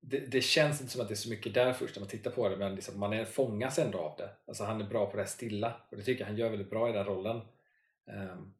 det, 0.00 0.18
det 0.18 0.40
känns 0.40 0.80
inte 0.80 0.92
som 0.92 1.02
att 1.02 1.08
det 1.08 1.14
är 1.14 1.16
så 1.16 1.30
mycket 1.30 1.54
där 1.54 1.72
först 1.72 1.96
när 1.96 2.00
man 2.00 2.08
tittar 2.08 2.30
på 2.30 2.48
det 2.48 2.56
men 2.56 2.74
liksom, 2.74 3.00
man 3.00 3.12
är, 3.12 3.24
fångas 3.24 3.78
ändå 3.78 3.98
av 3.98 4.16
det. 4.18 4.30
Alltså 4.46 4.64
han 4.64 4.80
är 4.80 4.84
bra 4.84 5.06
på 5.06 5.16
det 5.16 5.22
här 5.22 5.28
stilla 5.28 5.74
och 5.90 5.96
det 5.96 6.02
tycker 6.02 6.20
jag 6.20 6.28
han 6.28 6.36
gör 6.36 6.50
väldigt 6.50 6.70
bra 6.70 6.88
i 6.88 6.92
den 6.92 7.04
rollen. 7.04 7.40
Ehm, 8.06 8.54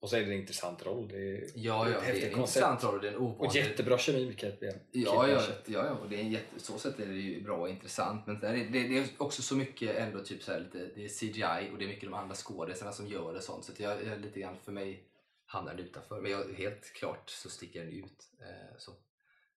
och 0.00 0.10
så 0.10 0.16
är 0.16 0.20
det 0.20 0.26
en 0.26 0.40
intressant 0.40 0.86
roll. 0.86 1.08
Det 1.08 1.16
är, 1.16 1.50
Ja, 1.54 1.84
det 1.84 1.90
är 1.90 1.94
ja, 1.94 2.00
det 2.00 2.22
är 2.22 2.26
en 2.26 2.38
intressant 2.38 2.84
roll 2.84 2.94
och 2.94 3.00
det 3.00 3.08
är 3.08 3.12
en 3.12 3.18
Och 3.18 3.54
jättebra 3.54 3.98
kemi 3.98 4.26
med 4.26 4.38
Kate 4.38 4.56
Blanchett. 4.60 4.82
Ja, 4.90 5.28
ja, 5.28 5.42
ja, 5.66 5.86
ja, 5.86 5.90
och 5.90 6.08
det 6.08 6.16
är 6.16 6.20
en 6.20 6.30
jätte, 6.30 6.60
så 6.60 6.78
sätt 6.78 7.00
är 7.00 7.06
det 7.06 7.14
ju 7.14 7.42
bra 7.42 7.56
och 7.56 7.68
intressant. 7.68 8.26
Men 8.26 8.40
det 8.40 8.46
är, 8.48 8.52
det, 8.54 8.88
det 8.88 8.98
är 8.98 9.06
också 9.18 9.42
så 9.42 9.56
mycket 9.56 9.96
ändå 9.96 10.20
typ 10.24 10.42
så 10.42 10.52
här 10.52 10.60
lite, 10.60 10.78
det 10.94 11.04
är 11.04 11.08
CGI 11.08 11.72
och 11.72 11.78
det 11.78 11.84
är 11.84 11.88
mycket 11.88 12.10
de 12.10 12.14
andra 12.14 12.34
skådespelarna 12.34 12.92
som 12.92 13.06
gör 13.06 13.34
det 13.34 13.40
sånt. 13.40 13.64
Så 13.64 13.72
att 13.72 13.80
jag, 13.80 14.04
jag 14.06 14.20
lite 14.20 14.40
grann 14.40 14.56
för 14.64 14.72
mig 14.72 15.08
hamnar 15.46 15.74
den 15.74 15.86
utanför. 15.86 16.20
Men 16.20 16.30
jag, 16.30 16.52
helt 16.52 16.92
klart 16.92 17.30
så 17.30 17.50
sticker 17.50 17.80
den 17.84 17.92
ut. 17.92 18.30
Eh, 18.40 18.76
så. 18.78 18.92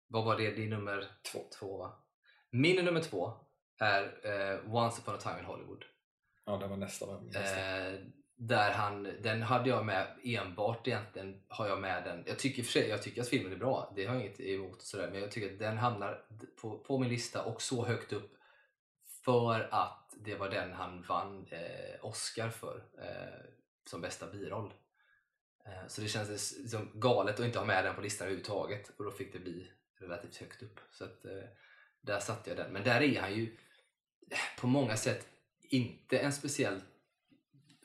Vad 0.08 0.26
var 0.26 0.38
det? 0.38 0.52
Din 0.52 0.70
nummer 0.70 1.08
Två. 1.32 1.40
två 1.60 1.78
va? 1.78 1.94
Min 2.52 2.86
nummer 2.86 3.02
två 3.02 3.34
är 3.80 4.04
eh, 4.24 4.76
Once 4.76 5.02
upon 5.02 5.16
a 5.16 5.18
time 5.18 5.40
in 5.40 5.46
Hollywood. 5.46 5.86
Ja, 6.46 6.58
det 6.58 6.68
var 6.68 6.78
nästa. 6.78 7.06
Var 7.06 7.22
nästa. 7.22 7.88
Eh, 7.88 8.00
där 8.42 8.72
han, 8.72 9.04
den 9.22 9.42
hade 9.42 9.70
jag 9.70 9.86
med 9.86 10.08
enbart 10.24 10.88
egentligen 10.88 11.42
har 11.48 11.68
jag 11.68 11.82
med 11.82 12.04
den. 12.04 12.24
Jag 12.28 12.40
tycker 12.40 12.60
i 12.60 12.62
och 12.62 12.66
för 12.66 12.72
sig, 12.72 12.90
jag 12.90 13.04
tycker 13.04 13.22
att 13.22 13.28
filmen 13.28 13.54
är 13.54 13.58
bra. 13.58 13.94
Det 13.96 14.06
har 14.06 14.16
jag 14.16 14.24
inget 14.24 14.40
emot 14.40 14.76
och 14.76 14.82
sådär. 14.82 15.10
Men 15.12 15.22
jag 15.22 15.32
tycker 15.32 15.54
att 15.54 15.60
den 15.60 15.78
hamnar 15.78 16.26
på, 16.62 16.78
på 16.78 16.98
min 16.98 17.10
lista 17.10 17.44
och 17.44 17.62
så 17.62 17.86
högt 17.86 18.14
upp 18.14 18.36
för 19.26 19.70
att 19.72 20.14
det 20.18 20.36
var 20.36 20.50
den 20.50 20.74
han 20.74 21.02
vann 21.02 21.48
eh, 21.52 22.06
Oscar 22.06 22.50
för 22.50 22.84
eh, 23.02 23.52
som 23.90 24.02
bästa 24.02 24.28
biroll. 24.32 24.74
Eh, 25.66 25.88
så 25.88 26.02
det 26.02 26.08
kändes 26.08 26.58
liksom 26.60 26.92
galet 26.94 27.40
att 27.40 27.46
inte 27.46 27.60
ha 27.60 27.66
med 27.66 27.86
den 27.86 27.96
på 27.96 28.02
listan 28.02 28.26
överhuvudtaget 28.26 28.92
och 28.98 29.06
då 29.06 29.12
fick 29.12 29.34
det 29.34 29.40
bli 29.40 29.72
relativt 30.00 30.38
högt 30.38 30.64
upp. 30.64 30.80
Så 30.92 31.04
att, 31.04 31.26
eh, 31.26 31.50
där 32.02 32.20
satte 32.20 32.50
jag 32.50 32.58
den. 32.58 32.74
Men 32.74 32.84
där 32.84 33.02
är 33.02 33.22
han 33.22 33.36
ju 33.36 33.58
eh, 34.32 34.62
på 34.62 34.68
många 34.68 34.98
sätt 34.98 35.28
inte 35.70 36.20
en 36.20 36.34
speciell 36.34 36.82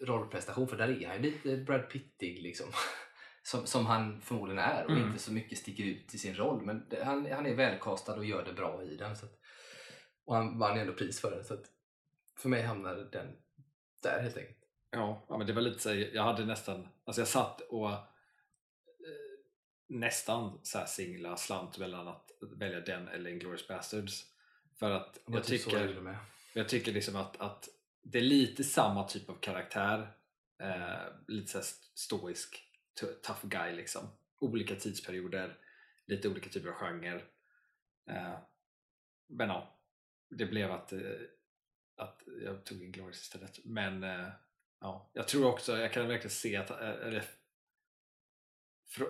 rollprestation 0.01 0.69
för 0.69 0.77
där 0.77 1.03
är 1.03 1.09
han 1.09 1.23
lite 1.23 1.57
Brad 1.57 1.91
Pittig 1.91 2.43
liksom. 2.43 2.67
Som, 3.47 3.67
som 3.67 3.87
han 3.87 4.21
förmodligen 4.21 4.63
är 4.65 4.85
och 4.85 4.91
Mm. 4.91 5.07
inte 5.07 5.23
så 5.23 5.33
mycket 5.33 5.59
sticker 5.59 5.85
ut 5.85 6.15
i 6.15 6.19
sin 6.19 6.35
roll 6.35 6.63
men 6.63 6.89
det, 6.89 7.05
han, 7.05 7.27
han 7.33 7.47
är 7.47 7.55
välkastad 7.55 8.15
och 8.15 8.25
gör 8.25 8.45
det 8.45 8.53
bra 8.53 8.83
i 8.83 8.97
den. 8.97 9.17
Så 9.17 9.27
att, 9.27 9.39
och 10.25 10.35
han 10.37 10.59
vann 10.59 10.79
ändå 10.79 10.93
pris 10.93 11.21
för 11.21 11.31
den 11.31 11.45
så 11.45 11.55
att 11.55 11.65
för 12.39 12.49
mig 12.49 12.63
hamnade 12.63 13.11
den 13.11 13.37
där 14.03 14.23
helt 14.23 14.37
enkelt. 14.37 14.59
Ja, 14.91 15.27
ja, 15.29 15.39
men 15.39 15.47
det 15.47 15.53
var 15.53 15.63
lite 15.63 15.79
så 15.79 15.95
jag 15.95 16.23
hade 16.23 16.45
nästan, 16.45 16.89
alltså 17.05 17.21
jag 17.21 17.29
satt 17.29 17.61
och 17.61 17.91
eh, 17.91 17.99
nästan 19.89 20.61
så 20.63 20.79
här 20.79 20.87
singla 20.87 21.37
slant 21.37 21.79
mellan 21.79 22.09
att 22.09 22.31
välja 22.57 22.81
den 22.81 23.09
eller 23.09 23.31
Inglourious 23.31 23.69
Basterds. 23.69 24.25
För 24.79 24.91
att 24.91 25.19
jag 25.27 25.45
typ 25.45 25.61
så 25.61 25.71
tycker, 25.71 26.19
jag 26.55 26.69
tycker 26.69 26.93
liksom 26.93 27.17
att, 27.17 27.41
att 27.41 27.69
det 28.05 28.19
är 28.19 28.23
lite 28.23 28.65
samma 28.65 29.09
typ 29.09 29.31
av 29.31 29.35
karaktär. 29.35 30.13
Eh, 30.63 31.07
lite 31.29 31.53
såhär 31.53 31.67
stoisk, 31.95 32.63
tough 33.23 33.47
guy 33.47 33.77
liksom. 33.77 34.09
Olika 34.39 34.77
tidsperioder, 34.77 35.59
lite 36.07 36.29
olika 36.29 36.51
typer 36.51 36.69
av 36.69 36.75
genre. 36.75 37.23
Eh, 38.11 38.39
men 39.29 39.49
ja, 39.49 39.81
det 40.31 40.47
blev 40.47 40.73
att, 40.73 40.93
eh, 40.93 41.01
att 41.97 42.23
jag 42.43 42.65
tog 42.65 42.83
Inglourious 42.83 43.23
istället. 43.23 43.65
Men 43.65 44.05
eh, 44.05 44.29
ja, 44.81 45.11
jag 45.13 45.29
tror 45.29 45.47
också, 45.47 45.79
jag 45.79 45.93
kan 45.93 46.09
verkligen 46.09 46.31
se 46.31 46.57
att 46.57 46.71
eh, 46.71 46.89
eller, 46.89 47.25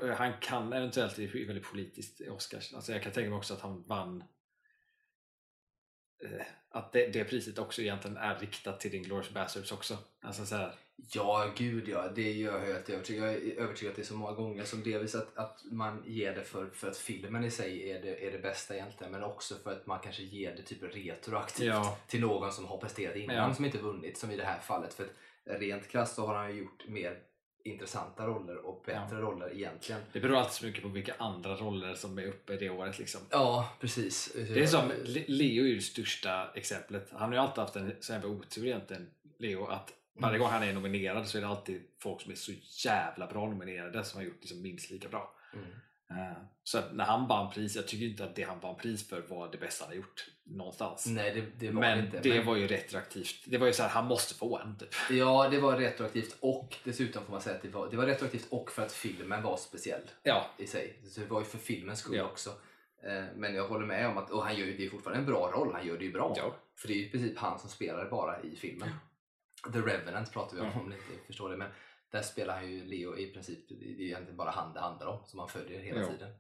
eh, 0.02 0.16
han 0.16 0.40
kan 0.40 0.72
eventuellt 0.72 1.16
det 1.16 1.24
är 1.24 1.46
väldigt 1.46 1.70
politiskt 1.70 2.20
i 2.20 2.28
Oscars. 2.28 2.74
Alltså 2.74 2.92
jag 2.92 3.02
kan 3.02 3.12
tänka 3.12 3.30
mig 3.30 3.36
också 3.36 3.54
att 3.54 3.60
han 3.60 3.82
vann 3.86 4.24
att 6.70 6.92
det, 6.92 7.06
det 7.06 7.24
priset 7.24 7.58
också 7.58 7.82
egentligen 7.82 8.16
är 8.16 8.38
riktat 8.38 8.80
till 8.80 8.94
Inglourious 8.94 9.30
Basterds 9.30 9.72
också. 9.72 9.98
Alltså 10.20 10.46
så 10.46 10.56
här, 10.56 10.74
Ja, 10.96 11.52
gud 11.56 11.88
ja. 11.88 12.08
Det 12.14 12.32
gör 12.32 12.58
jag 12.58 12.66
helt 12.74 12.88
övertygad. 12.90 13.24
Jag 13.28 13.34
är 13.34 13.56
övertygad 13.60 13.90
att 13.90 13.96
det 13.96 14.02
är 14.02 14.06
så 14.06 14.14
många 14.16 14.32
gånger 14.32 14.64
som 14.64 14.82
delvis 14.82 15.14
att, 15.14 15.36
att 15.36 15.60
man 15.70 16.02
ger 16.06 16.34
det 16.34 16.44
för, 16.44 16.70
för 16.70 16.88
att 16.88 16.96
filmen 16.96 17.44
i 17.44 17.50
sig 17.50 17.90
är 17.90 18.02
det, 18.02 18.26
är 18.26 18.32
det 18.32 18.38
bästa 18.38 18.74
egentligen. 18.74 19.12
Men 19.12 19.22
också 19.24 19.54
för 19.54 19.72
att 19.72 19.86
man 19.86 19.98
kanske 20.00 20.22
ger 20.22 20.56
det 20.56 20.62
typ 20.62 20.82
retroaktivt 20.82 21.66
Ja. 21.66 21.98
till 22.06 22.20
någon 22.20 22.52
som 22.52 22.64
har 22.64 22.78
presterat 22.78 23.16
innan 23.16 23.36
Ja. 23.36 23.54
som 23.54 23.64
inte 23.64 23.78
vunnit. 23.78 24.18
Som 24.18 24.30
i 24.30 24.36
det 24.36 24.44
här 24.44 24.58
fallet. 24.58 24.94
För 24.94 25.04
att 25.04 25.10
rent 25.60 25.88
krasst 25.88 26.14
så 26.14 26.26
har 26.26 26.34
han 26.34 26.50
ju 26.54 26.58
gjort 26.62 26.88
mer 26.88 27.18
intressanta 27.64 28.26
roller 28.26 28.56
och 28.66 28.82
bättre 28.86 29.16
roller 29.20 29.54
egentligen. 29.54 30.00
det 30.12 30.20
beror 30.20 30.36
alltid 30.36 30.52
så 30.52 30.64
mycket 30.66 30.82
på 30.82 30.88
vilka 30.88 31.14
andra 31.18 31.56
roller 31.56 31.94
som 31.94 32.18
är 32.18 32.26
uppe 32.26 32.56
det 32.56 32.70
året. 32.70 32.98
Liksom. 32.98 33.20
Ja, 33.30 33.68
precis. 33.80 34.32
Det 34.34 34.62
är 34.62 34.66
som, 34.66 34.92
Le- 35.04 35.24
Leo 35.28 35.66
är 35.66 35.74
det 35.74 35.80
största 35.80 36.50
exemplet. 36.54 37.08
Han 37.12 37.20
har 37.28 37.32
ju 37.32 37.38
alltid 37.38 37.58
haft 37.58 37.76
en 37.76 37.92
sån 38.00 38.16
här 38.16 38.26
otur 38.26 38.66
egentligen, 38.66 39.10
Leo, 39.38 39.66
att 39.66 39.92
varje 40.18 40.38
gång 40.38 40.48
han 40.48 40.62
är 40.62 40.72
nominerad 40.72 41.28
så 41.28 41.38
är 41.38 41.42
det 41.42 41.48
alltid 41.48 41.82
folk 41.98 42.20
som 42.20 42.32
är 42.32 42.36
så 42.36 42.52
jävla 42.88 43.26
bra 43.26 43.46
nominerade 43.48 44.04
som 44.04 44.18
har 44.20 44.24
gjort 44.24 44.38
liksom 44.40 44.62
minst 44.62 44.90
lika 44.90 45.08
bra. 45.08 45.34
Mm. 45.54 45.66
Eh, 46.10 46.38
Så 46.62 46.80
när 46.92 47.04
han 47.04 47.28
vann 47.28 47.50
pris, 47.52 47.76
jag 47.76 47.88
tycker 47.88 48.06
inte 48.06 48.24
att 48.24 48.34
det 48.36 48.42
han 48.42 48.60
vann 48.60 48.76
pris 48.76 49.08
för 49.08 49.20
var 49.20 49.48
det 49.52 49.58
bästa 49.58 49.84
han 49.84 49.90
har 49.90 49.96
gjort 49.96 50.26
någonstans. 50.44 51.06
Nej, 51.06 51.34
det, 51.34 51.66
det 51.66 51.70
var 51.74 51.80
Men 51.80 52.04
inte. 52.04 52.20
det 52.20 52.28
Men- 52.36 52.46
var 52.46 52.56
ju 52.56 52.66
retroaktivt. 52.66 53.42
Det 53.46 53.58
var 53.58 53.66
ju 53.66 53.72
så 53.72 53.82
här, 53.82 53.90
han 53.90 54.06
måste 54.06 54.34
få 54.34 54.58
en 54.58 54.76
typ. 54.78 54.88
Ja, 55.10 55.48
det 55.48 55.60
var 55.60 55.76
retroaktivt 55.76 56.36
och 56.40 56.76
dessutom 56.84 57.24
får 57.24 57.32
man 57.32 57.40
säga 57.40 57.56
att 57.56 57.62
det 57.62 57.68
var, 57.68 57.90
det 57.90 57.96
var 57.96 58.06
retroaktivt 58.06 58.46
och 58.50 58.70
för 58.70 58.82
att 58.82 58.92
filmen 58.92 59.42
var 59.42 59.56
speciell. 59.56 60.02
Ja, 60.22 60.46
i 60.58 60.66
sig. 60.66 60.98
Så 61.10 61.20
det 61.20 61.26
var 61.26 61.40
ju 61.40 61.46
för 61.46 61.58
filmens 61.58 61.98
skull 61.98 62.16
Ja. 62.16 62.24
också. 62.24 62.50
Eh, 63.02 63.24
Men 63.36 63.54
jag 63.54 63.68
håller 63.68 63.86
med 63.86 64.08
om 64.08 64.18
att, 64.18 64.30
och 64.30 64.44
han 64.44 64.56
gör 64.56 64.66
ju 64.66 64.76
det 64.76 64.86
är 64.86 64.90
fortfarande 64.90 65.20
en 65.20 65.26
bra 65.26 65.50
roll, 65.54 65.74
han 65.74 65.86
gör 65.86 65.98
det 65.98 66.04
ju 66.04 66.12
bra. 66.12 66.34
Ja. 66.36 66.54
För 66.76 66.88
det 66.88 66.94
är 66.94 66.96
ju 66.98 67.06
i 67.06 67.10
princip 67.10 67.38
han 67.38 67.58
som 67.58 67.68
spelar 67.70 68.10
bara 68.10 68.40
i 68.42 68.56
filmen. 68.56 68.88
The 69.72 69.78
Revenant 69.78 70.32
pratar 70.32 70.56
vi 70.56 70.62
om 70.62 70.70
om 70.80 70.88
ni 70.88 70.94
inte 70.94 71.26
förstår 71.26 71.50
det. 71.50 71.56
Men 71.56 71.70
där 72.14 72.22
spelar 72.22 72.54
han 72.54 72.70
ju 72.70 72.84
Leo 72.84 73.18
i 73.18 73.26
princip, 73.26 73.68
det 73.68 73.74
är 73.74 74.00
egentligen 74.00 74.36
bara 74.36 74.50
han 74.50 74.74
det 74.74 74.80
handlar 74.80 75.06
om 75.06 75.24
som 75.26 75.38
han 75.38 75.48
följer 75.48 75.80
hela 75.80 76.00
Ja. 76.00 76.06
tiden. 76.06 76.30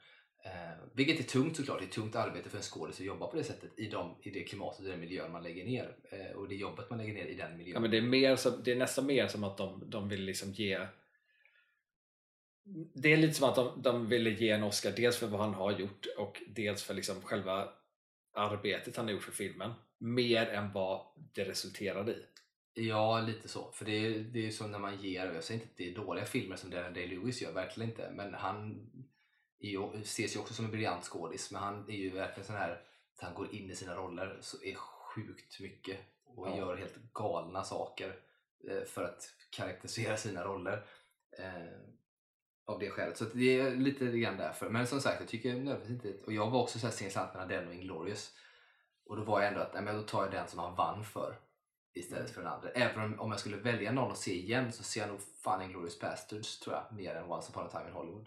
Eh, 0.44 0.84
vilket 0.94 1.20
är 1.20 1.24
tungt 1.24 1.56
såklart, 1.56 1.78
det 1.80 1.84
är 1.86 1.90
tungt 1.90 2.16
arbete 2.16 2.48
för 2.50 2.56
en 2.56 2.62
skådis 2.62 3.00
att 3.00 3.06
jobba 3.06 3.26
på 3.26 3.36
det 3.36 3.44
sättet 3.44 3.78
i, 3.78 3.86
de, 3.86 4.16
i 4.22 4.30
det 4.30 4.44
klimatet 4.44 4.80
och 4.80 4.86
den 4.86 5.00
miljön 5.00 5.32
man 5.32 5.42
lägger 5.42 5.64
ner. 5.64 5.96
Eh, 6.10 6.36
och 6.36 6.48
det 6.48 6.54
jobbet 6.54 6.90
man 6.90 6.98
lägger 6.98 7.14
ner 7.14 7.26
i 7.26 7.34
den 7.34 7.56
miljön. 7.56 7.74
ja 7.74 7.80
men 7.80 7.90
det 7.90 7.96
är, 7.96 8.02
mer 8.02 8.36
som, 8.36 8.52
det 8.64 8.72
är 8.72 8.76
nästan 8.76 9.06
mer 9.06 9.28
som 9.28 9.44
att 9.44 9.56
de, 9.56 9.90
de 9.90 10.08
vill 10.08 10.24
liksom 10.24 10.52
ge 10.52 10.86
det 12.94 13.12
är 13.12 13.16
lite 13.16 13.34
som 13.34 13.48
att 13.48 13.54
de, 13.54 13.82
de 13.82 14.08
ville 14.08 14.30
ge 14.30 14.50
en 14.50 14.62
Oscar 14.62 14.92
dels 14.96 15.16
för 15.16 15.26
vad 15.26 15.40
han 15.40 15.54
har 15.54 15.72
gjort 15.72 16.06
och 16.18 16.42
dels 16.48 16.82
för 16.82 16.94
liksom 16.94 17.22
själva 17.22 17.68
arbetet 18.34 18.96
han 18.96 19.04
har 19.06 19.12
gjort 19.12 19.22
för 19.22 19.32
filmen. 19.32 19.72
Mer 19.98 20.46
än 20.46 20.72
vad 20.72 21.06
det 21.34 21.44
resulterade 21.44 22.12
i. 22.12 22.24
Ja, 22.74 23.20
lite 23.20 23.48
så. 23.48 23.70
För 23.72 23.84
det 23.84 23.92
är, 23.92 24.18
det 24.18 24.46
är 24.46 24.50
så 24.50 24.66
när 24.66 24.78
man 24.78 24.96
ger, 24.96 25.32
jag 25.32 25.44
säger 25.44 25.60
inte 25.60 25.72
att 25.72 25.76
det 25.76 25.90
är 25.90 25.94
dåliga 25.94 26.24
filmer 26.24 26.56
som 26.56 26.70
Daniel 26.70 26.94
Day-Lewis 26.94 27.42
gör, 27.42 27.52
verkligen 27.52 27.90
inte. 27.90 28.10
Men 28.10 28.34
han 28.34 28.86
ju, 29.60 30.00
ses 30.00 30.36
ju 30.36 30.40
också 30.40 30.54
som 30.54 30.64
en 30.64 30.70
briljant 30.70 31.04
skådis, 31.04 31.50
men 31.52 31.62
han 31.62 31.90
är 31.90 31.96
ju 31.96 32.10
verkligen 32.10 32.46
sån 32.46 32.56
här 32.56 32.70
att 33.14 33.20
han 33.20 33.34
går 33.34 33.54
in 33.54 33.70
i 33.70 33.74
sina 33.74 33.94
roller 33.94 34.38
så 34.40 34.62
är 34.62 34.74
sjukt 34.74 35.60
mycket 35.60 35.98
och 36.24 36.48
Ja. 36.48 36.56
gör 36.56 36.76
helt 36.76 36.96
galna 37.12 37.64
saker 37.64 38.16
eh, 38.70 38.84
för 38.84 39.04
att 39.04 39.22
karaktärisera 39.50 40.16
sina 40.16 40.44
roller. 40.44 40.86
Eh, 41.38 41.78
av 42.66 42.78
det 42.78 42.90
skälet. 42.90 43.16
Så 43.16 43.24
det 43.24 43.60
är 43.60 43.76
lite 43.76 44.06
grann 44.18 44.36
därför. 44.36 44.70
Men 44.70 44.86
som 44.86 45.00
sagt, 45.00 45.20
jag 45.20 45.28
tycker 45.28 45.54
nödvändigtvis 45.54 45.90
inte... 46.12 46.24
Och 46.26 46.32
jag 46.32 46.50
var 46.50 46.62
också 46.62 46.78
så 46.78 46.86
här 46.86 46.94
singelslant 46.94 47.34
mellan 47.34 47.48
den 47.48 47.68
och 47.68 47.74
Inglourious. 47.74 48.32
Och 49.06 49.16
då 49.16 49.24
var 49.24 49.40
jag 49.40 49.48
ändå 49.48 49.60
att 49.60 49.74
nej, 49.74 49.82
men 49.82 49.96
då 49.96 50.02
tar 50.02 50.22
jag 50.22 50.32
den 50.32 50.48
som 50.48 50.58
han 50.58 50.74
vann 50.74 51.04
för 51.04 51.36
istället 51.94 52.30
för 52.30 52.42
den 52.42 52.52
andra. 52.52 52.68
Även 52.70 53.04
om, 53.04 53.20
om 53.20 53.30
jag 53.30 53.40
skulle 53.40 53.56
välja 53.56 53.92
någon 53.92 54.10
att 54.12 54.18
se 54.18 54.38
igen 54.38 54.72
så 54.72 54.82
ser 54.82 55.00
jag 55.00 55.10
nog 55.10 55.20
fan 55.42 55.62
Inglourious 55.62 56.00
Basterds 56.00 56.60
tror 56.60 56.76
jag, 56.76 56.96
mer 56.96 57.14
än 57.14 57.30
Once 57.30 57.50
upon 57.52 57.66
a 57.66 57.68
time 57.70 57.88
in 57.88 57.92
Hollywood. 57.94 58.26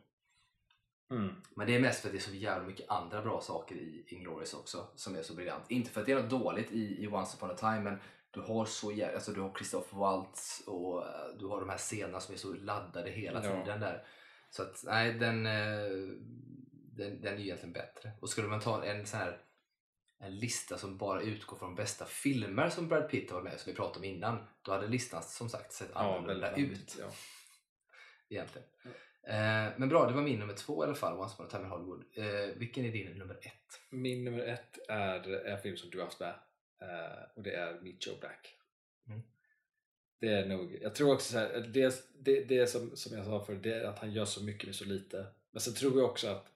Mm. 1.12 1.36
Men 1.56 1.68
det 1.68 1.76
är 1.76 1.80
mest 1.80 2.02
för 2.02 2.08
att 2.08 2.14
det 2.14 2.18
är 2.18 2.30
så 2.32 2.36
jävla 2.36 2.68
mycket 2.68 2.90
andra 2.90 3.22
bra 3.22 3.42
saker 3.42 3.76
i 3.76 4.06
Inglourious 4.08 4.54
också 4.54 4.88
som 4.96 5.16
är 5.16 5.22
så 5.22 5.34
briljant. 5.34 5.64
Inte 5.68 5.90
för 5.90 6.00
att 6.00 6.06
det 6.06 6.12
är 6.12 6.22
något 6.22 6.30
dåligt 6.30 6.72
i, 6.72 7.04
i 7.04 7.08
Once 7.08 7.38
upon 7.38 7.52
a 7.52 7.56
time 7.56 7.80
men 7.82 8.00
du 8.32 8.42
har 8.42 8.66
så 8.66 8.92
jävla, 8.92 9.16
alltså 9.16 9.32
du 9.32 9.42
har 9.42 9.54
Christoph 9.56 9.98
Waltz 9.98 10.64
och 10.68 11.08
eh, 11.08 11.38
du 11.40 11.46
har 11.46 11.60
de 11.60 11.70
här 11.70 11.78
scenerna 11.78 12.20
som 12.20 12.34
är 12.34 12.40
så 12.40 12.54
laddade 12.54 13.10
hela 13.10 13.46
Ja. 13.46 13.64
tiden 13.64 13.80
där. 13.80 14.04
Så 14.50 14.64
att 14.64 14.84
nej, 14.86 15.14
den, 15.14 15.46
eh, 15.46 15.90
den, 16.98 17.22
den 17.22 17.34
är 17.34 17.38
ju 17.38 17.44
egentligen 17.44 17.74
bättre. 17.74 18.12
Och 18.22 18.30
skulle 18.30 18.48
man 18.48 18.60
ta 18.60 18.84
en 18.84 19.06
sån 19.06 19.20
här 19.20 19.42
en 20.20 20.36
lista 20.40 20.78
som 20.78 20.98
bara 20.98 21.22
utgår 21.22 21.58
från 21.58 21.76
bästa 21.76 22.06
filmer 22.06 22.70
som 22.70 22.88
Brad 22.88 23.10
Pitt 23.10 23.30
har 23.32 23.38
varit 23.42 23.52
med 23.52 23.60
som 23.60 23.72
vi 23.72 23.76
pratade 23.76 24.00
om 24.00 24.04
innan, 24.16 24.48
då 24.62 24.72
hade 24.72 24.88
listan 24.88 25.24
som 25.24 25.50
sagt 25.50 25.74
sett 25.74 25.96
annorlunda 25.96 26.52
väldigt- 26.52 26.72
ut 26.82 26.98
Ja. 27.00 27.12
egentligen. 28.30 28.68
Eh, 29.28 29.74
men 29.78 29.90
bra, 29.90 30.08
det 30.08 30.14
var 30.14 30.22
min 30.22 30.40
nummer 30.40 30.54
två 30.54 30.84
i 30.84 30.88
alla 30.88 30.96
fall, 30.96 31.20
Once 31.20 31.34
upon 31.36 31.46
a 31.46 31.50
time 31.50 31.64
in 31.64 31.70
Hollywood. 31.70 32.04
Eh, 32.14 32.56
vilken 32.56 32.86
är 32.86 32.92
din 32.92 33.18
nummer 33.18 33.36
ett? 33.42 33.82
Min 33.90 34.24
nummer 34.26 34.40
ett 34.46 34.78
är 34.90 35.46
en 35.46 35.62
film 35.62 35.78
som 35.78 35.90
du 35.90 35.98
har 35.98 36.06
haft 36.06 36.20
med 36.20 36.30
eh, 36.82 37.24
och 37.36 37.44
det 37.44 37.52
är 37.56 37.82
Meet 37.82 38.08
Joe 38.08 38.16
Black. 38.20 38.54
Mm. 39.08 39.22
Det 40.20 40.28
är 40.28 40.46
nog, 40.46 40.78
jag 40.82 40.96
tror 40.96 41.14
också 41.14 41.32
så 41.32 41.38
här, 41.40 41.60
det, 41.74 41.96
det, 42.20 42.44
det 42.44 42.68
som, 42.68 42.96
som 42.96 43.18
jag 43.18 43.26
sa 43.26 43.46
för 43.46 43.56
det 43.56 43.74
är 43.74 43.84
att 43.84 44.00
han 44.00 44.12
gör 44.14 44.26
så 44.26 44.44
mycket 44.44 44.66
med 44.66 44.76
så 44.76 44.86
lite. 44.86 45.26
Men 45.52 45.62
sen 45.62 45.74
tror 45.74 46.00
jag 46.00 46.10
också 46.10 46.28
att 46.28 46.52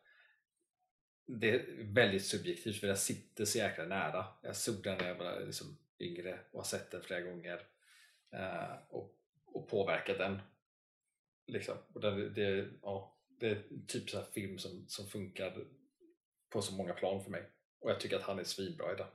det 1.39 1.49
är 1.49 1.65
väldigt 1.84 2.25
subjektivt 2.25 2.79
för 2.79 2.88
den 2.88 2.97
sitter 2.97 3.45
så 3.45 3.57
jäkla 3.57 3.86
nära. 3.86 4.25
Jag 4.41 4.55
såg 4.55 4.84
den 4.84 4.97
när 4.97 5.07
jag 5.07 5.15
var 5.15 5.45
liksom 5.45 5.77
yngre 5.99 6.39
och 6.51 6.59
har 6.59 6.65
sett 6.65 6.91
den 6.91 7.01
flera 7.01 7.21
gånger 7.21 7.61
eh, 8.32 8.75
och, 8.89 9.15
och 9.45 9.69
påverkat 9.69 10.17
den. 10.17 10.39
Liksom. 11.47 11.77
Och 11.93 12.01
det, 12.01 12.29
det, 12.29 12.69
ja, 12.82 13.17
det 13.27 13.49
är 13.49 13.63
typ 13.88 14.09
så 14.09 14.17
här 14.17 14.25
film 14.25 14.59
som, 14.59 14.86
som 14.88 15.07
funkar 15.07 15.65
på 16.49 16.61
så 16.61 16.73
många 16.73 16.93
plan 16.93 17.23
för 17.23 17.32
mig. 17.32 17.43
Och 17.79 17.89
jag 17.89 17.99
tycker 17.99 18.15
att 18.15 18.23
han 18.23 18.39
är 18.39 18.43
svinbra 18.43 18.93
i 18.93 18.95
den. 18.95 19.07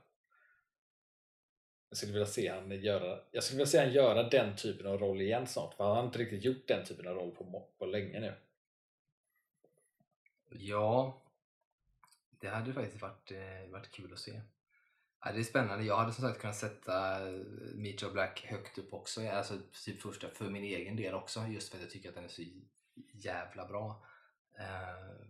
Jag 1.89 1.97
skulle 1.97 2.13
vilja 2.13 2.25
se 2.25 2.47
han 2.47 2.71
göra, 2.71 3.19
jag 3.31 3.43
skulle 3.43 3.57
vilja 3.57 3.71
se 3.71 3.79
han 3.79 3.93
göra 3.93 4.29
den 4.29 4.55
typen 4.55 4.87
av 4.87 4.99
roll 4.99 5.21
igen 5.21 5.47
snart, 5.47 5.73
för 5.73 5.83
han 5.83 5.97
har 5.97 6.05
inte 6.05 6.19
riktigt 6.19 6.43
gjort 6.43 6.67
den 6.67 6.85
typen 6.85 7.07
av 7.07 7.15
roll 7.15 7.31
på, 7.31 7.69
på 7.77 7.85
länge 7.85 8.19
nu. 8.19 8.33
Ja, 10.49 11.21
det 12.39 12.49
hade 12.49 12.73
faktiskt 12.73 13.01
varit, 13.01 13.31
eh, 13.31 13.71
varit 13.71 13.91
kul 13.91 14.13
att 14.13 14.19
se. 14.19 14.41
Ja, 15.25 15.31
det 15.31 15.39
är 15.39 15.43
spännande. 15.43 15.83
Jag 15.85 15.97
hade 15.97 16.13
som 16.13 16.21
sagt 16.23 16.41
kunnat 16.41 16.55
sätta 16.55 17.27
eh, 17.29 17.39
Meet 17.75 18.01
Joe 18.01 18.11
Black 18.11 18.45
högt 18.45 18.77
upp 18.77 18.93
också. 18.93 19.29
Alltså 19.29 19.59
typ 19.85 20.01
första 20.01 20.29
för 20.29 20.49
min 20.49 20.63
egen 20.63 20.95
del 20.95 21.13
också. 21.13 21.47
Just 21.47 21.69
för 21.69 21.77
att 21.77 21.81
jag 21.83 21.91
tycker 21.91 22.09
att 22.09 22.15
den 22.15 22.23
är 22.23 22.27
så 22.27 22.43
jävla 23.13 23.67
bra. 23.67 24.05
Eh, 24.59 25.25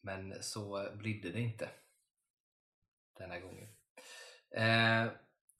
men 0.00 0.42
så 0.42 0.90
blidde 0.94 1.30
det 1.30 1.40
inte. 1.40 1.70
Den 3.18 3.30
här 3.30 3.40
gången. 3.40 3.68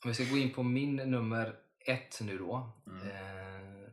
Om 0.05 0.11
vi 0.11 0.15
ska 0.15 0.25
gå 0.25 0.39
in 0.39 0.55
på 0.55 0.63
min 0.63 0.97
nummer 0.97 1.59
ett 1.87 2.21
nu 2.21 2.39
då. 2.39 2.73
Mm. 2.87 3.91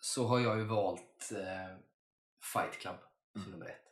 Så 0.00 0.26
har 0.26 0.38
jag 0.40 0.58
ju 0.58 0.64
valt 0.64 1.28
Fight 2.52 2.80
Club 2.80 2.96
som 3.32 3.40
Mm. 3.42 3.52
nummer 3.52 3.66
ett. 3.66 3.87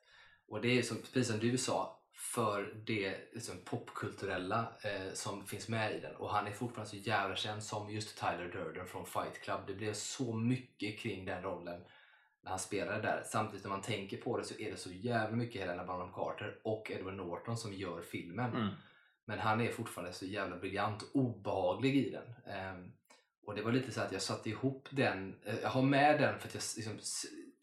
Och 0.49 0.61
det 0.61 0.79
är 0.79 0.83
som, 0.83 0.97
precis 0.97 1.29
som 1.29 1.39
du 1.39 1.59
sa, 1.59 2.03
för 2.13 2.75
det 2.87 3.17
liksom, 3.33 3.55
popkulturella 3.65 4.69
eh, 4.83 5.13
som 5.13 5.47
finns 5.47 5.69
med 5.69 5.97
i 5.97 6.01
den. 6.01 6.17
Och 6.17 6.31
han 6.31 6.47
är 6.47 6.53
fortfarande 6.53 6.91
så 6.91 6.97
jävla 6.97 7.37
känd 7.37 7.63
som 7.63 7.91
just 7.91 8.19
Tyler 8.19 8.53
Durden 8.53 8.87
från 8.87 9.07
Fight 9.07 9.43
Club. 9.43 9.61
Det 9.67 9.75
blev 9.75 9.93
så 9.93 10.33
mycket 10.33 10.99
kring 10.99 11.25
den 11.25 11.43
rollen 11.43 11.85
när 12.43 12.51
han 12.51 12.59
spelade 12.59 13.03
där. 13.03 13.23
Samtidigt 13.27 13.65
när 13.65 13.71
man 13.71 13.83
tänker 13.83 14.17
på 14.17 14.39
det 14.39 14.45
så 14.45 14.55
är 14.59 14.71
det 14.71 14.77
så 14.77 14.93
jävla 14.93 15.37
mycket 15.37 15.61
Helena 15.61 15.85
Bonham 15.85 16.13
Carter 16.13 16.59
och 16.65 16.91
Edward 16.91 17.15
Norton 17.15 17.57
som 17.57 17.73
gör 17.73 18.03
filmen. 18.03 18.51
Mm. 18.55 18.69
Men 19.25 19.39
han 19.39 19.61
är 19.61 19.73
fortfarande 19.73 20.13
så 20.13 20.27
jävla 20.27 20.57
briljant 20.57 21.03
och 21.03 21.17
obehaglig 21.21 21.97
i 21.97 22.11
den. 22.11 22.55
Ehm, 22.55 22.93
och 23.47 23.55
det 23.55 23.63
var 23.63 23.73
lite 23.73 23.93
så 23.93 24.01
att 24.01 24.13
jag 24.13 24.23
satte 24.23 24.51
ihop 24.51 24.89
den, 24.91 25.37
eh, 25.45 25.59
jag 25.63 25.69
har 25.69 25.83
med 25.83 26.21
den 26.21 26.39
för 26.39 26.49
att 26.49 26.55
jag 26.55 26.63
liksom, 26.77 26.99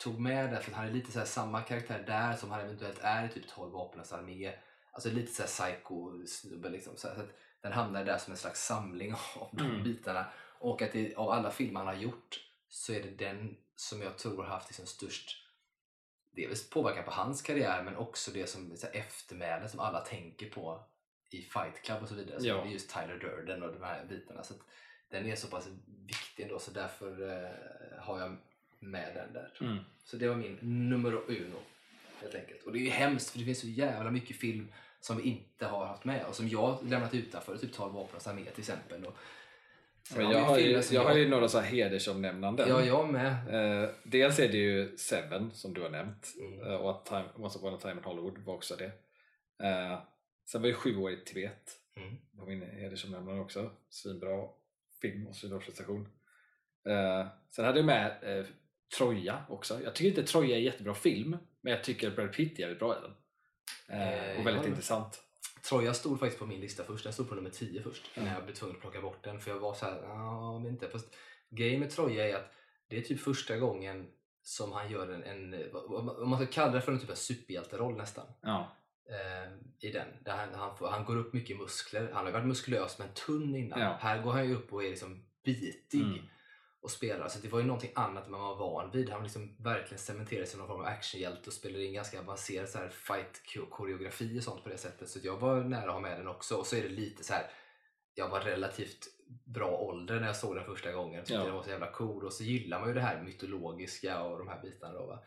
tog 0.04 0.20
med 0.20 0.50
den 0.50 0.62
för 0.64 0.72
att 0.72 0.78
han 0.78 0.88
är 0.88 0.92
lite 0.92 1.12
så 1.12 1.20
här 1.20 1.26
samma 1.26 1.62
karaktär 1.62 2.04
där 2.08 2.36
som 2.36 2.52
han 2.52 2.62
eventuellt 2.62 3.00
är 3.02 3.26
i 3.26 3.30
typ 3.30 3.48
12 3.48 3.72
vapenas 3.72 4.14
armé. 4.14 4.54
Alltså 4.92 5.10
lite 5.10 5.34
så 5.34 5.42
här 5.42 5.50
psycho-snubbe 5.50 6.70
liksom. 6.70 6.98
Så, 6.98 7.08
att 7.08 7.38
den 7.62 7.72
hamnar 7.74 8.06
där 8.06 8.18
som 8.18 8.32
en 8.32 8.38
slags 8.38 8.66
samling 8.66 9.14
av 9.14 9.50
de 9.52 9.66
Mm. 9.66 9.84
bitarna. 9.84 10.26
Och 10.60 10.82
att 10.82 10.92
det, 10.92 11.16
av 11.16 11.30
alla 11.30 11.52
filmer 11.52 11.80
han 11.80 11.88
har 11.88 12.02
gjort 12.02 12.40
så 12.70 12.94
är 12.94 13.04
det 13.04 13.26
den 13.26 13.58
som 13.76 14.02
jag 14.02 14.18
tror 14.18 14.38
har 14.44 14.50
haft 14.50 14.70
liksom 14.70 14.86
störst 14.86 15.40
dels 16.36 16.70
påverkan 16.70 17.04
på 17.04 17.12
hans 17.12 17.42
karriär 17.42 17.84
men 17.84 17.96
också 17.96 18.32
det 18.32 18.48
som 18.50 18.78
så 18.78 18.88
här, 19.40 19.68
som 19.68 19.80
alla 19.80 20.00
tänker 20.00 20.50
på 20.50 20.86
i 21.30 21.42
Fight 21.42 21.82
Club 21.84 22.02
och 22.02 22.10
så 22.10 22.16
vidare. 22.16 22.40
Så 22.40 22.48
Ja. 22.48 22.56
Det 22.56 22.70
är 22.70 22.72
just 22.74 22.94
Tyler 22.94 23.20
Durden 23.20 23.64
och 23.64 23.74
de 23.74 23.84
här 23.84 24.06
bitarna. 24.06 24.44
Så 24.44 24.54
att 24.54 24.60
den 25.10 25.26
är 25.26 25.36
så 25.36 25.48
pass 25.48 25.70
viktig 26.08 26.44
ändå 26.44 26.60
så 26.60 26.72
därför 26.72 27.30
eh, 27.32 28.04
har 28.04 28.20
jag 28.20 28.38
med 28.92 29.16
den 29.16 29.34
där. 29.34 29.52
Mm. 29.62 29.78
Så 30.04 30.18
det 30.18 30.28
var 30.30 30.36
min 30.36 30.58
nummer 30.90 31.14
uno 31.28 31.58
helt 32.22 32.36
enkelt. 32.36 32.64
Och 32.64 32.74
det 32.74 32.80
är 32.80 32.82
ju 32.84 32.90
hemskt 32.90 33.30
för 33.30 33.40
det 33.40 33.46
finns 33.46 33.60
så 33.60 33.68
jävla 33.68 34.12
mycket 34.12 34.36
film 34.36 34.68
som 35.00 35.18
vi 35.18 35.24
inte 35.24 35.66
har 35.66 35.86
haft 35.86 36.06
med 36.06 36.26
och 36.26 36.36
som 36.36 36.48
jag 36.50 36.78
lämnat 36.90 37.14
utanför, 37.14 37.58
typ 37.58 37.74
12 37.74 37.94
vapens 37.94 38.28
armé 38.28 38.46
till 38.46 38.60
exempel. 38.60 39.06
Och, 39.06 39.16
Men 40.16 40.32
jag, 40.32 40.40
har 40.40 40.58
ju, 40.58 40.82
som 40.82 40.96
jag 40.96 41.04
har 41.04 41.16
ju 41.16 41.30
några 41.30 41.48
så 41.48 41.60
här 41.60 41.66
hedersomnämnanden. 41.72 42.70
Ja, 42.70 42.84
jag 42.86 43.10
med. 43.10 43.32
Eh, 43.84 43.90
dels 44.04 44.40
är 44.40 44.48
det 44.48 44.58
ju 44.58 44.98
Seven 44.98 45.52
som 45.52 45.74
du 45.74 45.82
har 45.82 45.90
nämnt 45.90 46.34
Mm. 46.40 46.62
eh, 46.68 46.76
och 46.76 46.92
att 46.92 47.06
time, 47.06 47.26
Once 47.36 47.60
upon 47.60 47.74
a 47.74 47.78
time 47.82 47.94
in 47.94 48.04
Hollywood 48.04 48.38
var 48.38 48.54
också 48.54 48.76
det. 48.76 48.92
Eh, 49.68 50.00
sen 50.46 50.62
var 50.62 50.68
det 50.70 50.74
Sju 50.76 50.98
år 50.98 51.12
i 51.12 51.18
Tibet 51.26 51.80
Mm. 51.98 52.16
på 52.40 52.46
min 52.46 52.62
hedersomnämnande 52.62 53.42
också. 53.42 53.72
Svinbra 53.90 54.48
film 55.02 55.28
och 55.28 55.36
svinbra 55.36 55.60
prestation. 55.60 56.08
Eh, 56.88 57.28
sen 57.50 57.66
hade 57.66 57.80
jag 57.80 57.86
med 57.86 58.12
eh, 58.22 58.46
Troja 58.98 59.46
också. 59.50 59.82
Jag 59.84 59.96
tycker 59.96 60.10
inte 60.10 60.32
Troja 60.32 60.56
är 60.56 60.60
en 60.60 60.66
jättebra 60.66 60.94
film 60.94 61.38
men 61.62 61.74
jag 61.74 61.84
tycker 61.84 62.12
Brad 62.12 62.34
Pitt 62.34 62.58
är 62.58 62.62
jävligt 62.62 62.80
bra 62.80 62.98
i 62.98 63.02
den. 63.02 63.12
Eh, 64.00 64.34
Eh, 64.34 64.40
och 64.40 64.48
väldigt 64.48 64.64
ja. 64.64 64.70
intressant. 64.70 65.24
Troja 65.70 65.94
stod 65.94 66.20
faktiskt 66.20 66.40
på 66.40 66.46
min 66.46 66.62
lista 66.62 66.84
först. 66.84 67.04
Den 67.04 67.14
stod 67.14 67.30
på 67.30 67.36
nummer 67.36 67.50
10 67.50 67.84
först. 67.84 68.12
Mm. 68.16 68.30
När 68.30 68.36
jag 68.36 68.46
blev 68.46 68.56
tvungen 68.56 68.76
att 68.76 68.82
plocka 68.82 69.02
bort 69.02 69.24
den. 69.24 69.40
För 69.40 69.52
jag 69.52 69.60
var 69.60 69.74
så 69.74 69.86
här, 69.86 70.02
ja 70.04 70.60
men 70.60 70.72
inte. 70.72 70.90
Fast 70.90 71.16
grejen 71.50 71.80
med 71.80 71.90
Troja 71.90 72.30
är 72.30 72.36
att 72.36 72.54
det 72.88 72.98
är 72.98 73.02
typ 73.02 73.20
första 73.20 73.58
gången 73.58 74.08
som 74.44 74.72
han 74.72 74.92
gör 74.92 75.10
en, 75.10 75.24
en 75.24 75.72
om 75.74 76.30
man 76.30 76.40
ska 76.40 76.54
kalla 76.54 76.72
det 76.72 76.82
för 76.82 76.92
en 76.92 77.00
typ 77.00 77.10
av 77.10 77.16
superhjälteroll 77.16 77.98
nästan. 77.98 78.26
Ja. 78.42 78.76
Eh, 79.10 79.54
I 79.90 79.92
den. 79.92 80.08
Där 80.22 80.38
han, 80.38 80.54
han, 80.54 80.78
får, 80.78 80.88
han 80.88 81.06
går 81.06 81.18
upp 81.18 81.34
mycket 81.34 81.58
muskler. 81.58 82.12
Han 82.14 82.26
har 82.26 82.32
varit 82.32 82.46
muskulös 82.48 83.00
men 83.00 83.14
tunn 83.14 83.56
innan. 83.56 83.80
Ja. 83.80 83.98
Här 84.00 84.22
går 84.22 84.32
han 84.32 84.48
ju 84.48 84.56
upp 84.56 84.74
och 84.74 84.84
är 84.84 84.90
liksom 84.90 85.26
bitig. 85.46 86.02
Mm. 86.02 86.20
Och 86.84 86.92
spelar. 86.92 87.28
Så 87.28 87.40
det 87.40 87.48
var 87.48 87.60
ju 87.60 87.66
någonting 87.66 87.92
annat 87.96 88.26
än 88.26 88.32
man 88.32 88.42
var 88.42 88.56
van 88.56 88.92
vid. 88.92 89.10
Han 89.10 89.24
liksom 89.24 89.56
verkligen 89.60 90.00
cementerade 90.00 90.46
sig 90.48 90.56
i 90.56 90.60
någon 90.60 90.68
form 90.68 90.80
av 90.82 90.86
actionhjälte 90.88 91.48
och 91.50 91.54
spelade 91.54 91.84
in 91.86 91.94
ganska 91.94 92.20
avancerad 92.20 92.70
så 92.70 92.78
här 92.78 92.90
fight-koreografi 92.90 94.40
och 94.40 94.44
sånt 94.44 94.64
på 94.64 94.70
det 94.70 94.78
sättet. 94.78 95.10
Så 95.10 95.20
jag 95.24 95.38
var 95.38 95.64
nära 95.64 95.86
att 95.88 95.94
ha 95.94 96.00
med 96.00 96.20
den 96.20 96.28
också. 96.28 96.56
Och 96.56 96.68
så 96.68 96.76
är 96.76 96.82
det 96.84 96.90
lite 96.90 97.24
så 97.24 97.34
här. 97.34 97.46
Jag 98.16 98.30
var 98.30 98.40
relativt 98.42 99.08
bra 99.46 99.78
ålder 99.78 100.20
när 100.20 100.28
jag 100.28 100.36
såg 100.36 100.56
den 100.56 100.66
första 100.66 100.92
gången. 100.92 101.20
Tyckte 101.24 101.34
Ja. 101.34 101.44
den 101.46 101.54
var 101.54 101.64
så 101.64 101.70
jävla 101.70 101.92
cool. 101.92 102.26
Och 102.26 102.34
så 102.34 102.44
gillar 102.44 102.80
man 102.80 102.88
ju 102.88 102.94
det 102.94 103.02
här 103.02 103.22
mytologiska 103.24 104.24
och 104.24 104.38
de 104.38 104.48
här 104.48 104.62
bitarna. 104.62 104.94
Då? 104.94 105.24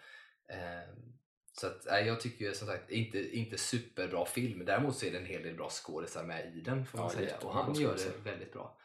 Ehm, 0.48 1.12
så 1.52 1.66
att, 1.66 1.86
nej, 1.86 2.06
jag 2.06 2.20
tycker 2.20 2.44
ju 2.44 2.54
som 2.54 2.66
sagt 2.68 2.90
inte, 2.90 3.36
inte 3.36 3.58
superbra 3.58 4.24
film. 4.26 4.64
Däremot 4.64 4.96
så 4.96 5.06
är 5.06 5.10
det 5.10 5.18
en 5.18 5.26
hel 5.26 5.42
del 5.42 5.54
bra 5.56 5.68
skådisar 5.70 6.24
med 6.24 6.56
i 6.56 6.60
den 6.60 6.86
får 6.86 6.98
man 6.98 7.06
Ja, 7.06 7.18
säga. 7.18 7.36
Och 7.42 7.54
han 7.54 7.74
gör 7.74 7.94
det 7.96 8.30
väldigt 8.30 8.52
bra. 8.52 8.78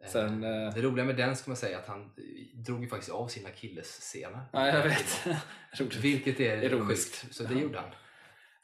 Ehm, 0.00 0.08
Sen, 0.10 0.44
eh, 0.44 0.74
det 0.74 0.82
roliga 0.82 1.04
med 1.04 1.16
den 1.16 1.36
ska 1.36 1.50
man 1.50 1.56
säga 1.56 1.78
att 1.78 1.86
han 1.88 2.00
eh, 2.02 2.58
drog 2.58 2.82
ju 2.82 2.88
faktiskt 2.88 3.12
av 3.12 3.28
sin 3.28 3.46
akillessena. 3.46 4.46
ja, 4.52 4.66
jag 4.68 4.82
vet. 4.82 5.26
Vilket 6.02 6.40
är 6.40 6.62
Ironiskt. 6.62 7.20
sjukt. 7.22 7.34
Så 7.34 7.42
det 7.44 7.54
Ja. 7.54 7.60
gjorde 7.60 7.78
han. 7.80 7.90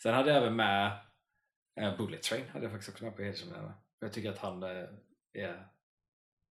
Sen 0.02 0.14
hade 0.14 0.30
jag 0.30 0.38
även 0.42 0.56
med 0.56 0.98
eh, 1.80 1.96
Bullet 1.96 2.22
Train 2.22 2.44
hade 2.52 2.64
jag 2.64 2.72
faktiskt 2.72 2.92
också 2.92 3.04
med 3.04 3.16
på. 3.16 3.72
Jag 4.00 4.12
tycker 4.12 4.30
att 4.32 4.38
han 4.38 4.62
eh, 4.62 4.68
är, 5.32 5.66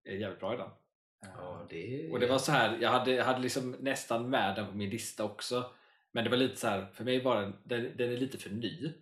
är 0.05 0.15
jävligt 0.17 0.41
bra 0.41 0.55
i 0.55 0.57
den. 0.57 0.67
Eh, 0.67 1.31
Ja, 1.37 1.67
det... 1.71 2.11
Och 2.13 2.21
det 2.21 2.27
var 2.27 2.39
så 2.39 2.53
här, 2.53 2.79
jag 2.81 2.91
hade, 2.91 3.11
jag 3.13 3.25
hade 3.25 3.41
liksom 3.41 3.71
nästan 3.81 4.31
med 4.31 4.57
den 4.57 4.67
på 4.67 4.77
min 4.77 4.91
lista 4.91 5.25
också. 5.25 5.71
Men 6.13 6.25
det 6.25 6.31
var 6.31 6.37
lite 6.37 6.57
så 6.57 6.67
här, 6.67 6.87
för 6.95 7.05
mig 7.05 7.23
var 7.23 7.41
den, 7.43 7.57
den, 7.65 7.97
den 7.97 8.13
är 8.13 8.17
lite 8.17 8.39
för 8.39 8.51
ny. 8.51 8.93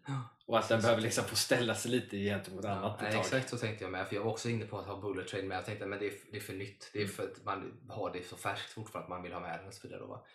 Och 0.46 0.58
att 0.58 0.68
den 0.68 0.80
behöver 0.80 1.02
liksom 1.02 1.24
få 1.24 1.36
ställa 1.36 1.74
sig 1.74 1.90
lite 1.90 2.16
gentemot 2.16 2.64
Ja, 2.64 2.70
annat 2.70 3.00
nej, 3.02 3.18
exakt 3.18 3.48
så 3.48 3.56
tänkte 3.56 3.84
jag 3.84 3.90
med. 3.90 4.06
För 4.08 4.16
jag 4.16 4.22
var 4.24 4.30
också 4.30 4.48
inne 4.48 4.64
på 4.64 4.78
att 4.78 4.86
ha 4.86 5.00
Bullet 5.00 5.28
Train 5.28 5.48
med. 5.48 5.56
Jag 5.56 5.64
tänkte 5.64 5.86
men 5.86 5.98
det 5.98 6.06
är, 6.06 6.12
det 6.30 6.36
är 6.36 6.40
för 6.40 6.52
nytt. 6.52 6.90
Det 6.92 6.98
är 6.98 7.02
Mm. 7.02 7.14
för 7.14 7.22
att 7.22 7.44
man 7.44 7.80
har 7.88 8.12
det 8.12 8.26
så 8.28 8.36
färskt 8.36 8.70
fortfarande 8.70 9.04
att 9.04 9.10
man 9.10 9.22
vill 9.22 9.32
ha 9.32 9.40
med 9.40 9.58
den 9.58 9.68
och 9.68 9.74
så 9.74 9.88
vidare. 9.88 10.00
Då? 10.00 10.26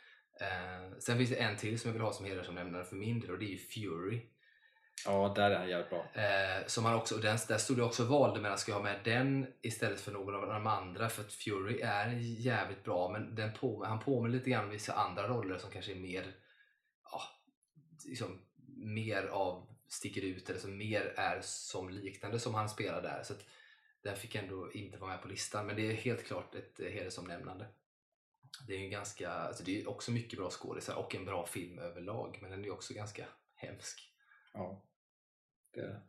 Eh, 0.41 0.97
sen 0.99 1.17
finns 1.17 1.29
det 1.29 1.35
en 1.35 1.57
till 1.57 1.79
som 1.79 1.87
jag 1.89 1.93
vill 1.93 2.01
ha 2.01 2.13
som 2.13 2.25
hedersomnämnare 2.25 2.83
för 2.83 2.95
min 2.95 3.19
del 3.19 3.31
och 3.31 3.39
det 3.39 3.45
är 3.45 3.49
ju 3.49 3.57
Fury. 3.57 4.21
Ja, 5.05 5.33
där 5.35 5.51
är 5.51 5.57
han 5.57 5.69
jävligt 5.69 5.89
bra. 5.89 6.05
Eh, 6.13 6.65
som 6.67 6.85
han 6.85 6.95
också, 6.95 7.15
och 7.15 7.21
den, 7.21 7.37
där 7.47 7.57
stod 7.57 7.79
jag 7.79 7.85
också 7.85 8.03
och 8.03 8.09
valde 8.09 8.41
mellan 8.41 8.57
ska 8.57 8.71
jag 8.71 8.77
ha 8.77 8.83
med 8.83 8.99
den 9.03 9.47
istället 9.61 10.01
för 10.01 10.11
någon 10.11 10.35
av 10.35 10.47
de 10.47 10.67
andra 10.67 11.09
för 11.09 11.21
att 11.21 11.33
Fury 11.33 11.79
är 11.81 12.07
jävligt 12.39 12.83
bra 12.83 13.09
men 13.09 13.35
den 13.35 13.53
på, 13.53 13.85
han 13.85 13.99
påminner 13.99 14.37
lite 14.37 14.49
grann 14.49 14.63
om 14.65 14.69
vissa 14.69 14.93
andra 14.93 15.27
roller 15.27 15.57
som 15.57 15.71
kanske 15.71 15.91
är 15.91 15.95
mer 15.95 16.25
liksom, 18.05 18.41
mer 18.75 19.23
av 19.23 19.75
sticker 19.87 20.21
ut 20.21 20.49
eller 20.49 20.59
som 20.59 20.77
mer 20.77 21.13
är 21.17 21.41
som 21.41 21.89
liknande 21.89 22.39
som 22.39 22.53
han 22.53 22.69
spelar 22.69 23.01
där 23.01 23.23
så 23.23 23.33
att 23.33 23.45
den 24.01 24.15
fick 24.15 24.35
ändå 24.35 24.71
inte 24.73 24.97
vara 24.97 25.11
med 25.11 25.21
på 25.21 25.27
listan 25.27 25.67
men 25.67 25.75
det 25.75 25.81
är 25.81 25.93
helt 25.93 26.23
klart 26.23 26.55
ett 26.55 26.79
eh, 26.79 26.87
hedersomnämnande. 26.87 27.67
Det 28.67 28.75
är 28.75 28.79
ju 28.79 28.89
ganska, 28.89 29.31
alltså 29.31 29.63
det 29.63 29.81
är 29.81 29.89
också 29.89 30.11
mycket 30.11 30.39
bra 30.39 30.49
skådisar 30.49 30.95
och 30.95 31.15
en 31.15 31.25
bra 31.25 31.45
film 31.45 31.79
överlag 31.79 32.37
men 32.41 32.51
den 32.51 32.65
är 32.65 32.71
också 32.71 32.93
ganska 32.93 33.25
hemsk. 33.55 34.11
Ja. 34.53 34.85
Det 35.73 35.79
är 35.79 35.87
det. 35.87 36.01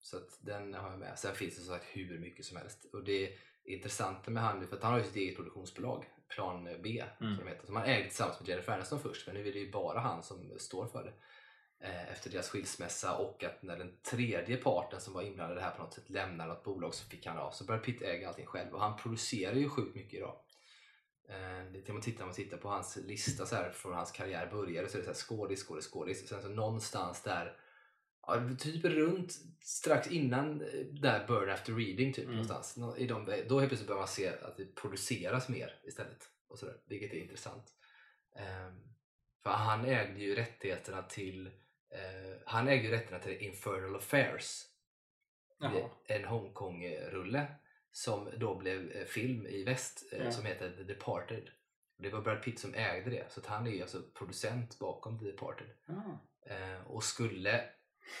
Så 0.00 0.16
att 0.16 0.38
den 0.40 0.74
har 0.74 0.90
jag 0.90 0.98
med. 0.98 1.18
Sen 1.18 1.34
finns 1.34 1.54
det 1.54 1.60
som 1.60 1.74
sagt 1.74 1.86
hur 1.92 2.18
mycket 2.18 2.44
som 2.44 2.56
helst. 2.56 2.84
Och 2.92 3.04
det 3.04 3.38
intressanta 3.64 4.30
med 4.30 4.42
han, 4.42 4.68
för 4.68 4.76
att 4.76 4.82
han 4.82 4.92
har 4.92 4.98
ju 4.98 5.04
sitt 5.04 5.16
eget 5.16 5.36
produktionsbolag, 5.36 6.04
Plan 6.28 6.64
B, 6.82 7.04
Mm. 7.20 7.36
som 7.36 7.44
de 7.44 7.50
heter, 7.50 7.66
som 7.66 7.76
han 7.76 7.84
ägde 7.84 8.08
tillsammans 8.08 8.40
med 8.40 8.48
Jennifer 8.48 8.72
Aniston 8.72 9.00
först, 9.00 9.26
men 9.26 9.36
nu 9.36 9.48
är 9.48 9.52
det 9.52 9.58
ju 9.58 9.70
bara 9.70 10.00
han 10.00 10.22
som 10.22 10.58
står 10.58 10.86
för 10.86 11.04
det. 11.04 11.12
Eh, 11.86 12.12
efter 12.12 12.30
deras 12.30 12.48
skilsmässa 12.48 13.16
och 13.16 13.44
att 13.44 13.62
när 13.62 13.76
den 13.78 13.96
tredje 14.02 14.56
parten 14.56 15.00
som 15.00 15.14
var 15.14 15.22
inblandad 15.22 15.56
i 15.56 15.60
det 15.60 15.66
här 15.66 15.76
på 15.76 15.82
något 15.82 15.94
sätt 15.94 16.10
lämnar 16.10 16.46
något 16.46 16.64
bolag 16.64 16.94
så 16.94 17.08
fick 17.08 17.26
han 17.26 17.38
av. 17.38 17.50
Så 17.50 17.64
Brad 17.64 17.82
Pitt 17.82 18.02
äger 18.02 18.28
allting 18.28 18.46
själv 18.46 18.74
och 18.74 18.80
han 18.80 18.96
producerar 18.96 19.54
ju 19.54 19.68
sjukt 19.68 19.94
mycket 19.94 20.14
idag. 20.14 20.36
Eh, 21.28 21.72
det 21.72 21.82
kan 21.86 21.94
man 21.94 22.02
titta, 22.02 22.24
man 22.24 22.34
tittar 22.34 22.56
på 22.56 22.68
hans 22.68 22.96
lista 22.96 23.46
så 23.46 23.56
här, 23.56 23.70
från 23.70 23.94
hans 23.94 24.10
karriär 24.12 24.46
började 24.46 24.88
så 24.88 24.98
är 24.98 25.02
det 25.02 25.04
så 25.04 25.10
här, 25.10 25.38
skådis, 25.38 25.64
skådis, 25.64 25.90
skådis. 25.90 26.28
Sen 26.28 26.42
så 26.42 26.48
någonstans 26.48 27.22
där, 27.22 27.56
ja, 28.26 28.48
typ 28.58 28.84
runt 28.84 29.32
strax 29.60 30.08
innan 30.10 30.60
eh, 30.62 30.68
där 30.86 31.26
Burn 31.26 31.50
After 31.50 31.72
Reading 31.72 32.12
typ 32.12 32.24
Mm. 32.24 32.30
någonstans. 32.36 32.76
Nå- 32.76 32.96
I 32.96 33.06
de, 33.06 33.24
då 33.24 33.58
helt 33.58 33.70
plötsligt 33.70 33.86
börjar 33.88 34.00
man 34.00 34.08
se 34.08 34.28
att 34.28 34.56
det 34.56 34.74
produceras 34.74 35.48
mer 35.48 35.80
istället. 35.84 36.30
Och 36.48 36.58
så 36.58 36.66
där, 36.66 36.76
vilket 36.86 37.12
är 37.12 37.16
intressant. 37.18 37.72
Ehm, 38.36 38.80
för 39.42 39.50
han 39.50 39.84
ägde 39.84 40.20
ju 40.20 40.34
rättigheterna 40.34 41.02
till 41.02 41.46
eh, 41.90 42.36
han 42.46 42.68
ägde 42.68 42.84
ju 42.84 42.90
rättigheterna 42.90 43.18
till 43.36 43.46
Infernal 43.46 43.96
Affairs. 43.96 44.64
Jaha. 45.58 45.90
En 46.06 46.24
Hongkong-rulle 46.24 47.46
som 47.92 48.28
då 48.36 48.54
blev 48.58 48.90
eh, 48.90 49.04
film 49.04 49.46
i 49.46 49.64
väst 49.64 50.04
Ja. 50.12 50.30
som 50.30 50.44
heter 50.44 50.70
The 50.76 50.82
Departed. 50.82 51.50
Det 51.98 52.10
var 52.10 52.20
Brad 52.20 52.42
Pitt 52.42 52.58
som 52.58 52.74
ägde 52.74 53.10
det, 53.10 53.32
så 53.32 53.40
han 53.46 53.66
är 53.66 53.82
alltså 53.82 54.02
producent 54.14 54.78
bakom 54.78 55.18
The 55.18 55.24
Departed. 55.24 55.66
Ja. 55.86 56.18
Eh, 56.46 56.86
och 56.86 57.04
skulle 57.04 57.64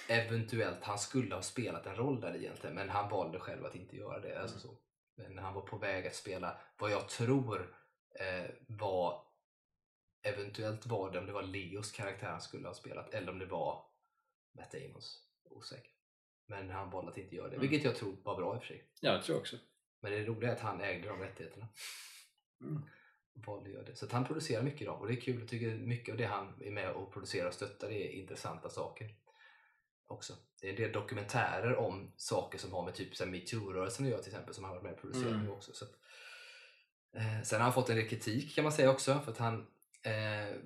eventuellt, 0.08 0.82
han 0.84 0.98
skulle 0.98 1.34
ha 1.34 1.42
spelat 1.42 1.86
en 1.86 1.96
roll 1.96 2.20
där 2.20 2.36
egentligen, 2.36 2.74
men 2.76 2.88
han 2.88 3.10
valde 3.10 3.38
själv 3.38 3.64
att 3.64 3.74
inte 3.74 3.96
göra 3.96 4.20
det. 4.20 4.40
Alltså 4.42 4.58
så. 4.58 4.76
Men 5.16 5.38
han 5.38 5.54
var 5.54 5.62
på 5.62 5.76
väg 5.78 6.06
att 6.06 6.14
spela 6.14 6.60
vad 6.78 6.90
jag 6.90 7.08
tror 7.08 7.76
eh, 8.20 8.50
var 8.66 9.24
eventuellt 10.22 10.86
var 10.86 11.10
det 11.12 11.18
om 11.18 11.26
det 11.26 11.32
var 11.32 11.42
Leos 11.42 11.92
karaktär 11.92 12.26
han 12.30 12.40
skulle 12.40 12.68
ha 12.68 12.74
spelat 12.74 13.14
eller 13.14 13.32
om 13.32 13.38
det 13.38 13.46
var 13.46 13.84
Matt 14.58 14.72
Damons. 14.72 15.20
Osäker. 15.50 15.90
Men 16.46 16.70
han 16.70 16.90
valde 16.90 17.10
att 17.10 17.18
inte 17.18 17.36
göra 17.36 17.48
det, 17.48 17.56
Mm. 17.56 17.68
vilket 17.68 17.84
jag 17.84 17.96
tror 17.96 18.16
var 18.22 18.36
bra 18.36 18.54
i 18.54 18.58
och 18.58 18.62
för 18.62 18.66
sig. 18.68 18.84
ja, 19.00 19.12
det 19.12 19.22
tror 19.22 19.34
jag 19.34 19.40
också. 19.40 19.56
Men 20.00 20.12
det 20.12 20.24
roliga 20.24 20.50
är 20.50 20.54
att 20.54 20.60
han 20.60 20.80
ägde 20.80 21.08
de 21.08 21.20
rättigheterna. 21.20 21.68
Mm. 22.60 22.82
Valde 23.34 23.68
att 23.68 23.74
göra 23.74 23.84
det. 23.84 23.96
Så 23.96 24.06
han 24.12 24.24
producerar 24.24 24.62
mycket 24.62 24.82
idag 24.82 25.00
och 25.00 25.06
det 25.08 25.14
är 25.14 25.20
kul. 25.20 25.40
Jag 25.40 25.48
tycker 25.48 25.74
mycket 25.74 26.12
av 26.12 26.18
det 26.18 26.24
han 26.24 26.62
är 26.64 26.70
med 26.70 26.90
och 26.92 27.12
producerar 27.12 27.48
och 27.48 27.54
stöttar 27.54 27.90
är 27.90 28.08
intressanta 28.08 28.68
saker. 28.68 29.14
Också. 30.06 30.32
Det 30.60 30.70
är 30.70 30.76
del 30.76 30.92
dokumentärer 30.92 31.76
om 31.76 32.12
saker 32.16 32.58
som 32.58 32.72
har 32.72 32.84
med 32.84 32.94
typ 32.94 33.20
metoo-rörelsen 33.20 34.04
att 34.06 34.10
göra 34.10 34.22
till 34.22 34.32
exempel 34.32 34.54
som 34.54 34.64
han 34.64 34.70
har 34.72 34.76
varit 34.80 34.84
med 34.84 34.92
och 34.92 35.00
producerat 35.00 35.32
Mm. 35.32 35.50
också. 35.50 35.72
Så 35.72 35.84
att, 35.84 35.90
eh, 37.16 37.42
sen 37.42 37.58
har 37.60 37.64
han 37.64 37.72
fått 37.72 37.88
en 37.90 37.96
del 37.96 38.08
kritik 38.08 38.54
kan 38.54 38.64
man 38.64 38.72
säga 38.72 38.90
också 38.90 39.20
för 39.24 39.32
att 39.32 39.38
han 39.38 39.66
eh, 40.02 40.56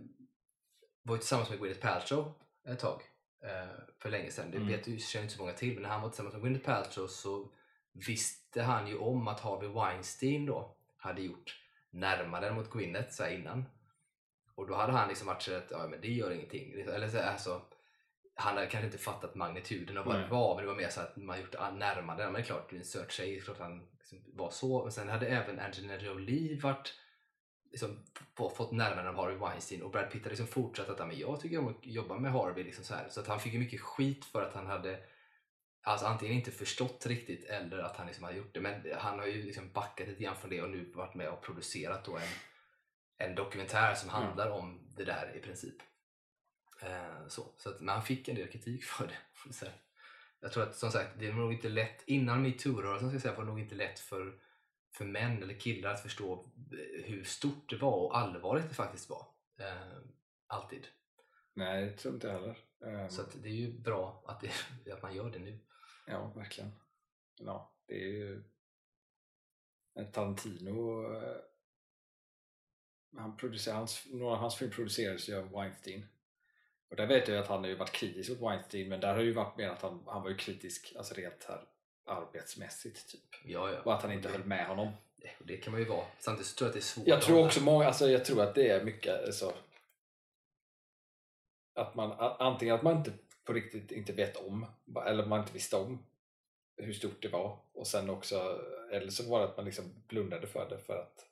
var 1.02 1.14
ju 1.14 1.18
tillsammans 1.18 1.50
med 1.50 1.58
Gwyneth 1.58 1.80
Paltrow 1.80 2.32
ett 2.68 2.78
tag 2.78 3.02
eh, 3.42 3.68
för 3.98 4.10
länge 4.10 4.30
sedan. 4.30 4.50
Det 4.50 4.56
Mm. 4.56 4.68
vet 4.68 4.86
ju, 4.88 4.98
känner 4.98 5.22
inte 5.22 5.34
så 5.36 5.40
många 5.42 5.52
till 5.54 5.74
men 5.74 5.82
när 5.82 5.88
han 5.90 6.02
var 6.02 6.08
tillsammans 6.08 6.34
med 6.34 6.42
Gwyneth 6.42 6.64
Paltrow 6.64 7.06
så 7.06 7.52
visste 7.92 8.62
han 8.62 8.88
ju 8.88 8.98
om 8.98 9.28
att 9.28 9.40
Harvey 9.40 9.68
Weinstein 9.68 10.46
då 10.46 10.76
hade 10.96 11.22
gjort 11.22 11.60
närmare 11.90 12.54
mot 12.54 12.70
Gwyneth 12.70 13.10
så 13.10 13.22
här 13.22 13.30
innan. 13.30 13.64
Och 14.54 14.66
då 14.66 14.74
hade 14.74 14.92
han 14.92 15.08
liksom 15.08 15.26
varit 15.26 15.42
så 15.42 15.54
att 15.54 15.70
ja, 15.70 15.86
men 15.90 16.00
det 16.00 16.08
gör 16.12 16.30
ingenting. 16.30 16.72
Eller 16.72 17.08
så, 17.08 17.18
alltså, 17.20 17.62
han 18.40 18.54
hade 18.54 18.66
kanske 18.66 18.86
inte 18.86 18.98
fattat 18.98 19.34
magnituden 19.34 19.98
av 19.98 20.04
vad 20.04 20.14
det 20.20 20.26
var 20.26 20.54
men 20.54 20.64
det 20.64 20.70
var 20.70 20.76
mer 20.76 20.88
så 20.88 21.00
att 21.00 21.16
man 21.16 21.40
gjort 21.40 21.52
närmare. 21.74 22.16
Men 22.24 22.32
det 22.32 22.38
är 22.40 22.42
klart, 22.42 22.70
det 22.70 22.76
är 22.76 23.40
klart 23.40 23.58
han 23.58 23.86
liksom 23.98 24.18
var 24.26 24.50
så. 24.50 24.82
Men 24.82 24.92
sen 24.92 25.08
hade 25.08 25.26
även 25.26 25.60
Angelina 25.60 25.96
Jolie 26.00 26.60
varit 26.60 26.94
liksom, 27.70 28.04
få- 28.36 28.50
fått 28.50 28.72
närmare 28.72 29.08
av 29.08 29.16
Harvey 29.16 29.36
Weinstein 29.36 29.82
och 29.82 29.90
Brad 29.90 30.10
Pitt 30.10 30.22
hade 30.22 30.28
liksom 30.30 30.46
fortsatt 30.46 30.88
att 30.88 30.98
"Ja, 30.98 31.06
men 31.06 31.18
jag 31.18 31.40
tycker 31.40 31.58
om 31.58 31.68
att 31.68 31.86
jobba 31.86 32.18
med 32.18 32.32
Harvey. 32.32 32.64
Liksom 32.64 32.84
så, 32.84 32.94
här. 32.94 33.08
så 33.08 33.20
att 33.20 33.26
han 33.26 33.40
fick 33.40 33.52
ju 33.52 33.58
mycket 33.58 33.80
skit 33.80 34.24
för 34.24 34.42
att 34.42 34.54
han 34.54 34.66
hade 34.66 34.98
alltså, 35.82 36.06
antingen 36.06 36.34
inte 36.36 36.50
förstått 36.50 37.06
riktigt 37.06 37.44
eller 37.44 37.78
att 37.78 37.96
han 37.96 38.06
liksom 38.06 38.24
hade 38.24 38.36
gjort 38.36 38.54
det. 38.54 38.60
Men 38.60 38.82
han 38.98 39.18
har 39.18 39.26
ju 39.26 39.42
liksom 39.42 39.72
backat 39.72 40.08
lite 40.08 40.22
grann 40.22 40.36
från 40.36 40.50
det 40.50 40.62
och 40.62 40.70
nu 40.70 40.92
varit 40.94 41.14
med 41.14 41.28
och 41.28 41.42
producerat 41.42 42.04
då 42.04 42.16
en, 42.16 42.28
en 43.28 43.34
dokumentär 43.34 43.94
som 43.94 44.08
Mm. 44.10 44.22
handlar 44.22 44.50
om 44.50 44.80
det 44.96 45.04
där 45.04 45.32
i 45.36 45.40
princip. 45.40 45.76
Eh, 46.82 47.26
så 47.28 47.52
så 47.56 47.68
att, 47.70 47.80
men 47.80 47.94
han 47.94 48.02
fick 48.04 48.28
en 48.28 48.34
del 48.34 48.48
kritik 48.48 48.84
för 48.96 49.06
det. 49.06 49.52
Så. 49.52 49.66
Jag 50.40 50.52
tror 50.52 50.62
att 50.62 50.76
som 50.76 50.90
sagt, 50.90 51.18
det 51.18 51.26
är 51.26 51.32
nog 51.32 51.52
inte 51.52 51.68
lätt, 51.68 52.02
innan 52.06 52.42
metoo-rörelsen 52.42 53.08
ska 53.08 53.14
jag 53.14 53.22
säga, 53.22 53.34
var 53.34 53.42
det 53.44 53.50
nog 53.50 53.60
inte 53.60 53.74
lätt 53.74 53.98
för, 53.98 54.40
för 54.94 55.04
män 55.04 55.42
eller 55.42 55.54
killar 55.54 55.90
att 55.94 56.02
förstå 56.02 56.52
eh, 56.72 57.04
hur 57.04 57.24
stort 57.24 57.70
det 57.70 57.76
var 57.76 57.92
och 57.96 58.18
allvarligt 58.18 58.68
det 58.68 58.74
faktiskt 58.74 59.10
var. 59.10 59.26
Eh, 59.60 59.98
alltid. 60.46 60.86
Nej, 61.54 61.84
det 61.84 61.96
tror 61.96 62.14
inte 62.14 62.26
jag 62.26 62.34
heller. 62.34 62.58
Ehm, 62.86 63.10
Så 63.10 63.22
det 63.42 63.48
är 63.48 63.52
ju 63.52 63.78
bra 63.78 64.24
att, 64.26 64.40
det, 64.40 64.92
att 64.92 65.02
man 65.02 65.14
gör 65.14 65.30
det 65.30 65.38
nu. 65.38 65.58
Ja, 66.06 66.32
verkligen. 66.36 66.72
Ja, 67.38 67.74
det 67.86 67.94
är 67.94 68.08
ju... 68.08 68.44
Tarantino... 70.12 71.12
eh, 71.16 71.36
Han 73.16 73.36
producerar, 73.36 73.76
hans, 73.76 74.06
några 74.10 74.32
av 74.34 74.38
hans 74.38 74.56
film 74.56 74.70
producerades 74.70 75.28
ju 75.28 75.36
av 75.36 75.50
Weinstein. 75.50 76.06
Och 76.88 76.96
där 76.96 77.06
vet 77.06 77.28
jag 77.28 77.38
att 77.38 77.48
han 77.48 77.60
har 77.60 77.68
ju 77.68 77.74
varit 77.74 77.92
kritisk 77.92 78.30
mot 78.30 78.40
Weinstein, 78.40 78.88
men 78.88 79.00
där 79.00 79.14
har 79.14 79.22
ju 79.22 79.32
varit 79.32 79.56
mer 79.56 79.68
att 79.68 79.82
han, 79.82 80.02
han 80.06 80.22
var 80.22 80.30
ju 80.30 80.36
kritisk 80.36 80.92
alltså 80.96 81.14
rent 81.14 81.44
här 81.48 81.60
arbetsmässigt 82.04 83.10
typ. 83.10 83.34
Ja, 83.44 83.70
ja. 83.70 83.80
Och 83.80 83.94
att 83.94 84.02
han 84.02 84.12
inte 84.12 84.28
höll 84.28 84.44
med 84.44 84.66
honom. 84.66 84.88
det, 85.16 85.30
det 85.44 85.56
kan 85.56 85.72
man 85.72 85.80
ju 85.80 85.86
vara. 85.86 86.06
Samtidigt 86.18 86.46
så 86.46 86.56
tror 86.56 86.66
jag 86.66 86.70
att 86.70 86.74
det 86.74 86.78
är 86.78 86.82
svårt. 86.82 87.06
Jag 87.06 87.22
tror 87.22 87.46
också 87.46 87.62
många, 87.62 87.86
alltså 87.86 88.10
jag 88.10 88.24
tror 88.24 88.42
att 88.42 88.54
det 88.54 88.68
är 88.68 88.84
mycket 88.84 89.26
alltså, 89.26 89.54
att 91.74 91.94
man 91.94 92.12
antingen 92.38 92.74
att 92.74 92.82
man 92.82 92.96
inte 92.96 93.12
på 93.44 93.52
riktigt 93.52 93.92
inte 93.92 94.12
vet 94.12 94.36
om 94.36 94.66
eller 95.06 95.26
man 95.26 95.40
inte 95.40 95.52
visste 95.52 95.76
om 95.76 96.06
hur 96.76 96.92
stort 96.92 97.22
det 97.22 97.28
var 97.28 97.58
och 97.72 97.86
sen 97.86 98.10
också 98.10 98.60
eller 98.92 99.10
så 99.10 99.30
var 99.30 99.40
det 99.40 99.44
att 99.44 99.56
man 99.56 99.66
liksom 99.66 100.02
blundade 100.08 100.46
för 100.46 100.68
det 100.70 100.78
för 100.78 100.98
att 100.98 101.26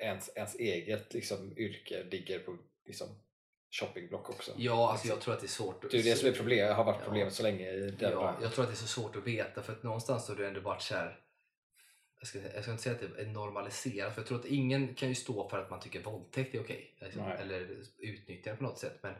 ens, 0.00 0.30
ens 0.36 0.54
eget 0.54 1.14
liksom, 1.14 1.58
yrke 1.58 2.04
ligger 2.04 2.38
på 2.38 2.56
liksom, 2.84 3.08
shoppingblock 3.70 4.30
också. 4.30 4.52
Ja, 4.56 4.90
alltså 4.90 5.08
jag 5.08 5.20
tror 5.20 5.34
att 5.34 5.40
det 5.40 5.46
är 5.46 5.48
svårt. 5.48 5.84
att- 5.84 5.90
Det 5.90 5.98
är 5.98 6.02
det 6.02 6.14
som 6.16 6.28
är 6.28 6.32
problemet, 6.32 6.76
har 6.76 6.84
varit 6.84 6.96
Ja. 7.00 7.04
problemet 7.04 7.32
så 7.32 7.42
länge 7.42 7.70
i 7.70 7.80
den 7.90 8.12
Ja, 8.12 8.36
jag 8.42 8.52
tror 8.52 8.64
att 8.64 8.70
det 8.70 8.74
är 8.74 8.76
så 8.76 8.86
svårt 8.86 9.16
att 9.16 9.26
veta 9.26 9.62
för 9.62 9.72
att 9.72 9.82
någonstans 9.82 10.28
har 10.28 10.36
det 10.36 10.46
ändå 10.46 10.60
varit 10.60 10.82
så 10.82 10.94
här. 10.94 11.18
Jag 12.20 12.28
ska, 12.28 12.38
jag 12.54 12.62
ska 12.62 12.70
inte 12.72 12.82
säga 12.82 12.94
att 12.94 13.16
det 13.16 13.22
är 13.22 13.26
normaliserat 13.26 14.14
för 14.14 14.20
jag 14.20 14.28
tror 14.28 14.38
att 14.38 14.44
ingen 14.46 14.94
kan 14.94 15.08
ju 15.08 15.14
stå 15.14 15.48
för 15.48 15.58
att 15.58 15.70
man 15.70 15.80
tycker 15.80 16.02
våldtäkt 16.02 16.54
är 16.54 16.60
okej. 16.60 16.96
liksom, 17.00 17.22
eller 17.22 17.68
utnyttjande 17.98 18.56
på 18.56 18.62
något 18.64 18.78
sätt. 18.78 18.98
Men, 19.02 19.14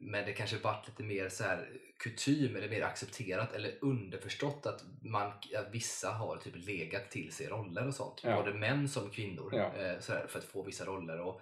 men 0.00 0.24
det 0.26 0.32
kanske 0.32 0.56
varit 0.58 0.88
lite 0.88 1.02
mer 1.02 1.28
så 1.28 1.44
här 1.44 1.68
kutym 1.98 2.56
eller 2.56 2.68
mer 2.68 2.82
accepterat 2.82 3.52
eller 3.54 3.78
underförstått 3.80 4.66
att, 4.66 4.82
man, 5.02 5.26
att 5.56 5.68
vissa 5.72 6.10
har 6.10 6.36
typ 6.36 6.54
legat 6.56 7.10
till 7.10 7.32
sig 7.32 7.46
roller 7.46 7.86
och 7.86 7.94
sånt. 7.94 8.20
Ja. 8.24 8.36
Både 8.36 8.54
män 8.54 8.88
som 8.88 9.10
kvinnor 9.10 9.50
Ja. 9.54 9.74
eh, 9.76 10.00
så 10.00 10.12
här, 10.12 10.26
för 10.26 10.38
att 10.38 10.44
få 10.44 10.62
vissa 10.62 10.84
roller. 10.84 11.20
Och, 11.20 11.40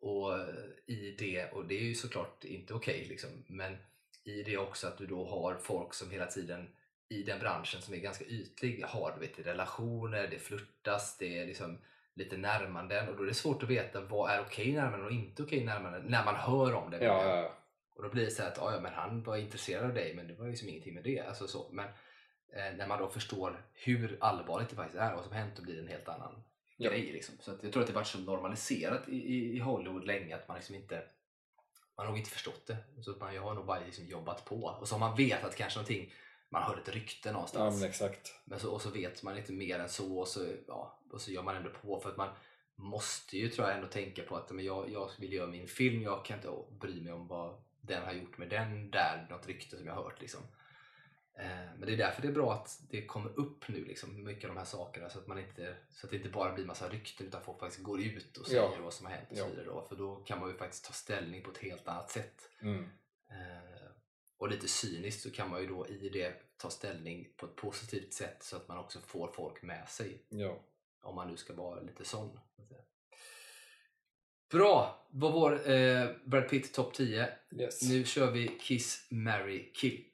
och 0.00 0.32
i 0.86 1.10
det, 1.18 1.52
och 1.52 1.66
det 1.66 1.74
är 1.74 1.82
ju 1.82 1.94
såklart 1.94 2.44
inte 2.44 2.74
okej 2.74 3.06
liksom, 3.08 3.30
men 3.46 3.76
i 4.24 4.42
det 4.42 4.58
också 4.58 4.86
att 4.86 4.98
du 4.98 5.06
då 5.06 5.24
har 5.24 5.54
folk 5.54 5.94
som 5.94 6.10
hela 6.10 6.26
tiden 6.26 6.68
i 7.08 7.22
den 7.22 7.38
branschen 7.38 7.82
som 7.82 7.94
är 7.94 7.98
ganska 7.98 8.24
ytlig 8.24 8.84
har 8.84 9.12
du 9.12 9.26
vet, 9.26 9.46
relationer, 9.46 10.28
det 10.28 10.38
flörtas, 10.38 11.16
det 11.18 11.38
är 11.38 11.46
liksom 11.46 11.78
lite 12.14 12.36
närmanden 12.36 13.08
och 13.08 13.16
då 13.16 13.22
är 13.22 13.26
det 13.26 13.34
svårt 13.34 13.62
att 13.62 13.68
veta 13.68 14.00
vad 14.00 14.30
är 14.30 14.40
okej 14.40 14.72
närmanden 14.72 15.04
och 15.06 15.12
inte 15.12 15.42
okej 15.42 15.64
närmanden 15.64 16.02
när 16.06 16.24
man 16.24 16.34
hör 16.34 16.74
om 16.74 16.90
det. 16.90 17.04
Ja, 17.04 17.24
ja, 17.24 17.36
ja. 17.36 17.58
Och 17.94 18.02
då 18.02 18.08
blir 18.08 18.24
det 18.24 18.30
så 18.30 18.42
här 18.42 18.50
att 18.50 18.56
"Ja, 18.56 18.80
men 18.82 18.92
han 18.92 19.22
var 19.22 19.36
intresserad 19.36 19.84
av 19.84 19.94
dig 19.94 20.14
men 20.14 20.28
det 20.28 20.34
var 20.34 20.48
liksom 20.48 20.68
ingenting 20.68 20.94
med 20.94 21.04
det. 21.04 21.20
Alltså 21.20 21.46
så. 21.46 21.68
Men 21.72 21.86
eh, 22.52 22.76
när 22.76 22.86
man 22.86 22.98
då 22.98 23.08
förstår 23.08 23.66
hur 23.72 24.16
allvarligt 24.20 24.68
det 24.68 24.76
faktiskt 24.76 24.98
är 24.98 25.10
och 25.10 25.16
vad 25.16 25.24
som 25.24 25.34
hänt 25.34 25.56
då 25.56 25.62
blir 25.62 25.74
det 25.74 25.80
en 25.80 25.88
helt 25.88 26.08
annan 26.08 26.42
Ja. 26.76 26.90
grej. 26.90 27.12
Liksom. 27.12 27.34
Så 27.40 27.50
att 27.50 27.62
jag 27.62 27.72
tror 27.72 27.82
att 27.82 27.86
det 27.86 27.94
varit 27.94 28.06
så 28.06 28.18
normaliserat 28.18 29.08
i, 29.08 29.56
i, 29.56 29.58
Hollywood 29.58 30.04
länge 30.04 30.36
att 30.36 30.48
man 30.48 30.56
liksom 30.56 30.74
inte 30.74 31.04
man 31.96 32.06
har 32.06 32.12
nog 32.12 32.18
inte 32.18 32.30
förstått 32.30 32.66
det. 32.66 32.76
Så 33.02 33.10
man 33.20 33.36
har 33.36 33.54
nog 33.54 33.66
bara 33.66 33.80
liksom 33.80 34.06
jobbat 34.06 34.44
på. 34.44 34.64
Och 34.80 34.88
så 34.88 34.94
har 34.94 35.00
man 35.00 35.16
vetat 35.16 35.56
kanske 35.56 35.78
någonting, 35.78 36.12
man 36.48 36.62
hör 36.62 36.76
ett 36.76 36.88
rykte 36.88 37.28
ja 37.28 37.32
någonstans. 37.32 37.80
men 37.80 37.88
exakt. 37.88 38.34
Men 38.44 38.60
så, 38.60 38.72
och 38.72 38.82
så 38.82 38.90
vet 38.90 39.22
man 39.22 39.38
inte 39.38 39.52
mer 39.52 39.78
än 39.78 39.88
så 39.88 40.18
och 40.18 40.28
så, 40.28 40.46
ja, 40.66 41.00
och 41.12 41.20
så 41.20 41.30
gör 41.30 41.42
man 41.42 41.56
ändå 41.56 41.70
på 41.70 42.00
för 42.00 42.10
att 42.10 42.16
man 42.16 42.28
måste 42.74 43.38
ju 43.38 43.48
tror 43.48 43.68
jag 43.68 43.76
ändå 43.76 43.88
tänka 43.88 44.22
på 44.22 44.36
att 44.36 44.50
men 44.50 44.64
jag, 44.64 44.90
jag 44.90 45.10
vill 45.18 45.32
göra 45.32 45.46
min 45.46 45.68
film, 45.68 46.02
jag 46.02 46.24
kan 46.24 46.36
inte 46.36 46.50
bry 46.80 47.02
mig 47.02 47.12
om 47.12 47.28
vad 47.28 47.62
den 47.80 48.02
har 48.02 48.12
gjort 48.12 48.38
med 48.38 48.48
den 48.48 48.90
där, 48.90 49.26
något 49.30 49.46
rykte 49.46 49.76
som 49.76 49.86
jag 49.86 49.94
har 49.94 50.02
hört. 50.02 50.20
Liksom. 50.20 50.40
Eh, 51.38 51.46
men 51.78 51.80
det 51.86 51.92
är 51.92 51.96
därför 51.96 52.22
det 52.22 52.28
är 52.28 52.32
bra 52.32 52.52
att 52.52 52.80
det 52.90 53.06
kommer 53.06 53.38
upp 53.38 53.68
nu, 53.68 53.84
liksom, 53.84 54.24
mycket 54.24 54.44
av 54.44 54.54
de 54.54 54.58
här 54.58 54.64
sakerna 54.64 55.10
så 55.10 55.18
att, 55.18 55.26
man 55.26 55.38
inte, 55.38 55.76
så 55.90 56.06
att 56.06 56.10
det 56.10 56.16
inte 56.16 56.28
bara 56.28 56.52
blir 56.54 56.64
massa 56.64 56.88
rykten 56.88 57.26
utan 57.26 57.42
folk 57.42 57.60
faktiskt 57.60 57.82
går 57.82 58.00
ut 58.02 58.36
och 58.36 58.46
säger 58.46 58.62
Ja. 58.62 58.76
vad 58.82 58.92
som 58.92 59.06
har 59.06 59.12
hänt 59.12 59.28
och 59.30 59.36
så 59.36 59.48
vidare. 59.48 59.64
Då, 59.66 59.86
för 59.88 59.96
då 59.96 60.16
kan 60.16 60.40
man 60.40 60.48
ju 60.50 60.56
faktiskt 60.56 60.84
ta 60.84 60.92
ställning 60.92 61.42
på 61.42 61.50
ett 61.50 61.58
helt 61.58 61.88
annat 61.88 62.10
sätt. 62.10 62.50
Mm. 62.60 62.84
Eh, 63.30 63.90
och 64.38 64.48
lite 64.48 64.68
cyniskt 64.68 65.22
så 65.22 65.30
kan 65.30 65.50
man 65.50 65.60
ju 65.60 65.66
då 65.66 65.86
i 65.88 66.08
det 66.08 66.56
ta 66.56 66.70
ställning 66.70 67.28
på 67.36 67.46
ett 67.46 67.56
positivt 67.56 68.14
sätt 68.14 68.42
så 68.42 68.56
att 68.56 68.68
man 68.68 68.78
också 68.78 69.00
får 69.00 69.32
folk 69.32 69.62
med 69.62 69.88
sig. 69.88 70.22
Ja. 70.28 70.58
Om 71.00 71.14
man 71.14 71.30
nu 71.30 71.36
ska 71.36 71.54
vara 71.54 71.80
lite 71.80 72.04
sån. 72.04 72.38
Bra! 74.50 75.06
Vad 75.10 75.32
var 75.32 75.70
eh, 75.70 76.10
Brad 76.24 76.48
Pitt 76.48 76.74
topp 76.74 76.94
10? 76.94 77.28
Yes. 77.50 77.82
Nu 77.82 78.04
kör 78.04 78.30
vi 78.30 78.48
Kiss, 78.48 79.06
Mary 79.10 79.72
Kill. 79.74 80.04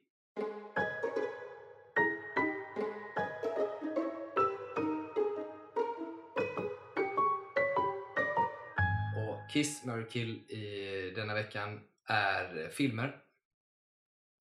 Kiss, 9.52 9.84
Mary 9.84 10.04
Kill 10.10 10.50
i 10.50 11.12
denna 11.16 11.34
veckan 11.34 11.80
är 12.06 12.68
filmer. 12.68 13.16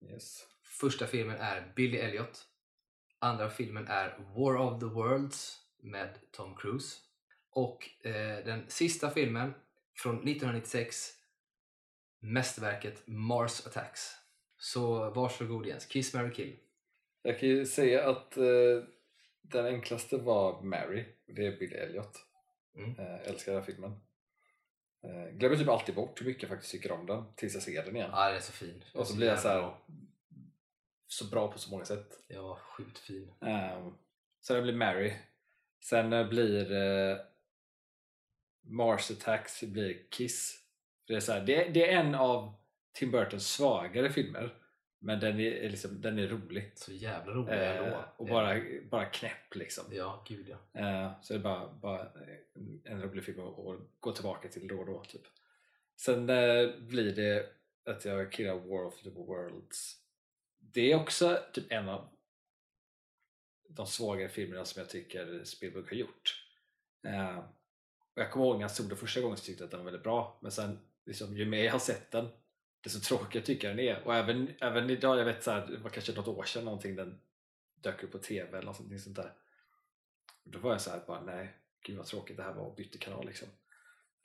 Yes. 0.01 0.47
Första 0.63 1.07
filmen 1.07 1.37
är 1.39 1.73
Billy 1.75 1.97
Elliot. 1.97 2.47
Andra 3.19 3.49
filmen 3.49 3.87
är 3.87 4.17
War 4.35 4.57
of 4.57 4.79
the 4.79 4.85
Worlds 4.85 5.59
med 5.79 6.19
Tom 6.31 6.55
Cruise. 6.55 6.97
Och 7.49 8.05
eh, 8.05 8.45
den 8.45 8.65
sista 8.67 9.09
filmen 9.09 9.53
från 9.97 10.15
1996 10.15 11.09
mästerverket 12.19 13.07
Mars 13.07 13.67
Attacks. 13.67 14.11
Så 14.57 15.09
varsågod 15.09 15.65
Jens, 15.65 15.85
Kiss, 15.85 16.13
Mary 16.13 16.33
Kill. 16.33 16.57
Jag 17.21 17.39
kan 17.39 17.49
ju 17.49 17.65
säga 17.65 18.09
att 18.09 18.37
eh, 18.37 18.83
den 19.41 19.65
enklaste 19.65 20.17
var 20.17 20.61
Mary, 20.61 21.05
det 21.25 21.45
är 21.45 21.59
Billy 21.59 21.75
Elliot. 21.75 22.17
Mm. 22.75 22.99
Eh, 22.99 23.29
älskar 23.29 23.51
den 23.51 23.61
här 23.61 23.65
filmen. 23.65 23.99
Eh, 25.03 25.37
glömmer 25.37 25.57
typ 25.57 25.67
alltid 25.67 25.95
bort 25.95 26.21
hur 26.21 26.25
mycket 26.25 26.43
jag 26.43 26.49
faktiskt 26.49 26.71
tycker 26.71 26.91
om 26.91 27.05
den 27.05 27.25
tills 27.35 27.53
jag 27.53 27.63
ser 27.63 27.85
den 27.85 27.95
igen. 27.95 28.09
Ja, 28.13 28.27
den 28.27 28.35
är 28.35 28.39
så 28.39 28.51
fin. 28.51 28.83
Och 28.93 29.07
så 29.07 29.15
blir 29.15 29.27
jag 29.27 29.39
så 29.39 29.47
här, 29.47 29.73
så 31.07 31.25
bra 31.25 31.51
på 31.51 31.59
så 31.59 31.71
många 31.71 31.85
sätt. 31.85 32.19
Ja, 32.27 32.59
sjukt 32.61 32.97
fin. 32.97 33.33
Um, 33.39 33.97
det 34.47 34.61
blir 34.61 34.73
Mary. 34.73 35.13
Sen 35.83 36.29
blir 36.29 36.71
eh, 36.71 37.17
Mars 38.61 39.11
Attacks 39.11 39.63
blir 39.63 40.09
Kiss. 40.09 40.57
Det 41.07 41.15
är, 41.15 41.19
så 41.19 41.31
här, 41.31 41.41
det, 41.41 41.63
det 41.63 41.91
är 41.91 41.99
en 41.99 42.15
av 42.15 42.53
Tim 42.93 43.11
Burtons 43.11 43.47
svagare 43.47 44.09
filmer. 44.09 44.60
Men 45.03 45.19
den 45.19 45.39
är, 45.39 45.69
liksom, 45.69 46.01
den 46.01 46.19
är 46.19 46.27
rolig. 46.27 46.71
Så 46.75 46.91
jävla 46.93 47.33
rolig 47.33 47.53
Eh, 47.53 48.03
och 48.17 48.25
bara, 48.27 48.61
bara 48.89 49.05
knäpp 49.05 49.55
liksom. 49.55 49.83
Ja, 49.91 50.25
gud 50.27 50.49
ja. 50.49 50.79
Eh, 50.81 51.11
så 51.21 51.33
det 51.33 51.39
är 51.39 51.43
bara, 51.43 51.73
bara 51.73 52.07
en- 52.83 53.01
rolig 53.01 53.23
film 53.23 53.39
att 53.39 53.59
att 53.59 53.79
gå 53.99 54.11
tillbaka 54.11 54.49
till 54.49 54.67
då 54.67 54.79
och 54.79 54.85
då. 54.85 55.03
Typ. 55.03 55.21
Sen 55.95 56.29
eh, 56.29 56.69
blir 56.79 57.15
det 57.15 57.49
att 57.85 58.05
jag 58.05 58.31
killar 58.31 58.55
War 58.55 58.85
of 58.85 59.01
the 59.03 59.09
Worlds. 59.09 59.97
Det 60.59 60.91
är 60.91 60.95
också 61.01 61.39
typ 61.53 61.71
en 61.71 61.89
av 61.89 62.07
de 63.69 63.87
svagare 63.87 64.29
filmerna 64.29 64.65
som 64.65 64.79
jag 64.79 64.89
tycker 64.89 65.43
Spielberg 65.43 65.83
har 65.89 65.93
gjort. 65.95 66.45
Eh, 67.07 67.37
och 68.15 68.21
jag 68.21 68.31
kommer 68.31 68.45
ihåg 68.45 68.55
när 68.55 68.61
jag 68.61 68.71
såg 68.71 68.89
den 68.89 68.97
första 68.97 69.21
gången 69.21 69.37
så 69.37 69.45
tyckte 69.45 69.63
jag 69.63 69.65
att 69.67 69.71
den 69.71 69.79
var 69.79 69.85
väldigt 69.85 70.03
bra. 70.03 70.39
Men 70.41 70.51
sen 70.51 70.79
liksom, 71.05 71.37
ju 71.37 71.45
mer 71.45 71.63
jag 71.63 71.71
har 71.71 71.79
sett 71.79 72.11
den 72.11 72.27
desto 72.83 72.99
tråkigare 72.99 73.45
tycker 73.45 73.67
jag 73.67 73.77
den 73.77 73.85
är. 73.85 74.07
Och 74.07 74.15
även, 74.15 74.53
även 74.61 74.89
idag, 74.89 75.19
jag 75.19 75.25
vet 75.25 75.43
så 75.43 75.51
här, 75.51 75.67
det 75.67 75.77
var 75.77 75.89
kanske 75.89 76.13
något 76.13 76.27
år 76.27 76.43
sedan 76.43 76.65
någonting 76.65 76.95
den 76.95 77.19
dök 77.81 78.03
upp 78.03 78.11
på 78.11 78.17
TV 78.17 78.57
eller 78.57 78.65
något 78.65 79.01
sånt 79.01 79.15
där. 79.15 79.33
Då 80.43 80.59
var 80.59 80.71
jag 80.71 80.81
så 80.81 80.89
här 80.89 81.01
bara 81.07 81.21
nej, 81.21 81.55
gud 81.83 81.97
vad 81.97 82.05
tråkigt 82.05 82.37
det 82.37 82.43
här 82.43 82.53
var 82.53 82.65
och 82.65 82.75
bytte 82.75 82.97
kanal 82.97 83.25
liksom. 83.25 83.47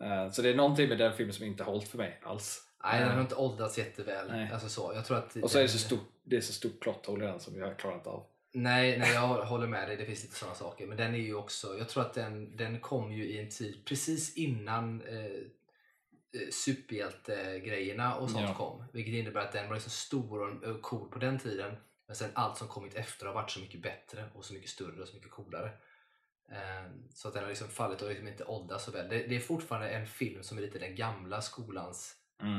Eh, 0.03 0.31
så 0.31 0.43
det 0.43 0.51
är 0.51 0.55
någonting 0.55 0.89
med 0.89 0.99
den 0.99 1.13
filmen 1.13 1.35
som 1.35 1.45
inte 1.45 1.65
hållit 1.65 1.89
för 1.89 1.99
mig 1.99 2.21
alls. 2.23 2.63
Nej, 2.83 3.01
den 3.01 3.09
har 3.09 3.17
Eh, 3.17 3.23
inte 3.23 3.35
åldrats 3.35 3.79
jätteväl. 3.79 4.29
Nej. 4.29 4.51
Alltså 4.53 4.69
så. 4.69 4.93
Jag 4.95 5.05
tror 5.05 5.17
att 5.17 5.37
och 5.37 5.51
så 5.51 5.59
är 5.59 5.63
det 5.63 5.69
så 5.69 5.79
stort, 5.79 6.13
det 6.23 6.37
är 6.37 6.41
så 6.41 6.53
stort 6.53 6.81
plot 6.81 7.07
hole 7.07 7.25
i 7.25 7.29
den 7.29 7.41
som 7.41 7.59
jag 7.59 7.79
klarar 7.79 7.97
inte 7.97 8.09
av. 8.09 8.27
Nej, 8.53 8.99
nej, 8.99 9.15
jag 9.15 9.45
håller 9.45 9.67
med 9.67 9.89
dig. 9.89 9.97
Det 9.97 10.07
finns 10.07 10.23
lite 10.23 10.35
sådana 10.35 10.55
saker. 10.55 10.87
Men 10.87 10.97
den 10.97 11.15
är 11.15 11.19
ju 11.19 11.35
också, 11.35 11.79
jag 11.79 11.89
tror 11.89 12.03
att 12.03 12.15
den, 12.15 12.57
den 12.57 12.81
kom 12.81 13.13
ju 13.13 13.25
i 13.25 13.41
en 13.41 13.49
tid 13.49 13.85
precis 13.85 14.37
innan 14.37 15.03
eh, 15.03 15.41
superhjältegrejerna 16.51 18.17
och 18.17 18.31
sånt 18.31 18.49
Ja. 18.49 18.55
kom. 18.55 18.85
Vilket 18.93 19.15
innebär 19.15 19.41
att 19.41 19.53
den 19.53 19.67
var 19.69 19.75
liksom 19.75 19.91
stor 19.91 20.65
och 20.65 20.83
cool 20.83 21.11
på 21.11 21.19
den 21.19 21.39
tiden. 21.39 21.77
Men 22.07 22.17
sen 22.17 22.31
allt 22.35 22.59
som 22.59 22.69
kommit 22.69 22.95
efter 22.95 23.27
har 23.27 23.35
varit 23.35 23.51
så 23.51 23.61
mycket 23.61 23.83
bättre 23.83 24.31
och 24.35 24.45
så 24.45 24.55
mycket 24.55 24.71
större 24.71 25.03
och 25.03 25.09
så 25.09 25.15
mycket 25.15 25.31
coolare. 25.31 25.71
Eh, 26.53 26.91
så 27.15 27.29
att 27.29 27.35
den 27.35 27.43
har 27.43 27.49
liksom 27.51 27.69
fallit 27.69 28.03
och 28.03 28.09
liksom 28.09 28.29
inte 28.29 28.45
åldrats 28.45 28.85
så 28.85 28.91
väl. 28.91 29.09
Det, 29.09 29.37
är 29.37 29.41
fortfarande 29.41 29.89
en 29.89 30.07
film 30.07 30.43
som 30.43 30.59
är 30.59 30.63
lite 30.63 30.79
den 30.79 30.95
gamla 30.97 31.41
skolans 31.43 32.17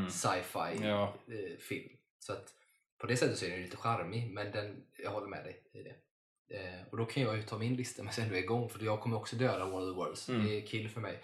sci-fi 0.10 0.88
Ja. 0.88 1.14
eh, 1.28 1.58
film. 1.60 1.90
Så 2.20 2.34
att 2.34 2.54
på 2.98 3.08
det 3.08 3.18
sättet 3.18 3.38
så 3.38 3.46
är 3.46 3.50
den 3.50 3.62
lite 3.62 3.78
charmig, 3.78 4.32
men 4.32 4.52
den, 4.52 4.84
jag 4.98 5.12
håller 5.12 5.28
med 5.28 5.44
dig 5.44 5.64
i 5.74 5.84
det. 5.84 5.96
Eh, 6.50 6.88
och 6.92 6.98
då 6.98 7.06
kan 7.06 7.24
jag 7.24 7.36
ju 7.38 7.44
ta 7.44 7.58
min 7.58 7.76
lista 7.76 8.04
men 8.04 8.14
sen 8.14 8.32
är 8.34 8.38
igång 8.38 8.70
för 8.70 8.84
jag 8.86 9.02
kommer 9.02 9.18
också 9.18 9.36
döda 9.36 9.66
War 9.66 9.82
of 9.82 9.94
the 9.94 9.96
Worlds. 9.96 10.30
Mm. 10.30 10.46
Det 10.46 10.58
är 10.58 10.68
kill 10.68 10.90
för 10.90 11.02
mig. 11.02 11.24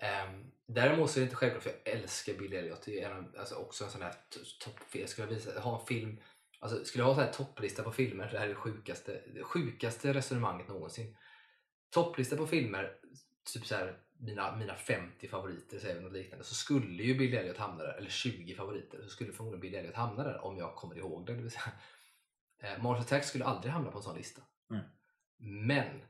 Um, 0.00 0.52
däremot 0.66 1.10
så 1.10 1.18
är 1.18 1.20
det 1.20 1.24
inte 1.24 1.36
självklart 1.36 1.62
för 1.62 1.70
jag 1.84 1.94
älskar 1.94 2.34
Billy 2.34 2.56
Elliot. 2.56 2.82
Det 2.84 3.00
är 3.00 3.10
en, 3.10 3.34
alltså 3.38 3.54
också 3.54 3.84
en 3.84 3.90
sån 3.90 4.02
här 4.02 4.14
toppfilm. 4.60 5.06
Skulle 5.06 5.26
jag 5.28 5.34
visa, 5.34 5.60
ha 5.60 5.80
en 5.80 5.86
film, 5.86 6.20
alltså 6.60 6.84
skulle 6.84 7.04
jag 7.04 7.14
ha 7.14 7.22
här 7.22 7.32
topplista 7.32 7.82
på 7.82 7.92
filmer, 7.92 8.28
det 8.32 8.38
här 8.38 8.44
är 8.44 8.48
det 8.48 8.54
sjukaste, 8.54 9.20
det 9.34 9.42
sjukaste 9.42 10.12
resonemanget 10.12 10.68
någonsin. 10.68 11.16
Topplista 11.90 12.36
på 12.36 12.46
filmer, 12.46 12.92
typ 13.52 13.66
så 13.66 13.74
här, 13.74 13.98
mina, 14.18 14.56
mina 14.56 14.74
50 14.74 15.28
favoriter 15.28 15.78
säger 15.78 16.00
något 16.00 16.12
liknande, 16.12 16.44
så 16.44 16.54
skulle 16.54 17.02
ju 17.02 17.18
Billy 17.18 17.36
Elliot 17.36 17.56
hamna 17.56 17.84
där, 17.84 17.92
eller 17.98 18.10
20 18.10 18.54
favoriter, 18.54 19.02
så 19.02 19.08
skulle 19.08 19.32
förmodligen 19.32 19.60
Billy 19.60 19.76
Elliot 19.76 19.94
hamna 19.94 20.24
där 20.24 20.44
om 20.44 20.58
jag 20.58 20.74
kommer 20.74 20.98
ihåg 20.98 21.26
det. 21.26 21.34
det 21.34 21.42
vill 21.42 21.50
säga. 21.50 21.72
Eh, 22.62 22.82
Mars 22.82 23.00
Attack 23.00 23.24
skulle 23.24 23.44
aldrig 23.44 23.72
hamna 23.72 23.90
på 23.90 23.98
en 23.98 24.04
sån 24.04 24.16
lista. 24.16 24.42
Mm. 24.70 24.82
Men 25.38 26.02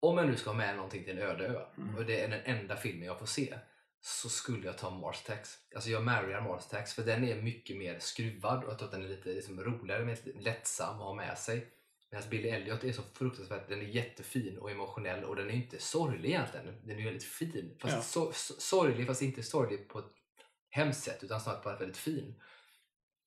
om 0.00 0.18
jag 0.18 0.26
nu 0.26 0.36
ska 0.36 0.50
ha 0.50 0.56
med 0.56 0.76
någonting 0.76 1.04
till 1.04 1.18
en 1.18 1.28
öde 1.28 1.46
ö 1.46 1.64
Mm. 1.78 1.96
och 1.96 2.04
det 2.04 2.20
är 2.20 2.28
den 2.28 2.40
enda 2.44 2.76
filmen 2.76 3.06
jag 3.06 3.18
får 3.18 3.26
se 3.26 3.58
så 4.02 4.28
skulle 4.28 4.66
jag 4.66 4.78
ta 4.78 4.90
Mars 4.90 5.20
Attacks. 5.24 5.58
Alltså 5.74 5.90
jag 5.90 6.04
marryar 6.04 6.40
Mars 6.40 6.62
Attacks 6.66 6.94
för 6.94 7.02
den 7.02 7.24
är 7.24 7.42
mycket 7.42 7.76
mer 7.76 7.98
skruvad 7.98 8.64
och 8.64 8.70
jag 8.70 8.78
tror 8.78 8.88
att 8.88 8.92
den 8.92 9.04
är 9.04 9.08
lite 9.08 9.28
liksom, 9.28 9.60
roligare, 9.64 10.04
mer 10.04 10.18
lättsam 10.40 10.94
att 10.94 11.04
ha 11.06 11.14
med 11.14 11.38
sig. 11.38 11.66
Medan 12.10 12.28
Billy 12.30 12.48
Elliot 12.48 12.84
är 12.84 12.92
så 12.92 13.02
fruktansvärt, 13.14 13.68
den 13.68 13.80
är 13.80 13.84
jättefin 13.84 14.58
och 14.58 14.70
emotionell 14.70 15.24
och 15.24 15.36
den 15.36 15.50
är 15.50 15.54
inte 15.54 15.78
sorglig 15.78 16.28
egentligen. 16.28 16.80
Den 16.84 16.98
är 17.00 17.04
väldigt 17.04 17.24
fin. 17.24 17.76
Fast 17.80 17.94
Ja. 18.16 18.22
so- 18.22 18.32
so- 18.32 18.60
sorglig 18.60 19.06
fast 19.06 19.22
inte 19.22 19.42
sorglig 19.42 19.88
på 19.88 19.98
ett 19.98 20.04
hemskt 20.70 21.02
sätt 21.02 21.24
utan 21.24 21.40
snarare 21.40 21.60
på 21.62 21.70
ett 21.70 21.80
väldigt 21.80 21.96
fin. 21.96 22.34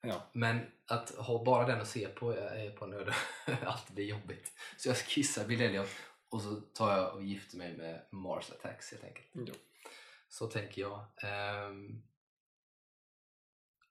Ja. 0.02 0.30
Men 0.34 0.60
att 0.88 1.10
ha 1.16 1.44
bara 1.44 1.68
den 1.68 1.82
att 1.82 1.88
se 1.88 2.08
på 2.08 2.32
är 2.32 2.70
på 2.72 2.86
en 2.86 2.94
öde 2.94 3.14
alltid 3.66 3.95
blir 3.95 4.06
jobbigt. 4.06 4.52
Så 4.78 4.90
jag 4.90 4.98
kissar 4.98 5.45
Bill 5.45 5.62
Elliot 5.62 5.90
och 6.34 6.41
så 6.41 6.55
tar 6.55 6.97
jag 6.97 7.14
och 7.15 7.23
gifter 7.23 7.57
mig 7.57 7.77
med 7.77 8.05
Mars 8.10 8.51
Attacks 8.51 8.91
helt 8.91 9.03
enkelt. 9.03 9.27
Jo. 9.34 9.45
Så 10.30 10.47
tänker 10.47 10.81
jag. 10.81 11.05
Ehm, 11.23 12.01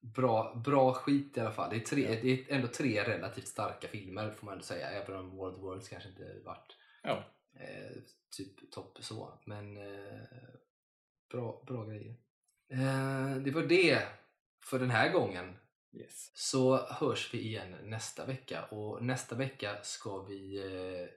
bra, 0.00 0.54
bra 0.64 0.94
skit 0.94 1.36
i 1.36 1.40
alla 1.40 1.52
fall. 1.52 1.70
Det 1.70 1.76
är, 1.76 1.80
tre, 1.80 2.14
Ja. 2.14 2.20
det 2.22 2.30
är 2.50 2.54
ändå 2.54 2.68
tre 2.68 3.02
relativt 3.04 3.48
starka 3.48 3.88
filmer 3.88 4.30
får 4.30 4.44
man 4.46 4.52
ändå 4.52 4.64
säga. 4.64 4.90
Även 4.90 5.16
om 5.16 5.30
World 5.36 5.56
of 5.56 5.62
Worlds 5.62 5.88
kanske 5.88 6.08
inte 6.08 6.38
varit 6.44 6.76
Ja. 7.02 7.24
eh, 7.54 7.96
typ 8.36 8.70
topp 8.70 8.98
så. 9.00 9.38
Men 9.44 9.76
eh, 9.76 10.20
bra, 11.30 11.62
bra 11.66 11.84
grejer. 11.84 12.14
Eh, 12.68 13.36
det 13.36 13.50
var 13.50 13.62
det 13.62 14.02
för 14.64 14.78
den 14.78 14.90
här 14.90 15.12
gången. 15.12 15.56
Yes. 15.94 16.30
Så 16.34 16.76
hörs 16.76 17.34
vi 17.34 17.40
igen 17.40 17.76
nästa 17.82 18.26
vecka 18.26 18.64
och 18.64 19.04
nästa 19.04 19.34
vecka 19.34 19.82
ska 19.82 20.22
vi 20.22 20.56
eh, 20.56 21.08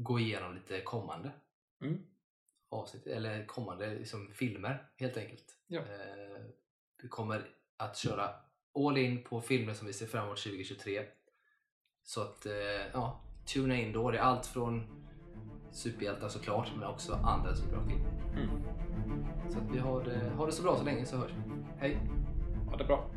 gå 0.00 0.18
igenom 0.20 0.54
lite 0.54 0.80
kommande 0.80 1.30
Mm. 1.80 1.98
avsnitt 2.70 3.06
eller 3.06 3.46
kommande 3.46 3.94
liksom, 3.94 4.28
filmer 4.32 4.88
helt 4.96 5.16
enkelt. 5.16 5.56
Ja. 5.66 5.80
Eh, 5.80 6.42
vi 7.02 7.08
kommer 7.08 7.48
att 7.76 7.96
köra 7.96 8.30
all 8.86 8.98
in 8.98 9.22
på 9.24 9.40
filmer 9.40 9.74
som 9.74 9.86
vi 9.86 9.92
ser 9.92 10.06
fram 10.06 10.24
emot 10.26 10.38
2023. 10.38 11.04
Så 12.02 12.20
att 12.22 12.46
eh, 12.46 12.52
ja, 12.92 13.20
tuna 13.54 13.76
in 13.76 13.92
då. 13.92 14.10
Det 14.10 14.18
är 14.18 14.22
allt 14.22 14.46
från 14.46 14.86
superhjältar 15.72 16.28
såklart 16.28 16.72
men 16.76 16.84
också 16.88 17.12
andra 17.12 17.54
typer 17.56 17.76
av 17.76 17.88
filmer. 17.88 18.10
Mm. 18.36 18.48
Så 19.50 19.58
att 19.58 19.70
vi 19.74 19.78
har 19.78 20.04
det, 20.04 20.30
har 20.36 20.46
det 20.46 20.52
så 20.52 20.62
bra 20.62 20.76
så 20.76 20.84
länge 20.84 21.06
så 21.06 21.16
hörs 21.16 21.32
vi. 21.32 21.64
Hej! 21.78 21.98
Ha 22.70 22.76
det 22.76 22.84
bra. 22.84 23.10